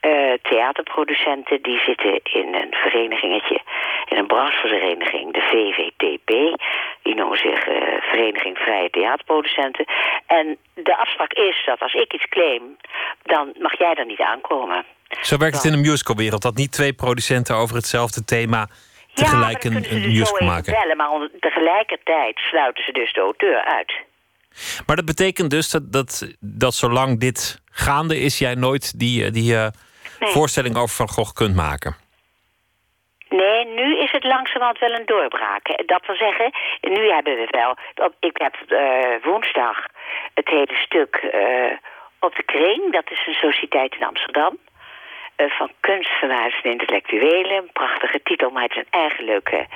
uh, 0.00 0.32
theaterproducenten 0.42 1.62
die 1.62 1.78
zitten 1.78 2.20
in 2.22 2.54
een 2.54 2.72
verenigingetje, 2.84 3.60
in 4.04 4.16
een 4.16 4.26
branchevereniging, 4.26 5.32
de 5.32 5.40
VVTP. 5.40 6.30
Die 7.02 7.14
noemen 7.14 7.38
zich 7.38 7.68
uh, 7.68 7.74
Vereniging 8.00 8.58
Vrije 8.58 8.90
Theaterproducenten. 8.90 9.84
En 10.26 10.56
de 10.74 10.96
afspraak 10.96 11.32
is 11.32 11.62
dat 11.66 11.80
als 11.80 11.94
ik 11.94 12.12
iets 12.12 12.28
claim, 12.28 12.76
dan 13.22 13.54
mag 13.58 13.78
jij 13.78 13.94
er 13.94 14.06
niet 14.06 14.20
aankomen. 14.20 14.84
Zo 15.20 15.36
werkt 15.36 15.56
het 15.56 15.64
in 15.64 15.72
de 15.72 15.88
musicalwereld, 15.88 16.42
dat 16.42 16.56
niet 16.56 16.72
twee 16.72 16.92
producenten 16.92 17.56
over 17.56 17.76
hetzelfde 17.76 18.24
thema 18.24 18.68
tegelijk 19.14 19.62
ja, 19.62 19.70
een, 19.70 19.76
een 19.76 19.82
dus 19.82 20.06
musical 20.06 20.46
maken. 20.46 20.72
Bellen, 20.72 20.96
maar 20.96 21.28
tegelijkertijd 21.40 22.38
sluiten 22.38 22.84
ze 22.84 22.92
dus 22.92 23.12
de 23.12 23.20
auteur 23.20 23.64
uit. 23.64 23.92
Maar 24.86 24.96
dat 24.96 25.04
betekent 25.04 25.50
dus 25.50 25.70
dat, 25.70 25.92
dat, 25.92 26.34
dat 26.40 26.74
zolang 26.74 27.20
dit 27.20 27.62
gaande 27.70 28.18
is, 28.18 28.38
jij 28.38 28.54
nooit 28.54 28.98
die, 28.98 29.30
die 29.30 29.52
uh, 29.52 29.66
nee. 30.20 30.30
voorstelling 30.30 30.76
over 30.76 30.96
Van 30.96 31.08
Gogh 31.08 31.32
kunt 31.32 31.54
maken? 31.54 31.96
Nee, 33.28 33.64
nu 33.64 33.98
is 33.98 34.12
het 34.12 34.24
langzamerhand 34.24 34.78
wel 34.78 34.92
een 34.92 35.06
doorbraak. 35.06 35.86
Dat 35.86 36.06
wil 36.06 36.16
zeggen, 36.16 36.52
nu 36.80 37.10
hebben 37.10 37.36
we 37.36 37.46
wel... 37.50 37.76
Ik 38.20 38.36
heb 38.36 38.56
uh, 38.68 39.22
woensdag 39.22 39.86
het 40.34 40.48
hele 40.48 40.74
stuk 40.74 41.30
uh, 41.34 41.72
op 42.20 42.34
de 42.36 42.42
Kring. 42.42 42.92
Dat 42.92 43.10
is 43.10 43.26
een 43.26 43.34
sociëteit 43.34 43.94
in 43.94 44.06
Amsterdam. 44.06 44.58
Uh, 45.36 45.50
van 45.50 45.70
kunstenaars 45.80 46.60
en 46.62 46.70
intellectuelen. 46.70 47.56
Een 47.56 47.72
prachtige 47.72 48.20
titel, 48.22 48.50
maar 48.50 48.62
het 48.62 48.70
is 48.70 48.76
een 48.76 49.00
eigen 49.00 49.24
leuke, 49.24 49.66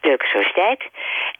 leuke 0.00 0.26
sociëteit. 0.26 0.84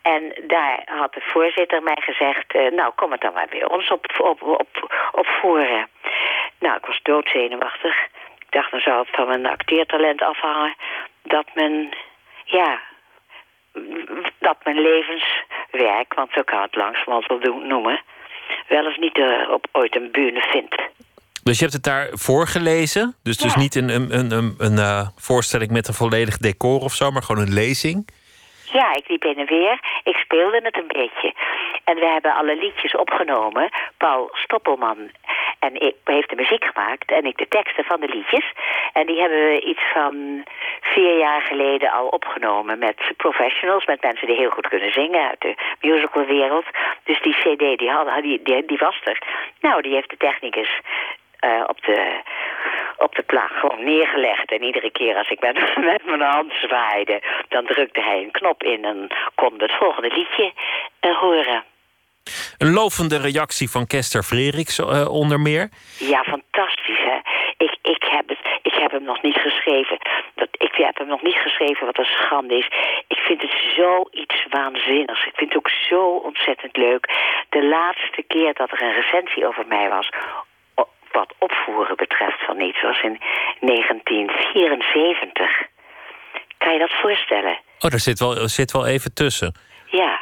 En 0.03 0.33
daar 0.47 0.83
had 0.85 1.15
de 1.15 1.21
voorzitter 1.21 1.83
mij 1.83 1.99
gezegd... 2.01 2.53
nou, 2.53 2.93
kom 2.97 3.13
het 3.13 3.21
dan 3.21 3.33
maar 3.33 3.49
weer 3.51 3.69
ons 3.69 3.89
op, 3.91 4.07
op, 4.19 4.43
op, 4.43 4.97
opvoeren. 5.13 5.89
Nou, 6.59 6.77
ik 6.77 6.87
was 6.87 7.01
doodzenuwachtig 7.03 7.97
dacht, 8.55 8.71
dan 8.71 8.81
zou 8.81 8.99
het 8.99 9.15
van 9.17 9.27
mijn 9.27 9.47
acteertalent 9.47 10.23
afhangen 10.23 10.75
dat 11.23 11.47
men, 11.55 11.95
ja, 12.45 12.81
dat 14.39 14.57
mijn 14.65 14.81
levenswerk, 14.81 16.15
want 16.15 16.31
zo 16.33 16.43
kan 16.43 16.63
het 16.63 16.77
langzamerhand 16.77 17.27
wel 17.27 17.41
doen, 17.41 17.67
noemen, 17.67 18.01
wel 18.69 18.87
eens 18.87 18.99
niet 18.99 19.19
uh, 19.19 19.51
op 19.51 19.67
ooit 19.73 19.97
een 19.97 20.11
bühne 20.11 20.41
vindt. 20.41 20.83
Dus 21.43 21.59
je 21.59 21.63
hebt 21.63 21.77
het 21.77 21.85
daar 21.85 22.09
voorgelezen? 22.13 23.17
Dus, 23.23 23.37
dus 23.37 23.55
niet 23.55 23.75
een, 23.75 23.89
een, 23.89 24.19
een, 24.19 24.31
een, 24.31 24.55
een 24.59 24.77
uh, 24.77 25.09
voorstelling 25.17 25.71
met 25.71 25.89
een 25.89 25.95
volledig 25.95 26.37
decor 26.37 26.81
of 26.81 26.93
zo, 26.93 27.11
maar 27.11 27.23
gewoon 27.23 27.43
een 27.43 27.53
lezing? 27.53 28.09
Ja, 28.81 28.95
ik 28.95 29.09
liep 29.09 29.23
heen 29.23 29.39
en 29.39 29.47
weer. 29.47 29.79
Ik 30.03 30.17
speelde 30.17 30.61
het 30.63 30.77
een 30.77 30.93
beetje. 31.01 31.33
En 31.85 31.95
we 31.95 32.07
hebben 32.07 32.35
alle 32.35 32.57
liedjes 32.57 32.95
opgenomen. 32.97 33.71
Paul 33.97 34.31
Stoppelman 34.33 35.11
en 35.59 35.75
ik 35.81 35.95
heeft 36.05 36.31
de 36.31 36.37
muziek 36.37 36.65
gemaakt 36.65 37.11
en 37.11 37.25
ik 37.25 37.39
de 37.39 37.49
teksten 37.49 37.85
van 37.85 38.01
de 38.01 38.09
liedjes. 38.09 38.53
En 38.93 39.07
die 39.07 39.21
hebben 39.21 39.39
we 39.39 39.61
iets 39.61 39.83
van 39.93 40.45
vier 40.81 41.19
jaar 41.19 41.43
geleden 41.43 41.91
al 41.91 42.07
opgenomen 42.07 42.79
met 42.79 42.97
professionals, 43.17 43.87
met 43.87 44.03
mensen 44.03 44.27
die 44.27 44.37
heel 44.37 44.51
goed 44.51 44.69
kunnen 44.69 44.93
zingen 44.93 45.29
uit 45.29 45.41
de 45.41 45.55
musicalwereld. 45.81 46.67
Dus 47.05 47.23
die 47.23 47.35
cd 47.35 47.79
die, 47.79 47.91
had, 47.91 48.23
die, 48.23 48.43
die, 48.43 48.65
die 48.65 48.79
was 48.79 49.01
er. 49.05 49.19
Nou, 49.61 49.83
die 49.83 49.95
heeft 49.95 50.11
de 50.11 50.17
technicus 50.17 50.81
uh, 51.45 51.65
op 51.67 51.83
de 51.85 52.21
op 53.05 53.15
de 53.15 53.23
plaat 53.23 53.51
gewoon 53.51 53.85
neergelegd. 53.85 54.53
En 54.53 54.63
iedere 54.63 54.91
keer 54.91 55.17
als 55.17 55.31
ik 55.31 55.41
met, 55.41 55.57
met 55.93 56.05
mijn 56.05 56.21
hand 56.21 56.53
zwaaide, 56.53 57.23
dan 57.49 57.67
drukte 57.67 58.01
hij 58.01 58.23
een 58.23 58.31
knop 58.31 58.63
in 58.63 58.85
en 58.85 59.09
kon 59.35 59.55
het 59.57 59.73
volgende 59.73 60.09
liedje 60.09 60.53
uh, 61.01 61.19
horen. 61.19 61.65
Een 62.59 62.73
lovende 62.73 63.19
reactie 63.19 63.71
van 63.71 63.87
Kester 63.87 64.23
Freriks 64.23 64.79
uh, 64.79 65.09
onder 65.11 65.41
meer. 65.41 65.69
Ja, 65.99 66.23
fantastisch 66.23 67.03
hè. 67.11 67.19
Ik, 67.57 67.77
ik, 67.83 68.05
heb 68.11 68.29
het, 68.29 68.39
ik 68.63 68.75
heb 68.75 68.91
hem 68.91 69.05
nog 69.05 69.23
niet 69.23 69.37
geschreven. 69.37 69.99
Dat, 70.35 70.49
ik 70.51 70.75
heb 70.75 70.97
hem 70.99 71.07
nog 71.07 71.23
niet 71.23 71.37
geschreven 71.37 71.87
wat 71.87 71.99
een 71.99 72.05
schande 72.05 72.55
is. 72.59 72.69
Ik 73.09 73.19
vind 73.19 73.43
het 73.43 73.55
zoiets 73.77 74.47
waanzinnigs. 74.51 75.27
Ik 75.27 75.35
vind 75.35 75.53
het 75.53 75.59
ook 75.59 75.71
zo 75.89 76.03
ontzettend 76.07 76.77
leuk. 76.77 77.05
De 77.49 77.65
laatste 77.65 78.23
keer 78.23 78.55
dat 78.55 78.71
er 78.71 78.83
een 78.83 78.95
recensie 78.95 79.47
over 79.47 79.67
mij 79.67 79.89
was 79.89 80.11
wat 81.15 81.35
opvoeren 81.39 81.97
betreft 81.97 82.45
van 82.47 82.61
iets 82.61 82.83
was 82.83 83.03
in 83.03 83.19
1974. 83.61 85.51
Kan 86.59 86.73
je 86.73 86.79
dat 86.79 86.93
voorstellen? 87.03 87.59
Oh, 87.79 87.91
daar 87.91 88.01
zit 88.01 88.19
wel, 88.19 88.49
zit 88.49 88.73
wel 88.73 88.87
even 88.87 89.15
tussen. 89.15 89.55
Ja. 89.87 90.21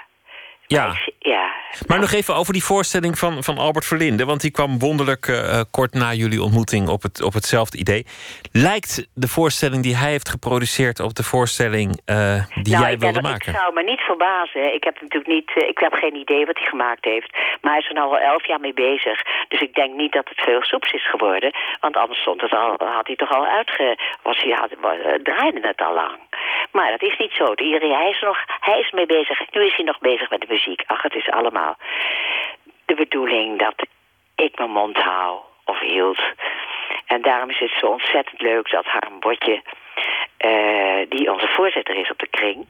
Ja. 0.67 0.97
ja. 1.19 1.53
Maar 1.87 2.01
nog 2.01 2.13
even 2.13 2.35
over 2.35 2.53
die 2.53 2.65
voorstelling 2.65 3.19
van, 3.19 3.43
van 3.43 3.59
Albert 3.59 3.85
Verlinde. 3.85 4.25
Want 4.25 4.41
die 4.41 4.51
kwam 4.51 4.79
wonderlijk 4.79 5.27
uh, 5.27 5.61
kort 5.71 5.95
na 5.95 6.13
jullie 6.13 6.43
ontmoeting 6.43 6.89
op, 6.89 7.03
het, 7.03 7.23
op 7.23 7.33
hetzelfde 7.33 7.79
idee. 7.79 8.07
Lijkt 8.53 9.09
de 9.15 9.29
voorstelling 9.29 9.83
die 9.83 9.97
hij 9.97 10.11
heeft 10.11 10.29
geproduceerd 10.29 11.01
op 11.01 11.15
de 11.15 11.23
voorstelling 11.23 12.01
uh, 12.07 12.45
die 12.63 12.73
nou, 12.73 12.85
jij 12.85 12.99
wilde 12.99 13.19
ik, 13.19 13.25
maken? 13.25 13.53
Ik 13.53 13.59
zou 13.59 13.75
me 13.75 13.83
niet 13.83 14.01
verbazen. 14.01 14.75
Ik 14.75 14.85
heb 14.85 15.01
natuurlijk 15.01 15.33
niet, 15.37 15.51
uh, 15.55 15.69
ik 15.69 15.79
heb 15.79 15.93
geen 15.93 16.17
idee 16.17 16.47
wat 16.47 16.59
hij 16.59 16.67
gemaakt 16.67 17.05
heeft. 17.05 17.31
Maar 17.61 17.73
hij 17.73 17.81
is 17.81 17.89
er 17.89 17.95
nou 17.95 18.11
al 18.11 18.19
elf 18.19 18.47
jaar 18.47 18.61
mee 18.61 18.75
bezig. 18.75 19.23
Dus 19.49 19.61
ik 19.61 19.75
denk 19.75 19.95
niet 19.95 20.13
dat 20.13 20.29
het 20.29 20.41
veel 20.41 20.63
soeps 20.63 20.93
is 20.93 21.11
geworden. 21.11 21.51
Want 21.81 21.97
anders 21.97 22.21
stond 22.21 22.41
het 22.41 22.53
al, 22.53 22.75
had 22.79 23.07
hij 23.07 23.17
toch 23.17 23.33
al 23.33 23.47
uitge... 23.47 23.99
Was 24.23 24.43
hij, 24.43 24.53
had, 24.53 24.71
draaide 25.23 25.67
het 25.67 25.81
al 25.81 25.95
lang. 25.95 26.19
Maar 26.73 26.91
dat 26.91 27.03
is 27.03 27.17
niet 27.19 27.33
zo. 27.33 27.55
Iedereen, 27.55 27.97
hij 27.97 28.11
is 28.11 28.21
nog, 28.21 28.39
hij 28.61 28.79
is 28.81 28.91
mee 28.91 29.07
bezig. 29.07 29.39
Nu 29.51 29.65
is 29.67 29.77
hij 29.77 29.85
nog 29.85 29.99
bezig 29.99 30.31
met 30.31 30.41
de 30.41 30.47
muziek. 30.49 30.83
Ach, 30.87 31.03
het 31.03 31.15
is 31.15 31.31
allemaal 31.31 31.62
de 32.85 32.95
bedoeling 32.95 33.59
dat 33.59 33.87
ik 34.35 34.59
mijn 34.59 34.71
mond 34.71 34.97
hou 34.97 35.39
of 35.65 35.81
hield. 35.81 36.21
En 37.07 37.23
daarom 37.23 37.51
is 37.51 37.59
het 37.59 37.73
zo 37.81 37.87
ontzettend 37.87 38.41
leuk 38.41 38.71
dat 38.71 38.85
Harm 38.85 39.21
Botje, 39.21 39.63
uh, 40.39 41.07
die 41.09 41.33
onze 41.33 41.49
voorzitter 41.49 41.95
is 41.97 42.11
op 42.11 42.19
de 42.19 42.29
kring, 42.29 42.67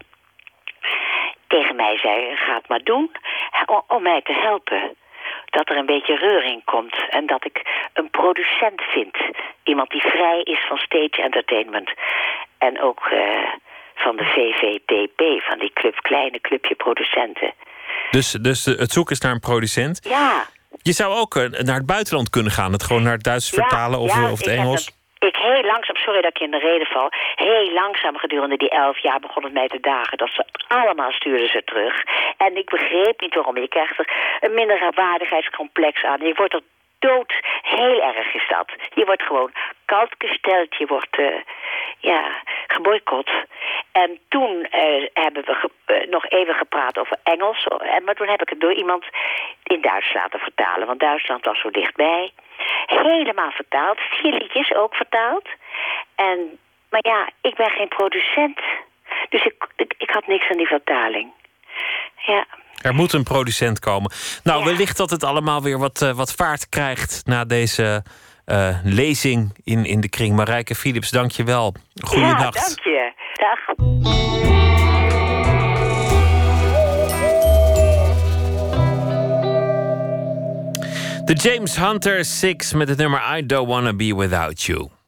tegen 1.47 1.77
mij 1.77 1.99
zei, 1.99 2.37
ga 2.37 2.55
het 2.55 2.69
maar 2.69 2.83
doen 2.83 3.11
om, 3.87 4.03
mij 4.03 4.23
te 4.23 4.33
helpen. 4.33 4.97
Dat 5.51 5.69
er 5.69 5.77
een 5.77 5.87
beetje 5.87 6.17
reuring 6.17 6.65
komt 6.65 6.97
en 7.09 7.27
dat 7.27 7.45
ik 7.45 7.63
een 7.93 8.11
producent 8.11 8.83
vind. 8.83 9.17
Iemand 9.65 9.91
die 9.91 10.01
vrij 10.01 10.41
is 10.41 10.65
van 10.69 10.79
stage 10.79 11.23
entertainment. 11.23 11.93
En 12.59 12.81
ook 12.81 13.11
uh, 13.13 13.53
van 13.95 14.17
de 14.17 14.25
VVTP, 14.25 15.43
van 15.43 15.59
die 15.59 15.73
club, 15.73 16.01
kleine 16.03 16.41
clubje 16.41 16.75
producenten. 16.75 17.53
Dus, 18.13 18.31
dus 18.31 18.65
het 18.65 18.93
zoeken 18.93 19.15
is 19.15 19.21
naar 19.21 19.33
een 19.33 19.41
producent? 19.41 20.09
Ja. 20.09 20.45
Je 20.83 20.93
zou 20.93 21.15
ook 21.15 21.35
uh, 21.35 21.43
naar 21.49 21.81
het 21.83 21.87
buitenland 21.87 22.31
kunnen 22.31 22.53
gaan. 22.53 22.73
Het 22.73 22.83
gewoon 22.83 23.03
naar 23.03 23.13
het 23.13 23.25
Duits 23.25 23.51
vertalen 23.51 23.99
of, 23.99 24.15
ja, 24.15 24.31
of 24.31 24.39
het 24.39 24.49
Engels. 24.49 24.91
Ik 25.19 25.37
heel 25.37 25.65
langzaam, 25.65 25.97
sorry 25.97 26.21
dat 26.21 26.35
ik 26.35 26.43
in 26.43 26.51
de 26.51 26.59
reden 26.59 26.87
val, 26.87 27.09
heel 27.35 27.73
langzaam 27.73 28.17
gedurende 28.17 28.57
die 28.57 28.69
elf 28.69 28.99
jaar 28.99 29.21
begon 29.21 29.45
het 29.45 29.53
mij 29.53 29.69
te 29.69 29.81
dagen. 29.81 30.19
Dat 30.19 30.31
ze 30.35 30.45
allemaal 30.69 31.13
stuurden 31.13 31.49
ze 31.49 31.63
terug. 31.65 31.95
En 32.37 32.57
ik 32.57 32.71
begreep 32.71 33.21
niet 33.21 33.35
waarom. 33.35 33.59
Je 33.59 33.69
krijgt 33.69 33.99
er 33.99 34.09
een 34.41 34.55
minderwaardigheidscomplex 34.55 36.05
aan. 36.05 36.27
Je 36.27 36.35
wordt 36.35 36.55
er 36.55 36.63
dood, 37.03 37.33
heel 37.63 38.03
erg 38.03 38.35
is 38.35 38.49
dat. 38.49 38.73
Je 38.95 39.05
wordt 39.05 39.23
gewoon 39.23 39.53
koud 39.85 40.15
gesteld, 40.19 40.77
je 40.77 40.87
wordt 40.87 41.19
uh, 41.19 41.41
ja, 41.99 42.23
geboycott. 42.67 43.31
En 43.93 44.19
toen 44.29 44.67
uh, 44.71 45.07
hebben 45.13 45.45
we 45.45 45.55
ge 45.55 45.71
uh, 45.87 46.11
nog 46.11 46.27
even 46.29 46.55
gepraat 46.55 46.99
over 46.99 47.17
Engels. 47.23 47.67
Maar 48.05 48.15
toen 48.15 48.29
heb 48.29 48.43
ik 48.43 48.49
het 48.49 48.61
door 48.61 48.75
iemand 48.75 49.05
in 49.63 49.81
Duits 49.81 50.13
laten 50.13 50.41
vertalen. 50.41 50.87
Want 50.87 51.01
Duitsland 51.01 51.45
was 51.45 51.61
zo 51.61 51.71
dichtbij. 51.71 52.33
Helemaal 52.87 53.51
vertaald. 53.51 53.99
Vier 54.01 54.77
ook 54.77 54.95
vertaald. 54.95 55.49
En, 56.15 56.59
maar 56.91 57.07
ja, 57.09 57.29
ik 57.41 57.55
ben 57.55 57.71
geen 57.71 57.89
producent. 57.89 58.61
Dus 59.29 59.45
ik, 59.45 59.67
ik, 59.77 59.95
ik 59.99 60.11
had 60.11 60.27
niks 60.27 60.49
aan 60.51 60.57
die 60.57 60.67
vertaling. 60.67 61.33
Ja. 62.17 62.47
Er 62.83 62.95
moet 62.95 63.13
een 63.13 63.23
producent 63.23 63.79
komen. 63.79 64.13
Nou, 64.43 64.59
ja. 64.59 64.65
wellicht 64.65 64.97
dat 64.97 65.11
het 65.11 65.25
allemaal 65.25 65.63
weer 65.63 65.79
wat, 65.79 66.03
uh, 66.03 66.11
wat 66.11 66.33
vaart 66.33 66.69
krijgt 66.69 67.23
na 67.25 67.45
deze 67.45 68.03
uh, 68.47 68.77
lezing 68.85 69.57
in, 69.65 69.85
in 69.85 70.01
de 70.01 70.09
kring. 70.09 70.37
Marijke 70.37 70.75
Philips, 70.75 71.11
dank 71.11 71.31
je 71.31 71.45
wel. 71.45 71.75
Goeienacht. 72.01 72.55
Ja, 72.55 72.61
dank 72.61 72.81
je. 72.83 73.13
Dag. 73.35 73.77
De 81.25 81.35
James 81.35 81.77
Hunter 81.77 82.25
6 82.25 82.73
met 82.73 82.89
het 82.89 82.99
nummer 82.99 83.37
I 83.37 83.47
Don't 83.47 83.69
Wanna 83.69 83.93
Be 83.93 84.17
Without 84.17 84.63
You. 84.63 85.02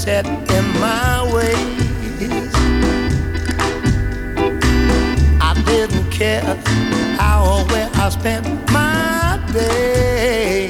Set 0.00 0.26
in 0.26 0.64
my 0.80 1.30
ways. 1.34 2.54
I 5.42 5.52
didn't 5.66 6.10
care 6.10 6.56
how 7.18 7.44
or 7.44 7.64
where 7.66 7.90
I 7.92 8.08
spent 8.08 8.46
my 8.72 9.38
day. 9.52 10.68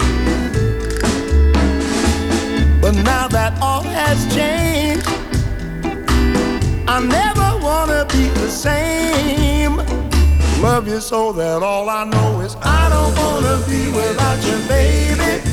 But 2.83 2.97
now 3.05 3.29
that 3.29 3.57
all 3.63 3.85
has 3.85 4.19
changed, 4.35 5.07
I 6.89 6.99
never 7.19 7.49
wanna 7.65 8.07
be 8.07 8.25
the 8.31 8.49
same. 8.49 9.77
Love 10.61 10.89
you 10.89 11.01
so 11.01 11.33
that 11.35 11.63
all 11.63 11.89
I 11.89 12.03
know 12.03 12.41
is 12.41 12.57
I 12.63 12.89
don't 12.95 13.15
wanna 13.23 13.57
be 13.69 13.93
without 13.93 14.41
you, 14.45 14.59
baby. 14.67 15.50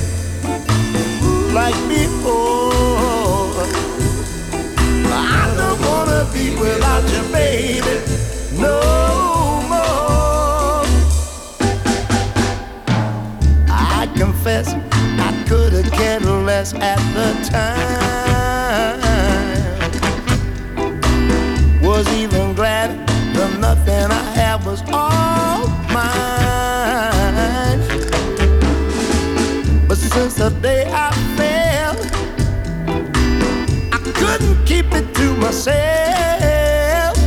Like 1.57 1.73
before. 1.89 2.69
Oh. 3.01 3.65
I 5.09 5.51
don't 5.57 5.81
wanna 5.89 6.21
be 6.31 6.45
without 6.55 7.03
you, 7.11 7.23
baby. 7.34 7.95
No 8.61 8.77
more. 9.71 10.85
I 13.67 14.07
confess 14.15 14.67
I 15.27 15.31
could 15.47 15.73
have 15.73 15.91
cared 15.93 16.25
less 16.25 16.75
at 16.75 17.01
the 17.17 17.34
time. 17.49 18.61
Was 21.81 22.07
even 22.09 22.53
glad 22.53 22.89
the 23.34 23.47
nothing 23.57 24.11
I 24.11 24.23
had 24.38 24.63
was 24.63 24.84
all 24.93 25.67
mine. 25.91 26.17
But 29.88 29.97
since 29.97 30.35
the 30.35 30.49
day 30.61 30.85
I 30.91 31.16
myself. 35.48 37.18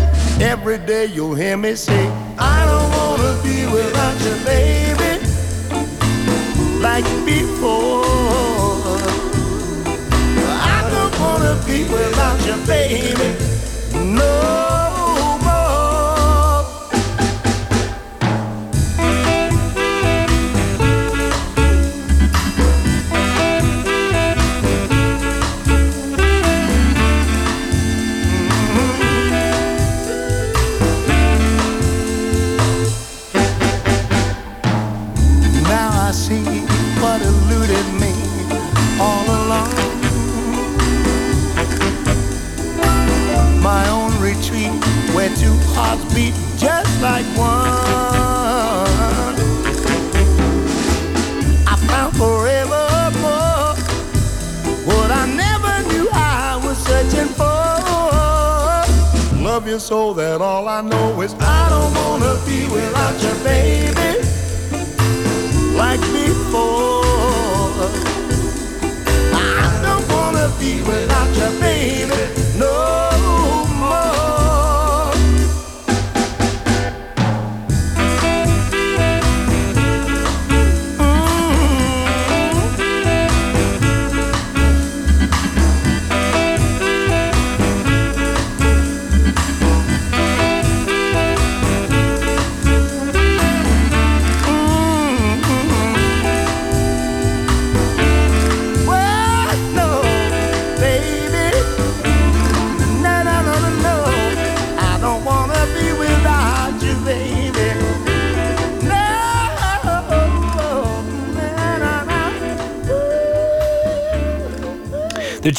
Every 0.40 0.78
day 0.78 1.06
you'll 1.06 1.34
hear 1.34 1.56
me 1.56 1.74
say, 1.74 2.06
I 2.38 2.66
don't 2.70 2.90
wanna 2.98 3.32
be 3.42 3.64
without 3.76 4.16
you, 4.26 4.34
baby, 4.44 5.12
like 6.80 7.08
before. 7.24 8.04
I 10.74 10.78
don't 10.94 11.14
wanna 11.24 11.54
be 11.66 11.84
without 11.84 12.38
you, 12.46 12.56
baby, 12.66 13.28
no 13.94 14.79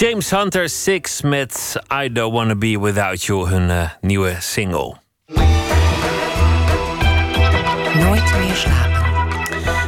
James 0.02 0.32
Hunter 0.32 0.68
Six 0.68 1.22
met 1.22 1.78
I 1.92 2.12
Don't 2.12 2.34
Wanna 2.34 2.56
Be 2.56 2.80
Without 2.80 3.24
You, 3.24 3.48
hun 3.48 3.70
eh, 3.70 3.90
nieuwe 4.00 4.36
single. 4.40 4.96
Nooit 7.94 8.34
meer 8.40 8.56
slapen. 8.56 9.02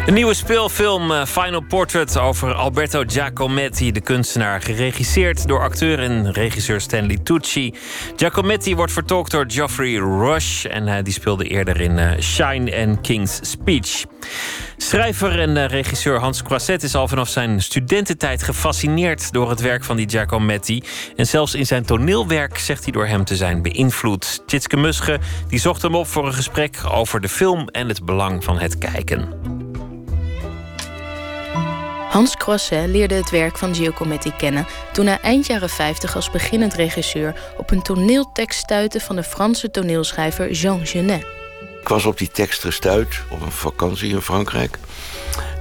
Een 0.06 0.14
nieuwe 0.14 0.34
speelfilm 0.34 1.12
eh, 1.12 1.26
Final 1.26 1.64
Portrait 1.68 2.18
over 2.20 2.54
Alberto 2.54 3.04
Giacometti, 3.08 3.92
de 3.92 4.02
kunstenaar. 4.02 4.62
Geregisseerd 4.62 5.48
door 5.48 5.62
acteur 5.62 6.00
en 6.00 6.32
regisseur 6.32 6.82
Stanley 6.82 7.18
Tucci. 7.24 7.74
Giacometti 8.16 8.76
wordt 8.76 8.92
vertolkt 8.92 9.32
door 9.32 9.46
Geoffrey 9.48 9.96
Rush. 9.96 10.66
En 10.66 10.88
eh, 10.88 11.04
die 11.04 11.14
speelde 11.14 11.48
eerder 11.48 11.82
in 11.82 12.22
Shine 12.22 12.72
en 12.72 13.02
King's 13.02 13.40
Speech. 13.42 14.06
Schrijver 14.84 15.40
en 15.40 15.58
eh, 15.58 15.66
regisseur 15.66 16.20
Hans 16.20 16.44
Croisset 16.44 16.84
is 16.84 16.96
al 16.96 17.08
vanaf 17.08 17.30
zijn 17.30 17.62
studententijd 17.62 18.44
gefascineerd 18.44 19.32
door 19.32 19.50
het 19.50 19.60
werk 19.60 19.84
van 19.84 19.96
die 19.96 20.10
Giacometti. 20.10 20.84
En 21.16 21.28
zelfs 21.28 21.56
in 21.56 21.66
zijn 21.66 21.86
toneelwerk 21.86 22.58
zegt 22.58 22.84
hij 22.84 22.92
door 22.92 23.06
hem 23.06 23.24
te 23.24 23.36
zijn 23.36 23.62
beïnvloed. 23.62 24.44
Tjitske 24.46 24.78
Musche 24.78 25.20
die 25.48 25.60
zocht 25.60 25.82
hem 25.82 25.96
op 25.96 26.08
voor 26.08 26.26
een 26.26 26.34
gesprek 26.34 26.80
over 26.92 27.22
de 27.22 27.30
film 27.30 27.68
en 27.68 27.88
het 27.88 28.06
belang 28.06 28.44
van 28.44 28.60
het 28.60 28.78
kijken. 28.78 29.28
Hans 32.10 32.36
Croisset 32.36 32.88
leerde 32.88 33.16
het 33.16 33.30
werk 33.30 33.58
van 33.58 33.76
Giacometti 33.76 34.32
kennen 34.38 34.66
toen 34.94 35.06
hij 35.06 35.20
eind 35.22 35.48
jaren 35.48 35.70
50 35.70 36.16
als 36.16 36.32
beginnend 36.32 36.74
regisseur 36.74 37.36
op 37.58 37.72
een 37.72 37.82
toneeltekst 37.82 38.60
stuitte 38.60 39.00
van 39.00 39.16
de 39.16 39.24
Franse 39.24 39.72
toneelschrijver 39.72 40.52
Jean 40.52 40.86
Genet. 40.86 41.43
Ik 41.84 41.90
was 41.90 42.06
op 42.06 42.18
die 42.18 42.32
tekst 42.32 42.62
gestuurd 42.62 43.24
op 43.30 43.42
een 43.42 43.52
vakantie 43.52 44.10
in 44.10 44.22
Frankrijk. 44.22 44.78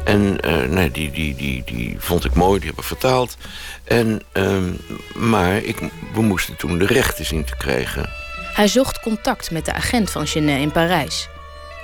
En 0.05 0.41
eh, 0.41 0.69
nee, 0.69 0.91
die, 0.91 1.11
die, 1.11 1.35
die, 1.35 1.63
die 1.65 1.97
vond 1.99 2.25
ik 2.25 2.35
mooi, 2.35 2.61
die 2.61 2.69
heb 2.69 2.79
ik 2.79 2.85
vertaald. 2.85 3.37
En, 3.85 4.23
ehm, 4.33 4.73
maar 5.15 5.57
ik, 5.57 5.79
we 6.15 6.23
moesten 6.23 6.57
toen 6.57 6.79
de 6.79 6.87
rechten 6.87 7.25
zien 7.25 7.45
te 7.45 7.57
krijgen. 7.57 8.11
Hij 8.55 8.69
zocht 8.69 9.01
contact 9.01 9.51
met 9.51 9.65
de 9.65 9.73
agent 9.73 10.11
van 10.11 10.27
Genet 10.27 10.61
in 10.61 10.73
Parijs. 10.73 11.29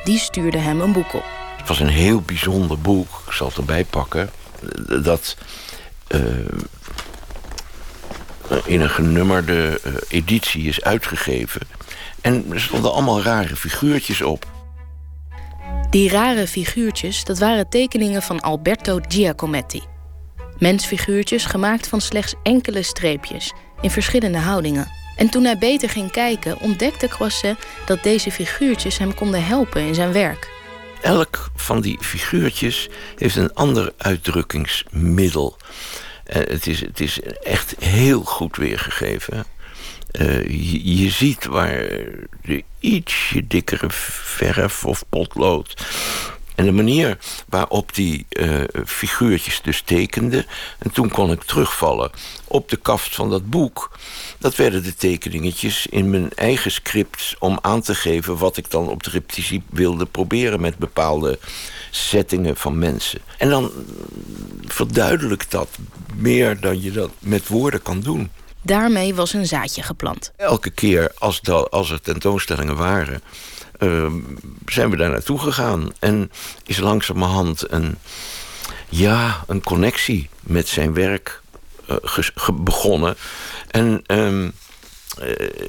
Die 0.05 0.19
stuurde 0.19 0.59
hem 0.59 0.81
een 0.81 0.93
boek 0.93 1.15
op. 1.15 1.25
Het 1.57 1.69
was 1.69 1.81
een 1.81 1.89
heel 1.89 2.21
bijzonder 2.21 2.79
boek, 2.79 3.23
ik 3.27 3.33
zal 3.33 3.47
het 3.47 3.57
erbij 3.57 3.85
pakken. 3.85 4.31
Dat 5.03 5.37
eh, 6.07 6.21
in 8.65 8.81
een 8.81 8.91
genummerde 8.91 9.81
eh, 9.83 9.93
editie 10.09 10.69
is 10.69 10.83
uitgegeven. 10.83 11.61
En 12.21 12.45
er 12.53 12.61
stonden 12.61 12.93
allemaal 12.93 13.23
rare 13.23 13.57
figuurtjes 13.57 14.23
op. 14.23 14.47
Die 15.91 16.11
rare 16.11 16.47
figuurtjes, 16.47 17.25
dat 17.25 17.39
waren 17.39 17.69
tekeningen 17.69 18.23
van 18.23 18.41
Alberto 18.41 18.99
Giacometti. 19.09 19.83
Mensfiguurtjes 20.59 21.45
gemaakt 21.45 21.89
van 21.89 22.01
slechts 22.01 22.35
enkele 22.43 22.83
streepjes, 22.83 23.53
in 23.81 23.91
verschillende 23.91 24.39
houdingen. 24.39 24.89
En 25.17 25.29
toen 25.29 25.45
hij 25.45 25.59
beter 25.59 25.89
ging 25.89 26.11
kijken, 26.11 26.61
ontdekte 26.61 27.09
Croisset 27.09 27.57
dat 27.87 28.03
deze 28.03 28.31
figuurtjes 28.31 28.99
hem 28.99 29.15
konden 29.15 29.45
helpen 29.45 29.83
in 29.83 29.95
zijn 29.95 30.13
werk. 30.13 30.51
Elk 31.01 31.51
van 31.57 31.81
die 31.81 31.99
figuurtjes 32.01 32.89
heeft 33.17 33.37
een 33.37 33.55
ander 33.55 33.93
uitdrukkingsmiddel. 33.97 35.57
Eh, 36.25 36.37
het, 36.37 36.67
is, 36.67 36.81
het 36.81 37.01
is 37.01 37.21
echt 37.43 37.75
heel 37.79 38.23
goed 38.23 38.57
weergegeven. 38.57 39.45
Eh, 40.11 40.47
je, 41.01 41.11
ziet 41.11 41.45
waar 41.45 41.87
de 42.43 42.65
ietsje 42.81 43.47
dikkere 43.47 43.87
verf 43.91 44.85
of 44.85 45.05
potlood 45.09 45.87
En 46.55 46.65
de 46.65 46.73
manier 46.73 47.19
waarop 47.49 47.95
die 47.95 48.27
uh, 48.31 48.61
figuurtjes 48.87 49.61
dus 49.63 49.81
tekende... 49.81 50.47
en 50.79 50.91
toen 50.91 51.09
kon 51.09 51.31
ik 51.31 51.43
terugvallen 51.43 52.11
op 52.45 52.69
de 52.69 52.77
kaft 52.77 53.15
van 53.15 53.31
dat 53.31 53.51
boek... 53.51 53.99
dat 54.39 54.57
werden 54.57 54.83
de 54.83 54.95
tekeningetjes 54.95 55.87
in 55.87 56.11
mijn 56.11 56.31
eigen 56.35 56.71
script... 56.71 57.35
om 57.39 57.59
aan 57.61 57.81
te 57.81 57.95
geven 57.95 58.37
wat 58.37 58.57
ik 58.57 58.71
dan 58.71 58.89
op 58.89 59.03
de 59.03 59.11
repetitie 59.11 59.63
wilde 59.71 60.07
proberen... 60.07 60.61
met 60.61 60.79
bepaalde 60.79 61.39
settingen 61.91 62.57
van 62.57 62.79
mensen. 62.79 63.21
En 63.39 63.49
dan 63.49 63.71
verduidelijkt 64.65 65.51
dat 65.51 65.69
meer 66.15 66.61
dan 66.61 66.83
je 66.83 66.91
dat 66.93 67.11
met 67.19 67.49
woorden 67.49 67.83
kan 67.83 68.01
doen. 68.01 68.31
Daarmee 68.63 69.15
was 69.15 69.33
een 69.33 69.47
zaadje 69.47 69.83
geplant. 69.83 70.33
Elke 70.37 70.71
keer 70.71 71.13
als, 71.19 71.41
dat, 71.41 71.71
als 71.71 71.91
er 71.91 72.01
tentoonstellingen 72.01 72.77
waren... 72.77 73.23
Uh, 73.79 74.13
zijn 74.67 74.91
we 74.91 74.97
daar 74.97 75.11
naartoe 75.11 75.39
gegaan. 75.39 75.93
En 75.99 76.31
is 76.65 76.79
langzamerhand 76.79 77.73
een, 77.73 77.99
ja, 78.89 79.45
een 79.47 79.63
connectie 79.63 80.29
met 80.41 80.69
zijn 80.69 80.95
werk 80.95 81.43
uh, 81.91 81.97
begonnen. 82.53 83.17
En 83.69 84.03
uh, 84.07 84.49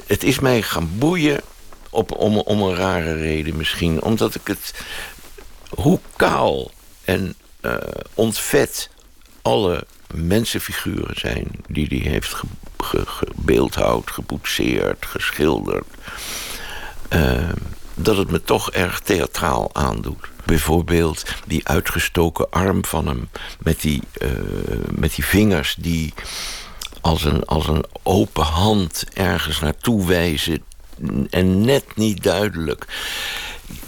het 0.05 0.23
is 0.23 0.39
mij 0.39 0.61
gaan 0.61 0.89
boeien 0.97 1.41
op, 1.89 2.11
om, 2.11 2.37
om 2.37 2.61
een 2.61 2.75
rare 2.75 3.13
reden 3.13 3.57
misschien. 3.57 4.01
Omdat 4.01 4.35
ik 4.35 4.47
het... 4.47 4.73
Hoe 5.69 5.99
kaal 6.15 6.71
en 7.03 7.35
uh, 7.61 7.75
ontvet 8.13 8.89
alle 9.41 9.85
mensenfiguren 10.13 11.19
zijn... 11.19 11.47
die 11.67 11.87
hij 11.87 12.11
heeft 12.11 12.33
ge, 12.33 12.45
gebeeldhouwd, 12.83 14.11
geboetseerd, 14.11 15.05
geschilderd... 15.05 15.85
Uh, 17.13 17.49
dat 18.01 18.17
het 18.17 18.31
me 18.31 18.43
toch 18.43 18.71
erg 18.71 18.99
theatraal 18.99 19.69
aandoet. 19.73 20.27
Bijvoorbeeld 20.45 21.23
die 21.47 21.67
uitgestoken 21.67 22.49
arm 22.49 22.85
van 22.85 23.07
hem 23.07 23.29
met 23.59 23.81
die, 23.81 24.01
uh, 24.21 24.29
met 24.91 25.15
die 25.15 25.25
vingers 25.25 25.75
die 25.79 26.13
als 27.01 27.23
een, 27.23 27.45
als 27.45 27.67
een 27.67 27.85
open 28.03 28.43
hand 28.43 29.03
ergens 29.13 29.59
naartoe 29.59 30.07
wijzen 30.07 30.63
en 31.29 31.61
net 31.61 31.85
niet 31.95 32.23
duidelijk. 32.23 32.85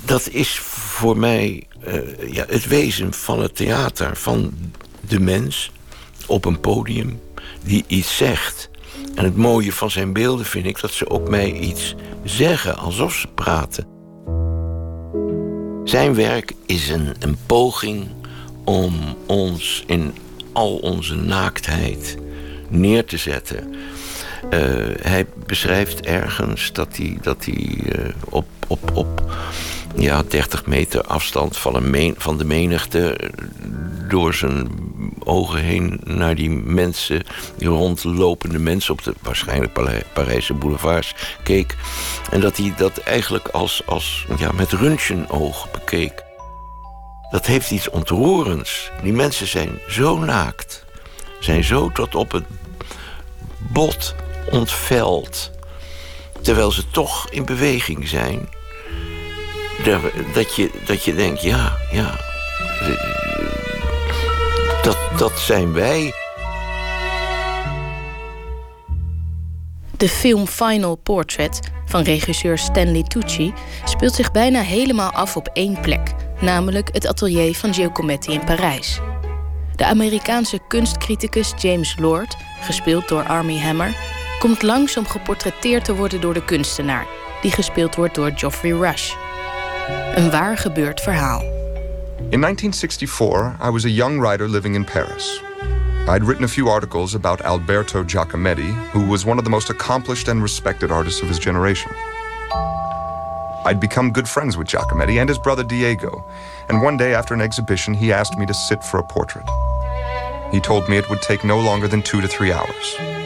Dat 0.05 0.29
is 0.29 0.59
voor 0.59 1.17
mij 1.17 1.67
uh, 1.87 2.33
ja, 2.33 2.45
het 2.47 2.67
wezen 2.67 3.13
van 3.13 3.41
het 3.41 3.55
theater, 3.55 4.17
van 4.17 4.53
de 5.07 5.19
mens 5.19 5.71
op 6.27 6.45
een 6.45 6.59
podium 6.59 7.21
die 7.63 7.83
iets 7.87 8.17
zegt. 8.17 8.69
En 9.15 9.23
het 9.23 9.37
mooie 9.37 9.73
van 9.73 9.91
zijn 9.91 10.13
beelden 10.13 10.45
vind 10.45 10.65
ik 10.65 10.81
dat 10.81 10.91
ze 10.91 11.09
ook 11.09 11.29
mij 11.29 11.51
iets 11.51 11.95
zeggen, 12.23 12.77
alsof 12.77 13.13
ze 13.13 13.27
praten. 13.27 13.85
Zijn 15.83 16.15
werk 16.15 16.53
is 16.65 16.89
een 16.89 17.37
poging 17.45 18.07
om 18.63 18.93
ons 19.25 19.83
in 19.87 20.13
al 20.53 20.75
onze 20.77 21.15
naaktheid 21.15 22.17
neer 22.69 23.05
te 23.05 23.17
zetten. 23.17 23.75
Uh, 24.43 24.49
hij 25.01 25.25
beschrijft 25.45 26.01
ergens 26.01 26.71
dat 26.71 26.97
hij, 26.97 27.17
dat 27.21 27.45
hij 27.45 27.77
uh, 27.83 28.09
op, 28.29 28.45
op, 28.67 28.91
op 28.93 29.31
ja, 29.95 30.23
30 30.27 30.65
meter 30.65 31.01
afstand 31.01 31.57
van, 31.57 31.93
een 31.93 32.15
van 32.17 32.37
de 32.37 32.45
menigte 32.45 33.31
door 34.09 34.33
zijn 34.33 34.69
ogen 35.23 35.59
heen 35.59 36.01
naar 36.03 36.35
die 36.35 36.49
mensen, 36.49 37.23
die 37.57 37.67
rondlopende 37.67 38.59
mensen 38.59 38.93
op 38.93 39.03
de 39.03 39.13
waarschijnlijk 39.21 40.03
Parijse 40.13 40.53
boulevards 40.53 41.15
keek. 41.43 41.75
En 42.31 42.39
dat 42.39 42.57
hij 42.57 42.73
dat 42.77 42.97
eigenlijk 42.97 43.47
als, 43.47 43.81
als 43.85 44.25
ja, 44.37 44.51
met 44.51 44.71
röntgenoog 44.71 45.71
bekeek. 45.71 46.23
Dat 47.31 47.45
heeft 47.45 47.71
iets 47.71 47.89
ontroerends. 47.89 48.91
Die 49.03 49.13
mensen 49.13 49.47
zijn 49.47 49.79
zo 49.87 50.17
naakt, 50.17 50.85
zijn 51.39 51.63
zo 51.63 51.89
tot 51.89 52.15
op 52.15 52.31
het 52.31 52.45
bot 53.57 54.15
ontveld, 54.49 55.51
terwijl 56.41 56.71
ze 56.71 56.89
toch 56.91 57.29
in 57.29 57.45
beweging 57.45 58.07
zijn. 58.07 58.49
Dat 60.33 60.55
je, 60.55 60.69
dat 60.85 61.03
je 61.03 61.15
denkt, 61.15 61.41
ja, 61.41 61.77
ja, 61.91 62.19
dat, 64.81 64.97
dat 65.17 65.39
zijn 65.39 65.73
wij. 65.73 66.13
De 69.97 70.09
film 70.09 70.47
Final 70.47 70.95
Portrait 70.95 71.59
van 71.85 72.03
regisseur 72.03 72.57
Stanley 72.57 73.03
Tucci 73.03 73.53
speelt 73.85 74.13
zich 74.13 74.31
bijna 74.31 74.61
helemaal 74.61 75.11
af 75.11 75.35
op 75.35 75.49
één 75.53 75.81
plek, 75.81 76.13
namelijk 76.39 76.89
het 76.91 77.07
atelier 77.07 77.55
van 77.55 77.73
Giacometti 77.73 78.33
in 78.33 78.43
Parijs. 78.43 78.99
De 79.75 79.85
Amerikaanse 79.85 80.59
kunstcriticus 80.67 81.53
James 81.57 81.95
Lord, 81.99 82.35
gespeeld 82.61 83.07
door 83.07 83.23
Armie 83.23 83.59
Hammer, 83.59 83.95
komt 84.41 84.61
langs 84.61 84.97
om 84.97 85.05
geportretteerd 85.05 85.85
te 85.85 85.95
worden 85.95 86.21
door 86.21 86.33
de 86.33 86.45
kunstenaar, 86.45 87.07
die 87.41 87.51
gespeeld 87.51 87.95
wordt 87.95 88.15
door 88.15 88.31
Geoffrey 88.35 88.71
Rush. 88.71 89.13
Een 90.15 90.31
waar 90.31 90.57
gebeurd 90.57 91.01
verhaal. 91.01 91.41
In 92.29 92.41
1964, 92.41 93.55
I 93.67 93.69
was 93.69 93.85
a 93.85 93.87
young 93.87 94.19
writer 94.19 94.49
living 94.49 94.75
in 94.75 94.85
Paris. 94.85 95.41
I'd 96.07 96.23
written 96.23 96.43
a 96.43 96.47
few 96.47 96.69
articles 96.69 97.15
about 97.15 97.41
Alberto 97.41 98.03
Giacometti, 98.03 98.73
who 98.91 99.05
was 99.07 99.25
one 99.25 99.37
of 99.37 99.43
the 99.43 99.49
most 99.49 99.69
accomplished 99.69 100.27
and 100.27 100.41
respected 100.41 100.91
artists 100.91 101.21
of 101.21 101.27
his 101.27 101.39
generation. 101.39 101.91
I'd 103.65 103.79
become 103.79 104.11
good 104.11 104.27
friends 104.27 104.55
with 104.55 104.67
Giacometti 104.67 105.19
and 105.19 105.29
his 105.29 105.39
brother 105.39 105.63
Diego, 105.63 106.23
and 106.67 106.83
one 106.83 106.97
day 106.97 107.13
after 107.13 107.35
an 107.35 107.41
exhibition, 107.41 107.93
he 107.93 108.13
asked 108.13 108.39
me 108.39 108.45
to 108.45 108.53
sit 108.53 108.83
for 108.83 108.99
a 108.99 109.03
portrait. 109.03 109.45
He 110.51 110.59
told 110.59 110.87
me 110.89 110.97
it 110.97 111.09
would 111.09 111.21
take 111.21 111.47
no 111.47 111.59
longer 111.59 111.87
than 111.87 112.01
two 112.01 112.21
to 112.21 112.27
three 112.27 112.51
hours. 112.51 113.20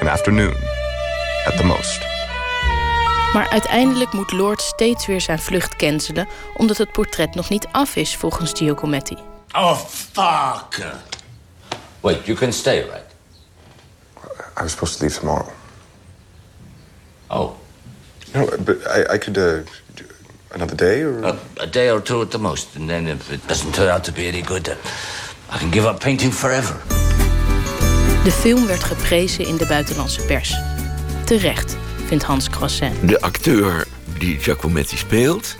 An 0.00 0.08
afternoon, 0.08 0.54
at 1.46 1.56
the 1.56 1.64
most. 1.64 1.98
Maar 3.32 3.48
uiteindelijk 3.50 4.12
moet 4.12 4.32
Lord 4.32 4.60
steeds 4.60 5.06
weer 5.06 5.20
zijn 5.20 5.38
vlucht 5.38 5.76
cancelen... 5.76 6.28
omdat 6.56 6.76
het 6.76 6.92
portret 6.92 7.34
nog 7.34 7.48
niet 7.48 7.66
af 7.72 7.96
is, 7.96 8.16
volgens 8.16 8.52
Giacometti. 8.54 9.16
Oh, 9.52 9.76
fuck! 9.76 10.84
Wait, 12.00 12.26
you 12.26 12.38
can 12.38 12.52
stay, 12.52 12.78
right? 12.80 13.04
I 14.58 14.62
was 14.62 14.70
supposed 14.70 14.98
to 14.98 15.04
leave 15.04 15.20
tomorrow. 15.20 15.52
Oh. 17.30 17.52
No, 18.34 18.46
but 18.64 18.76
I, 18.86 19.14
I 19.14 19.18
could, 19.18 19.38
uh, 19.38 19.64
another 20.50 20.76
day, 20.76 21.04
or...? 21.04 21.24
A, 21.24 21.36
a, 21.56 21.66
day 21.66 21.90
or 21.90 22.02
two 22.02 22.22
at 22.22 22.30
the 22.30 22.38
most. 22.38 22.76
And 22.76 22.88
then 22.88 23.06
if 23.06 23.32
it 23.32 23.46
doesn't 23.46 23.74
turn 23.74 23.88
out 23.88 24.04
to 24.04 24.12
be 24.12 24.28
any 24.28 24.42
good, 24.42 24.68
uh, 24.68 24.74
I 25.50 25.58
can 25.58 25.70
give 25.70 25.88
up 25.88 26.00
painting 26.00 26.32
forever. 26.32 26.80
De 28.24 28.30
film 28.30 28.66
werd 28.66 28.84
geprezen 28.84 29.46
in 29.46 29.56
de 29.56 29.66
buitenlandse 29.66 30.20
pers. 30.20 30.54
Terecht 31.24 31.76
vindt 32.06 32.24
Hans 32.24 32.50
Croisset. 32.50 32.92
De 33.02 33.20
acteur 33.20 33.86
die 34.18 34.38
Giacometti 34.40 34.96
speelt... 34.96 35.56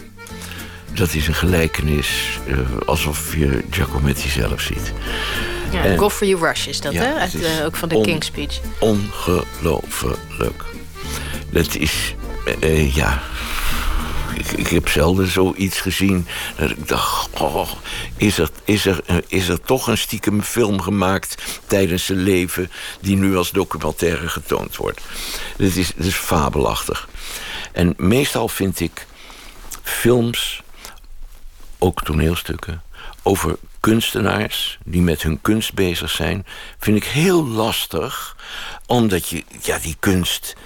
dat 0.92 1.14
is 1.14 1.28
een 1.28 1.34
gelijkenis 1.34 2.38
uh, 2.46 2.58
alsof 2.86 3.36
je 3.36 3.64
Giacometti 3.70 4.28
zelf 4.28 4.60
ziet. 4.60 4.92
Ja, 5.70 5.84
en, 5.84 5.98
Godfrey 5.98 6.34
Rush 6.34 6.66
is 6.66 6.80
dat, 6.80 6.92
ja, 6.92 7.02
hè? 7.02 7.14
Uit, 7.14 7.34
uh, 7.34 7.64
ook 7.64 7.76
van 7.76 7.88
de 7.88 7.94
on, 7.94 8.02
King's 8.02 8.26
Speech. 8.26 8.60
Ongelooflijk. 8.78 10.64
Dat 11.50 11.74
is, 11.74 12.14
uh, 12.62 12.94
ja... 12.94 13.22
Ik, 14.56 14.66
heb 14.66 14.88
zelden 14.88 15.26
zoiets 15.26 15.80
gezien 15.80 16.26
dat 16.56 16.70
ik 16.70 16.88
dacht... 16.88 17.40
Oh, 17.40 17.70
is, 18.16 18.38
er, 18.38 18.50
is, 18.64 18.86
er, 18.86 19.02
is 19.26 19.48
er 19.48 19.60
toch 19.60 19.86
een 19.86 19.98
stiekem 19.98 20.42
film 20.42 20.80
gemaakt 20.80 21.60
tijdens 21.66 22.04
zijn 22.04 22.18
leven... 22.18 22.70
die 23.00 23.16
nu 23.16 23.36
als 23.36 23.50
documentaire 23.50 24.28
getoond 24.28 24.76
wordt. 24.76 25.00
Het 25.56 25.76
is, 25.76 25.88
het 25.96 26.06
is 26.06 26.14
fabelachtig. 26.14 27.08
En 27.72 27.94
meestal 27.96 28.48
vind 28.48 28.80
ik 28.80 29.06
films, 29.82 30.62
ook 31.78 32.02
toneelstukken... 32.02 32.82
over 33.22 33.56
kunstenaars 33.80 34.78
die 34.84 35.02
met 35.02 35.22
hun 35.22 35.40
kunst 35.40 35.74
bezig 35.74 36.10
zijn... 36.10 36.46
vind 36.78 36.96
ik 36.96 37.04
heel 37.04 37.46
lastig, 37.46 38.36
omdat 38.86 39.28
je 39.28 39.44
ja, 39.62 39.78
die 39.78 39.96
kunst 40.00 40.56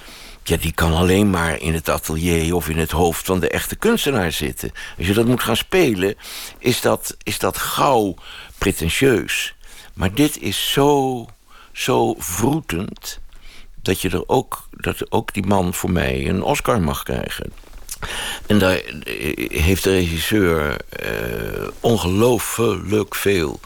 ja, 0.48 0.56
die 0.56 0.72
kan 0.72 0.92
alleen 0.92 1.30
maar 1.30 1.60
in 1.60 1.74
het 1.74 1.88
atelier 1.88 2.54
of 2.54 2.68
in 2.68 2.78
het 2.78 2.90
hoofd 2.90 3.26
van 3.26 3.40
de 3.40 3.48
echte 3.48 3.76
kunstenaar 3.76 4.32
zitten. 4.32 4.72
Als 4.98 5.06
je 5.06 5.12
dat 5.12 5.26
moet 5.26 5.42
gaan 5.42 5.56
spelen, 5.56 6.14
is 6.58 6.80
dat, 6.80 7.16
is 7.22 7.38
dat 7.38 7.58
gauw 7.58 8.14
pretentieus. 8.58 9.54
Maar 9.94 10.14
dit 10.14 10.40
is 10.40 10.72
zo, 10.72 11.26
zo 11.72 12.14
vroetend 12.18 13.20
dat, 13.82 14.00
je 14.00 14.10
er 14.10 14.28
ook, 14.28 14.68
dat 14.70 15.12
ook 15.12 15.32
die 15.32 15.46
man 15.46 15.74
voor 15.74 15.90
mij 15.90 16.28
een 16.28 16.42
Oscar 16.42 16.80
mag 16.80 17.02
krijgen. 17.02 17.52
En 18.46 18.58
daar 18.58 18.76
eh, 18.76 19.62
heeft 19.62 19.84
de 19.84 19.90
regisseur 19.90 20.80
uh, 21.04 21.68
ongelooflijk 21.80 23.14
veel 23.14 23.60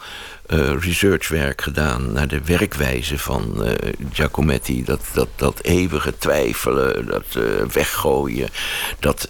uh, 0.49 0.71
researchwerk 0.79 1.61
gedaan 1.61 2.11
naar 2.11 2.27
de 2.27 2.41
werkwijze 2.45 3.17
van 3.17 3.65
uh, 3.65 3.71
Giacometti. 4.13 4.83
Dat, 4.83 5.01
dat, 5.13 5.27
dat 5.35 5.59
eeuwige 5.61 6.17
twijfelen, 6.17 7.05
dat 7.05 7.25
uh, 7.37 7.43
weggooien, 7.65 8.49
dat 8.99 9.29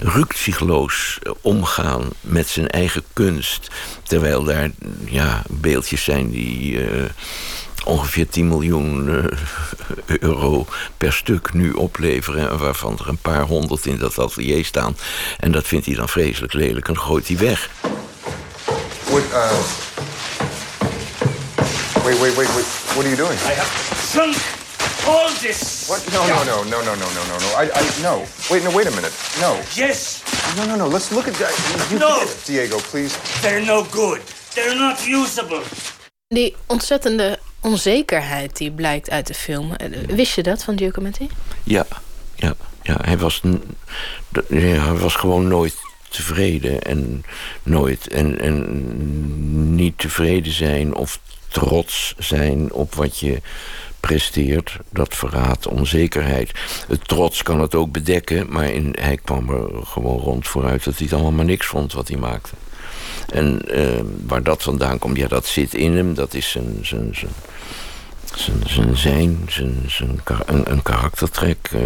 rukzichtloos 0.00 1.18
omgaan 1.40 2.02
met 2.20 2.48
zijn 2.48 2.68
eigen 2.68 3.02
kunst. 3.12 3.68
Terwijl 4.02 4.44
daar 4.44 4.70
ja, 5.04 5.42
beeldjes 5.48 6.04
zijn 6.04 6.30
die 6.30 6.80
ongeveer 7.84 8.28
10 8.28 8.48
miljoen 8.48 9.08
euro 10.20 10.66
per 10.96 11.12
stuk 11.12 11.52
nu 11.52 11.72
opleveren. 11.72 12.58
Waarvan 12.58 12.98
er 12.98 13.08
een 13.08 13.18
paar 13.18 13.42
honderd 13.42 13.86
in 13.86 13.98
dat 13.98 14.18
atelier 14.18 14.64
staan. 14.64 14.96
En 15.38 15.52
dat 15.52 15.66
vindt 15.66 15.86
hij 15.86 15.94
dan 15.94 16.08
vreselijk 16.08 16.52
lelijk 16.52 16.88
en 16.88 16.98
gooit 16.98 17.28
hij 17.28 17.38
weg. 17.38 17.70
Wait, 22.04 22.20
wait, 22.20 22.36
wait, 22.36 22.48
wait. 22.54 22.66
What 22.94 23.06
are 23.06 23.10
you 23.10 23.16
doing? 23.16 23.38
I 23.48 23.54
have 23.54 23.70
sunk 24.12 24.36
all 25.06 25.28
this. 25.40 25.88
What? 25.88 26.00
No, 26.12 26.26
no, 26.26 26.44
no, 26.44 26.62
no, 26.64 26.80
no, 26.84 26.94
no, 26.94 27.08
no, 27.16 27.22
no, 27.30 27.36
no. 27.38 27.48
I, 27.56 27.64
I, 27.74 28.02
no. 28.02 28.24
Wait, 28.50 28.62
no, 28.64 28.70
wait 28.70 28.86
a 28.86 28.90
minute. 28.90 29.12
No. 29.40 29.56
Yes. 29.74 30.22
No, 30.56 30.64
no, 30.66 30.76
no. 30.76 30.86
Let's 30.88 31.10
look 31.10 31.26
at 31.28 31.34
that. 31.34 31.52
You 31.90 31.98
No. 31.98 32.26
Diego, 32.44 32.78
please. 32.90 33.16
They're 33.42 33.64
no 33.64 33.84
good. 33.90 34.20
They're 34.54 34.74
not 34.76 35.06
usable. 35.06 35.62
Die 36.28 36.56
ontzettende 36.66 37.38
onzekerheid 37.60 38.56
die 38.56 38.70
blijkt 38.70 39.10
uit 39.10 39.26
de 39.26 39.34
film. 39.34 39.74
eh, 39.74 39.88
Wist 40.08 40.34
je 40.34 40.42
dat 40.42 40.64
van 40.64 40.78
Giacometti? 40.78 41.28
Ja, 41.62 41.86
ja, 42.36 42.54
ja. 42.82 42.96
Hij 43.02 43.18
was, 43.18 43.40
ja, 44.48 44.84
hij 44.84 44.96
was 44.98 45.14
gewoon 45.14 45.48
nooit 45.48 45.74
tevreden 46.08 46.82
en 46.82 47.24
nooit 47.62 48.08
en, 48.08 48.40
en 48.40 49.74
niet 49.74 49.98
tevreden 49.98 50.52
zijn 50.52 50.94
of 50.94 51.18
trots 51.54 52.14
zijn 52.18 52.72
op 52.72 52.94
wat 52.94 53.18
je 53.18 53.40
presteert. 54.00 54.78
Dat 54.90 55.14
verraadt 55.14 55.66
onzekerheid. 55.66 56.50
Het 56.88 57.08
trots 57.08 57.42
kan 57.42 57.60
het 57.60 57.74
ook 57.74 57.92
bedekken, 57.92 58.46
maar 58.48 58.70
in, 58.70 58.96
hij 59.00 59.18
kwam 59.24 59.48
er 59.48 59.86
gewoon 59.86 60.18
rond 60.18 60.48
vooruit 60.48 60.84
dat 60.84 60.94
hij 60.94 61.04
het 61.04 61.12
allemaal 61.12 61.32
maar 61.32 61.44
niks 61.44 61.66
vond 61.66 61.92
wat 61.92 62.08
hij 62.08 62.16
maakte. 62.16 62.50
En 63.28 63.68
eh, 63.68 64.00
waar 64.26 64.42
dat 64.42 64.62
vandaan 64.62 64.98
komt, 64.98 65.16
ja, 65.16 65.28
dat 65.28 65.46
zit 65.46 65.74
in 65.74 65.96
hem. 65.96 66.14
Dat 66.14 66.34
is 66.34 66.50
zijn, 66.50 66.78
zijn, 66.82 67.08
zijn, 67.12 67.32
zijn, 68.36 68.62
zijn 68.96 68.96
zijn, 69.48 69.82
zijn, 69.86 70.20
een, 70.46 70.70
een 70.70 70.82
karaktertrek. 70.82 71.68
eh. 71.72 71.80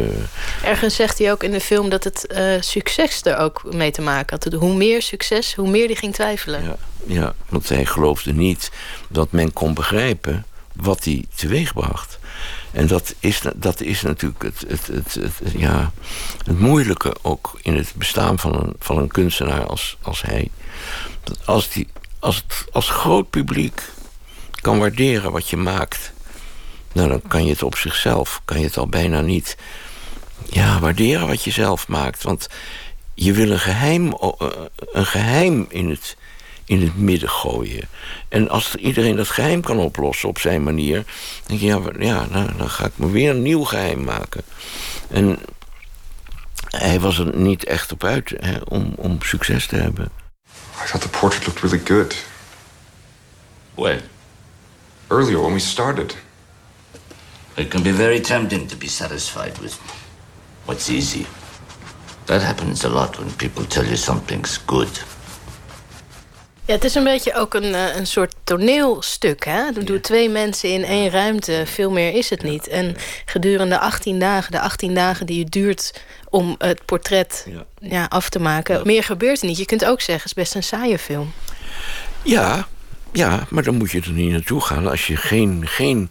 Ergens 0.70 0.95
zegt 0.97 1.19
hij 1.19 1.33
ook 1.33 1.43
in 1.43 1.51
de 1.51 1.61
film 1.61 1.89
dat 1.89 2.05
het 2.05 2.27
eh, 2.27 2.61
succes 2.61 3.23
er 3.25 3.37
ook 3.39 3.73
mee 3.73 3.91
te 3.91 4.01
maken 4.03 4.39
had. 4.43 4.53
Hoe 4.53 4.75
meer 4.77 5.03
succes, 5.03 5.55
hoe 5.55 5.69
meer 5.70 5.87
hij 5.87 5.95
ging 5.95 6.15
twijfelen. 6.15 6.62
Ja, 6.65 6.77
ja, 7.07 7.35
want 7.49 7.69
hij 7.69 7.85
geloofde 7.87 8.33
niet 8.33 8.70
dat 9.09 9.33
men 9.33 9.53
kon 9.53 9.75
begrijpen 9.75 10.47
wat 10.73 11.05
hij 11.05 11.25
teweegbracht. 11.35 12.19
En 12.70 12.87
dat 12.87 13.15
is, 13.20 13.41
dat 13.57 13.81
is 13.81 14.03
natuurlijk 14.03 14.43
het, 14.43 14.65
het, 14.69 14.87
het, 14.87 15.15
het- 15.15 15.53
ja, 15.57 15.93
het 16.47 16.59
moeilijke 16.61 17.16
ook 17.23 17.59
in 17.62 17.77
het 17.77 17.93
bestaan 17.95 18.39
van 18.39 18.55
een, 18.55 18.75
van 18.79 18.99
een 18.99 19.09
kunstenaar 19.09 19.66
als, 19.66 19.97
als 20.03 20.23
hij. 20.23 20.51
Dat 21.25 21.39
als, 21.47 21.69
die, 21.70 21.89
als 22.19 22.37
het 22.37 22.65
als 22.73 22.91
groot 22.91 23.31
publiek 23.31 23.83
kan 24.61 24.79
waarderen 24.79 25.33
wat 25.33 25.49
je 25.49 25.57
maakt, 25.57 26.12
nou, 26.99 27.11
dan 27.11 27.23
kan 27.29 27.45
je 27.45 27.51
het 27.51 27.62
op 27.62 27.77
zichzelf, 27.77 28.41
kan 28.45 28.59
je 28.59 28.65
het 28.65 28.77
al 28.77 28.89
bijna 28.89 29.20
niet 29.20 29.57
ja, 30.45 30.81
waarderen 30.81 31.27
wat 31.27 31.45
je 31.45 31.51
zelf 31.51 31.89
maakt. 31.89 32.23
Want 32.23 32.49
je 33.15 33.33
wil 33.33 33.51
een 33.51 33.59
geheim, 33.59 34.12
eh, 34.12 34.49
een 34.93 35.07
geheim 35.07 35.66
in 35.69 35.91
het, 35.91 36.16
in 36.65 36.83
het 36.83 36.97
midden 36.97 37.29
gooien. 37.29 37.89
En 38.29 38.49
als 38.49 38.75
iedereen 38.75 39.16
dat 39.16 39.29
geheim 39.29 39.62
kan 39.62 39.79
oplossen 39.79 40.29
op 40.29 40.39
zijn 40.39 40.62
manier... 40.62 40.95
dan 40.95 41.59
denk 41.59 41.61
je, 41.61 41.66
ja, 41.66 41.81
ja 41.99 42.27
nou, 42.31 42.57
dan 42.57 42.70
ga 42.70 42.85
ik 42.85 42.93
me 42.99 43.11
weer 43.11 43.31
een 43.31 43.43
nieuw 43.43 43.65
geheim 43.65 44.05
maken. 44.05 44.43
En 45.11 45.39
hij 46.69 47.01
was 47.01 47.19
er 47.19 47.37
niet 47.37 47.65
echt 47.65 47.93
op 47.93 48.05
uit 48.05 48.33
hè, 48.37 48.59
om, 48.65 48.93
om 48.97 49.23
succes 49.23 49.66
te 49.66 49.77
hebben. 49.77 50.11
I 50.85 50.87
thought 50.87 51.01
the 51.01 51.19
portrait 51.19 51.47
looked 51.47 51.62
really 51.62 51.87
good. 51.87 52.25
When? 53.75 54.01
Earlier, 55.09 55.41
when 55.41 55.53
we 55.53 55.59
started. 55.59 56.16
It 57.59 57.69
can 57.69 57.83
be 57.83 57.93
very 57.93 58.21
tempting 58.21 58.69
to 58.69 58.77
be 58.77 58.89
satisfied 58.89 59.59
with 59.61 59.79
what's 60.65 60.89
easy. 60.89 61.27
That 62.25 62.43
happens 62.43 62.85
a 62.85 62.89
lot 62.89 63.19
when 63.19 63.37
people 63.37 63.67
tell 63.67 63.85
you 63.85 63.97
something's 63.97 64.61
good. 64.67 65.05
Ja, 66.65 66.75
het 66.75 66.85
is 66.85 66.95
een 66.95 67.05
beetje 67.05 67.35
ook 67.35 67.55
een, 67.55 67.75
eh, 67.75 67.97
een 67.97 68.07
soort 68.07 68.35
toneelstuk. 68.45 69.45
Hè? 69.45 69.73
Dat 69.73 69.87
doen 69.87 70.01
twee 70.01 70.29
mensen 70.29 70.73
in 70.73 70.85
één 70.85 71.11
ruimte. 71.11 71.63
Veel 71.67 71.91
meer 71.91 72.15
is 72.15 72.31
het 72.31 72.43
niet. 72.43 72.69
En 72.69 72.97
gedurende 73.25 73.79
18 73.79 74.19
dagen, 74.19 74.53
de 74.53 74.61
18 74.61 74.95
dagen 74.95 75.27
die 75.27 75.43
het 75.43 75.53
duurt 75.53 76.03
om 76.31 76.55
het 76.59 76.85
portret 76.85 77.47
ja. 77.81 78.07
af 78.09 78.29
te 78.29 78.39
maken. 78.39 78.81
Meer 78.87 79.05
gebeurt 79.05 79.41
er 79.41 79.47
niet. 79.47 79.59
Je 79.59 79.65
kunt 79.65 79.85
ook 79.85 80.01
zeggen, 80.01 80.29
het 80.29 80.37
is 80.37 80.43
best 80.43 80.55
een 80.55 80.63
saaie 80.63 80.99
film. 80.99 81.33
Ja, 82.23 82.69
ja, 83.13 83.47
maar 83.51 83.63
dan 83.63 83.75
moet 83.75 83.91
je 83.91 84.01
er 84.01 84.11
niet 84.11 84.31
naartoe 84.31 84.61
gaan 84.61 84.87
als 84.87 85.07
je 85.07 85.17
geen, 85.17 85.67
geen 85.67 86.11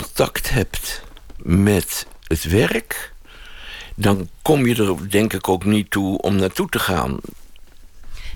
contact 0.00 0.50
hebt 0.50 1.02
met 1.36 2.06
het 2.26 2.44
werk. 2.44 3.12
Dan 3.94 4.28
kom 4.42 4.66
je 4.66 4.74
er 4.74 5.10
denk 5.10 5.32
ik 5.32 5.48
ook 5.48 5.64
niet 5.64 5.90
toe 5.90 6.18
om 6.18 6.36
naartoe 6.36 6.68
te 6.68 6.78
gaan. 6.78 7.18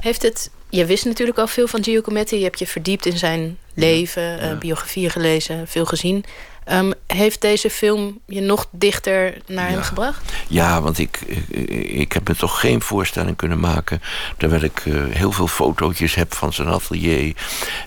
Heeft 0.01 0.23
het... 0.23 0.51
Je 0.71 0.85
wist 0.85 1.05
natuurlijk 1.05 1.39
al 1.39 1.47
veel 1.47 1.67
van 1.69 1.85
Giacometti. 1.85 2.37
Je 2.37 2.45
hebt 2.45 2.59
je 2.59 2.67
verdiept 2.67 3.07
in 3.07 3.19
zijn 3.19 3.59
leven, 3.75 4.41
eh, 4.41 4.59
biografieën 4.59 5.11
gelezen, 5.11 5.69
veel 5.69 5.85
gezien. 5.85 6.25
Ehm, 6.69 6.93
heeft 7.07 7.41
deze 7.41 7.71
film 7.71 8.21
je 8.27 8.41
nog 8.41 8.67
dichter 8.71 9.39
naar 9.47 9.69
hem 9.69 9.83
gebracht? 9.83 10.33
Ja, 10.49 10.83
want 10.83 10.99
ik, 10.99 11.21
ik, 11.49 11.71
ik 11.91 12.13
heb 12.13 12.29
me 12.29 12.37
toch 12.37 12.61
geen 12.61 12.83
voorstelling 12.83 13.37
kunnen 13.37 13.61
maken. 13.61 14.03
Terwijl 14.37 14.63
ik 14.63 14.83
eh, 14.87 14.95
heel 15.11 15.33
veel 15.33 15.47
fotootjes 15.47 16.15
heb 16.15 16.35
van 16.35 16.53
zijn 16.53 16.69
atelier. 16.69 17.37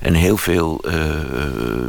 En 0.01 0.13
heel 0.13 0.37
veel 0.37 0.83
eh, 0.83 0.93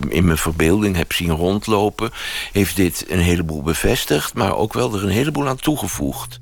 in 0.08 0.24
mijn 0.24 0.38
verbeelding 0.38 0.96
heb 0.96 1.12
zien 1.12 1.30
rondlopen. 1.30 2.10
Heeft 2.52 2.76
dit 2.76 3.04
een 3.08 3.20
heleboel 3.20 3.62
bevestigd, 3.62 4.34
maar 4.34 4.56
ook 4.56 4.72
wel 4.72 4.94
er 4.94 5.02
een 5.02 5.08
heleboel 5.08 5.48
aan 5.48 5.56
toegevoegd. 5.56 6.40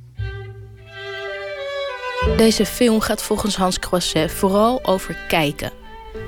Deze 2.36 2.66
film 2.66 3.00
gaat 3.00 3.22
volgens 3.22 3.56
Hans 3.56 3.78
Croiset 3.78 4.32
vooral 4.32 4.84
over 4.84 5.16
kijken. 5.28 5.79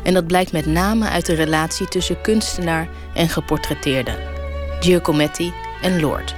En 0.03 0.15
dat 0.15 0.27
blijkt 0.27 0.53
met 0.53 0.67
name 0.67 1.09
uit 1.09 1.27
de 1.27 1.35
relatie 1.35 1.89
tussen 1.89 2.21
kunstenaar 2.21 2.89
en 3.15 3.29
geportretteerde. 3.29 4.19
Giacometti 4.81 5.53
en 5.83 6.01
Lord. 6.01 6.35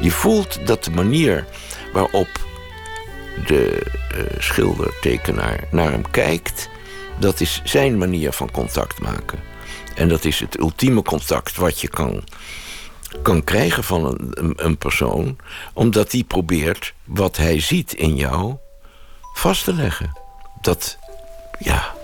Je 0.00 0.10
voelt 0.10 0.66
dat 0.66 0.84
de 0.84 0.90
manier 0.90 1.44
waarop 1.92 2.28
de 3.46 3.82
eh, 4.10 4.20
schilder, 4.38 4.92
tekenaar 5.00 5.64
naar 5.70 5.90
hem 5.90 6.10
kijkt, 6.10 6.68
dat 7.18 7.40
is 7.40 7.60
zijn 7.64 7.98
manier 7.98 8.32
van 8.32 8.50
contact 8.50 9.00
maken. 9.00 9.38
En 9.94 10.08
dat 10.08 10.24
is 10.24 10.40
het 10.40 10.58
ultieme 10.58 11.02
contact 11.02 11.56
wat 11.56 11.80
je 11.80 11.88
kan, 11.88 12.24
kan 13.22 13.44
krijgen 13.44 13.84
van 13.84 14.04
een, 14.30 14.52
een 14.56 14.78
persoon, 14.78 15.36
omdat 15.72 16.10
die 16.10 16.24
probeert 16.24 16.94
wat 17.04 17.36
hij 17.36 17.60
ziet 17.60 17.92
in 17.92 18.16
jou 18.16 18.56
vast 19.34 19.64
te 19.64 19.74
leggen. 19.74 20.12
Dat, 20.60 20.98
ja, 21.58 21.94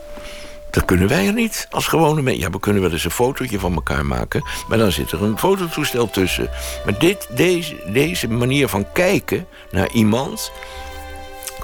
dat 0.75 0.85
kunnen 0.85 1.09
wij 1.09 1.27
er 1.27 1.33
niet 1.33 1.67
als 1.71 1.87
gewone 1.87 2.23
mensen. 2.23 2.43
Ja, 2.43 2.51
we 2.51 2.61
kunnen 2.61 2.83
wel 2.83 2.93
eens 2.93 3.05
een 3.05 3.11
fotootje 3.11 3.59
van 3.59 3.75
elkaar 3.75 4.07
maken, 4.07 4.45
maar 4.69 4.79
dan 4.79 4.93
zit 4.93 5.11
er 5.13 5.23
een 5.23 5.39
fototoestel 5.39 6.11
tussen. 6.11 6.51
Maar 6.85 6.99
dit, 6.99 7.27
deze, 7.31 7.77
deze 7.87 8.29
manier 8.29 8.69
van 8.69 8.87
kijken 8.93 9.47
naar 9.71 9.89
iemand, 9.91 10.53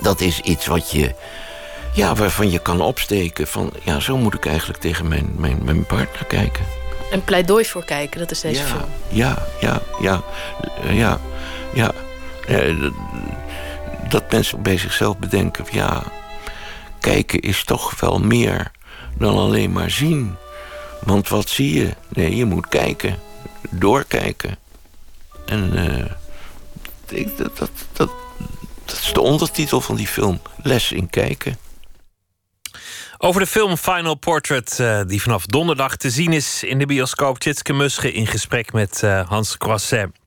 dat 0.00 0.20
is 0.20 0.40
iets 0.40 0.66
wat 0.66 0.90
je, 0.90 1.14
ja, 1.92 2.14
waarvan 2.14 2.50
je 2.50 2.58
kan 2.58 2.80
opsteken 2.80 3.46
van, 3.46 3.72
ja, 3.82 4.00
zo 4.00 4.16
moet 4.16 4.34
ik 4.34 4.46
eigenlijk 4.46 4.78
tegen 4.80 5.08
mijn, 5.08 5.30
mijn, 5.36 5.58
mijn 5.64 5.84
partner 5.86 6.24
kijken. 6.24 6.64
Een 7.10 7.24
pleidooi 7.24 7.64
voor 7.64 7.84
kijken, 7.84 8.18
dat 8.20 8.30
is 8.30 8.40
deze 8.40 8.60
ja, 8.60 8.66
film. 8.66 8.84
Ja, 9.08 9.46
ja, 9.60 9.80
ja, 10.00 10.22
eh, 10.82 10.98
ja, 10.98 11.20
ja. 11.74 11.92
Eh, 12.46 12.80
dat- 12.80 12.92
Dat 14.08 14.30
mensen 14.32 14.62
bij 14.62 14.78
zichzelf 14.78 15.18
bedenken, 15.18 15.66
van, 15.66 15.76
ja, 15.78 16.02
kijken 17.00 17.40
is 17.40 17.64
toch 17.64 18.00
wel 18.00 18.18
meer 18.18 18.70
dan 19.20 19.36
alleen 19.36 19.72
maar 19.72 19.90
zien. 19.90 20.36
Want 21.04 21.28
wat 21.28 21.48
zie 21.48 21.74
je? 21.74 21.94
Nee, 22.08 22.36
je 22.36 22.44
moet 22.44 22.68
kijken, 22.68 23.18
doorkijken. 23.70 24.58
En 25.44 25.76
eh, 25.76 27.18
ik, 27.18 27.36
dat, 27.36 27.58
dat, 27.58 27.70
dat, 27.92 28.10
dat 28.84 28.96
is 28.96 29.12
de 29.12 29.20
ondertitel 29.20 29.80
van 29.80 29.96
die 29.96 30.06
film, 30.06 30.40
Les 30.62 30.92
in 30.92 31.10
kijken. 31.10 31.58
Over 33.18 33.40
de 33.40 33.46
film 33.46 33.76
Final 33.76 34.14
Portrait, 34.14 34.80
eh, 34.80 35.00
die 35.06 35.22
vanaf 35.22 35.46
donderdag 35.46 35.96
te 35.96 36.10
zien 36.10 36.32
is 36.32 36.62
in 36.62 36.78
de 36.78 36.86
bioscoop. 36.86 37.38
Tjitske 37.38 37.72
Musche 37.72 38.12
in 38.12 38.26
gesprek 38.26 38.72
met 38.72 39.02
eh, 39.02 39.28
Hans 39.28 39.56
Croisset. 39.56 40.19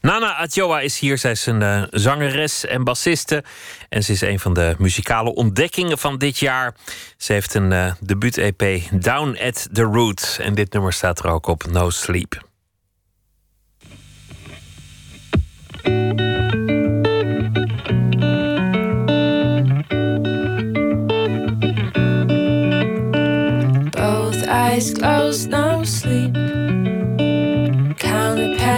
Nana 0.00 0.36
Adjoa 0.36 0.80
is 0.80 0.98
hier. 0.98 1.18
Zij 1.18 1.30
is 1.30 1.46
een 1.46 1.60
uh, 1.60 1.82
zangeres 1.90 2.66
en 2.66 2.84
bassiste. 2.84 3.44
En 3.88 4.04
ze 4.04 4.12
is 4.12 4.20
een 4.20 4.40
van 4.40 4.54
de 4.54 4.74
muzikale 4.78 5.34
ontdekkingen 5.34 5.98
van 5.98 6.18
dit 6.18 6.38
jaar. 6.38 6.74
Ze 7.16 7.32
heeft 7.32 7.54
een 7.54 7.70
uh, 7.70 7.92
debuut-EP, 8.00 8.62
Down 8.92 9.38
at 9.40 9.68
the 9.72 9.82
Root. 9.82 10.38
En 10.40 10.54
dit 10.54 10.72
nummer 10.72 10.92
staat 10.92 11.18
er 11.18 11.30
ook 11.30 11.46
op, 11.46 11.66
No 11.70 11.90
Sleep. 11.90 12.46
Both 23.90 24.42
eyes 24.46 24.92
closed, 24.92 25.50
no 25.50 25.84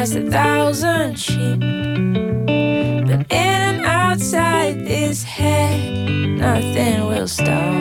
past 0.00 0.14
a 0.14 0.30
thousand 0.30 1.14
sheep. 1.18 1.60
But 1.60 3.20
in 3.28 3.60
and 3.68 3.84
outside 3.84 4.86
this 4.86 5.22
head, 5.22 6.08
nothing 6.38 7.06
will 7.06 7.28
stop. 7.28 7.74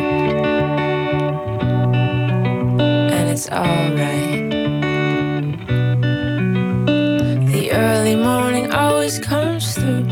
And 3.16 3.30
it's 3.30 3.50
alright. 3.50 4.50
The 7.54 7.72
early 7.72 8.18
morning 8.18 8.74
always 8.74 9.18
comes 9.20 9.76
through 9.76 10.06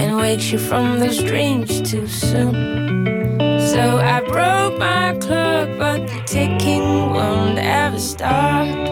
and 0.00 0.16
wakes 0.16 0.50
you 0.50 0.58
from 0.58 0.98
those 0.98 1.22
dreams 1.22 1.88
too 1.88 2.08
soon. 2.08 3.38
So 3.60 3.98
I 3.98 4.22
broke 4.22 4.76
my 4.76 5.16
clock, 5.20 5.68
but 5.78 6.00
the 6.08 6.20
ticking 6.26 7.12
won't 7.14 7.58
ever 7.60 8.00
stop. 8.00 8.88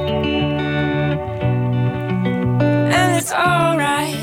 It's 3.18 3.32
alright. 3.32 4.14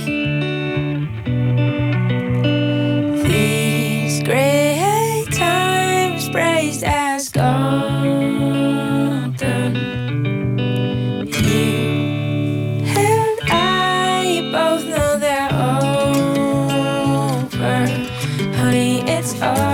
These 3.27 4.21
great 4.21 5.25
times 5.31 6.29
praised 6.29 6.83
as 6.83 7.29
golden. 7.29 8.53
You 11.25 12.83
and 12.85 13.39
I 13.49 14.47
both 14.51 14.85
know 14.85 15.17
they're 15.17 15.51
over. 17.49 17.87
Honey, 18.59 19.01
it's 19.09 19.33
over. 19.41 19.72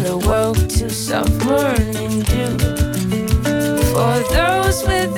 And 0.00 0.08
awoke 0.08 0.56
to 0.56 0.88
soft 0.88 1.44
morning 1.44 2.20
dew. 2.20 2.58
For 3.92 4.18
those 4.32 4.82
with 4.86 5.14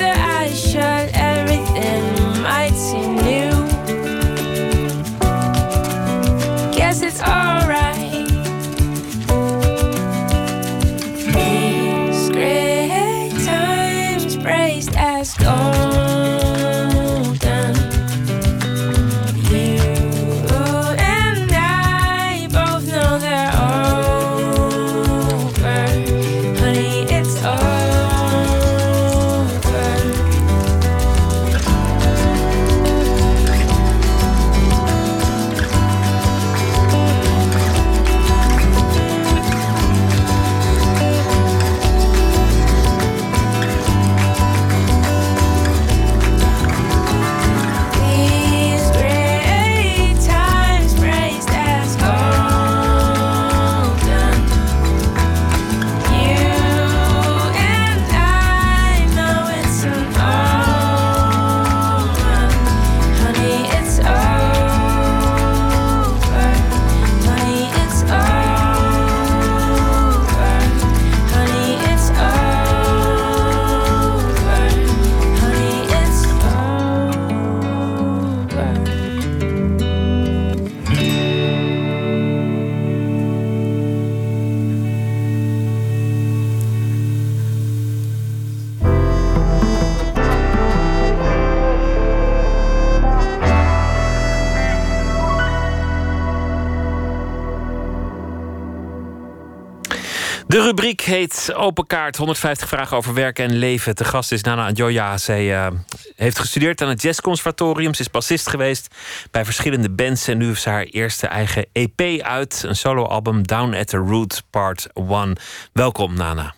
Open 101.72 101.86
Kaart. 101.86 102.16
150 102.16 102.68
vragen 102.68 102.96
over 102.96 103.14
werk 103.14 103.38
en 103.38 103.52
leven. 103.52 103.94
Te 103.94 104.04
gast 104.04 104.32
is 104.32 104.42
Nana 104.42 104.66
Adjoya. 104.66 105.18
Zij 105.18 105.56
eh, 105.56 105.72
heeft 106.16 106.38
gestudeerd 106.38 106.82
aan 106.82 106.88
het 106.88 107.02
Jazzconservatorium. 107.02 107.94
Ze 107.94 108.00
is 108.00 108.10
bassist 108.10 108.48
geweest 108.48 108.94
bij 109.30 109.44
verschillende 109.44 109.90
bands. 109.90 110.28
En 110.28 110.38
nu 110.38 110.46
heeft 110.46 110.62
ze 110.62 110.68
haar 110.68 110.84
eerste 110.84 111.26
eigen 111.26 111.66
EP 111.72 112.20
uit. 112.22 112.62
Een 112.66 112.76
soloalbum 112.76 113.46
Down 113.46 113.74
at 113.74 113.86
the 113.86 113.96
Root 113.96 114.42
Part 114.50 114.86
1. 114.94 115.36
Welkom 115.72 116.14
Nana. 116.14 116.54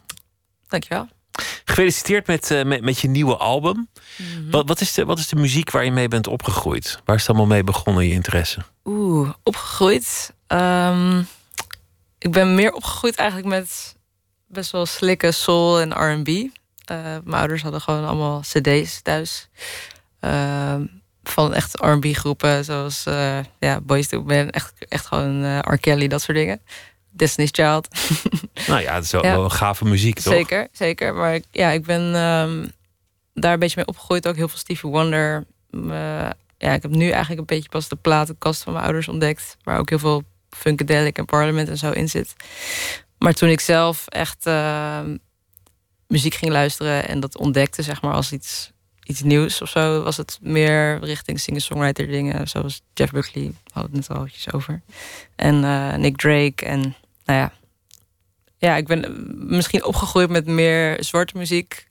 Dankjewel. 0.68 1.08
Gefeliciteerd 1.64 2.26
met, 2.26 2.50
eh, 2.50 2.64
met, 2.64 2.82
met 2.82 2.98
je 2.98 3.08
nieuwe 3.08 3.36
album. 3.36 3.88
wat, 4.50 4.68
wat, 4.68 4.80
is 4.80 4.94
de, 4.94 5.04
wat 5.04 5.18
is 5.18 5.28
de 5.28 5.36
muziek 5.36 5.70
waar 5.70 5.84
je 5.84 5.92
mee 5.92 6.08
bent 6.08 6.26
opgegroeid? 6.26 7.00
Waar 7.04 7.16
is 7.16 7.20
het 7.22 7.30
allemaal 7.30 7.54
mee 7.54 7.64
begonnen, 7.64 8.06
je 8.06 8.12
interesse? 8.12 8.60
Oeh, 8.84 9.30
opgegroeid. 9.42 10.34
Ehm, 10.46 11.22
ik 12.18 12.32
ben 12.32 12.54
meer 12.54 12.72
opgegroeid 12.72 13.16
eigenlijk 13.16 13.48
met 13.48 13.94
best 14.54 14.70
wel 14.70 14.86
slikke 14.86 15.32
soul 15.32 15.80
en 15.80 15.90
R&B. 15.92 16.28
Eh, 16.28 16.96
mijn 17.24 17.38
ouders 17.40 17.62
hadden 17.62 17.80
gewoon 17.80 18.04
allemaal 18.06 18.40
cd's 18.40 19.02
thuis. 19.02 19.48
Ehm, 20.20 20.84
van 21.22 21.54
echt 21.54 21.80
R&B 21.80 22.04
groepen 22.12 22.64
zoals 22.64 23.06
eh 23.06 23.38
ja, 23.58 23.80
Boys 23.80 24.08
to 24.08 24.22
Men. 24.22 24.50
Echt, 24.50 24.72
echt 24.88 25.06
gewoon 25.06 25.44
eh 25.44 25.58
R. 25.58 25.78
Kelly, 25.78 26.08
dat 26.08 26.22
soort 26.22 26.36
dingen. 26.36 26.60
Destiny's 27.10 27.50
Child. 27.52 27.88
Nou 28.66 28.80
ja, 28.80 28.94
het 28.94 29.04
is 29.04 29.10
wel, 29.10 29.24
Ja. 29.24 29.30
wel 29.34 29.44
een 29.44 29.50
gave 29.50 29.84
muziek, 29.84 30.20
toch? 30.20 30.32
Zeker, 30.32 30.68
zeker. 30.72 31.14
Maar 31.14 31.34
ik- 31.34 31.44
ja, 31.50 31.70
ik 31.70 31.84
ben 31.84 32.14
ehm, 32.14 32.66
daar 33.34 33.52
een 33.52 33.58
beetje 33.58 33.76
mee 33.76 33.86
opgegroeid. 33.86 34.28
Ook 34.28 34.36
heel 34.36 34.48
veel 34.48 34.58
Stevie 34.58 34.90
Wonder. 34.90 35.44
Ja, 36.58 36.72
ik 36.72 36.82
heb 36.82 36.90
nu 36.90 37.08
eigenlijk 37.10 37.40
een 37.40 37.56
beetje 37.56 37.68
pas 37.68 37.88
de 37.88 37.96
platenkast 37.96 38.62
van 38.62 38.72
mijn 38.72 38.84
ouders 38.84 39.08
ontdekt. 39.08 39.56
Waar 39.62 39.78
ook 39.78 39.88
heel 39.88 39.98
veel 39.98 40.22
Funkadelic 40.50 41.18
en 41.18 41.24
Parliament 41.24 41.68
en 41.68 41.78
zo 41.78 41.90
in 41.90 42.08
zit. 42.08 42.34
Maar 43.24 43.32
toen 43.32 43.48
ik 43.48 43.60
zelf 43.60 44.06
echt 44.06 44.46
ehm, 44.46 45.16
muziek 46.06 46.34
ging 46.34 46.52
luisteren 46.52 47.08
en 47.08 47.20
dat 47.20 47.38
ontdekte, 47.38 47.82
zeg 47.82 48.02
maar, 48.02 48.12
als 48.12 48.32
iets, 48.32 48.72
iets 49.04 49.22
nieuws 49.22 49.62
of 49.62 49.68
zo, 49.68 50.02
was 50.02 50.16
het 50.16 50.38
meer 50.42 50.98
richting 51.04 51.40
singer-songwriter 51.40 52.06
dingen. 52.06 52.48
Zoals 52.48 52.80
Jeff 52.94 53.12
Buckley, 53.12 53.52
we 53.72 53.80
het 53.80 53.92
net 53.92 54.08
al 54.08 54.28
over. 54.50 54.82
En 55.36 55.64
eh, 55.64 55.94
Nick 55.94 56.16
Drake 56.16 56.64
en 56.66 56.80
nou 57.24 57.38
ja, 57.38 57.52
ja, 58.58 58.76
ik 58.76 58.86
ben 58.86 59.26
misschien 59.48 59.84
opgegroeid 59.84 60.30
met 60.30 60.46
meer 60.46 61.04
zwarte 61.04 61.38
muziek. 61.38 61.86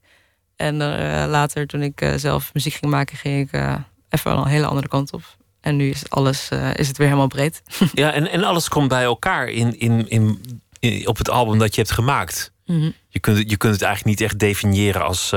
En 0.55 0.75
uh, 0.75 1.25
later, 1.27 1.67
toen 1.67 1.81
ik 1.81 2.13
zelf 2.15 2.53
muziek 2.53 2.73
ging 2.73 2.91
maken, 2.91 3.17
ging 3.17 3.49
ik 3.49 3.61
even 4.09 4.31
een 4.31 4.47
hele 4.47 4.65
andere 4.65 4.87
kant 4.87 5.13
op. 5.13 5.23
En 5.61 5.75
nu 5.75 5.89
is 5.89 6.09
alles 6.09 6.49
is 6.75 6.87
het 6.87 6.97
weer 6.97 7.07
helemaal 7.07 7.27
breed. 7.27 7.61
ja, 7.93 8.13
en, 8.13 8.29
en 8.29 8.43
alles 8.43 8.67
komt 8.69 8.87
bij 8.87 9.03
elkaar 9.03 9.47
in, 9.47 9.79
in, 9.79 10.09
in 10.09 10.61
op 11.05 11.17
het 11.17 11.29
album 11.29 11.59
dat 11.59 11.75
je 11.75 11.81
hebt 11.81 11.93
gemaakt. 11.93 12.51
Mm 12.65 12.79
-hmm. 12.79 12.93
je, 13.07 13.19
kunt, 13.19 13.49
je 13.49 13.57
kunt 13.57 13.73
het 13.73 13.81
eigenlijk 13.81 14.19
niet 14.19 14.29
echt 14.29 14.39
definiëren 14.39 15.03
als. 15.03 15.33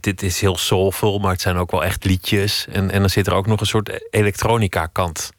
dit 0.00 0.22
is 0.22 0.40
heel 0.40 0.56
soulful, 0.56 1.18
maar 1.18 1.32
het 1.32 1.40
zijn 1.40 1.56
ook 1.56 1.70
wel 1.70 1.84
echt 1.84 2.04
liedjes. 2.04 2.66
En, 2.72 2.90
en 2.90 3.00
dan 3.00 3.10
zit 3.10 3.26
er 3.26 3.34
ook 3.34 3.46
nog 3.46 3.60
een 3.60 3.66
soort 3.66 4.06
elektronica-kant 4.10 5.30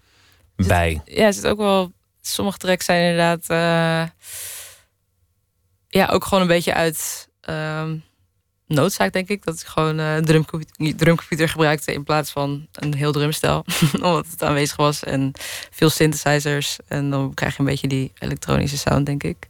bij. 0.55 1.01
Ja, 1.05 1.25
er 1.25 1.33
zit 1.33 1.47
ook 1.47 1.57
wel. 1.57 1.91
Sommige 2.21 2.57
tracks 2.57 2.85
zijn 2.85 3.01
inderdaad 3.01 3.45
ja, 5.87 6.05
ook 6.05 6.23
gewoon 6.23 6.41
een 6.41 6.47
beetje 6.47 6.73
uit 6.73 7.29
um, 7.49 8.03
noodzaak, 8.67 9.13
denk 9.13 9.29
ik. 9.29 9.45
Dat 9.45 9.59
ik 9.59 9.65
gewoon 9.65 9.99
uh, 9.99 10.17
drumcomputer, 10.17 10.95
drumcomputer 10.95 11.49
gebruikte 11.49 11.93
in 11.93 12.03
plaats 12.03 12.31
van 12.31 12.67
een 12.71 12.93
heel 12.93 13.11
drumstel. 13.11 13.65
Omdat 13.93 14.27
het 14.31 14.43
aanwezig 14.43 14.75
was 14.75 15.03
en 15.03 15.31
veel 15.71 15.89
synthesizers. 15.89 16.77
En 16.87 17.09
dan 17.09 17.33
krijg 17.33 17.53
je 17.53 17.59
een 17.59 17.65
beetje 17.65 17.87
die 17.87 18.11
elektronische 18.19 18.77
sound, 18.77 19.05
denk 19.05 19.23
ik. 19.23 19.47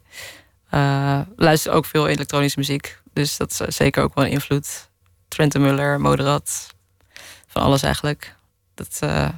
Uh, 0.72 1.20
luister 1.36 1.72
ook 1.72 1.86
veel 1.86 2.08
elektronische 2.08 2.60
muziek. 2.60 3.00
Dus 3.14 3.38
dat 3.38 3.64
is 3.68 3.76
zeker 3.76 4.04
ook 4.04 4.16
wel 4.16 4.26
een 4.26 4.32
invloed. 4.32 4.90
Trenton 5.28 5.62
Muller, 5.62 6.02
Moderat. 6.02 6.68
Van 7.48 7.62
alles 7.62 7.82
eigenlijk. 7.82 8.36
Dat 8.74 9.00
uh, 9.04 9.30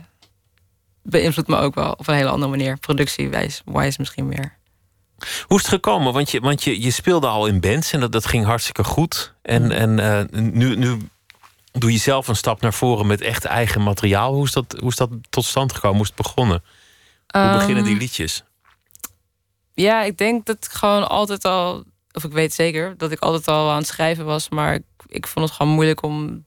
beïnvloedt 1.03 1.47
me 1.47 1.57
ook 1.57 1.75
wel 1.75 1.91
op 1.91 2.07
een 2.07 2.15
hele 2.15 2.29
andere 2.29 2.51
manier. 2.51 2.77
Productiewijs, 2.77 3.61
wise 3.65 3.95
misschien 3.99 4.27
meer. 4.27 4.58
Hoe 5.47 5.57
is 5.57 5.63
het 5.63 5.73
gekomen? 5.73 6.13
Want 6.13 6.31
je, 6.31 6.39
want 6.39 6.63
je, 6.63 6.81
je 6.81 6.91
speelde 6.91 7.27
al 7.27 7.47
in 7.47 7.59
bands 7.59 7.91
en 7.91 7.99
dat, 7.99 8.11
dat 8.11 8.25
ging 8.25 8.45
hartstikke 8.45 8.83
goed. 8.83 9.33
En, 9.41 9.71
en 9.71 9.99
uh, 9.99 10.41
nu, 10.41 10.75
nu 10.75 10.97
doe 11.71 11.91
je 11.91 11.97
zelf 11.97 12.27
een 12.27 12.35
stap 12.35 12.61
naar 12.61 12.73
voren 12.73 13.07
met 13.07 13.21
echt 13.21 13.45
eigen 13.45 13.83
materiaal. 13.83 14.33
Hoe 14.33 14.45
is 14.45 14.51
dat, 14.51 14.75
hoe 14.79 14.89
is 14.89 14.95
dat 14.95 15.09
tot 15.29 15.45
stand 15.45 15.73
gekomen? 15.73 15.97
Hoe 15.97 16.05
is 16.05 16.13
het 16.15 16.25
begonnen? 16.25 16.63
Hoe 17.27 17.41
Um, 17.41 17.53
beginnen 17.53 17.83
die 17.83 17.97
liedjes? 17.97 18.43
Ja, 19.73 20.03
ik 20.03 20.17
denk 20.17 20.45
dat 20.45 20.55
ik 20.55 20.71
gewoon 20.71 21.09
altijd 21.09 21.45
al, 21.45 21.83
of 22.11 22.23
ik 22.23 22.31
weet 22.31 22.53
zeker, 22.53 22.97
dat 22.97 23.11
ik 23.11 23.19
altijd 23.19 23.47
al 23.47 23.69
aan 23.69 23.77
het 23.77 23.87
schrijven 23.87 24.25
was. 24.25 24.49
Maar 24.49 24.73
ik, 24.73 24.83
ik 25.07 25.27
vond 25.27 25.45
het 25.45 25.55
gewoon 25.55 25.73
moeilijk 25.73 26.03
om 26.03 26.45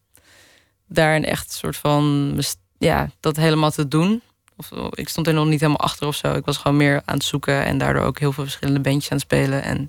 daar 0.89 1.17
een 1.17 1.25
echt 1.25 1.53
soort 1.53 1.77
van, 1.77 2.37
ja, 2.79 3.11
dat 3.21 3.37
helemaal 3.37 3.71
te 3.71 3.89
doen. 3.89 4.23
Of, 4.71 4.95
ik 4.95 5.09
stond 5.09 5.27
er 5.27 5.35
nog 5.35 5.47
niet 5.47 5.61
helemaal 5.61 5.81
achter 5.81 6.07
of 6.07 6.17
zo. 6.17 6.33
Ik 6.33 6.45
was 6.45 6.57
gewoon 6.57 6.77
meer 6.77 7.03
aan 7.05 7.15
het 7.15 7.25
zoeken 7.25 7.65
en 7.65 7.79
daardoor 7.79 8.03
ook 8.03 8.19
heel 8.19 8.33
veel 8.33 8.45
verschillende 8.45 8.81
bandjes 8.81 9.11
aan 9.11 9.17
het 9.17 9.27
spelen. 9.27 9.63
En, 9.63 9.89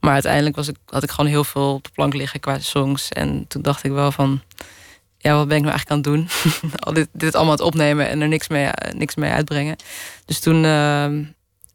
maar 0.00 0.12
uiteindelijk 0.12 0.56
was 0.56 0.68
ik, 0.68 0.76
had 0.86 1.02
ik 1.02 1.10
gewoon 1.10 1.30
heel 1.30 1.44
veel 1.44 1.74
op 1.74 1.84
de 1.84 1.90
plank 1.94 2.14
liggen 2.14 2.40
qua 2.40 2.58
songs. 2.58 3.08
En 3.08 3.44
toen 3.48 3.62
dacht 3.62 3.84
ik 3.84 3.90
wel 3.90 4.12
van, 4.12 4.42
ja, 5.18 5.34
wat 5.34 5.48
ben 5.48 5.56
ik 5.56 5.62
nou 5.62 5.74
eigenlijk 5.74 6.06
aan 6.06 6.12
het 6.14 6.30
doen? 6.32 6.50
Al 6.86 6.92
dit, 6.92 7.08
dit 7.12 7.34
allemaal 7.34 7.52
het 7.52 7.62
opnemen 7.62 8.08
en 8.08 8.20
er 8.20 8.28
niks 8.28 8.48
mee, 8.48 8.68
niks 8.96 9.14
mee 9.14 9.30
uitbrengen. 9.30 9.76
Dus 10.24 10.40
toen 10.40 10.56
uh, 10.64 11.26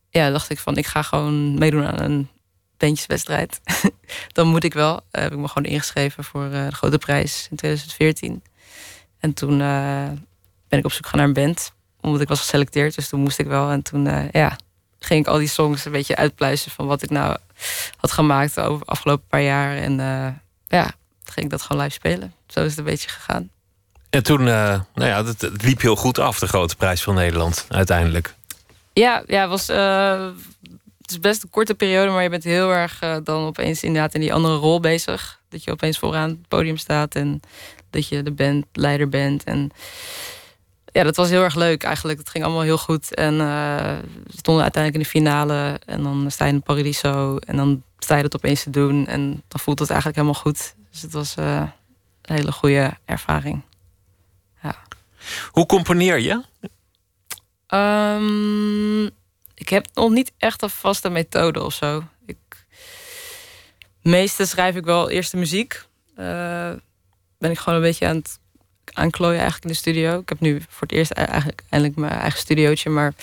ja, 0.09 0.31
dacht 0.31 0.49
ik 0.49 0.59
van, 0.59 0.77
ik 0.77 0.85
ga 0.85 1.01
gewoon 1.01 1.57
meedoen 1.57 1.85
aan 1.85 2.01
een 2.01 2.29
bandjeswedstrijd. 2.77 3.61
Dan 4.33 4.47
moet 4.47 4.63
ik 4.63 4.73
wel. 4.73 4.93
Uh, 4.93 5.21
heb 5.21 5.31
ik 5.31 5.37
me 5.37 5.47
gewoon 5.47 5.71
ingeschreven 5.71 6.23
voor 6.23 6.45
uh, 6.45 6.65
de 6.67 6.75
grote 6.75 6.97
prijs 6.97 7.47
in 7.49 7.57
2014. 7.57 8.43
En 9.19 9.33
toen 9.33 9.57
ben 10.67 10.79
ik 10.79 10.85
op 10.85 10.91
zoek 10.91 11.05
gaan 11.05 11.17
naar 11.17 11.27
een 11.27 11.33
band 11.33 11.73
omdat 12.05 12.21
ik 12.21 12.27
was 12.27 12.39
geselecteerd, 12.39 12.95
dus 12.95 13.09
toen 13.09 13.19
moest 13.19 13.39
ik 13.39 13.47
wel. 13.47 13.69
En 13.69 13.81
toen 13.81 14.05
uh, 14.05 14.29
ja, 14.31 14.57
ging 14.99 15.19
ik 15.19 15.27
al 15.27 15.37
die 15.37 15.47
songs 15.47 15.85
een 15.85 15.91
beetje 15.91 16.15
uitpluizen 16.15 16.71
van 16.71 16.85
wat 16.85 17.01
ik 17.01 17.09
nou 17.09 17.37
had 17.97 18.11
gemaakt 18.11 18.59
over 18.59 18.85
de 18.85 18.91
afgelopen 18.91 19.27
paar 19.27 19.41
jaar. 19.41 19.77
En 19.77 19.91
uh, 19.91 20.27
ja, 20.67 20.83
toen 21.23 21.33
ging 21.33 21.45
ik 21.45 21.49
dat 21.49 21.61
gewoon 21.61 21.81
live 21.81 21.93
spelen. 21.93 22.33
Zo 22.47 22.59
is 22.59 22.69
het 22.69 22.77
een 22.77 22.85
beetje 22.85 23.09
gegaan. 23.09 23.49
En 24.09 24.23
toen, 24.23 24.39
uh, 24.39 24.79
nou 24.95 25.09
ja, 25.09 25.25
het, 25.25 25.41
het, 25.41 25.63
liep 25.63 25.81
heel 25.81 25.95
goed 25.95 26.19
af, 26.19 26.39
de 26.39 26.47
grote 26.47 26.75
prijs 26.75 27.03
van 27.03 27.15
Nederland, 27.15 27.65
uiteindelijk. 27.69 28.33
Ja, 28.93 29.23
ja 29.27 29.47
was, 29.47 29.67
het 29.67 31.11
is 31.11 31.19
best 31.19 31.43
een 31.43 31.49
korte 31.49 31.75
periode, 31.75 32.11
maar 32.11 32.23
je 32.23 32.29
bent 32.29 32.43
heel 32.43 32.71
erg 32.71 32.99
dan 32.99 33.45
opeens 33.45 33.83
inderdaad 33.83 34.13
in 34.13 34.21
die 34.21 34.33
andere 34.33 34.55
rol 34.55 34.79
bezig. 34.79 35.39
Dat 35.49 35.63
je 35.63 35.71
opeens 35.71 35.99
vooraan 35.99 36.29
het 36.29 36.47
podium 36.47 36.77
staat 36.77 37.15
en 37.15 37.41
dat 37.89 38.07
je 38.07 38.23
de 38.23 38.31
bandleider 38.31 39.09
bent. 39.09 39.43
En 39.43 39.71
ja, 40.95 41.03
dat 41.03 41.15
was 41.15 41.29
heel 41.29 41.43
erg 41.43 41.55
leuk 41.55 41.83
eigenlijk. 41.83 42.19
Het 42.19 42.29
ging 42.29 42.43
allemaal 42.43 42.63
heel 42.63 42.77
goed. 42.77 43.13
En 43.13 43.33
uh, 43.33 43.97
we 44.23 44.37
stonden 44.37 44.63
uiteindelijk 44.63 44.93
in 44.93 44.99
de 44.99 45.19
finale. 45.19 45.79
En 45.85 46.03
dan 46.03 46.31
sta 46.31 46.45
je 46.45 46.51
in 46.51 46.61
Paradiso. 46.61 47.37
En 47.37 47.55
dan 47.55 47.83
sta 47.99 48.15
je 48.15 48.21
dat 48.21 48.35
opeens 48.35 48.63
te 48.63 48.69
doen. 48.69 49.07
En 49.07 49.43
dan 49.47 49.59
voelt 49.59 49.79
het 49.79 49.89
eigenlijk 49.89 50.19
helemaal 50.19 50.41
goed. 50.41 50.75
Dus 50.91 51.01
het 51.01 51.13
was 51.13 51.35
uh, 51.39 51.67
een 52.21 52.35
hele 52.35 52.51
goede 52.51 52.93
ervaring. 53.05 53.61
Ja. 54.63 54.75
Hoe 55.51 55.65
componeer 55.65 56.19
je? 56.19 56.43
Um, 57.77 59.05
ik 59.53 59.69
heb 59.69 59.87
nog 59.93 60.09
niet 60.09 60.31
echt 60.37 60.61
een 60.61 60.69
vaste 60.69 61.09
methode 61.09 61.63
of 61.63 61.73
zo. 61.73 62.03
Ik, 62.25 62.65
meestal 64.01 64.45
schrijf 64.45 64.75
ik 64.75 64.85
wel 64.85 65.09
eerst 65.09 65.31
de 65.31 65.37
muziek. 65.37 65.83
Uh, 66.17 66.71
ben 67.37 67.51
ik 67.51 67.59
gewoon 67.59 67.75
een 67.75 67.85
beetje 67.85 68.07
aan 68.07 68.15
het 68.15 68.39
aanklooien 68.95 69.39
eigenlijk 69.39 69.63
in 69.63 69.71
de 69.71 69.77
studio. 69.77 70.19
Ik 70.19 70.29
heb 70.29 70.39
nu 70.39 70.61
voor 70.69 70.87
het 70.87 70.91
eerst 70.91 71.11
eigenlijk 71.11 71.63
eindelijk 71.69 71.99
mijn 71.99 72.11
eigen 72.11 72.39
studiootje. 72.39 72.89
Maar 72.89 73.13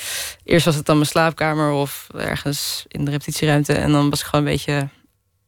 eerst 0.44 0.64
was 0.64 0.74
het 0.74 0.86
dan 0.86 0.96
mijn 0.96 1.08
slaapkamer 1.08 1.70
of 1.70 2.06
ergens 2.14 2.84
in 2.88 3.04
de 3.04 3.10
repetitieruimte. 3.10 3.72
En 3.72 3.92
dan 3.92 4.10
was 4.10 4.20
ik 4.20 4.26
gewoon 4.26 4.46
een 4.46 4.52
beetje 4.52 4.88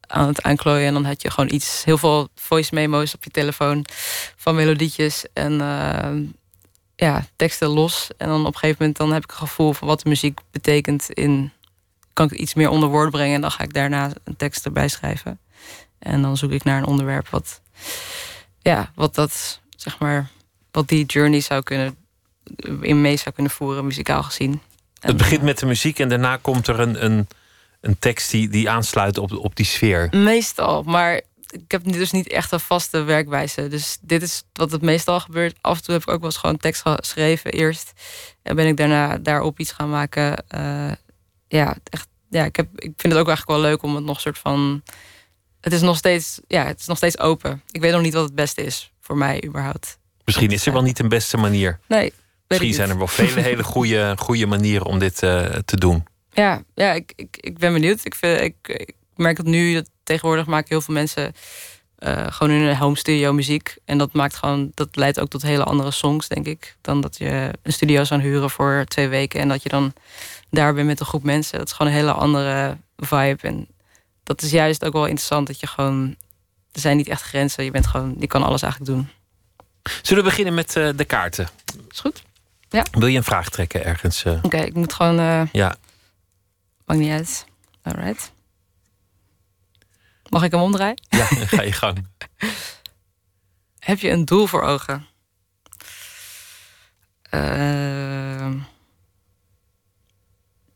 aan 0.07 0.27
het 0.27 0.41
aanklooien. 0.41 0.87
En 0.87 0.93
dan 0.93 1.05
had 1.05 1.21
je 1.21 1.31
gewoon 1.31 1.53
iets, 1.53 1.83
heel 1.83 1.97
veel 1.97 2.27
voice 2.35 2.73
memo's 2.73 3.13
op 3.13 3.23
je 3.23 3.29
telefoon 3.29 3.85
van 4.35 4.55
melodietjes. 4.55 5.25
En 5.33 5.53
uh, 5.53 6.29
ja, 6.95 7.25
teksten 7.35 7.67
los. 7.67 8.09
En 8.17 8.27
dan 8.27 8.39
op 8.39 8.53
een 8.53 8.59
gegeven 8.59 8.77
moment 8.79 8.97
dan 8.97 9.13
heb 9.13 9.23
ik 9.23 9.31
een 9.31 9.37
gevoel 9.37 9.73
van 9.73 9.87
wat 9.87 10.01
de 10.01 10.09
muziek 10.09 10.39
betekent 10.51 11.09
in. 11.09 11.51
Kan 12.13 12.25
ik 12.25 12.31
iets 12.31 12.53
meer 12.53 12.69
onder 12.69 12.89
woord 12.89 13.11
brengen 13.11 13.35
en 13.35 13.41
dan 13.41 13.51
ga 13.51 13.63
ik 13.63 13.73
daarna 13.73 14.11
een 14.23 14.35
tekst 14.35 14.65
erbij 14.65 14.87
schrijven. 14.87 15.39
En 15.99 16.21
dan 16.21 16.37
zoek 16.37 16.51
ik 16.51 16.63
naar 16.63 16.77
een 16.77 16.85
onderwerp 16.85 17.29
wat, 17.29 17.61
ja, 18.59 18.91
wat 18.95 19.15
dat 19.15 19.61
zeg 19.85 19.99
maar, 19.99 20.29
wat 20.71 20.87
die 20.87 21.05
journey 21.05 21.39
zou 21.39 21.63
kunnen, 21.63 21.95
in 22.81 23.01
mee 23.01 23.17
zou 23.17 23.35
kunnen 23.35 23.51
voeren, 23.51 23.85
muzikaal 23.85 24.23
gezien. 24.23 24.61
Het 24.99 25.17
begint 25.17 25.41
met 25.41 25.59
de 25.59 25.65
muziek 25.65 25.99
en 25.99 26.09
daarna 26.09 26.37
komt 26.37 26.67
er 26.67 26.79
een, 26.79 27.05
een, 27.05 27.27
een 27.81 27.99
tekst 27.99 28.31
die, 28.31 28.49
die 28.49 28.69
aansluit 28.69 29.17
op, 29.17 29.31
op 29.31 29.55
die 29.55 29.65
sfeer. 29.65 30.07
Meestal, 30.11 30.83
maar 30.83 31.21
ik 31.47 31.71
heb 31.71 31.83
dus 31.83 32.11
niet 32.11 32.27
echt 32.27 32.51
een 32.51 32.59
vaste 32.59 33.03
werkwijze. 33.03 33.67
Dus 33.67 33.97
dit 34.01 34.21
is 34.21 34.43
wat 34.53 34.71
het 34.71 34.81
meestal 34.81 35.19
gebeurt. 35.19 35.57
Af 35.61 35.77
en 35.77 35.83
toe 35.83 35.93
heb 35.93 36.03
ik 36.03 36.09
ook 36.09 36.19
wel 36.19 36.29
eens 36.29 36.39
gewoon 36.39 36.57
tekst 36.57 36.81
geschreven 36.81 37.51
eerst. 37.51 37.93
En 38.41 38.55
ben 38.55 38.67
ik 38.67 38.77
daarna 38.77 39.17
daarop 39.17 39.59
iets 39.59 39.71
gaan 39.71 39.89
maken. 39.89 40.43
Uh, 40.55 40.91
ja, 41.47 41.75
echt, 41.83 42.07
ja 42.29 42.43
ik, 42.45 42.55
heb, 42.55 42.67
ik 42.75 42.93
vind 42.97 43.13
het 43.13 43.21
ook 43.21 43.27
eigenlijk 43.27 43.59
wel 43.59 43.69
leuk 43.69 43.83
om 43.83 43.95
het 43.95 44.03
nog 44.03 44.21
soort 44.21 44.37
van. 44.37 44.83
Het 45.61 45.73
is 45.73 45.81
nog 45.81 45.97
steeds, 45.97 46.39
ja, 46.47 46.65
het 46.65 46.79
is 46.79 46.85
nog 46.85 46.97
steeds 46.97 47.19
open. 47.19 47.61
Ik 47.71 47.81
weet 47.81 47.91
nog 47.91 48.01
niet 48.01 48.13
wat 48.13 48.23
het 48.23 48.35
beste 48.35 48.63
is 48.63 48.93
voor 49.05 49.17
mij 49.17 49.43
überhaupt. 49.45 49.97
Misschien 50.23 50.51
is 50.51 50.65
er 50.65 50.73
wel 50.73 50.81
niet 50.81 50.99
een 50.99 51.09
beste 51.09 51.37
manier. 51.37 51.79
Nee. 51.87 52.13
Misschien 52.47 52.73
zijn 52.73 52.89
er 52.89 52.97
wel 52.97 53.07
vele 53.07 53.41
hele 53.41 53.63
goede, 53.63 54.13
goede 54.17 54.45
manieren 54.45 54.85
om 54.85 54.99
dit 54.99 55.21
uh, 55.23 55.45
te 55.45 55.77
doen. 55.77 56.05
Ja, 56.31 56.63
ja 56.75 56.91
ik, 56.91 57.13
ik, 57.15 57.37
ik 57.39 57.57
ben 57.57 57.73
benieuwd. 57.73 58.05
Ik, 58.05 58.15
vind, 58.15 58.41
ik, 58.41 58.55
ik 58.67 58.95
merk 59.15 59.37
dat 59.37 59.45
nu 59.45 59.73
dat 59.73 59.89
tegenwoordig 60.03 60.45
maken 60.45 60.69
heel 60.69 60.81
veel 60.81 60.93
mensen 60.93 61.33
uh, 61.99 62.25
gewoon 62.29 62.53
in 62.53 62.61
een 62.61 62.77
home 62.77 62.97
studio 62.97 63.33
muziek. 63.33 63.77
En 63.85 63.97
dat 63.97 64.13
maakt 64.13 64.35
gewoon, 64.35 64.71
dat 64.73 64.95
leidt 64.95 65.19
ook 65.19 65.29
tot 65.29 65.41
hele 65.41 65.63
andere 65.63 65.91
songs, 65.91 66.27
denk 66.27 66.45
ik. 66.45 66.75
Dan 66.81 67.01
dat 67.01 67.17
je 67.17 67.51
een 67.63 67.73
studio 67.73 68.03
zou 68.03 68.21
huren 68.21 68.49
voor 68.49 68.85
twee 68.87 69.07
weken 69.07 69.39
en 69.39 69.47
dat 69.47 69.63
je 69.63 69.69
dan 69.69 69.93
daar 70.49 70.73
bent 70.73 70.87
met 70.87 70.99
een 70.99 71.05
groep 71.05 71.23
mensen. 71.23 71.57
Dat 71.57 71.67
is 71.67 71.73
gewoon 71.73 71.91
een 71.91 71.97
hele 71.97 72.11
andere 72.11 72.77
vibe. 72.97 73.41
En 73.41 73.67
dat 74.23 74.41
is 74.41 74.51
juist 74.51 74.85
ook 74.85 74.93
wel 74.93 75.05
interessant 75.05 75.47
dat 75.47 75.59
je 75.59 75.67
gewoon 75.67 76.15
er 76.75 76.81
zijn 76.81 76.97
niet 76.97 77.07
echt 77.07 77.21
grenzen. 77.21 77.63
Je, 77.63 77.71
bent 77.71 77.87
gewoon, 77.87 78.15
je 78.19 78.27
kan 78.27 78.43
alles 78.43 78.61
eigenlijk 78.61 78.91
doen. 78.91 79.09
Zullen 80.01 80.23
we 80.23 80.29
beginnen 80.29 80.53
met 80.53 80.75
uh, 80.75 80.89
de 80.95 81.05
kaarten? 81.05 81.47
Is 81.89 81.99
goed. 81.99 82.23
Ja. 82.69 82.85
Wil 82.91 83.07
je 83.07 83.17
een 83.17 83.23
vraag 83.23 83.49
trekken 83.49 83.85
ergens? 83.85 84.23
Uh... 84.23 84.33
Oké, 84.33 84.45
okay, 84.45 84.61
ik 84.61 84.73
moet 84.73 84.93
gewoon. 84.93 85.19
Uh... 85.19 85.41
Ja. 85.51 85.75
Maakt 86.85 86.99
niet 86.99 87.11
uit. 87.11 87.45
Alright. 87.81 88.31
Mag 90.29 90.43
ik 90.43 90.51
hem 90.51 90.61
omdraaien? 90.61 91.01
Ja, 91.09 91.25
ga 91.25 91.61
je 91.61 91.71
gang. 91.71 92.07
Heb 93.79 93.99
je 93.99 94.09
een 94.09 94.25
doel 94.25 94.47
voor 94.47 94.61
ogen? 94.61 95.07
Uh... 97.31 98.14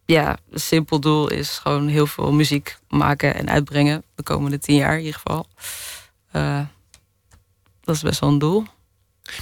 Ja, 0.09 0.37
een 0.51 0.59
simpel 0.59 0.99
doel 0.99 1.29
is 1.29 1.57
gewoon 1.57 1.87
heel 1.87 2.07
veel 2.07 2.31
muziek 2.31 2.77
maken 2.87 3.35
en 3.35 3.49
uitbrengen. 3.49 4.03
De 4.15 4.23
komende 4.23 4.59
tien 4.59 4.75
jaar 4.75 4.93
in 4.93 5.05
ieder 5.05 5.19
geval. 5.23 5.47
Uh, 6.33 6.61
dat 7.83 7.95
is 7.95 8.01
best 8.01 8.19
wel 8.19 8.29
een 8.29 8.39
doel. 8.39 8.63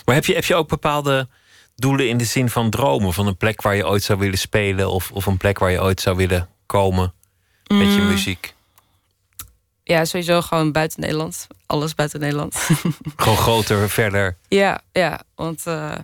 Maar 0.05 0.15
heb 0.15 0.25
je, 0.25 0.33
heb 0.33 0.43
je 0.45 0.55
ook 0.55 0.67
bepaalde 0.67 1.27
doelen 1.75 2.09
in 2.09 2.17
de 2.17 2.23
zin 2.23 2.49
van 2.49 2.69
dromen? 2.69 3.13
Van 3.13 3.27
een 3.27 3.37
plek 3.37 3.61
waar 3.61 3.75
je 3.75 3.87
ooit 3.87 4.03
zou 4.03 4.19
willen 4.19 4.37
spelen? 4.37 4.89
Of, 4.89 5.11
of 5.11 5.25
een 5.25 5.37
plek 5.37 5.59
waar 5.59 5.71
je 5.71 5.81
ooit 5.81 6.01
zou 6.01 6.15
willen 6.15 6.49
komen 6.65 7.13
met 7.67 7.87
mm. 7.87 7.95
je 7.95 8.01
muziek? 8.01 8.53
Ja, 9.83 10.05
sowieso 10.05 10.41
gewoon 10.41 10.71
buiten 10.71 11.01
Nederland. 11.01 11.47
Alles 11.65 11.95
buiten 11.95 12.19
Nederland. 12.19 12.55
Gewoon 13.15 13.37
groter, 13.37 13.89
verder. 13.89 14.37
Ja, 14.47 14.81
ja, 14.91 15.21
want 15.35 15.67
eh, 15.67 15.95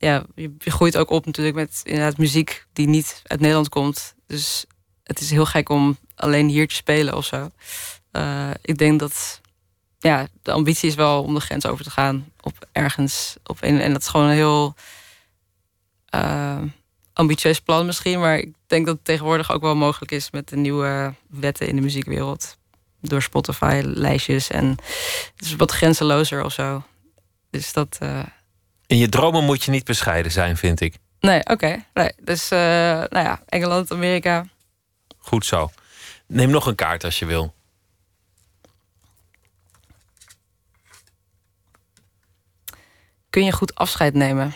ja, 0.00 0.24
je, 0.34 0.54
groeit 0.58 0.96
ook 0.96 1.10
op 1.10 1.26
natuurlijk 1.26 1.56
met 1.56 1.80
inderdaad 1.84 2.16
muziek 2.18 2.66
die 2.72 2.88
niet 2.88 3.22
uit 3.26 3.40
Nederland 3.40 3.68
komt. 3.68 4.14
Dus 4.26 4.64
het 5.02 5.20
is 5.20 5.30
heel 5.30 5.46
gek 5.46 5.68
om 5.68 5.98
alleen 6.14 6.48
hier 6.48 6.68
te 6.68 6.74
spelen 6.74 7.16
of 7.16 7.24
zo. 7.24 7.50
Eh, 8.10 8.50
ik 8.62 8.78
denk 8.78 9.00
dat 9.00 9.40
ja, 9.98 10.28
de 10.42 10.52
ambitie 10.52 10.88
is 10.88 10.94
wel 10.94 11.22
om 11.22 11.34
de 11.34 11.40
grens 11.40 11.66
over 11.66 11.84
te 11.84 11.90
gaan 11.90 12.32
op 12.40 12.68
ergens. 12.72 13.36
Op 13.44 13.60
en 13.60 13.92
dat 13.92 14.00
is 14.00 14.08
gewoon 14.08 14.26
een 14.26 14.34
heel 14.34 14.74
eh, 16.06 16.62
ambitieus 17.12 17.60
plan 17.60 17.86
misschien. 17.86 18.20
Maar 18.20 18.38
ik 18.38 18.52
denk 18.66 18.86
dat 18.86 18.94
het 18.94 19.04
tegenwoordig 19.04 19.52
ook 19.52 19.62
wel 19.62 19.76
mogelijk 19.76 20.12
is 20.12 20.30
met 20.30 20.48
de 20.48 20.56
nieuwe 20.56 21.14
wetten 21.28 21.68
in 21.68 21.76
de 21.76 21.82
muziekwereld. 21.82 22.58
Door 23.00 23.22
Spotify-lijstjes 23.22 24.50
en 24.50 24.68
het 25.36 25.44
is 25.44 25.56
wat 25.56 25.70
grenzelozer 25.70 26.44
of 26.44 26.52
zo. 26.52 26.82
Dus 27.50 27.72
dat. 27.72 27.96
eh, 28.00 28.22
In 28.90 28.96
je 28.96 29.08
dromen 29.08 29.44
moet 29.44 29.64
je 29.64 29.70
niet 29.70 29.84
bescheiden 29.84 30.32
zijn, 30.32 30.56
vind 30.56 30.80
ik. 30.80 30.98
Nee, 31.20 31.46
oké. 31.46 31.84
Nee. 31.94 32.12
Dus, 32.20 32.50
eh, 32.50 32.58
nou 33.08 33.24
ja, 33.24 33.42
Engeland, 33.46 33.92
Amerika. 33.92 34.46
Goed 35.18 35.46
zo. 35.46 35.70
Neem 36.26 36.50
nog 36.50 36.66
een 36.66 36.74
kaart 36.74 37.04
als 37.04 37.18
je 37.18 37.26
wil. 37.26 37.54
Kun 43.30 43.44
je 43.44 43.52
goed 43.52 43.74
afscheid 43.74 44.14
nemen? 44.14 44.54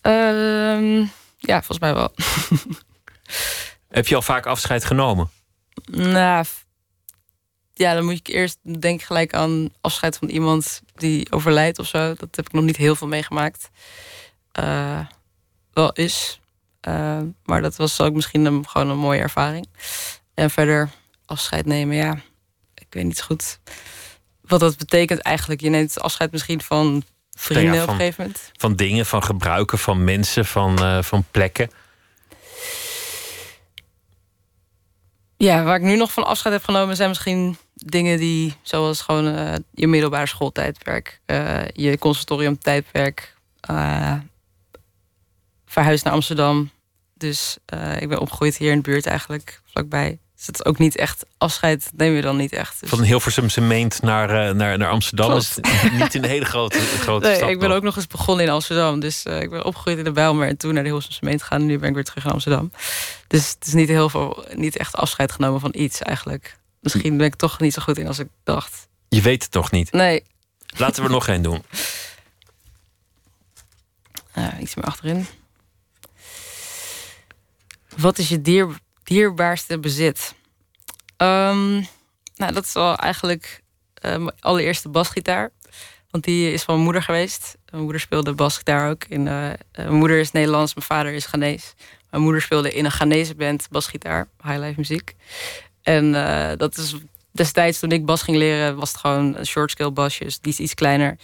Ehm, 0.00 0.96
ja, 1.38 1.62
volgens 1.62 1.78
mij 1.78 1.94
wel. 1.94 2.14
Heb 3.88 4.06
je 4.06 4.14
al 4.14 4.22
vaak 4.22 4.46
afscheid 4.46 4.84
genomen? 4.84 5.30
nou, 5.84 6.44
ja, 7.82 7.94
dan 7.94 8.04
moet 8.04 8.18
ik 8.18 8.28
eerst 8.28 8.58
denk 8.80 9.00
ik 9.00 9.06
gelijk 9.06 9.34
aan 9.34 9.68
afscheid 9.80 10.18
van 10.18 10.28
iemand 10.28 10.82
die 10.94 11.32
overlijdt 11.32 11.78
of 11.78 11.86
zo. 11.86 12.14
Dat 12.14 12.36
heb 12.36 12.46
ik 12.46 12.52
nog 12.52 12.64
niet 12.64 12.76
heel 12.76 12.94
veel 12.94 13.08
meegemaakt. 13.08 13.70
Eh, 14.52 15.00
wel 15.72 15.92
is. 15.92 16.40
Eh, 16.80 17.20
maar 17.44 17.62
dat 17.62 17.76
was 17.76 18.00
ook 18.00 18.14
misschien 18.14 18.44
een, 18.44 18.68
gewoon 18.68 18.88
een 18.88 18.98
mooie 18.98 19.20
ervaring. 19.20 19.66
En 20.34 20.50
verder 20.50 20.90
afscheid 21.26 21.66
nemen, 21.66 21.96
ja. 21.96 22.16
Ik 22.74 22.86
weet 22.90 23.04
niet 23.04 23.22
goed 23.22 23.58
wat 24.40 24.60
dat 24.60 24.76
betekent 24.76 25.20
eigenlijk. 25.20 25.60
Je 25.60 25.70
neemt 25.70 26.00
afscheid 26.00 26.32
misschien 26.32 26.62
van 26.62 27.02
vrienden 27.30 27.66
Nou 27.66 27.76
ja, 27.76 27.82
op 27.82 27.88
een 27.88 27.96
gegeven 27.96 28.22
moment. 28.24 28.50
Van 28.56 28.76
dingen, 28.76 29.06
van 29.06 29.22
gebruiken, 29.22 29.78
van 29.78 30.04
mensen, 30.04 30.44
van, 30.44 30.78
eh, 30.78 31.02
van 31.02 31.24
plekken. 31.30 31.70
Ja, 35.36 35.62
waar 35.62 35.76
ik 35.76 35.82
nu 35.82 35.96
nog 35.96 36.12
van 36.12 36.26
afscheid 36.26 36.54
heb 36.54 36.64
genomen 36.64 36.96
zijn 36.96 37.08
misschien 37.08 37.56
dingen 37.86 38.18
die, 38.18 38.54
zoals 38.62 39.00
gewoon 39.00 39.34
eh, 39.34 39.54
je 39.70 39.86
middelbare 39.86 40.26
schooltijdwerk, 40.26 41.20
eh, 41.26 41.64
je 41.72 41.98
conservatoriumtijdwerk, 41.98 43.34
eh 43.60 44.14
verhuisd 45.66 46.04
naar 46.04 46.12
Amsterdam. 46.12 46.70
Dus 47.14 47.56
ik 47.98 48.08
ben 48.08 48.18
opgegroeid 48.20 48.56
hier 48.56 48.70
in 48.70 48.76
de 48.76 48.82
buurt 48.82 49.06
eigenlijk, 49.06 49.60
vlakbij. 49.64 50.18
Dus 50.36 50.46
het 50.46 50.54
is 50.54 50.64
ook 50.64 50.78
niet 50.78 50.96
echt 50.96 51.24
afscheid, 51.38 51.90
neem 51.96 52.14
je 52.14 52.22
dan 52.22 52.36
niet 52.36 52.52
echt. 52.52 52.80
Dus- 52.80 52.88
Van 52.90 53.02
Hilversumse 53.02 53.60
Meent 53.60 54.02
naar, 54.02 54.54
naar, 54.54 54.78
naar 54.78 54.90
Amsterdam. 54.90 55.26
Klopt. 55.30 55.58
is 55.62 55.90
niet 55.92 56.14
in 56.14 56.22
een 56.22 56.28
hele 56.28 56.44
grote, 56.44 56.78
grote 57.06 57.26
Nee, 57.26 57.36
stad. 57.36 57.48
ik 57.48 57.58
ben 57.58 57.68
nog. 57.68 57.76
ook 57.76 57.82
nog 57.82 57.96
eens 57.96 58.06
begonnen 58.06 58.44
in 58.46 58.50
Amsterdam. 58.52 59.00
Dus 59.00 59.24
ik 59.24 59.50
ben 59.50 59.64
opgegroeid 59.64 59.98
in 59.98 60.04
de 60.04 60.12
Bijlmer 60.12 60.48
en 60.48 60.56
toen 60.56 60.72
naar 60.74 60.82
de 60.82 60.88
Hilversumse 60.88 61.18
gemeente 61.18 61.44
gegaan. 61.44 61.60
En 61.60 61.66
nu 61.66 61.78
ben 61.78 61.88
ik 61.88 61.94
weer 61.94 62.04
terug 62.04 62.24
in 62.24 62.30
Amsterdam. 62.30 62.72
Dus 63.26 63.50
het 63.50 63.66
is 63.66 63.72
niet 63.72 63.88
heel 63.88 64.08
veel, 64.08 64.44
niet 64.54 64.76
echt 64.76 64.96
afscheid 64.96 65.32
genomen 65.32 65.60
van 65.60 65.70
iets 65.76 66.02
eigenlijk. 66.02 66.56
Misschien 66.82 67.16
ben 67.16 67.26
ik 67.26 67.34
toch 67.34 67.60
niet 67.60 67.72
zo 67.72 67.82
goed 67.82 67.98
in 67.98 68.06
als 68.06 68.18
ik 68.18 68.28
dacht. 68.44 68.88
Je 69.08 69.20
weet 69.20 69.42
het 69.42 69.52
nog 69.52 69.70
niet. 69.70 69.92
Nee, 69.92 70.22
Laten 70.76 71.02
we 71.02 71.08
er 71.08 71.14
nog 71.14 71.28
één 71.28 71.42
doen. 71.42 71.62
Ja, 74.34 74.58
iets 74.58 74.74
meer 74.74 74.84
achterin. 74.84 75.26
Wat 77.96 78.18
is 78.18 78.28
je 78.28 78.40
dier, 78.40 78.78
dierbaarste 79.02 79.78
bezit? 79.78 80.34
Ehm, 81.16 81.72
nou, 82.36 82.52
dat 82.52 82.64
is 82.64 82.72
wel 82.72 82.96
eigenlijk 82.96 83.62
eh, 83.94 84.10
mijn 84.16 84.40
allereerste 84.40 84.88
basgitaar. 84.88 85.50
Want 86.10 86.24
die 86.24 86.52
is 86.52 86.62
van 86.62 86.74
mijn 86.74 86.84
moeder 86.84 87.02
geweest. 87.02 87.56
Mijn 87.70 87.82
moeder 87.82 88.00
speelde 88.00 88.32
basgitaar 88.32 88.90
ook. 88.90 89.04
In, 89.04 89.28
eh, 89.28 89.50
eh, 89.50 89.58
mijn 89.72 89.94
moeder 89.94 90.18
is 90.18 90.32
Nederlands, 90.32 90.74
mijn 90.74 90.86
vader 90.86 91.12
is 91.12 91.26
Ghanese. 91.26 91.74
Mijn 92.10 92.22
moeder 92.22 92.42
speelde 92.42 92.72
in 92.72 92.84
een 92.84 92.90
Ghanese 92.90 93.34
band 93.34 93.68
basgitaar, 93.70 94.28
highlife 94.42 94.74
muziek. 94.76 95.14
En 95.82 96.14
eh, 96.14 96.56
dat 96.56 96.76
is 96.76 96.94
destijds 97.32 97.78
toen 97.78 97.90
ik 97.92 98.04
bas 98.04 98.22
ging 98.22 98.36
leren, 98.36 98.76
was 98.76 98.92
het 98.92 99.00
gewoon 99.00 99.36
een 99.36 99.46
short 99.46 99.70
scale 99.70 99.90
basjes. 99.90 100.40
Die 100.40 100.52
is 100.52 100.58
iets 100.58 100.74
kleiner. 100.74 101.16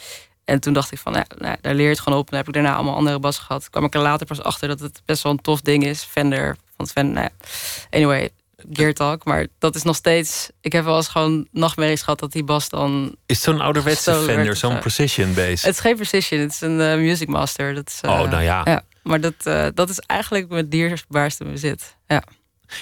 En 0.44 0.60
toen 0.60 0.72
dacht 0.72 0.92
ik 0.92 0.98
van, 0.98 1.12
nou, 1.12 1.24
nou, 1.38 1.56
daar 1.60 1.74
leer 1.74 1.84
je 1.84 1.90
het 1.90 2.00
gewoon 2.00 2.18
op. 2.18 2.24
En 2.24 2.30
dan 2.30 2.38
heb 2.38 2.48
ik 2.48 2.54
daarna 2.54 2.74
allemaal 2.74 2.94
andere 2.94 3.18
bassen 3.18 3.44
gehad. 3.44 3.70
kwam 3.70 3.84
ik 3.84 3.94
er 3.94 4.00
later 4.00 4.26
pas 4.26 4.42
achter 4.42 4.68
dat 4.68 4.80
het 4.80 5.02
best 5.04 5.22
wel 5.22 5.32
een 5.32 5.40
tof 5.40 5.60
ding 5.60 5.84
is. 5.84 6.02
Fender, 6.02 6.56
van 6.76 6.86
Fender, 6.86 7.14
nou 7.14 7.28
ja. 7.32 7.46
Anyway, 7.90 8.30
Gear 8.72 8.92
Talk. 8.92 9.24
Maar 9.24 9.46
dat 9.58 9.74
is 9.74 9.82
nog 9.82 9.96
steeds... 9.96 10.50
Ik 10.60 10.72
heb 10.72 10.84
wel 10.84 10.96
eens 10.96 11.08
gewoon 11.08 11.48
nachtmerries 11.52 12.02
gehad 12.02 12.18
dat 12.18 12.32
die 12.32 12.44
bas 12.44 12.68
dan... 12.68 13.16
Is 13.26 13.40
zo'n 13.40 13.60
ouderwetse 13.60 14.14
Fender, 14.14 14.56
zo'n 14.56 14.72
zo. 14.72 14.78
precision 14.78 15.34
bass? 15.34 15.62
Het 15.62 15.74
is 15.74 15.80
geen 15.80 15.96
Precision, 15.96 16.40
het 16.40 16.52
is 16.52 16.60
een 16.60 16.80
eh, 16.80 16.96
Music 16.96 17.28
Master. 17.28 17.74
Dat 17.74 17.88
is, 17.88 18.00
eh, 18.00 18.10
Oh, 18.10 18.30
nou 18.30 18.42
ja. 18.42 18.82
Maar 19.02 19.20
dat, 19.20 19.34
eh, 19.42 19.66
dat 19.74 19.88
is 19.88 19.98
eigenlijk 19.98 20.48
mijn 20.48 20.68
dierbaarste 20.68 21.44
bezit. 21.44 21.96
Ja. 22.06 22.22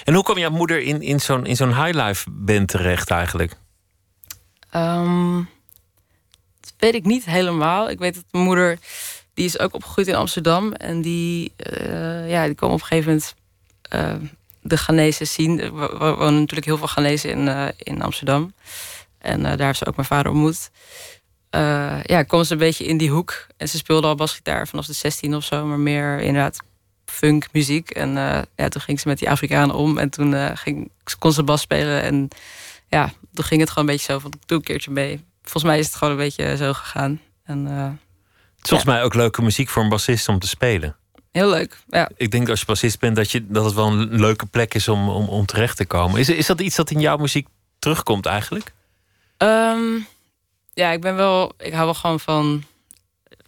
En 0.03 0.13
hoe 0.13 0.23
kwam 0.23 0.37
jouw 0.37 0.49
moeder 0.49 0.81
in, 0.81 1.01
in 1.01 1.19
zo'n 1.19 1.45
in 1.45 1.55
zo'n 1.55 1.83
highlife 1.83 2.29
band 2.31 2.67
terecht 2.67 3.09
eigenlijk? 3.11 3.53
Ehm, 4.69 5.35
dat 6.59 6.73
weet 6.77 6.93
ik 6.93 7.05
niet 7.05 7.25
helemaal. 7.25 7.89
Ik 7.89 7.99
weet 7.99 8.15
dat 8.15 8.23
mijn 8.31 8.43
moeder, 8.43 8.77
die 9.33 9.45
is 9.45 9.59
ook 9.59 9.73
opgegroeid 9.73 10.07
in 10.07 10.15
Amsterdam. 10.15 10.73
En 10.73 11.01
die, 11.01 11.53
eh, 11.55 12.29
ja, 12.29 12.45
die 12.45 12.55
kwam 12.55 12.71
op 12.71 12.79
een 12.79 12.85
gegeven 12.85 13.09
moment 13.11 13.35
eh, 13.81 14.29
de 14.61 14.77
Ghanese 14.77 15.25
zien. 15.25 15.69
Wo- 15.69 15.97
wonen 15.97 16.39
natuurlijk 16.39 16.65
heel 16.65 16.77
veel 16.77 16.87
Ghanese 16.87 17.27
in, 17.29 17.47
eh, 17.47 17.67
in 17.77 18.01
Amsterdam. 18.01 18.53
En 19.17 19.41
daar 19.43 19.59
heeft 19.59 19.77
ze 19.77 19.85
ook 19.85 19.95
mijn 19.95 20.07
vader 20.07 20.31
ontmoet. 20.31 20.69
Ja, 22.03 22.23
kwam 22.23 22.43
ze 22.43 22.51
een 22.53 22.57
beetje 22.59 22.85
in 22.85 22.97
die 22.97 23.09
hoek. 23.09 23.47
En 23.57 23.69
ze 23.69 23.77
speelde 23.77 24.07
al 24.07 24.15
basgitaar 24.15 24.67
vanaf 24.67 24.85
de 24.85 24.93
16 24.93 25.35
of 25.35 25.43
zo. 25.43 25.65
Maar 25.65 25.79
meer 25.79 26.19
inderdaad 26.19 26.57
funk 27.11 27.47
muziek. 27.51 27.89
En 27.89 28.17
eh, 28.17 28.41
ja, 28.55 28.67
toen 28.69 28.81
ging 28.81 28.99
ze 28.99 29.07
met 29.07 29.19
die 29.19 29.29
Afrikanen 29.29 29.75
om. 29.75 29.97
En 29.97 30.09
toen 30.09 30.33
eh, 30.33 30.51
ging, 30.53 30.91
kon 31.19 31.31
ze 31.33 31.43
bas 31.43 31.61
spelen. 31.61 32.01
En 32.01 32.27
ja, 32.89 33.11
toen 33.33 33.45
ging 33.45 33.59
het 33.61 33.69
gewoon 33.69 33.87
een 33.87 33.95
beetje 33.95 34.11
zo 34.13 34.19
van, 34.19 34.33
doe 34.45 34.57
een 34.57 34.63
keertje 34.63 34.91
mee. 34.91 35.25
Volgens 35.41 35.63
mij 35.63 35.79
is 35.79 35.85
het 35.85 35.95
gewoon 35.95 36.13
een 36.13 36.19
beetje 36.19 36.57
zo 36.57 36.73
gegaan. 36.73 37.21
En 37.43 37.67
eh, 37.67 37.83
Het 37.83 38.63
is 38.63 38.69
volgens 38.69 38.89
mij 38.89 39.03
ook 39.03 39.13
leuke 39.13 39.41
muziek 39.41 39.69
voor 39.69 39.83
een 39.83 39.89
bassist 39.89 40.27
om 40.27 40.39
te 40.39 40.47
spelen. 40.47 40.95
heel 41.31 41.49
leuk. 41.49 41.77
Ja. 41.89 42.09
Ik 42.15 42.31
denk 42.31 42.49
als 42.49 42.59
je 42.59 42.65
bassist 42.65 42.99
bent 42.99 43.15
dat, 43.15 43.31
je, 43.31 43.47
dat 43.47 43.65
het 43.65 43.73
wel 43.73 43.87
een 43.87 44.19
leuke 44.19 44.45
plek 44.45 44.73
is 44.73 44.87
om, 44.87 45.09
om, 45.09 45.27
om 45.27 45.45
terecht 45.45 45.77
te 45.77 45.85
komen. 45.85 46.19
Is, 46.19 46.29
is 46.29 46.45
dat 46.45 46.61
iets 46.61 46.75
dat 46.75 46.89
in 46.89 46.99
jouw 46.99 47.17
muziek 47.17 47.47
terugkomt 47.79 48.25
eigenlijk? 48.25 48.73
Ehm, 49.37 49.99
ja, 50.73 50.91
ik 50.91 51.01
ben 51.01 51.15
wel, 51.15 51.53
ik 51.57 51.73
hou 51.73 51.85
wel 51.85 51.93
gewoon 51.93 52.19
van, 52.19 52.63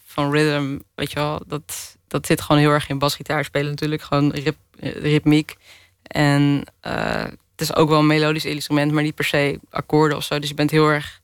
van 0.06 0.32
rhythm, 0.32 0.78
weet 0.96 1.12
je 1.12 1.20
wel. 1.20 1.42
Dat, 1.48 1.98
dat 2.10 2.26
zit 2.26 2.42
gewoon 2.42 2.62
heel 2.62 2.72
erg 2.72 2.90
in 2.90 3.00
basgitaar 3.00 3.46
spelen 3.46 3.70
natuurlijk. 3.70 4.02
Gewoon 4.02 4.32
ritmiek. 4.80 5.56
En 6.04 6.64
eh, 6.82 7.24
het 7.24 7.62
is 7.62 7.76
ook 7.76 7.90
wel 7.90 8.00
een 8.00 8.08
melodisch 8.08 8.46
instrument, 8.46 8.92
maar 8.92 9.04
niet 9.04 9.16
per 9.16 9.26
se 9.26 9.60
akkoorden 9.70 10.18
of 10.18 10.24
zo. 10.24 10.40
Dus 10.40 10.50
je 10.50 10.56
bent 10.56 10.72
heel 10.72 10.88
erg, 10.88 11.22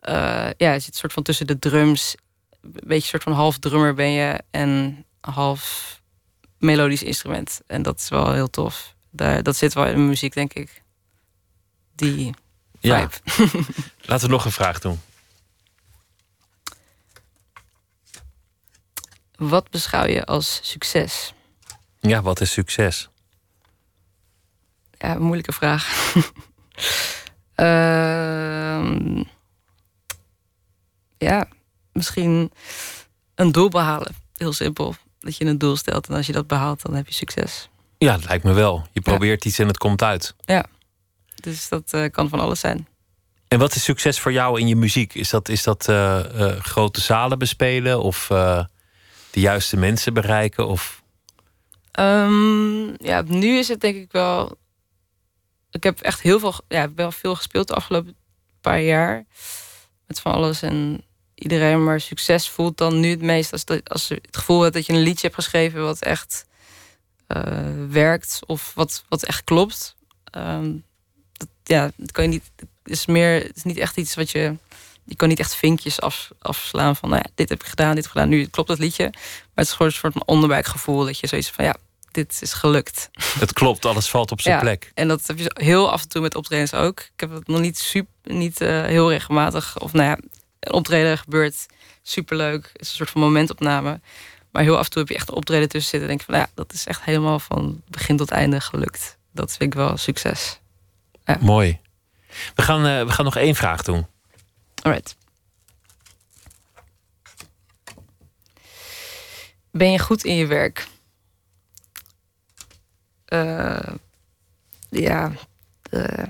eh, 0.00 0.48
ja, 0.56 0.72
je 0.72 0.78
zit 0.78 0.96
soort 0.96 1.12
van 1.12 1.22
tussen 1.22 1.46
de 1.46 1.58
drums. 1.58 2.14
Een 2.62 2.70
beetje 2.72 2.94
een 2.94 3.00
soort 3.02 3.22
van 3.22 3.32
half 3.32 3.58
drummer 3.58 3.94
ben 3.94 4.10
je 4.10 4.40
en 4.50 5.04
half 5.20 5.90
melodisch 6.58 7.02
instrument. 7.02 7.60
En 7.66 7.82
dat 7.82 7.98
is 7.98 8.08
wel 8.08 8.32
heel 8.32 8.50
tof. 8.50 8.94
Daar, 9.10 9.42
dat 9.42 9.56
zit 9.56 9.74
wel 9.74 9.86
in 9.86 9.94
mijn 9.94 10.08
muziek, 10.08 10.34
denk 10.34 10.52
ik. 10.52 10.82
Die 11.94 12.34
Ja. 12.80 13.08
vibe. 13.10 13.62
Laten 14.02 14.26
we 14.26 14.32
nog 14.32 14.44
een 14.44 14.52
vraag 14.52 14.78
doen. 14.78 15.00
Wat 19.48 19.70
beschouw 19.70 20.06
je 20.06 20.24
als 20.24 20.60
succes? 20.62 21.32
Ja, 22.00 22.22
wat 22.22 22.40
is 22.40 22.52
succes? 22.52 23.08
Ja, 24.98 25.14
moeilijke 25.14 25.52
vraag. 25.52 25.86
Ehm, 27.54 29.22
ja, 31.18 31.48
misschien 31.92 32.52
een 33.34 33.52
doel 33.52 33.68
behalen. 33.68 34.14
Heel 34.36 34.52
simpel. 34.52 34.94
Dat 35.20 35.36
je 35.36 35.44
een 35.44 35.58
doel 35.58 35.76
stelt 35.76 36.08
en 36.08 36.14
als 36.14 36.26
je 36.26 36.32
dat 36.32 36.46
behaalt, 36.46 36.82
dan 36.82 36.94
heb 36.94 37.06
je 37.06 37.14
succes. 37.14 37.68
Ja, 37.98 38.12
dat 38.12 38.24
lijkt 38.24 38.44
me 38.44 38.52
wel. 38.52 38.86
Je 38.92 39.00
probeert 39.00 39.44
iets 39.44 39.58
en 39.58 39.66
het 39.66 39.78
komt 39.78 40.02
uit. 40.02 40.34
Ja, 40.40 40.66
dus 41.34 41.68
dat 41.68 41.92
eh, 41.92 42.10
kan 42.10 42.28
van 42.28 42.40
alles 42.40 42.60
zijn. 42.60 42.88
En 43.48 43.58
wat 43.58 43.74
is 43.74 43.84
succes 43.84 44.20
voor 44.20 44.32
jou 44.32 44.60
in 44.60 44.68
je 44.68 44.76
muziek? 44.76 45.14
Is 45.14 45.30
dat, 45.30 45.48
is 45.48 45.62
dat 45.62 45.88
eh, 45.88 46.18
eh, 46.18 46.60
grote 46.60 47.00
zalen 47.00 47.38
bespelen 47.38 48.02
of 48.02 48.30
de 49.32 49.40
juiste 49.40 49.76
mensen 49.76 50.14
bereiken? 50.14 50.66
Of 50.66 51.02
Ehm, 51.92 53.04
ja, 53.04 53.22
nu 53.26 53.58
is 53.58 53.68
het 53.68 53.80
denk 53.80 53.96
ik 53.96 54.12
wel 54.12 54.58
ik 55.72 55.82
heb 55.82 56.00
echt 56.00 56.20
heel 56.20 56.38
veel, 56.38 56.54
ja, 56.68 56.92
wel 56.94 57.12
veel 57.12 57.34
gespeeld 57.34 57.68
de 57.68 57.74
afgelopen 57.74 58.16
paar 58.60 58.80
jaar. 58.80 59.24
Met 60.06 60.20
van 60.20 60.32
alles 60.32 60.62
en 60.62 61.04
iedereen. 61.34 61.84
Maar 61.84 62.00
succes 62.00 62.48
voelt 62.48 62.76
dan 62.76 63.00
nu 63.00 63.10
het 63.10 63.22
meest 63.22 63.52
als, 63.52 63.64
dat, 63.64 63.90
als 63.90 64.08
je 64.08 64.14
het 64.22 64.36
gevoel 64.36 64.60
hebt 64.60 64.74
dat 64.74 64.86
je 64.86 64.92
een 64.92 65.02
liedje 65.02 65.22
hebt 65.22 65.34
geschreven 65.34 65.82
wat 65.82 66.02
echt 66.02 66.46
uh, 67.28 67.86
werkt 67.88 68.40
of 68.46 68.74
wat, 68.74 69.04
wat 69.08 69.24
echt 69.24 69.44
klopt. 69.44 69.96
Dat, 71.32 71.48
ja, 71.64 71.90
dat 71.96 72.12
kan 72.12 72.24
je 72.24 72.30
niet. 72.30 72.50
Is 72.84 73.06
meer, 73.06 73.42
het 73.42 73.56
is 73.56 73.62
niet 73.62 73.76
echt 73.76 73.96
iets 73.96 74.14
wat 74.14 74.30
je. 74.30 74.56
Je 75.04 75.16
kan 75.16 75.28
niet 75.28 75.38
echt 75.38 75.54
vinkjes 75.54 76.00
af, 76.00 76.30
afslaan 76.38 76.96
van, 76.96 77.08
nou 77.08 77.22
ja, 77.24 77.30
dit 77.34 77.48
heb 77.48 77.60
ik 77.62 77.68
gedaan, 77.68 77.94
dit 77.94 78.04
heb 78.04 78.04
ik 78.04 78.10
gedaan. 78.10 78.28
Nu 78.28 78.46
klopt 78.46 78.68
dat 78.68 78.78
liedje. 78.78 79.08
Maar 79.12 79.50
het 79.54 79.66
is 79.66 79.72
gewoon 79.72 79.86
een 79.86 79.98
soort 79.98 80.12
van 80.12 80.22
onderbuikgevoel 80.26 81.04
dat 81.04 81.18
je 81.18 81.26
zoiets 81.26 81.50
van, 81.50 81.64
ja, 81.64 81.76
dit 82.10 82.38
is 82.40 82.52
gelukt. 82.52 83.10
Het 83.38 83.52
klopt, 83.52 83.84
alles 83.84 84.10
valt 84.10 84.30
op 84.30 84.40
zijn 84.40 84.54
ja, 84.54 84.60
plek. 84.60 84.90
En 84.94 85.08
dat 85.08 85.26
heb 85.26 85.38
je 85.38 85.50
heel 85.54 85.90
af 85.90 86.02
en 86.02 86.08
toe 86.08 86.20
met 86.20 86.34
optredens 86.34 86.74
ook. 86.74 87.00
Ik 87.00 87.20
heb 87.20 87.32
het 87.32 87.46
nog 87.46 87.60
niet, 87.60 87.78
super, 87.78 88.12
niet 88.22 88.60
uh, 88.60 88.84
heel 88.84 89.10
regelmatig. 89.10 89.78
Of 89.78 89.92
nou 89.92 90.08
ja, 90.08 90.18
een 90.60 90.72
optreden 90.72 91.18
gebeurt 91.18 91.66
superleuk. 92.02 92.70
Het 92.72 92.82
is 92.82 92.88
een 92.88 92.96
soort 92.96 93.10
van 93.10 93.20
momentopname. 93.20 94.00
Maar 94.50 94.62
heel 94.62 94.78
af 94.78 94.84
en 94.84 94.90
toe 94.90 95.00
heb 95.00 95.10
je 95.10 95.16
echt 95.16 95.28
een 95.28 95.34
optreden 95.34 95.68
tussen 95.68 95.90
zitten. 95.90 96.10
En 96.10 96.16
denk 96.16 96.26
van, 96.26 96.34
nou 96.34 96.46
ja, 96.46 96.62
dat 96.62 96.72
is 96.72 96.86
echt 96.86 97.04
helemaal 97.04 97.38
van 97.38 97.82
begin 97.88 98.16
tot 98.16 98.30
einde 98.30 98.60
gelukt. 98.60 99.18
Dat 99.32 99.50
vind 99.50 99.62
ik 99.62 99.74
wel 99.74 99.96
succes. 99.96 100.60
Ja. 101.24 101.38
Mooi. 101.40 101.80
We 102.54 102.62
gaan, 102.62 102.86
uh, 102.86 103.04
we 103.04 103.10
gaan 103.10 103.24
nog 103.24 103.36
één 103.36 103.54
vraag 103.54 103.82
doen. 103.82 104.06
Alright. 104.82 105.16
Ben 109.70 109.90
je 109.90 109.98
goed 109.98 110.24
in 110.24 110.34
je 110.34 110.46
werk? 110.46 110.86
Uh, 113.28 113.94
ja. 114.90 115.32
Uh, 115.90 116.24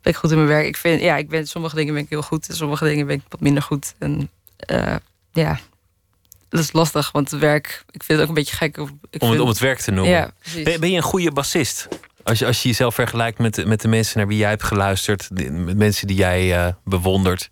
ben 0.00 0.12
ik 0.12 0.16
goed 0.16 0.30
in 0.30 0.36
mijn 0.36 0.48
werk? 0.48 0.66
Ik 0.66 0.76
vind, 0.76 1.00
ja, 1.00 1.16
ik 1.16 1.28
ben, 1.28 1.46
sommige 1.46 1.76
dingen 1.76 1.94
ben 1.94 2.02
ik 2.02 2.08
heel 2.08 2.22
goed. 2.22 2.48
En 2.48 2.54
sommige 2.54 2.84
dingen 2.84 3.06
ben 3.06 3.16
ik 3.16 3.22
wat 3.28 3.40
minder 3.40 3.62
goed. 3.62 3.94
En 3.98 4.30
uh, 4.70 4.96
ja, 5.32 5.58
dat 6.48 6.60
is 6.60 6.72
lastig, 6.72 7.12
want 7.12 7.30
het 7.30 7.40
werk, 7.40 7.84
ik 7.90 8.02
vind 8.02 8.18
het 8.18 8.20
ook 8.20 8.28
een 8.28 8.42
beetje 8.42 8.56
gek. 8.56 8.76
Ik 8.76 8.82
om, 8.82 8.98
het, 9.10 9.24
vind, 9.24 9.40
om 9.40 9.48
het 9.48 9.58
werk 9.58 9.78
te 9.78 9.90
noemen. 9.90 10.12
Ja, 10.12 10.30
ben, 10.64 10.80
ben, 10.80 10.90
je 10.90 10.96
een 10.96 11.02
goede 11.02 11.32
bassist? 11.32 11.88
Als 12.26 12.38
je, 12.38 12.46
als 12.46 12.62
je 12.62 12.68
jezelf 12.68 12.94
vergelijkt 12.94 13.38
met, 13.38 13.64
met 13.66 13.80
de 13.80 13.88
mensen 13.88 14.18
naar 14.18 14.26
wie 14.26 14.38
jij 14.38 14.48
hebt 14.48 14.62
geluisterd, 14.62 15.28
met 15.50 15.76
mensen 15.76 16.06
die 16.06 16.16
jij 16.16 16.66
uh, 16.66 16.72
bewondert. 16.84 17.50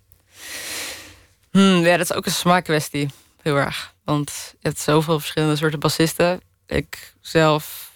Hmm, 1.51 1.85
ja, 1.85 1.97
dat 1.97 2.09
is 2.09 2.13
ook 2.13 2.25
een 2.25 2.31
smaakkwestie. 2.31 3.09
Heel 3.41 3.55
erg. 3.55 3.93
Want 4.03 4.31
je 4.51 4.67
hebt 4.67 4.79
zoveel 4.79 5.19
verschillende 5.19 5.55
soorten 5.55 5.79
bassisten. 5.79 6.41
Ik 6.67 7.13
zelf 7.21 7.91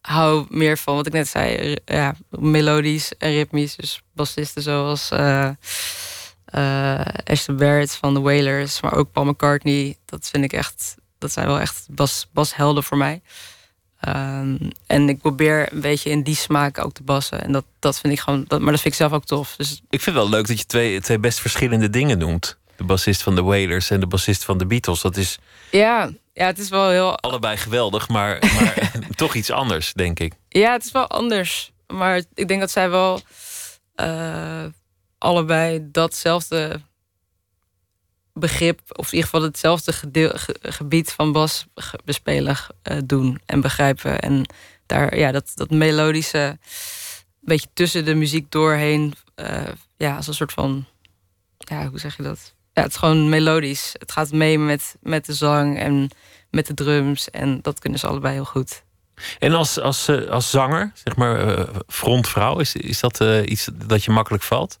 hou 0.00 0.46
meer 0.48 0.78
van 0.78 0.94
wat 0.94 1.06
ik 1.06 1.12
net 1.12 1.28
zei. 1.28 1.76
Ja, 1.84 2.14
melodisch 2.28 3.16
en 3.16 3.30
ritmisch. 3.30 3.76
Dus 3.76 4.02
bassisten 4.12 4.62
zoals 4.62 5.10
uh, 5.12 5.50
uh, 6.54 7.00
Ashton 7.24 7.56
Barrett 7.56 7.94
van 7.94 8.14
The 8.14 8.20
Wailers, 8.20 8.80
maar 8.80 8.94
ook 8.94 9.12
Paul 9.12 9.26
McCartney. 9.26 9.96
Dat 10.04 10.28
vind 10.28 10.44
ik 10.44 10.52
echt, 10.52 10.94
dat 11.18 11.32
zijn 11.32 11.46
wel 11.46 11.60
echt 11.60 11.86
bas, 11.90 12.28
bashelden 12.32 12.84
voor 12.84 12.96
mij. 12.96 13.22
Um, 14.08 14.58
en 14.86 15.08
ik 15.08 15.18
probeer 15.18 15.72
een 15.72 15.80
beetje 15.80 16.10
in 16.10 16.22
die 16.22 16.34
smaak 16.34 16.78
ook 16.78 16.92
te 16.92 17.02
bassen. 17.02 17.44
En 17.44 17.52
dat, 17.52 17.64
dat 17.78 18.00
vind 18.00 18.12
ik 18.12 18.20
gewoon, 18.20 18.44
dat, 18.48 18.60
maar 18.60 18.72
dat 18.72 18.80
vind 18.80 18.94
ik 18.94 19.00
zelf 19.00 19.12
ook 19.12 19.24
tof. 19.24 19.54
Dus... 19.56 19.72
Ik 19.72 20.00
vind 20.00 20.04
het 20.04 20.14
wel 20.14 20.28
leuk 20.28 20.46
dat 20.46 20.58
je 20.58 20.66
twee, 20.66 21.00
twee 21.00 21.18
best 21.18 21.40
verschillende 21.40 21.90
dingen 21.90 22.18
noemt. 22.18 22.58
De 22.76 22.84
bassist 22.84 23.22
van 23.22 23.34
The 23.34 23.42
Wailers 23.42 23.90
en 23.90 24.00
de 24.00 24.06
bassist 24.06 24.44
van 24.44 24.58
The 24.58 24.66
Beatles. 24.66 25.00
Dat 25.00 25.16
is. 25.16 25.38
Ja, 25.70 26.10
ja, 26.32 26.46
het 26.46 26.58
is 26.58 26.68
wel 26.68 26.88
heel. 26.88 27.18
Allebei 27.18 27.56
geweldig, 27.56 28.08
maar, 28.08 28.38
maar 28.54 28.92
toch 29.14 29.34
iets 29.34 29.50
anders, 29.50 29.92
denk 29.92 30.20
ik. 30.20 30.32
Ja, 30.48 30.72
het 30.72 30.84
is 30.84 30.92
wel 30.92 31.06
anders. 31.06 31.72
Maar 31.86 32.22
ik 32.34 32.48
denk 32.48 32.60
dat 32.60 32.70
zij 32.70 32.90
wel 32.90 33.20
uh, 33.96 34.64
allebei 35.18 35.78
datzelfde 35.82 36.80
begrip, 38.34 38.80
of 38.88 39.06
in 39.06 39.14
ieder 39.14 39.30
geval 39.30 39.42
hetzelfde 39.42 39.92
gedeel, 39.92 40.30
ge, 40.34 40.56
gebied 40.60 41.12
van 41.12 41.32
bas 41.32 41.66
bespelen 42.04 42.56
uh, 42.82 42.98
doen 43.04 43.40
en 43.46 43.60
begrijpen. 43.60 44.20
En 44.20 44.46
daar, 44.86 45.18
ja, 45.18 45.32
dat, 45.32 45.52
dat 45.54 45.70
melodische, 45.70 46.58
beetje 47.40 47.68
tussen 47.72 48.04
de 48.04 48.14
muziek 48.14 48.50
doorheen, 48.50 49.14
uh, 49.36 49.68
ja, 49.96 50.16
als 50.16 50.26
een 50.26 50.34
soort 50.34 50.52
van, 50.52 50.86
ja, 51.58 51.88
hoe 51.88 51.98
zeg 51.98 52.16
je 52.16 52.22
dat? 52.22 52.54
Ja, 52.72 52.82
het 52.82 52.90
is 52.90 52.96
gewoon 52.96 53.28
melodisch. 53.28 53.94
Het 53.98 54.12
gaat 54.12 54.32
mee 54.32 54.58
met, 54.58 54.96
met 55.00 55.26
de 55.26 55.34
zang 55.34 55.78
en 55.78 56.10
met 56.50 56.66
de 56.66 56.74
drums. 56.74 57.30
En 57.30 57.62
dat 57.62 57.78
kunnen 57.78 57.98
ze 57.98 58.06
allebei 58.06 58.34
heel 58.34 58.44
goed. 58.44 58.82
En 59.38 59.52
als, 59.52 59.80
als, 59.80 60.08
uh, 60.08 60.30
als 60.30 60.50
zanger, 60.50 60.92
zeg 60.94 61.16
maar 61.16 61.58
uh, 61.58 61.64
frontvrouw, 61.86 62.58
is, 62.58 62.76
is 62.76 63.00
dat 63.00 63.20
uh, 63.20 63.46
iets 63.46 63.68
dat 63.74 64.04
je 64.04 64.10
makkelijk 64.10 64.42
valt? 64.42 64.78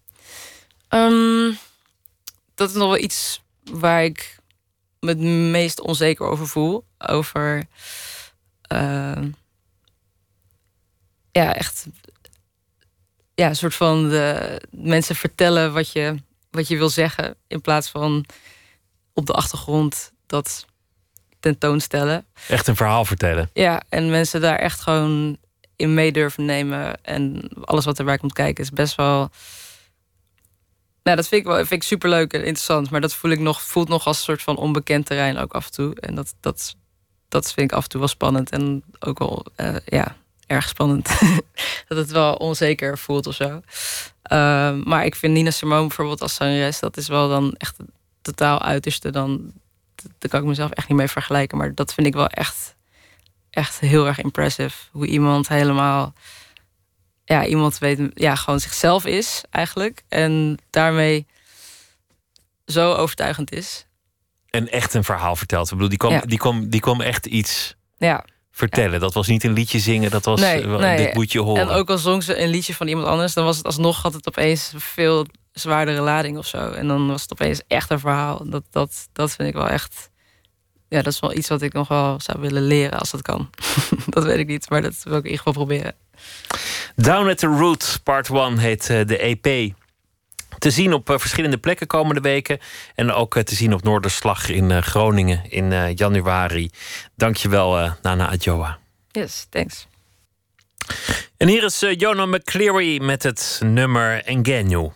Um, 0.88 1.58
dat 2.54 2.68
is 2.68 2.74
nog 2.74 2.88
wel 2.88 2.98
iets 2.98 3.42
waar 3.72 4.04
ik 4.04 4.38
me 5.00 5.08
het 5.08 5.18
meest 5.50 5.80
onzeker 5.80 6.26
over 6.26 6.48
voel. 6.48 6.84
Over. 6.98 7.64
ja, 11.30 11.54
echt. 11.54 11.86
Ja, 13.34 13.48
een 13.48 13.56
soort 13.56 13.74
van 13.74 14.08
de 14.08 14.60
mensen 14.70 15.16
vertellen 15.16 15.72
wat 15.72 15.92
je, 15.92 16.14
wat 16.50 16.68
je 16.68 16.76
wil 16.76 16.88
zeggen. 16.88 17.36
In 17.46 17.60
plaats 17.60 17.88
van 17.88 18.24
op 19.12 19.26
de 19.26 19.32
achtergrond 19.32 20.12
dat 20.26 20.66
tentoonstellen. 21.40 22.26
Echt 22.48 22.66
een 22.66 22.76
verhaal 22.76 23.04
vertellen. 23.04 23.50
Ja, 23.52 23.82
en 23.88 24.10
mensen 24.10 24.40
daar 24.40 24.58
echt 24.58 24.80
gewoon 24.80 25.36
in 25.76 25.94
mee 25.94 26.12
durven 26.12 26.44
nemen. 26.44 27.02
En 27.02 27.50
alles 27.60 27.84
wat 27.84 27.98
erbij 27.98 28.18
komt 28.18 28.32
kijken 28.32 28.64
is 28.64 28.70
best 28.70 28.94
wel. 28.94 29.30
Nou, 31.04 31.16
dat 31.16 31.28
vind 31.28 31.40
ik 31.40 31.46
wel 31.46 31.56
vind 31.56 31.72
ik 31.72 31.82
superleuk 31.82 32.32
en 32.32 32.44
interessant. 32.44 32.90
Maar 32.90 33.00
dat 33.00 33.14
voel 33.14 33.30
ik 33.30 33.38
nog, 33.38 33.62
voelt 33.62 33.88
nog 33.88 34.06
als 34.06 34.16
een 34.16 34.22
soort 34.22 34.42
van 34.42 34.56
onbekend 34.56 35.06
terrein 35.06 35.38
ook 35.38 35.52
af 35.52 35.66
en 35.66 35.72
toe. 35.72 35.94
En 36.00 36.14
dat, 36.14 36.34
dat, 36.40 36.76
dat 37.28 37.52
vind 37.52 37.70
ik 37.70 37.76
af 37.76 37.82
en 37.82 37.88
toe 37.88 38.00
wel 38.00 38.08
spannend. 38.08 38.50
En 38.50 38.84
ook 39.00 39.18
wel, 39.18 39.46
uh, 39.56 39.76
ja, 39.84 40.16
erg 40.46 40.68
spannend. 40.68 41.08
dat 41.88 41.98
het 41.98 42.10
wel 42.10 42.34
onzeker 42.34 42.98
voelt 42.98 43.26
of 43.26 43.34
zo. 43.34 43.60
Uh, 44.32 44.72
maar 44.84 45.04
ik 45.04 45.14
vind 45.14 45.32
Nina 45.32 45.50
Simone 45.50 45.86
bijvoorbeeld 45.86 46.22
als 46.22 46.34
zangeres... 46.34 46.78
dat 46.78 46.96
is 46.96 47.08
wel 47.08 47.28
dan 47.28 47.54
echt 47.58 47.76
totaal 48.22 48.62
uiterste 48.62 49.10
dan 49.10 49.52
daar 50.18 50.30
kan 50.30 50.40
ik 50.40 50.46
mezelf 50.46 50.70
echt 50.70 50.88
niet 50.88 50.98
mee 50.98 51.08
vergelijken. 51.08 51.58
Maar 51.58 51.74
dat 51.74 51.94
vind 51.94 52.06
ik 52.06 52.14
wel 52.14 52.26
echt, 52.26 52.74
echt 53.50 53.80
heel 53.80 54.06
erg 54.06 54.18
impressive. 54.18 54.76
Hoe 54.90 55.06
iemand 55.06 55.48
helemaal, 55.48 56.12
ja, 57.34 57.46
iemand 57.46 57.78
weet, 57.78 58.00
ja, 58.14 58.34
gewoon 58.34 58.60
zichzelf 58.60 59.06
is 59.06 59.42
eigenlijk. 59.50 60.02
En 60.08 60.58
daarmee 60.70 61.26
zo 62.66 62.92
overtuigend 62.92 63.52
is. 63.52 63.86
En 64.50 64.68
echt 64.68 64.94
een 64.94 65.04
verhaal 65.04 65.36
vertelt. 65.36 65.66
Ik 65.66 65.72
bedoel, 65.72 65.88
die 65.88 65.98
kwam, 65.98 66.12
ja. 66.12 66.20
die 66.20 66.38
kwam, 66.38 66.68
die 66.68 66.80
kwam 66.80 67.00
echt 67.00 67.26
iets 67.26 67.74
ja. 67.98 68.24
vertellen. 68.50 68.92
Ja. 68.92 68.98
Dat 68.98 69.14
was 69.14 69.26
niet 69.26 69.44
een 69.44 69.52
liedje 69.52 69.78
zingen, 69.78 70.10
dat 70.10 70.24
was 70.24 70.40
nee, 70.40 70.66
nee. 70.66 70.96
dit 70.96 71.14
moet 71.14 71.32
je 71.32 71.40
horen. 71.40 71.62
En 71.62 71.68
ook 71.68 71.90
al 71.90 71.98
zong 71.98 72.22
ze 72.22 72.40
een 72.40 72.48
liedje 72.48 72.74
van 72.74 72.88
iemand 72.88 73.06
anders, 73.06 73.34
dan 73.34 73.44
was 73.44 73.56
het 73.56 73.66
alsnog 73.66 74.02
had 74.02 74.12
het 74.12 74.28
opeens 74.28 74.72
veel 74.76 75.26
zwaardere 75.52 76.00
lading 76.00 76.38
of 76.38 76.46
zo. 76.46 76.70
En 76.70 76.88
dan 76.88 77.06
was 77.06 77.22
het 77.22 77.32
opeens 77.32 77.60
echt 77.68 77.90
een 77.90 77.98
verhaal. 77.98 78.50
Dat, 78.50 78.64
dat, 78.70 79.08
dat 79.12 79.34
vind 79.34 79.48
ik 79.48 79.54
wel 79.54 79.68
echt. 79.68 80.10
Ja, 80.88 81.02
dat 81.02 81.12
is 81.12 81.20
wel 81.20 81.36
iets 81.36 81.48
wat 81.48 81.62
ik 81.62 81.72
nog 81.72 81.88
wel 81.88 82.20
zou 82.20 82.40
willen 82.40 82.62
leren 82.62 82.98
als 82.98 83.10
dat 83.10 83.22
kan. 83.22 83.50
dat 84.06 84.24
weet 84.24 84.38
ik 84.38 84.46
niet, 84.46 84.70
maar 84.70 84.82
dat 84.82 85.00
wil 85.02 85.16
ik 85.16 85.24
in 85.24 85.30
ieder 85.30 85.44
geval 85.44 85.52
proberen. 85.52 85.94
Down 86.94 87.28
at 87.28 87.38
the 87.38 87.46
Root, 87.46 88.00
part 88.02 88.28
1 88.28 88.58
heet 88.58 88.86
de 88.86 89.18
EP. 89.18 89.72
Te 90.58 90.70
zien 90.70 90.92
op 90.92 91.06
verschillende 91.06 91.58
plekken 91.58 91.86
komende 91.86 92.20
weken. 92.20 92.58
En 92.94 93.12
ook 93.12 93.42
te 93.42 93.54
zien 93.54 93.72
op 93.72 93.82
Noorderslag 93.82 94.48
in 94.48 94.82
Groningen 94.82 95.50
in 95.50 95.94
januari. 95.94 96.70
Dankjewel, 97.16 97.90
Nana 98.02 98.30
Adjoa. 98.30 98.78
Yes, 99.10 99.46
thanks. 99.50 99.86
En 101.36 101.48
hier 101.48 101.64
is 101.64 101.84
Jonah 101.96 102.28
McCleary 102.28 103.02
met 103.02 103.22
het 103.22 103.60
nummer 103.64 104.24
Engenu. 104.24 104.90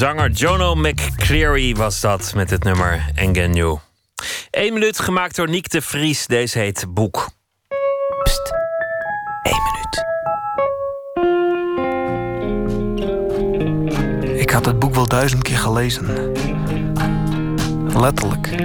Zanger 0.00 0.30
Jono 0.30 0.74
McCleary 0.74 1.74
was 1.74 2.00
dat 2.00 2.34
met 2.34 2.50
het 2.50 2.64
nummer 2.64 3.10
Engen 3.14 3.50
New. 3.50 3.76
Eén 4.50 4.72
minuut 4.72 5.00
gemaakt 5.00 5.36
door 5.36 5.48
Niek 5.48 5.70
de 5.70 5.82
Vries. 5.82 6.26
Deze 6.26 6.58
heet 6.58 6.86
Boek. 6.88 7.30
Pst, 8.22 8.52
één 9.42 9.62
minuut. 9.62 10.04
Ik 14.40 14.50
had 14.50 14.66
het 14.66 14.78
boek 14.78 14.94
wel 14.94 15.08
duizend 15.08 15.42
keer 15.42 15.58
gelezen. 15.58 16.32
Letterlijk. 17.98 18.56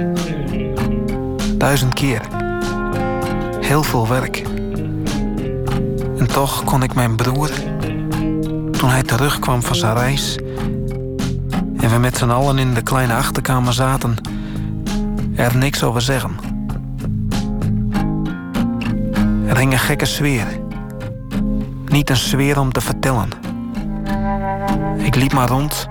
Duizend 1.58 1.94
keer. 1.94 2.20
Heel 3.60 3.82
veel 3.82 4.08
werk. 4.08 4.42
En 6.18 6.26
toch 6.26 6.64
kon 6.64 6.82
ik 6.82 6.94
mijn 6.94 7.16
broer, 7.16 7.50
toen 8.70 8.88
hij 8.88 9.02
terugkwam 9.02 9.62
van 9.62 9.76
zijn 9.76 9.94
reis 9.96 10.36
we 11.96 12.02
met 12.02 12.16
z'n 12.16 12.30
allen 12.30 12.58
in 12.58 12.74
de 12.74 12.82
kleine 12.82 13.14
achterkamer 13.14 13.72
zaten, 13.72 14.16
er 15.36 15.56
niks 15.56 15.82
over 15.82 16.00
zeggen. 16.02 16.36
Er 19.46 19.56
hing 19.56 19.72
een 19.72 19.78
gekke 19.78 20.04
sfeer. 20.04 20.46
Niet 21.86 22.10
een 22.10 22.16
sfeer 22.16 22.60
om 22.60 22.72
te 22.72 22.80
vertellen. 22.80 23.28
Ik 24.96 25.14
liep 25.14 25.32
maar 25.32 25.48
rond, 25.48 25.88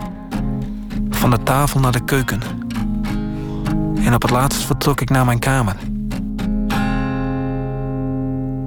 van 1.10 1.30
de 1.30 1.44
tafel 1.44 1.80
naar 1.80 1.92
de 1.92 2.04
keuken. 2.04 2.42
En 4.04 4.14
op 4.14 4.22
het 4.22 4.32
laatst 4.32 4.64
vertrok 4.64 5.02
ik 5.02 5.10
naar 5.10 5.26
mijn 5.26 5.40
kamer. 5.40 5.76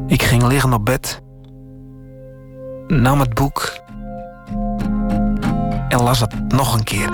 Ik 0.07 0.23
ging 0.23 0.43
liggen 0.47 0.73
op 0.73 0.85
bed, 0.85 1.23
nam 2.87 3.21
het 3.21 3.35
boek 3.35 3.68
las 6.09 6.21
het 6.21 6.53
nog 6.53 6.75
een 6.75 6.85
keer. 6.85 7.11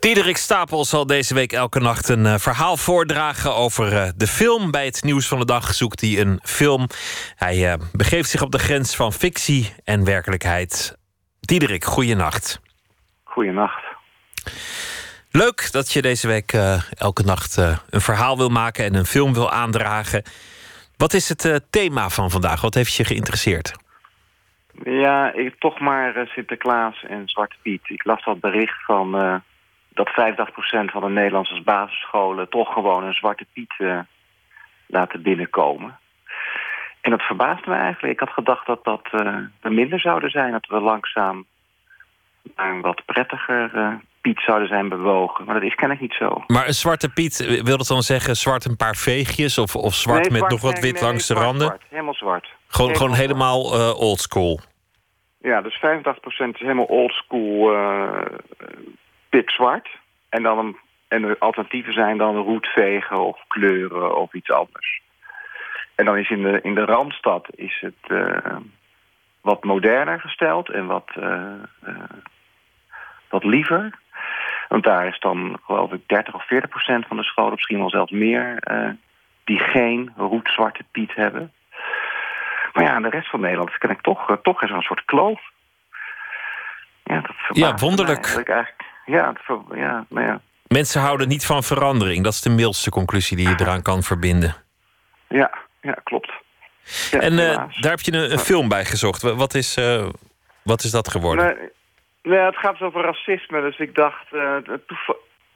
Diederik 0.00 0.36
Stapel 0.36 0.84
zal 0.84 1.06
deze 1.06 1.34
week 1.34 1.52
elke 1.52 1.80
nacht 1.80 2.08
een 2.08 2.26
eh, 2.26 2.34
verhaal 2.38 2.76
voordragen 2.76 3.54
over 3.54 3.96
eh, 3.96 4.08
de 4.16 4.26
film. 4.26 4.70
Bij 4.70 4.84
het 4.84 5.02
nieuws 5.02 5.28
van 5.28 5.38
de 5.38 5.44
dag 5.44 5.74
zoekt 5.74 6.00
hij 6.00 6.20
een 6.20 6.40
film. 6.42 6.86
Hij 7.42 7.72
eh, 7.72 7.78
begeeft 7.92 8.28
zich 8.28 8.42
op 8.42 8.50
de 8.50 8.58
grens 8.58 8.96
van 8.96 9.12
fictie 9.12 9.74
en 9.84 10.04
werkelijkheid. 10.04 10.98
Diederik, 11.40 11.84
goeienacht. 11.84 12.60
Goeienacht. 13.24 13.84
Leuk 15.30 15.72
dat 15.72 15.92
je 15.92 16.02
deze 16.02 16.26
week 16.26 16.52
eh, 16.52 16.82
elke 16.94 17.22
nacht 17.22 17.58
eh, 17.58 17.78
een 17.90 18.00
verhaal 18.00 18.36
wil 18.36 18.48
maken 18.48 18.84
en 18.84 18.94
een 18.94 19.04
film 19.04 19.34
wil 19.34 19.50
aandragen. 19.50 20.22
Wat 20.96 21.12
is 21.12 21.28
het 21.28 21.66
thema 21.70 22.08
van 22.08 22.30
vandaag? 22.30 22.60
Wat 22.60 22.74
heeft 22.74 22.94
je 22.94 23.04
geïnteresseerd? 23.04 23.72
Ja, 24.84 25.32
ik, 25.32 25.54
toch 25.58 25.80
maar 25.80 26.26
Sinterklaas 26.26 27.04
en 27.08 27.28
Zwarte 27.28 27.56
Piet. 27.62 27.82
Ik 27.84 28.04
las 28.04 28.24
dat 28.24 28.40
bericht 28.40 28.84
van 28.84 29.10
dat 29.88 30.08
85% 30.08 30.12
van 30.84 31.02
de 31.02 31.08
Nederlandse 31.08 31.62
basisscholen 31.62 32.48
toch 32.48 32.72
gewoon 32.72 33.04
een 33.04 33.14
Zwarte 33.14 33.46
Piet 33.52 33.74
laten 34.86 35.22
binnenkomen. 35.22 36.00
En 37.02 37.10
dat 37.10 37.22
verbaasde 37.22 37.70
me 37.70 37.76
eigenlijk. 37.76 38.12
Ik 38.12 38.20
had 38.20 38.34
gedacht 38.34 38.66
dat 38.66 38.84
dat 38.84 39.08
er 39.12 39.72
minder 39.72 40.00
zouden 40.00 40.30
zijn. 40.30 40.52
Dat 40.52 40.66
we 40.66 40.80
langzaam 40.80 41.46
naar 42.56 42.70
een 42.70 42.80
wat 42.80 43.04
prettiger 43.04 43.70
eh, 43.74 43.94
Piet 44.20 44.40
zouden 44.40 44.68
zijn 44.68 44.88
bewogen. 44.88 45.44
Maar 45.44 45.54
dat 45.54 45.62
is 45.62 45.74
kennelijk 45.74 46.00
niet 46.00 46.18
zo. 46.18 46.44
Maar 46.46 46.66
een 46.66 46.74
zwarte 46.74 47.08
Piet, 47.08 47.40
eh, 47.40 47.62
wil 47.62 47.76
dat 47.76 47.86
dan 47.86 48.02
zeggen 48.02 48.36
zwart 48.36 48.64
een 48.64 48.76
paar 48.76 48.94
veegjes... 48.94 49.58
of, 49.58 49.76
of 49.76 49.94
zwart 49.94 50.20
Nee, 50.20 50.30
met 50.30 50.38
zwart, 50.38 50.52
nog 50.52 50.60
wat 50.60 50.78
wit 50.78 50.92
nee, 50.92 51.02
langs 51.02 51.26
de 51.26 51.34
randen? 51.34 51.66
zwart. 51.66 51.82
helemaal 51.88 52.14
zwart. 52.14 52.48
Gewoon, 52.66 52.96
gewoon 52.96 53.14
Helemaal 53.14 53.62
helemaal 53.62 53.90
eh 53.90 54.00
oldschool. 54.00 54.60
Ja, 55.38 55.60
dus 55.60 55.76
85% 55.76 55.78
is 56.36 56.60
helemaal 56.60 56.84
oldschool 56.84 57.72
uh, 57.72 58.20
pikzwart. 59.28 59.88
En 60.28 60.42
dan 60.42 60.58
een, 60.58 60.76
en 61.08 61.22
de 61.22 61.36
alternatieven 61.38 61.92
zijn 61.92 62.18
dan 62.18 62.36
roetvegen 62.36 63.18
of 63.18 63.44
kleuren 63.48 64.16
of 64.16 64.34
iets 64.34 64.50
anders. 64.50 65.02
En 65.94 66.04
dan 66.04 66.16
is 66.18 66.30
in 66.30 66.42
de, 66.42 66.60
in 66.62 66.74
de 66.74 66.84
Randstad 66.84 67.46
is 67.54 67.78
het 67.80 68.18
eh, 68.18 68.56
wat 69.40 69.64
moderner 69.64 70.20
gesteld 70.20 70.70
en 70.70 70.86
wat, 70.86 71.10
eh, 71.14 71.52
eh, 71.82 71.94
wat 73.28 73.44
liever. 73.44 73.98
Want 74.68 74.84
daar 74.84 75.06
is 75.06 75.18
dan 75.20 75.58
geloof 75.64 75.92
ik 75.92 76.00
30 76.06 76.34
of 76.34 76.46
40 76.46 76.70
procent 76.70 77.06
van 77.06 77.16
de 77.16 77.22
scholen, 77.22 77.52
misschien 77.52 77.78
wel 77.78 77.90
zelfs 77.90 78.12
meer, 78.12 78.62
die 79.44 79.58
geen 79.58 80.12
roetzwarte 80.16 80.84
piet 80.90 81.14
hebben. 81.14 81.52
Maar 82.72 82.84
ja, 82.84 82.96
in 82.96 83.02
de 83.02 83.08
rest 83.08 83.30
van 83.30 83.40
Nederland 83.40 83.78
ken 83.78 83.90
ik 83.90 84.00
toch, 84.00 84.38
toch 84.42 84.62
is 84.62 84.70
er 84.70 84.76
een 84.76 84.82
soort 84.82 85.04
kloof. 85.04 85.40
Ja, 87.04 87.20
dat 87.20 87.56
Ja, 87.56 87.74
wonderlijk. 87.74 88.24
eigenlijk 88.24 88.48
eigenlijk. 88.48 88.82
Ja, 89.04 89.32
ver- 89.34 89.78
ja, 89.78 90.04
maar 90.08 90.24
ja. 90.24 90.40
Mensen 90.66 91.00
houden 91.00 91.28
niet 91.28 91.46
van 91.46 91.62
verandering. 91.62 92.24
Dat 92.24 92.32
is 92.32 92.40
de 92.40 92.50
mildste 92.50 92.90
conclusie 92.90 93.36
die 93.36 93.48
je 93.48 93.54
eraan 93.60 93.82
kan 93.82 94.02
verbinden. 94.02 94.54
Ja, 95.28 95.50
ja 95.82 95.92
klopt. 96.04 96.32
Ja, 97.10 97.18
en 97.20 97.38
eh, 97.38 97.54
daar 97.80 97.90
heb 97.90 98.00
je 98.00 98.12
een, 98.12 98.32
een 98.32 98.38
film 98.38 98.68
bij 98.68 98.84
gezocht. 98.84 99.22
Wa- 99.22 99.34
Wat 99.34 99.54
is, 99.54 99.76
eh, 99.76 100.08
wat 100.62 100.82
is 100.82 100.90
dat 100.90 101.08
geworden? 101.08 101.44
Nee, 101.44 101.68
nee, 102.22 102.38
het 102.38 102.56
gaat 102.56 102.72
dus 102.72 102.80
over 102.88 103.02
racisme. 103.02 103.60
Dus 103.60 103.78
ik 103.78 103.94
dacht, 103.94 104.32
eh, 104.32 104.56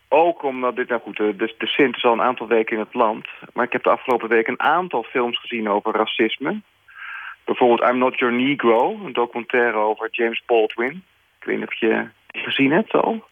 ook 0.09 0.43
omdat 0.43 0.77
dit, 0.77 0.89
nou 0.89 1.01
goed, 1.01 1.16
de, 1.16 1.35
de, 1.36 1.66
Sint 1.66 1.97
is 1.97 2.05
al 2.05 2.12
een 2.12 2.23
aantal 2.23 2.47
weken 2.47 2.73
in 2.77 2.82
het 2.82 2.94
land. 2.94 3.27
Maar 3.53 3.65
ik 3.65 3.73
heb 3.73 3.82
de 3.82 3.90
afgelopen 3.90 4.28
week 4.28 4.47
een 4.48 4.61
aantal 4.61 5.03
films 5.03 5.40
gezien 5.40 5.69
over 5.70 5.93
racisme. 5.94 6.61
Bijvoorbeeld 7.44 7.90
I'm 7.90 7.98
Not 7.98 8.19
Your 8.19 8.35
Negro, 8.35 9.01
een 9.05 9.12
documentaire 9.12 9.77
over 9.77 10.09
James 10.11 10.43
Baldwin. 10.47 11.05
Ik 11.40 11.47
weet 11.47 11.59
niet 11.59 11.66
of 11.66 11.74
je 11.81 12.09
die 12.27 12.43
gezien 12.43 12.70
hebt 12.73 12.93
al. 12.93 13.24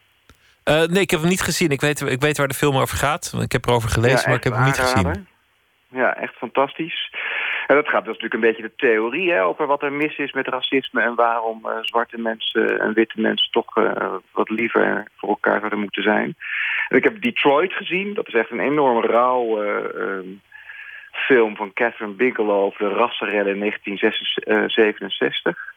Nee, 0.63 1.01
ik 1.01 1.09
heb 1.11 1.19
hem 1.19 1.29
niet 1.29 1.41
gezien. 1.41 1.69
Ik 1.69 1.81
weet, 1.81 2.01
ik 2.01 2.21
weet 2.21 2.37
waar 2.37 2.47
de 2.47 2.53
film 2.53 2.75
over 2.75 2.97
gaat. 2.97 3.33
Ik 3.41 3.51
heb 3.51 3.65
erover 3.65 3.89
gelezen, 3.89 4.17
Ja, 4.19 4.23
maar 4.27 4.35
ik 4.37 4.43
heb 4.43 4.53
hem 4.53 4.63
niet 4.63 4.79
gezien. 4.79 5.27
Ja, 5.89 6.15
echt 6.15 6.35
fantastisch. 6.35 7.11
En 7.67 7.75
dat 7.75 7.87
gaat 7.87 8.05
dus 8.05 8.13
natuurlijk 8.13 8.33
een 8.33 8.49
beetje 8.49 8.61
de 8.61 8.75
theorie 8.75 9.41
over 9.41 9.67
wat 9.67 9.83
er 9.83 9.91
mis 9.91 10.17
is 10.17 10.31
met 10.31 10.47
racisme... 10.47 11.01
en 11.01 11.15
waarom 11.15 11.65
eh, 11.65 11.77
zwarte 11.81 12.17
mensen 12.17 12.79
en 12.79 12.93
witte 12.93 13.21
mensen 13.21 13.51
toch 13.51 13.77
eh, 13.77 14.13
wat 14.31 14.49
liever 14.49 15.07
voor 15.15 15.29
elkaar 15.29 15.59
zouden 15.59 15.79
moeten 15.79 16.03
zijn. 16.03 16.35
En 16.87 16.97
ik 16.97 17.03
heb 17.03 17.21
Detroit 17.21 17.73
gezien. 17.73 18.13
Dat 18.13 18.27
is 18.27 18.33
echt 18.33 18.51
een 18.51 18.59
enorm 18.59 19.05
rauw 19.05 19.61
eh, 19.61 20.01
ehm, 20.01 20.27
film 21.11 21.55
van 21.55 21.73
Catherine 21.73 22.15
Bigelow... 22.15 22.63
over 22.63 22.89
de 22.89 22.95
rassenrellen 22.95 23.53
in 23.53 23.59
1967. 23.59 25.73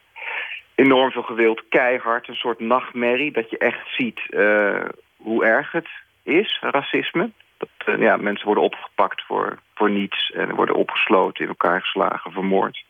Enorm 0.74 1.10
veel 1.10 1.22
gewild, 1.22 1.62
keihard, 1.68 2.28
een 2.28 2.34
soort 2.34 2.60
nachtmerrie... 2.60 3.32
dat 3.32 3.50
je 3.50 3.58
echt 3.58 3.88
ziet 3.96 4.20
hoe 5.16 5.44
erg 5.44 5.72
het 5.72 5.88
is, 6.22 6.58
racisme. 6.60 7.30
Dat, 7.58 7.68
eh, 7.84 8.00
ja, 8.00 8.16
mensen 8.16 8.46
worden 8.46 8.64
opgepakt 8.64 9.22
voor, 9.26 9.58
voor 9.74 9.90
niets 9.90 10.30
en 10.30 10.54
worden 10.54 10.74
opgesloten, 10.74 11.42
in 11.42 11.48
elkaar 11.48 11.80
geslagen, 11.80 12.32
vermoord. 12.32 12.84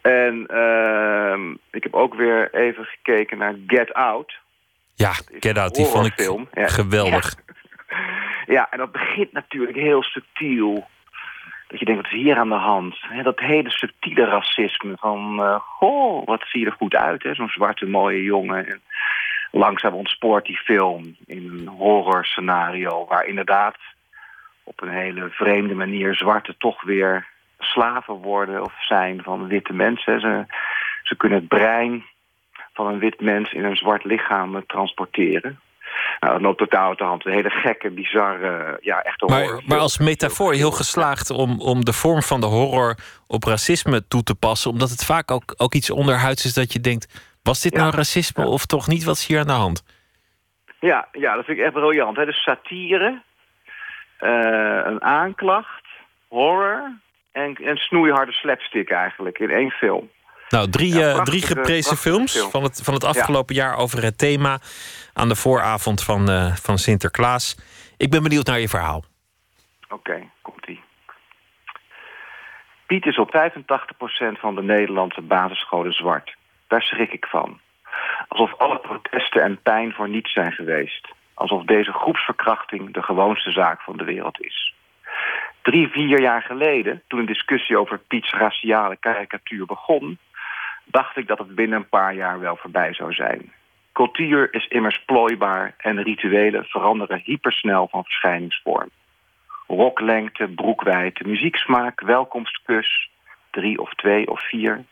En 0.00 0.46
ehm, 0.46 1.50
ik 1.70 1.82
heb 1.82 1.94
ook 1.94 2.14
weer 2.14 2.54
even 2.54 2.84
gekeken 2.84 3.38
naar 3.38 3.54
Get 3.66 3.94
Out. 3.94 4.38
Ja, 4.94 5.12
Get 5.40 5.58
Out, 5.58 5.74
die 5.74 5.86
vond 5.86 6.06
ik. 6.06 6.20
Ja. 6.52 6.66
geweldig. 6.66 7.34
Ja, 8.46 8.70
en 8.70 8.78
dat 8.78 8.92
begint 8.92 9.32
natuurlijk 9.32 9.76
heel 9.76 10.02
subtiel. 10.02 10.86
Dat 11.68 11.78
je 11.78 11.84
denkt, 11.84 12.02
wat 12.02 12.12
is 12.12 12.18
hier 12.18 12.36
aan 12.36 12.48
de 12.48 12.54
hand? 12.54 12.96
Hè, 13.00 13.22
dat 13.22 13.40
hele 13.40 13.70
subtiele 13.70 14.24
racisme 14.24 14.96
van... 14.96 15.40
eh, 15.42 15.60
goh, 15.60 16.26
wat 16.26 16.42
zie 16.46 16.60
je 16.60 16.66
er 16.66 16.72
goed 16.72 16.94
uit, 16.94 17.22
hè? 17.22 17.34
Zo'n 17.34 17.48
zwarte 17.48 17.86
mooie 17.86 18.22
jongen. 18.22 18.66
En 18.66 18.80
langzaam 19.50 19.94
ontspoort 19.94 20.44
die 20.44 20.56
film 20.56 21.16
in 21.26 21.50
een 21.50 21.68
horrorscenario... 21.68 23.06
waar 23.08 23.26
inderdaad 23.26 23.76
op 24.64 24.82
een 24.82 24.92
hele 24.92 25.28
vreemde 25.30 25.74
manier 25.74 26.14
zwarte 26.14 26.54
toch 26.58 26.82
weer 26.82 27.26
slaven 27.58 28.14
worden 28.14 28.62
of 28.62 28.72
zijn 28.78 29.22
van 29.22 29.46
witte 29.46 29.72
mensen. 29.72 30.20
Ze, 30.20 30.44
ze 31.02 31.16
kunnen 31.16 31.38
het 31.38 31.48
brein 31.48 32.04
van 32.72 32.86
een 32.86 32.98
wit 32.98 33.20
mens 33.20 33.52
in 33.52 33.64
een 33.64 33.76
zwart 33.76 34.04
lichaam 34.04 34.66
transporteren. 34.66 35.60
Nou, 36.20 36.32
dat 36.32 36.42
loopt 36.42 36.58
totaal 36.58 36.88
uit 36.88 36.98
de 36.98 37.04
hand. 37.04 37.26
Een 37.26 37.32
hele 37.32 37.50
gekke, 37.50 37.90
bizarre, 37.90 38.78
ja, 38.80 39.02
echt 39.02 39.22
een 39.22 39.28
Maar, 39.28 39.42
horror. 39.42 39.62
maar 39.66 39.78
als 39.78 39.98
metafoor 39.98 40.54
heel 40.54 40.70
geslaagd 40.70 41.30
om, 41.30 41.60
om 41.60 41.84
de 41.84 41.92
vorm 41.92 42.22
van 42.22 42.40
de 42.40 42.46
horror 42.46 42.96
op 43.26 43.44
racisme 43.44 44.06
toe 44.08 44.22
te 44.22 44.34
passen. 44.34 44.70
Omdat 44.70 44.90
het 44.90 45.04
vaak 45.04 45.30
ook, 45.30 45.54
ook 45.56 45.74
iets 45.74 45.90
onderhuids 45.90 46.44
is 46.44 46.54
dat 46.54 46.72
je 46.72 46.80
denkt... 46.80 47.34
was 47.46 47.60
dit 47.60 47.74
nou 47.74 47.90
racisme 47.90 48.46
of 48.46 48.66
toch 48.66 48.86
niet? 48.86 49.04
Wat 49.04 49.16
is 49.16 49.26
hier 49.26 49.38
aan 49.38 49.46
de 49.46 49.52
hand? 49.52 49.84
Ja, 50.80 51.08
ja, 51.12 51.34
dat 51.34 51.44
vind 51.44 51.58
ik 51.58 51.64
echt 51.64 51.72
briljant. 51.72 52.16
Hè? 52.16 52.24
Dus 52.24 52.42
satire, 52.42 53.22
eh, 54.18 54.80
een 54.84 55.02
aanklacht, 55.02 55.84
horror 56.28 56.98
en, 57.32 57.54
en 57.54 57.76
snoeiharde 57.76 58.32
slapstick 58.32 58.90
eigenlijk 58.90 59.38
in 59.38 59.50
één 59.50 59.70
film. 59.70 60.10
Nou, 60.48 60.70
drie, 60.70 60.94
Ja, 60.94 61.10
eh, 61.10 61.22
drie 61.22 61.42
geprezen 61.42 61.96
films 61.96 62.32
film. 62.32 62.50
van 62.50 62.62
het, 62.62 62.80
van 62.84 62.94
het 62.94 63.04
afgelopen 63.04 63.54
jaar 63.54 63.76
over 63.76 64.02
het 64.02 64.18
thema... 64.18 64.58
aan 65.12 65.28
de 65.28 65.36
vooravond 65.36 66.04
van, 66.04 66.28
eh, 66.30 66.54
van 66.54 66.78
Sinterklaas. 66.78 67.56
Ik 67.96 68.10
ben 68.10 68.22
benieuwd 68.22 68.46
naar 68.46 68.60
je 68.60 68.68
verhaal. 68.68 69.04
Oké, 69.88 70.28
komt-ie. 70.42 70.80
Piet 72.86 73.06
is 73.06 73.18
op 73.18 73.30
85% 73.30 74.38
van 74.38 74.54
de 74.54 74.62
Nederlandse 74.62 75.20
basisscholen 75.20 75.92
zwart. 75.92 76.36
Daar 76.68 76.82
schrik 76.82 77.12
ik 77.12 77.26
van. 77.26 77.60
Alsof 78.28 78.54
alle 78.58 78.78
protesten 78.78 79.42
en 79.42 79.62
pijn 79.62 79.92
voor 79.92 80.08
niets 80.08 80.32
zijn 80.32 80.52
geweest. 80.52 81.08
Alsof 81.34 81.64
deze 81.64 81.92
groepsverkrachting 81.92 82.94
de 82.94 83.02
gewoonste 83.02 83.50
zaak 83.50 83.80
van 83.80 83.96
de 83.96 84.04
wereld 84.04 84.40
is. 84.40 84.74
Drie, 85.62 85.88
vier 85.88 86.20
jaar 86.20 86.42
geleden, 86.42 87.02
toen 87.08 87.18
een 87.18 87.26
discussie 87.26 87.78
over 87.78 87.98
Piets 87.98 88.32
raciale 88.32 88.96
karikatuur 88.96 89.66
begon... 89.66 90.18
dacht 90.84 91.16
ik 91.16 91.26
dat 91.26 91.38
het 91.38 91.54
binnen 91.54 91.78
een 91.78 91.88
paar 91.88 92.14
jaar 92.14 92.40
wel 92.40 92.56
voorbij 92.56 92.94
zou 92.94 93.12
zijn. 93.12 93.52
Cultuur 93.92 94.54
is 94.54 94.66
immers 94.66 95.04
plooibaar 95.04 95.74
en 95.78 96.02
rituelen 96.02 96.64
veranderen 96.64 97.20
hypersnel 97.24 97.88
van 97.88 98.04
verschijningsvorm. 98.04 98.90
Roklengte, 99.66 100.48
broekwijdte, 100.48 101.26
muzieksmaak, 101.26 102.00
welkomstkus, 102.00 103.10
drie 103.60 103.80
of 103.80 103.94
twee 103.94 104.30
of 104.30 104.40
vier. 104.48 104.84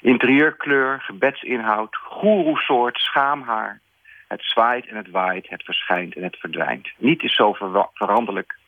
Interieurkleur, 0.00 1.00
gebedsinhoud, 1.00 1.96
goeroesoort, 1.96 2.98
schaamhaar. 2.98 3.80
Het 4.28 4.42
zwaait 4.42 4.86
en 4.86 4.96
het 4.96 5.10
waait, 5.10 5.48
het 5.48 5.64
verschijnt 5.64 6.14
en 6.14 6.22
het 6.22 6.36
verdwijnt. 6.36 6.88
Niet 6.96 7.22
is 7.22 7.34
zo 7.34 7.56
veranderlijk 7.92 8.58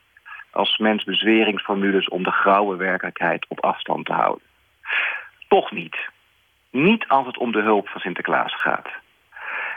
als 0.51 0.77
mens 0.77 1.03
bezweringsformules 1.03 2.07
om 2.07 2.23
de 2.23 2.31
grauwe 2.31 2.75
werkelijkheid 2.75 3.45
op 3.47 3.63
afstand 3.63 4.05
te 4.05 4.13
houden. 4.13 4.47
Toch 5.47 5.71
niet. 5.71 5.97
Niet 6.71 7.07
als 7.07 7.25
het 7.25 7.37
om 7.37 7.51
de 7.51 7.61
hulp 7.61 7.89
van 7.89 8.01
Sinterklaas 8.01 8.55
gaat. 8.55 8.89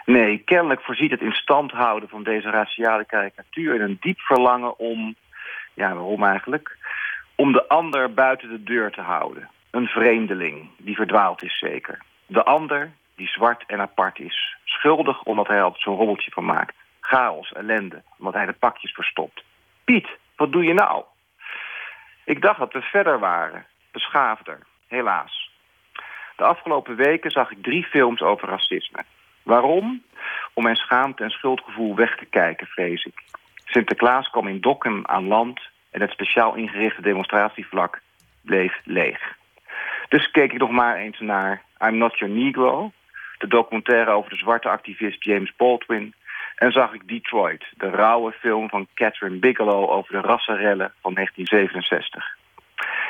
Nee, 0.05 0.39
kennelijk 0.39 0.81
voorziet 0.81 1.11
het 1.11 1.21
in 1.21 1.33
stand 1.33 1.71
houden 1.71 2.09
van 2.09 2.23
deze 2.23 2.51
raciale 2.51 3.05
karikatuur 3.05 3.75
in 3.75 3.81
een 3.81 3.97
diep 4.01 4.19
verlangen 4.21 4.79
om, 4.79 5.15
ja 5.75 5.95
waarom 5.95 6.25
eigenlijk, 6.25 6.77
om 7.35 7.53
de 7.53 7.69
ander 7.69 8.15
buiten 8.15 8.49
de 8.49 8.63
deur 8.63 8.91
te 8.91 9.01
houden. 9.01 9.49
Een 9.71 9.87
vreemdeling, 9.87 10.71
die 10.77 10.97
verdwaald 10.97 11.43
is 11.43 11.59
zeker. 11.59 12.03
De 12.27 12.45
ander, 12.45 12.91
die 13.17 13.29
zwart 13.29 13.65
en 13.67 13.81
apart 13.81 14.19
is. 14.19 14.57
Schuldig 14.65 15.23
omdat 15.23 15.47
hij 15.47 15.59
er 15.59 15.73
zo'n 15.75 15.97
robbeltje 15.97 16.31
van 16.31 16.45
maakt. 16.45 16.75
Chaos, 17.01 17.53
ellende, 17.53 18.03
omdat 18.19 18.35
hij 18.35 18.47
de 18.47 18.53
pakjes 18.53 18.93
verstopt. 18.93 19.45
Piet, 19.85 20.09
wat 20.37 20.53
doe 20.53 20.65
je 20.65 20.75
nou? 20.75 21.05
Ik 22.25 22.43
dacht 22.43 22.59
dat 22.59 22.73
we 22.73 22.81
verder 22.81 23.19
waren, 23.19 23.67
beschaafder, 23.93 24.59
helaas. 24.87 25.51
De 26.37 26.45
afgelopen 26.45 26.97
weken 26.97 27.31
zag 27.31 27.51
ik 27.51 27.63
drie 27.63 27.85
films 27.85 28.21
over 28.21 28.49
racisme. 28.49 29.05
Waarom? 29.43 30.03
Om 30.55 30.63
mijn 30.63 30.77
schaamte 30.77 31.23
en 31.23 31.31
schuldgevoel 31.31 31.95
weg 31.95 32.17
te 32.17 32.25
kijken, 32.25 32.67
vrees 32.67 33.05
ik. 33.05 33.23
Sinterklaas 33.65 34.31
kwam 34.31 34.49
in 34.49 34.61
Dokkum 34.61 35.07
aan 35.07 35.27
land 35.27 35.61
en 35.91 36.01
het 36.01 36.11
speciaal 36.11 36.55
ingerichte 36.55 37.03
demonstratievlak 37.03 38.01
bleef 38.43 38.81
leeg. 38.85 39.37
Dus 40.09 40.31
keek 40.31 40.53
ik 40.53 40.59
nog 40.59 40.71
maar 40.71 40.97
eens 40.97 41.21
naar 41.21 41.63
I'm 41.79 41.97
Not 41.97 42.19
Your 42.19 42.35
Negro, 42.35 42.93
de 43.39 43.47
documentaire 43.47 44.11
over 44.11 44.31
de 44.31 44.37
zwarte 44.37 44.69
activist 44.69 45.25
James 45.25 45.53
Baldwin, 45.57 46.15
en 46.59 46.73
zag 46.73 46.93
ik 46.93 47.09
Detroit, 47.09 47.65
de 47.77 47.91
rauwe 47.91 48.33
film 48.33 48.69
van 48.69 48.87
Catherine 48.95 49.39
Bigelow 49.39 49.91
over 49.91 50.13
de 50.13 50.21
rassenrellen 50.21 50.93
van 51.01 51.15
1967. 51.15 52.37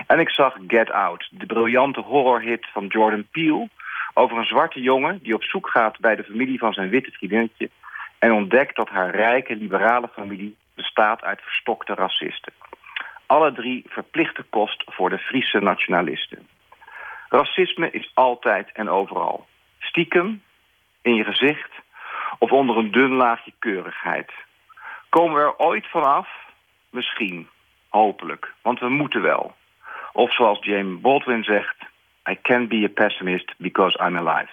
En 0.06 0.18
ik 0.18 0.30
zag 0.30 0.56
Get 0.66 0.90
Out, 0.90 1.28
de 1.30 1.46
briljante 1.46 2.00
horrorhit 2.00 2.66
van 2.72 2.86
Jordan 2.86 3.26
Peele 3.30 3.68
Over 4.14 4.38
een 4.38 4.44
zwarte 4.44 4.80
jongen 4.80 5.18
die 5.22 5.34
op 5.34 5.42
zoek 5.42 5.68
gaat 5.68 5.98
bij 5.98 6.16
de 6.16 6.24
familie 6.24 6.58
van 6.58 6.72
zijn 6.72 6.88
witte 6.88 7.10
vriendinnetje... 7.10 7.70
en 8.18 8.32
ontdekt 8.32 8.76
dat 8.76 8.88
haar 8.88 9.14
rijke, 9.14 9.56
liberale 9.56 10.08
familie 10.08 10.56
bestaat 10.74 11.22
uit 11.22 11.42
verstokte 11.42 11.94
racisten. 11.94 12.52
Alle 13.28 13.52
drie 13.52 13.84
verplichte 13.88 14.42
kost 14.42 14.84
voor 14.86 15.10
de 15.10 15.18
Friese 15.18 15.58
nationalisten. 15.58 16.48
Racisme 17.28 17.90
is 17.90 18.10
altijd 18.14 18.72
en 18.72 18.88
overal. 18.88 19.46
Stiekem, 19.78 20.42
in 21.02 21.14
je 21.14 21.24
gezicht 21.24 21.70
of 22.38 22.50
onder 22.52 22.76
een 22.76 22.90
dun 22.90 23.12
laagje 23.12 23.52
keurigheid. 23.58 24.32
Komen 25.08 25.34
we 25.34 25.40
er 25.40 25.58
ooit 25.58 25.86
vanaf? 25.86 26.28
Misschien. 26.90 27.48
Hopelijk. 27.88 28.52
Want 28.62 28.80
we 28.80 28.88
moeten 28.88 29.22
wel. 29.22 29.54
Of 30.12 30.34
zoals 30.34 30.64
James 30.64 31.00
Baldwin 31.00 31.44
zegt... 31.44 31.76
I 32.30 32.38
can't 32.42 32.68
be 32.68 32.84
a 32.84 32.88
pessimist 32.88 33.54
because 33.58 33.98
I'm 34.04 34.16
alive. 34.16 34.50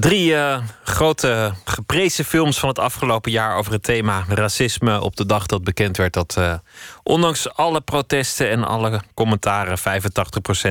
Drie 0.00 0.32
uh, 0.32 0.58
grote 0.84 1.52
geprezen 1.64 2.24
films 2.24 2.58
van 2.58 2.68
het 2.68 2.78
afgelopen 2.78 3.30
jaar 3.30 3.56
over 3.56 3.72
het 3.72 3.82
thema 3.82 4.24
racisme. 4.28 5.00
Op 5.00 5.16
de 5.16 5.26
dag 5.26 5.46
dat 5.46 5.64
bekend 5.64 5.96
werd 5.96 6.12
dat, 6.12 6.36
uh, 6.38 6.54
ondanks 7.02 7.54
alle 7.54 7.80
protesten 7.80 8.50
en 8.50 8.64
alle 8.64 9.00
commentaren, 9.14 9.78
85% 9.78 9.82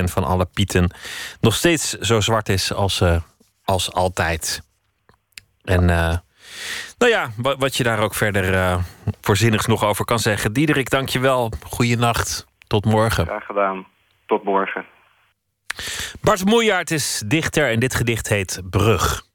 van 0.04 0.24
alle 0.24 0.46
Pieten 0.54 0.90
nog 1.40 1.54
steeds 1.54 1.92
zo 1.92 2.20
zwart 2.20 2.48
is 2.48 2.72
als, 2.72 3.00
uh, 3.00 3.16
als 3.64 3.92
altijd. 3.92 4.62
En 5.64 5.84
nou 6.98 7.10
ja, 7.12 7.30
wat 7.36 7.76
je 7.76 7.82
daar 7.82 7.98
ook 7.98 8.14
verder 8.14 8.78
voorzinnigs 9.20 9.66
nog 9.66 9.84
over 9.84 10.04
kan 10.04 10.18
zeggen. 10.18 10.52
Diederik, 10.52 10.90
dank 10.90 11.08
je 11.08 11.18
wel. 11.18 11.52
Goeienacht. 11.68 12.46
Tot 12.66 12.84
morgen. 12.84 13.26
Graag 13.26 13.46
gedaan. 13.46 13.86
Tot 14.26 14.44
morgen. 14.44 14.84
Bart 16.20 16.44
Moejaert 16.44 16.90
is 16.90 17.22
dichter 17.26 17.70
en 17.70 17.80
dit 17.80 17.94
gedicht 17.94 18.28
heet 18.28 18.60
Brug. 18.70 19.25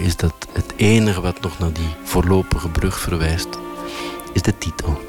Is 0.00 0.16
dat 0.16 0.34
het 0.52 0.72
enige 0.76 1.20
wat 1.20 1.40
nog 1.40 1.58
naar 1.58 1.72
die 1.72 1.94
voorlopige 2.04 2.68
brug 2.68 3.00
verwijst, 3.00 3.48
is 4.32 4.42
de 4.42 4.58
titel. 4.58 5.00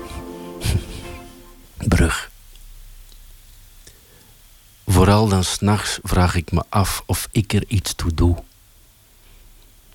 brug. 1.95 2.31
Vooral 4.87 5.27
dan 5.27 5.43
s'nachts 5.43 5.99
vraag 6.03 6.35
ik 6.35 6.51
me 6.51 6.63
af 6.69 7.03
of 7.05 7.27
ik 7.31 7.53
er 7.53 7.63
iets 7.67 7.95
toe 7.95 8.13
doe. 8.13 8.43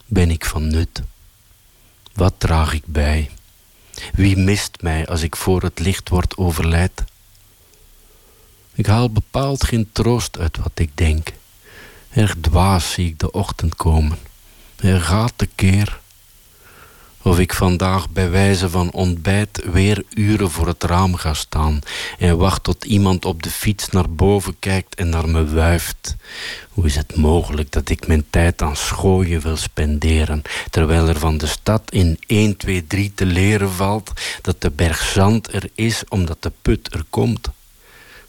Ben 0.07 0.31
ik 0.31 0.45
van 0.45 0.69
nut? 0.69 1.03
Wat 2.15 2.35
draag 2.39 2.73
ik 2.73 2.87
bij? 2.87 3.31
Wie 4.13 4.37
mist 4.37 4.83
mij 4.83 5.07
als 5.07 5.23
ik 5.23 5.37
voor 5.37 5.63
het 5.63 5.79
licht 5.79 6.09
word 6.09 6.37
overlijd? 6.37 7.05
Ik 8.75 8.87
haal 8.87 9.11
bepaald 9.11 9.65
geen 9.65 9.89
troost 9.93 10.39
uit 10.39 10.57
wat 10.57 10.79
ik 10.79 10.91
denk. 10.97 11.33
Erg 12.11 12.35
dwaas 12.41 12.93
zie 12.93 13.09
ik 13.09 13.19
de 13.19 13.31
ochtend 13.31 13.75
komen. 13.75 14.19
Er 14.79 15.01
gaat 15.01 15.33
de 15.37 15.49
keer. 15.55 16.01
Of 17.23 17.39
ik 17.39 17.55
vandaag 17.55 18.11
bij 18.11 18.31
wijze 18.31 18.71
van 18.71 18.93
ontbijt 18.93 19.63
weer 19.73 20.05
uren 20.11 20.51
voor 20.51 20.67
het 20.67 20.83
raam 20.83 21.15
ga 21.15 21.35
staan 21.35 21.79
en 22.19 22.37
wacht 22.37 22.63
tot 22.63 22.85
iemand 22.85 23.25
op 23.25 23.43
de 23.43 23.51
fiets 23.51 23.89
naar 23.89 24.11
boven 24.11 24.57
kijkt 24.59 24.95
en 24.95 25.09
naar 25.09 25.29
me 25.29 25.45
wuift. 25.45 26.17
Hoe 26.69 26.87
is 26.87 26.97
het 26.97 27.17
mogelijk 27.17 27.73
dat 27.73 27.89
ik 27.89 28.07
mijn 28.07 28.25
tijd 28.31 28.63
aan 28.63 28.77
schooien 28.77 29.41
wil 29.41 29.57
spenderen, 29.57 30.43
terwijl 30.71 31.09
er 31.09 31.19
van 31.19 31.39
de 31.39 31.47
stad 31.47 31.91
in 31.91 32.19
1, 32.27 32.57
2, 32.57 32.87
3 32.87 33.13
te 33.15 33.27
leren 33.27 33.73
valt 33.73 34.13
dat 34.43 34.61
de 34.61 34.71
berg 34.71 35.03
zand 35.03 35.53
er 35.53 35.71
is 35.75 36.03
omdat 36.09 36.43
de 36.43 36.53
put 36.63 36.95
er 36.95 37.05
komt? 37.11 37.49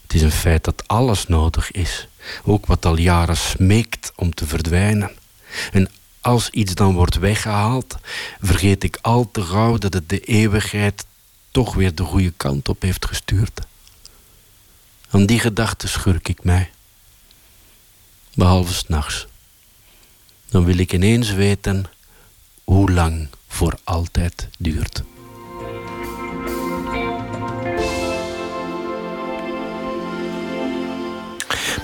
Het 0.02 0.14
is 0.14 0.22
een 0.22 0.30
feit 0.30 0.64
dat 0.64 0.82
alles 0.86 1.26
nodig 1.26 1.70
is, 1.70 2.08
ook 2.44 2.66
wat 2.66 2.86
al 2.86 2.96
jaren 2.96 3.36
smeekt 3.36 4.12
om 4.16 4.34
te 4.34 4.46
verdwijnen. 4.46 5.10
En 5.72 5.90
als 6.20 6.50
iets 6.50 6.74
dan 6.74 6.94
wordt 6.94 7.18
weggehaald, 7.18 7.96
vergeet 8.40 8.84
ik 8.84 8.98
al 9.00 9.30
te 9.30 9.42
gauw 9.42 9.78
dat 9.78 9.92
het 9.92 10.08
de 10.08 10.20
eeuwigheid 10.20 11.06
toch 11.50 11.74
weer 11.74 11.94
de 11.94 12.02
goede 12.02 12.32
kant 12.36 12.68
op 12.68 12.82
heeft 12.82 13.06
gestuurd. 13.06 13.60
Aan 15.10 15.26
die 15.26 15.38
gedachte 15.38 15.88
schurk 15.88 16.28
ik 16.28 16.44
mij. 16.44 16.70
Behalve 18.34 18.74
s'nachts. 18.74 19.26
Dan 20.48 20.64
wil 20.64 20.78
ik 20.78 20.92
ineens 20.92 21.32
weten 21.32 21.84
hoe 22.64 22.90
lang 22.90 23.28
voor 23.48 23.78
altijd 23.84 24.48
duurt. 24.58 25.02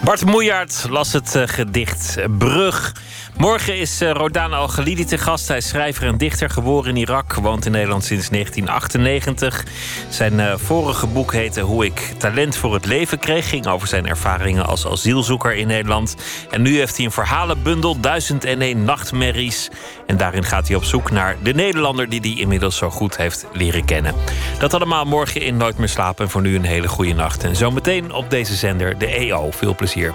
Bart 0.05 0.25
Moejaert 0.25 0.87
las 0.89 1.13
het 1.13 1.35
uh, 1.35 1.43
gedicht 1.47 2.17
Brug. 2.39 2.95
Morgen 3.37 3.79
is 3.79 4.03
uh, 4.03 4.11
Rodan 4.11 4.53
Al-Ghalidi 4.53 5.05
te 5.05 5.19
gast. 5.19 5.49
Hij 5.49 5.57
is 5.57 5.69
schrijver 5.69 6.07
en 6.07 6.17
dichter, 6.17 6.51
geboren 6.51 6.91
in 6.91 6.97
Irak, 6.97 7.35
woont 7.35 7.67
in 7.67 7.73
Nederland 7.73 8.05
sinds 8.05 8.29
1998. 8.29 9.65
Zijn 10.09 10.33
uh, 10.33 10.55
vorige 10.57 11.07
boek 11.07 11.33
heette 11.33 11.61
Hoe 11.61 11.85
ik 11.85 12.15
talent 12.19 12.57
voor 12.57 12.75
het 12.75 12.87
leven 12.87 13.19
kreeg. 13.19 13.49
Ging 13.49 13.67
over 13.67 13.89
zijn 13.89 14.07
ervaringen 14.07 14.67
als 14.67 14.87
asielzoeker 14.87 15.55
in 15.55 15.67
Nederland. 15.67 16.17
En 16.51 16.63
nu 16.63 16.79
heeft 16.79 16.97
hij 16.97 17.05
een 17.05 17.13
verhalenbundel, 17.13 18.01
1001 18.01 18.85
nachtmerries. 18.85 19.69
En 20.07 20.17
daarin 20.17 20.45
gaat 20.45 20.67
hij 20.67 20.77
op 20.77 20.85
zoek 20.85 21.11
naar 21.11 21.37
de 21.43 21.55
Nederlander 21.55 22.09
die 22.09 22.21
hij 22.21 22.35
inmiddels 22.41 22.77
zo 22.77 22.91
goed 22.91 23.17
heeft 23.17 23.47
leren 23.53 23.85
kennen. 23.85 24.15
Dat 24.59 24.75
allemaal 24.75 25.05
morgen 25.05 25.41
in 25.41 25.57
Nooit 25.57 25.79
meer 25.79 25.89
slapen. 25.89 26.25
En 26.25 26.31
voor 26.31 26.43
nu 26.43 26.55
een 26.55 26.65
hele 26.65 26.89
goede 26.89 27.15
nacht. 27.15 27.45
En 27.45 27.57
zometeen 27.57 28.13
op 28.13 28.31
deze 28.31 28.55
zender 28.55 28.99
de 28.99 29.07
EO. 29.07 29.51
Veel 29.51 29.75
plezier. 29.75 30.15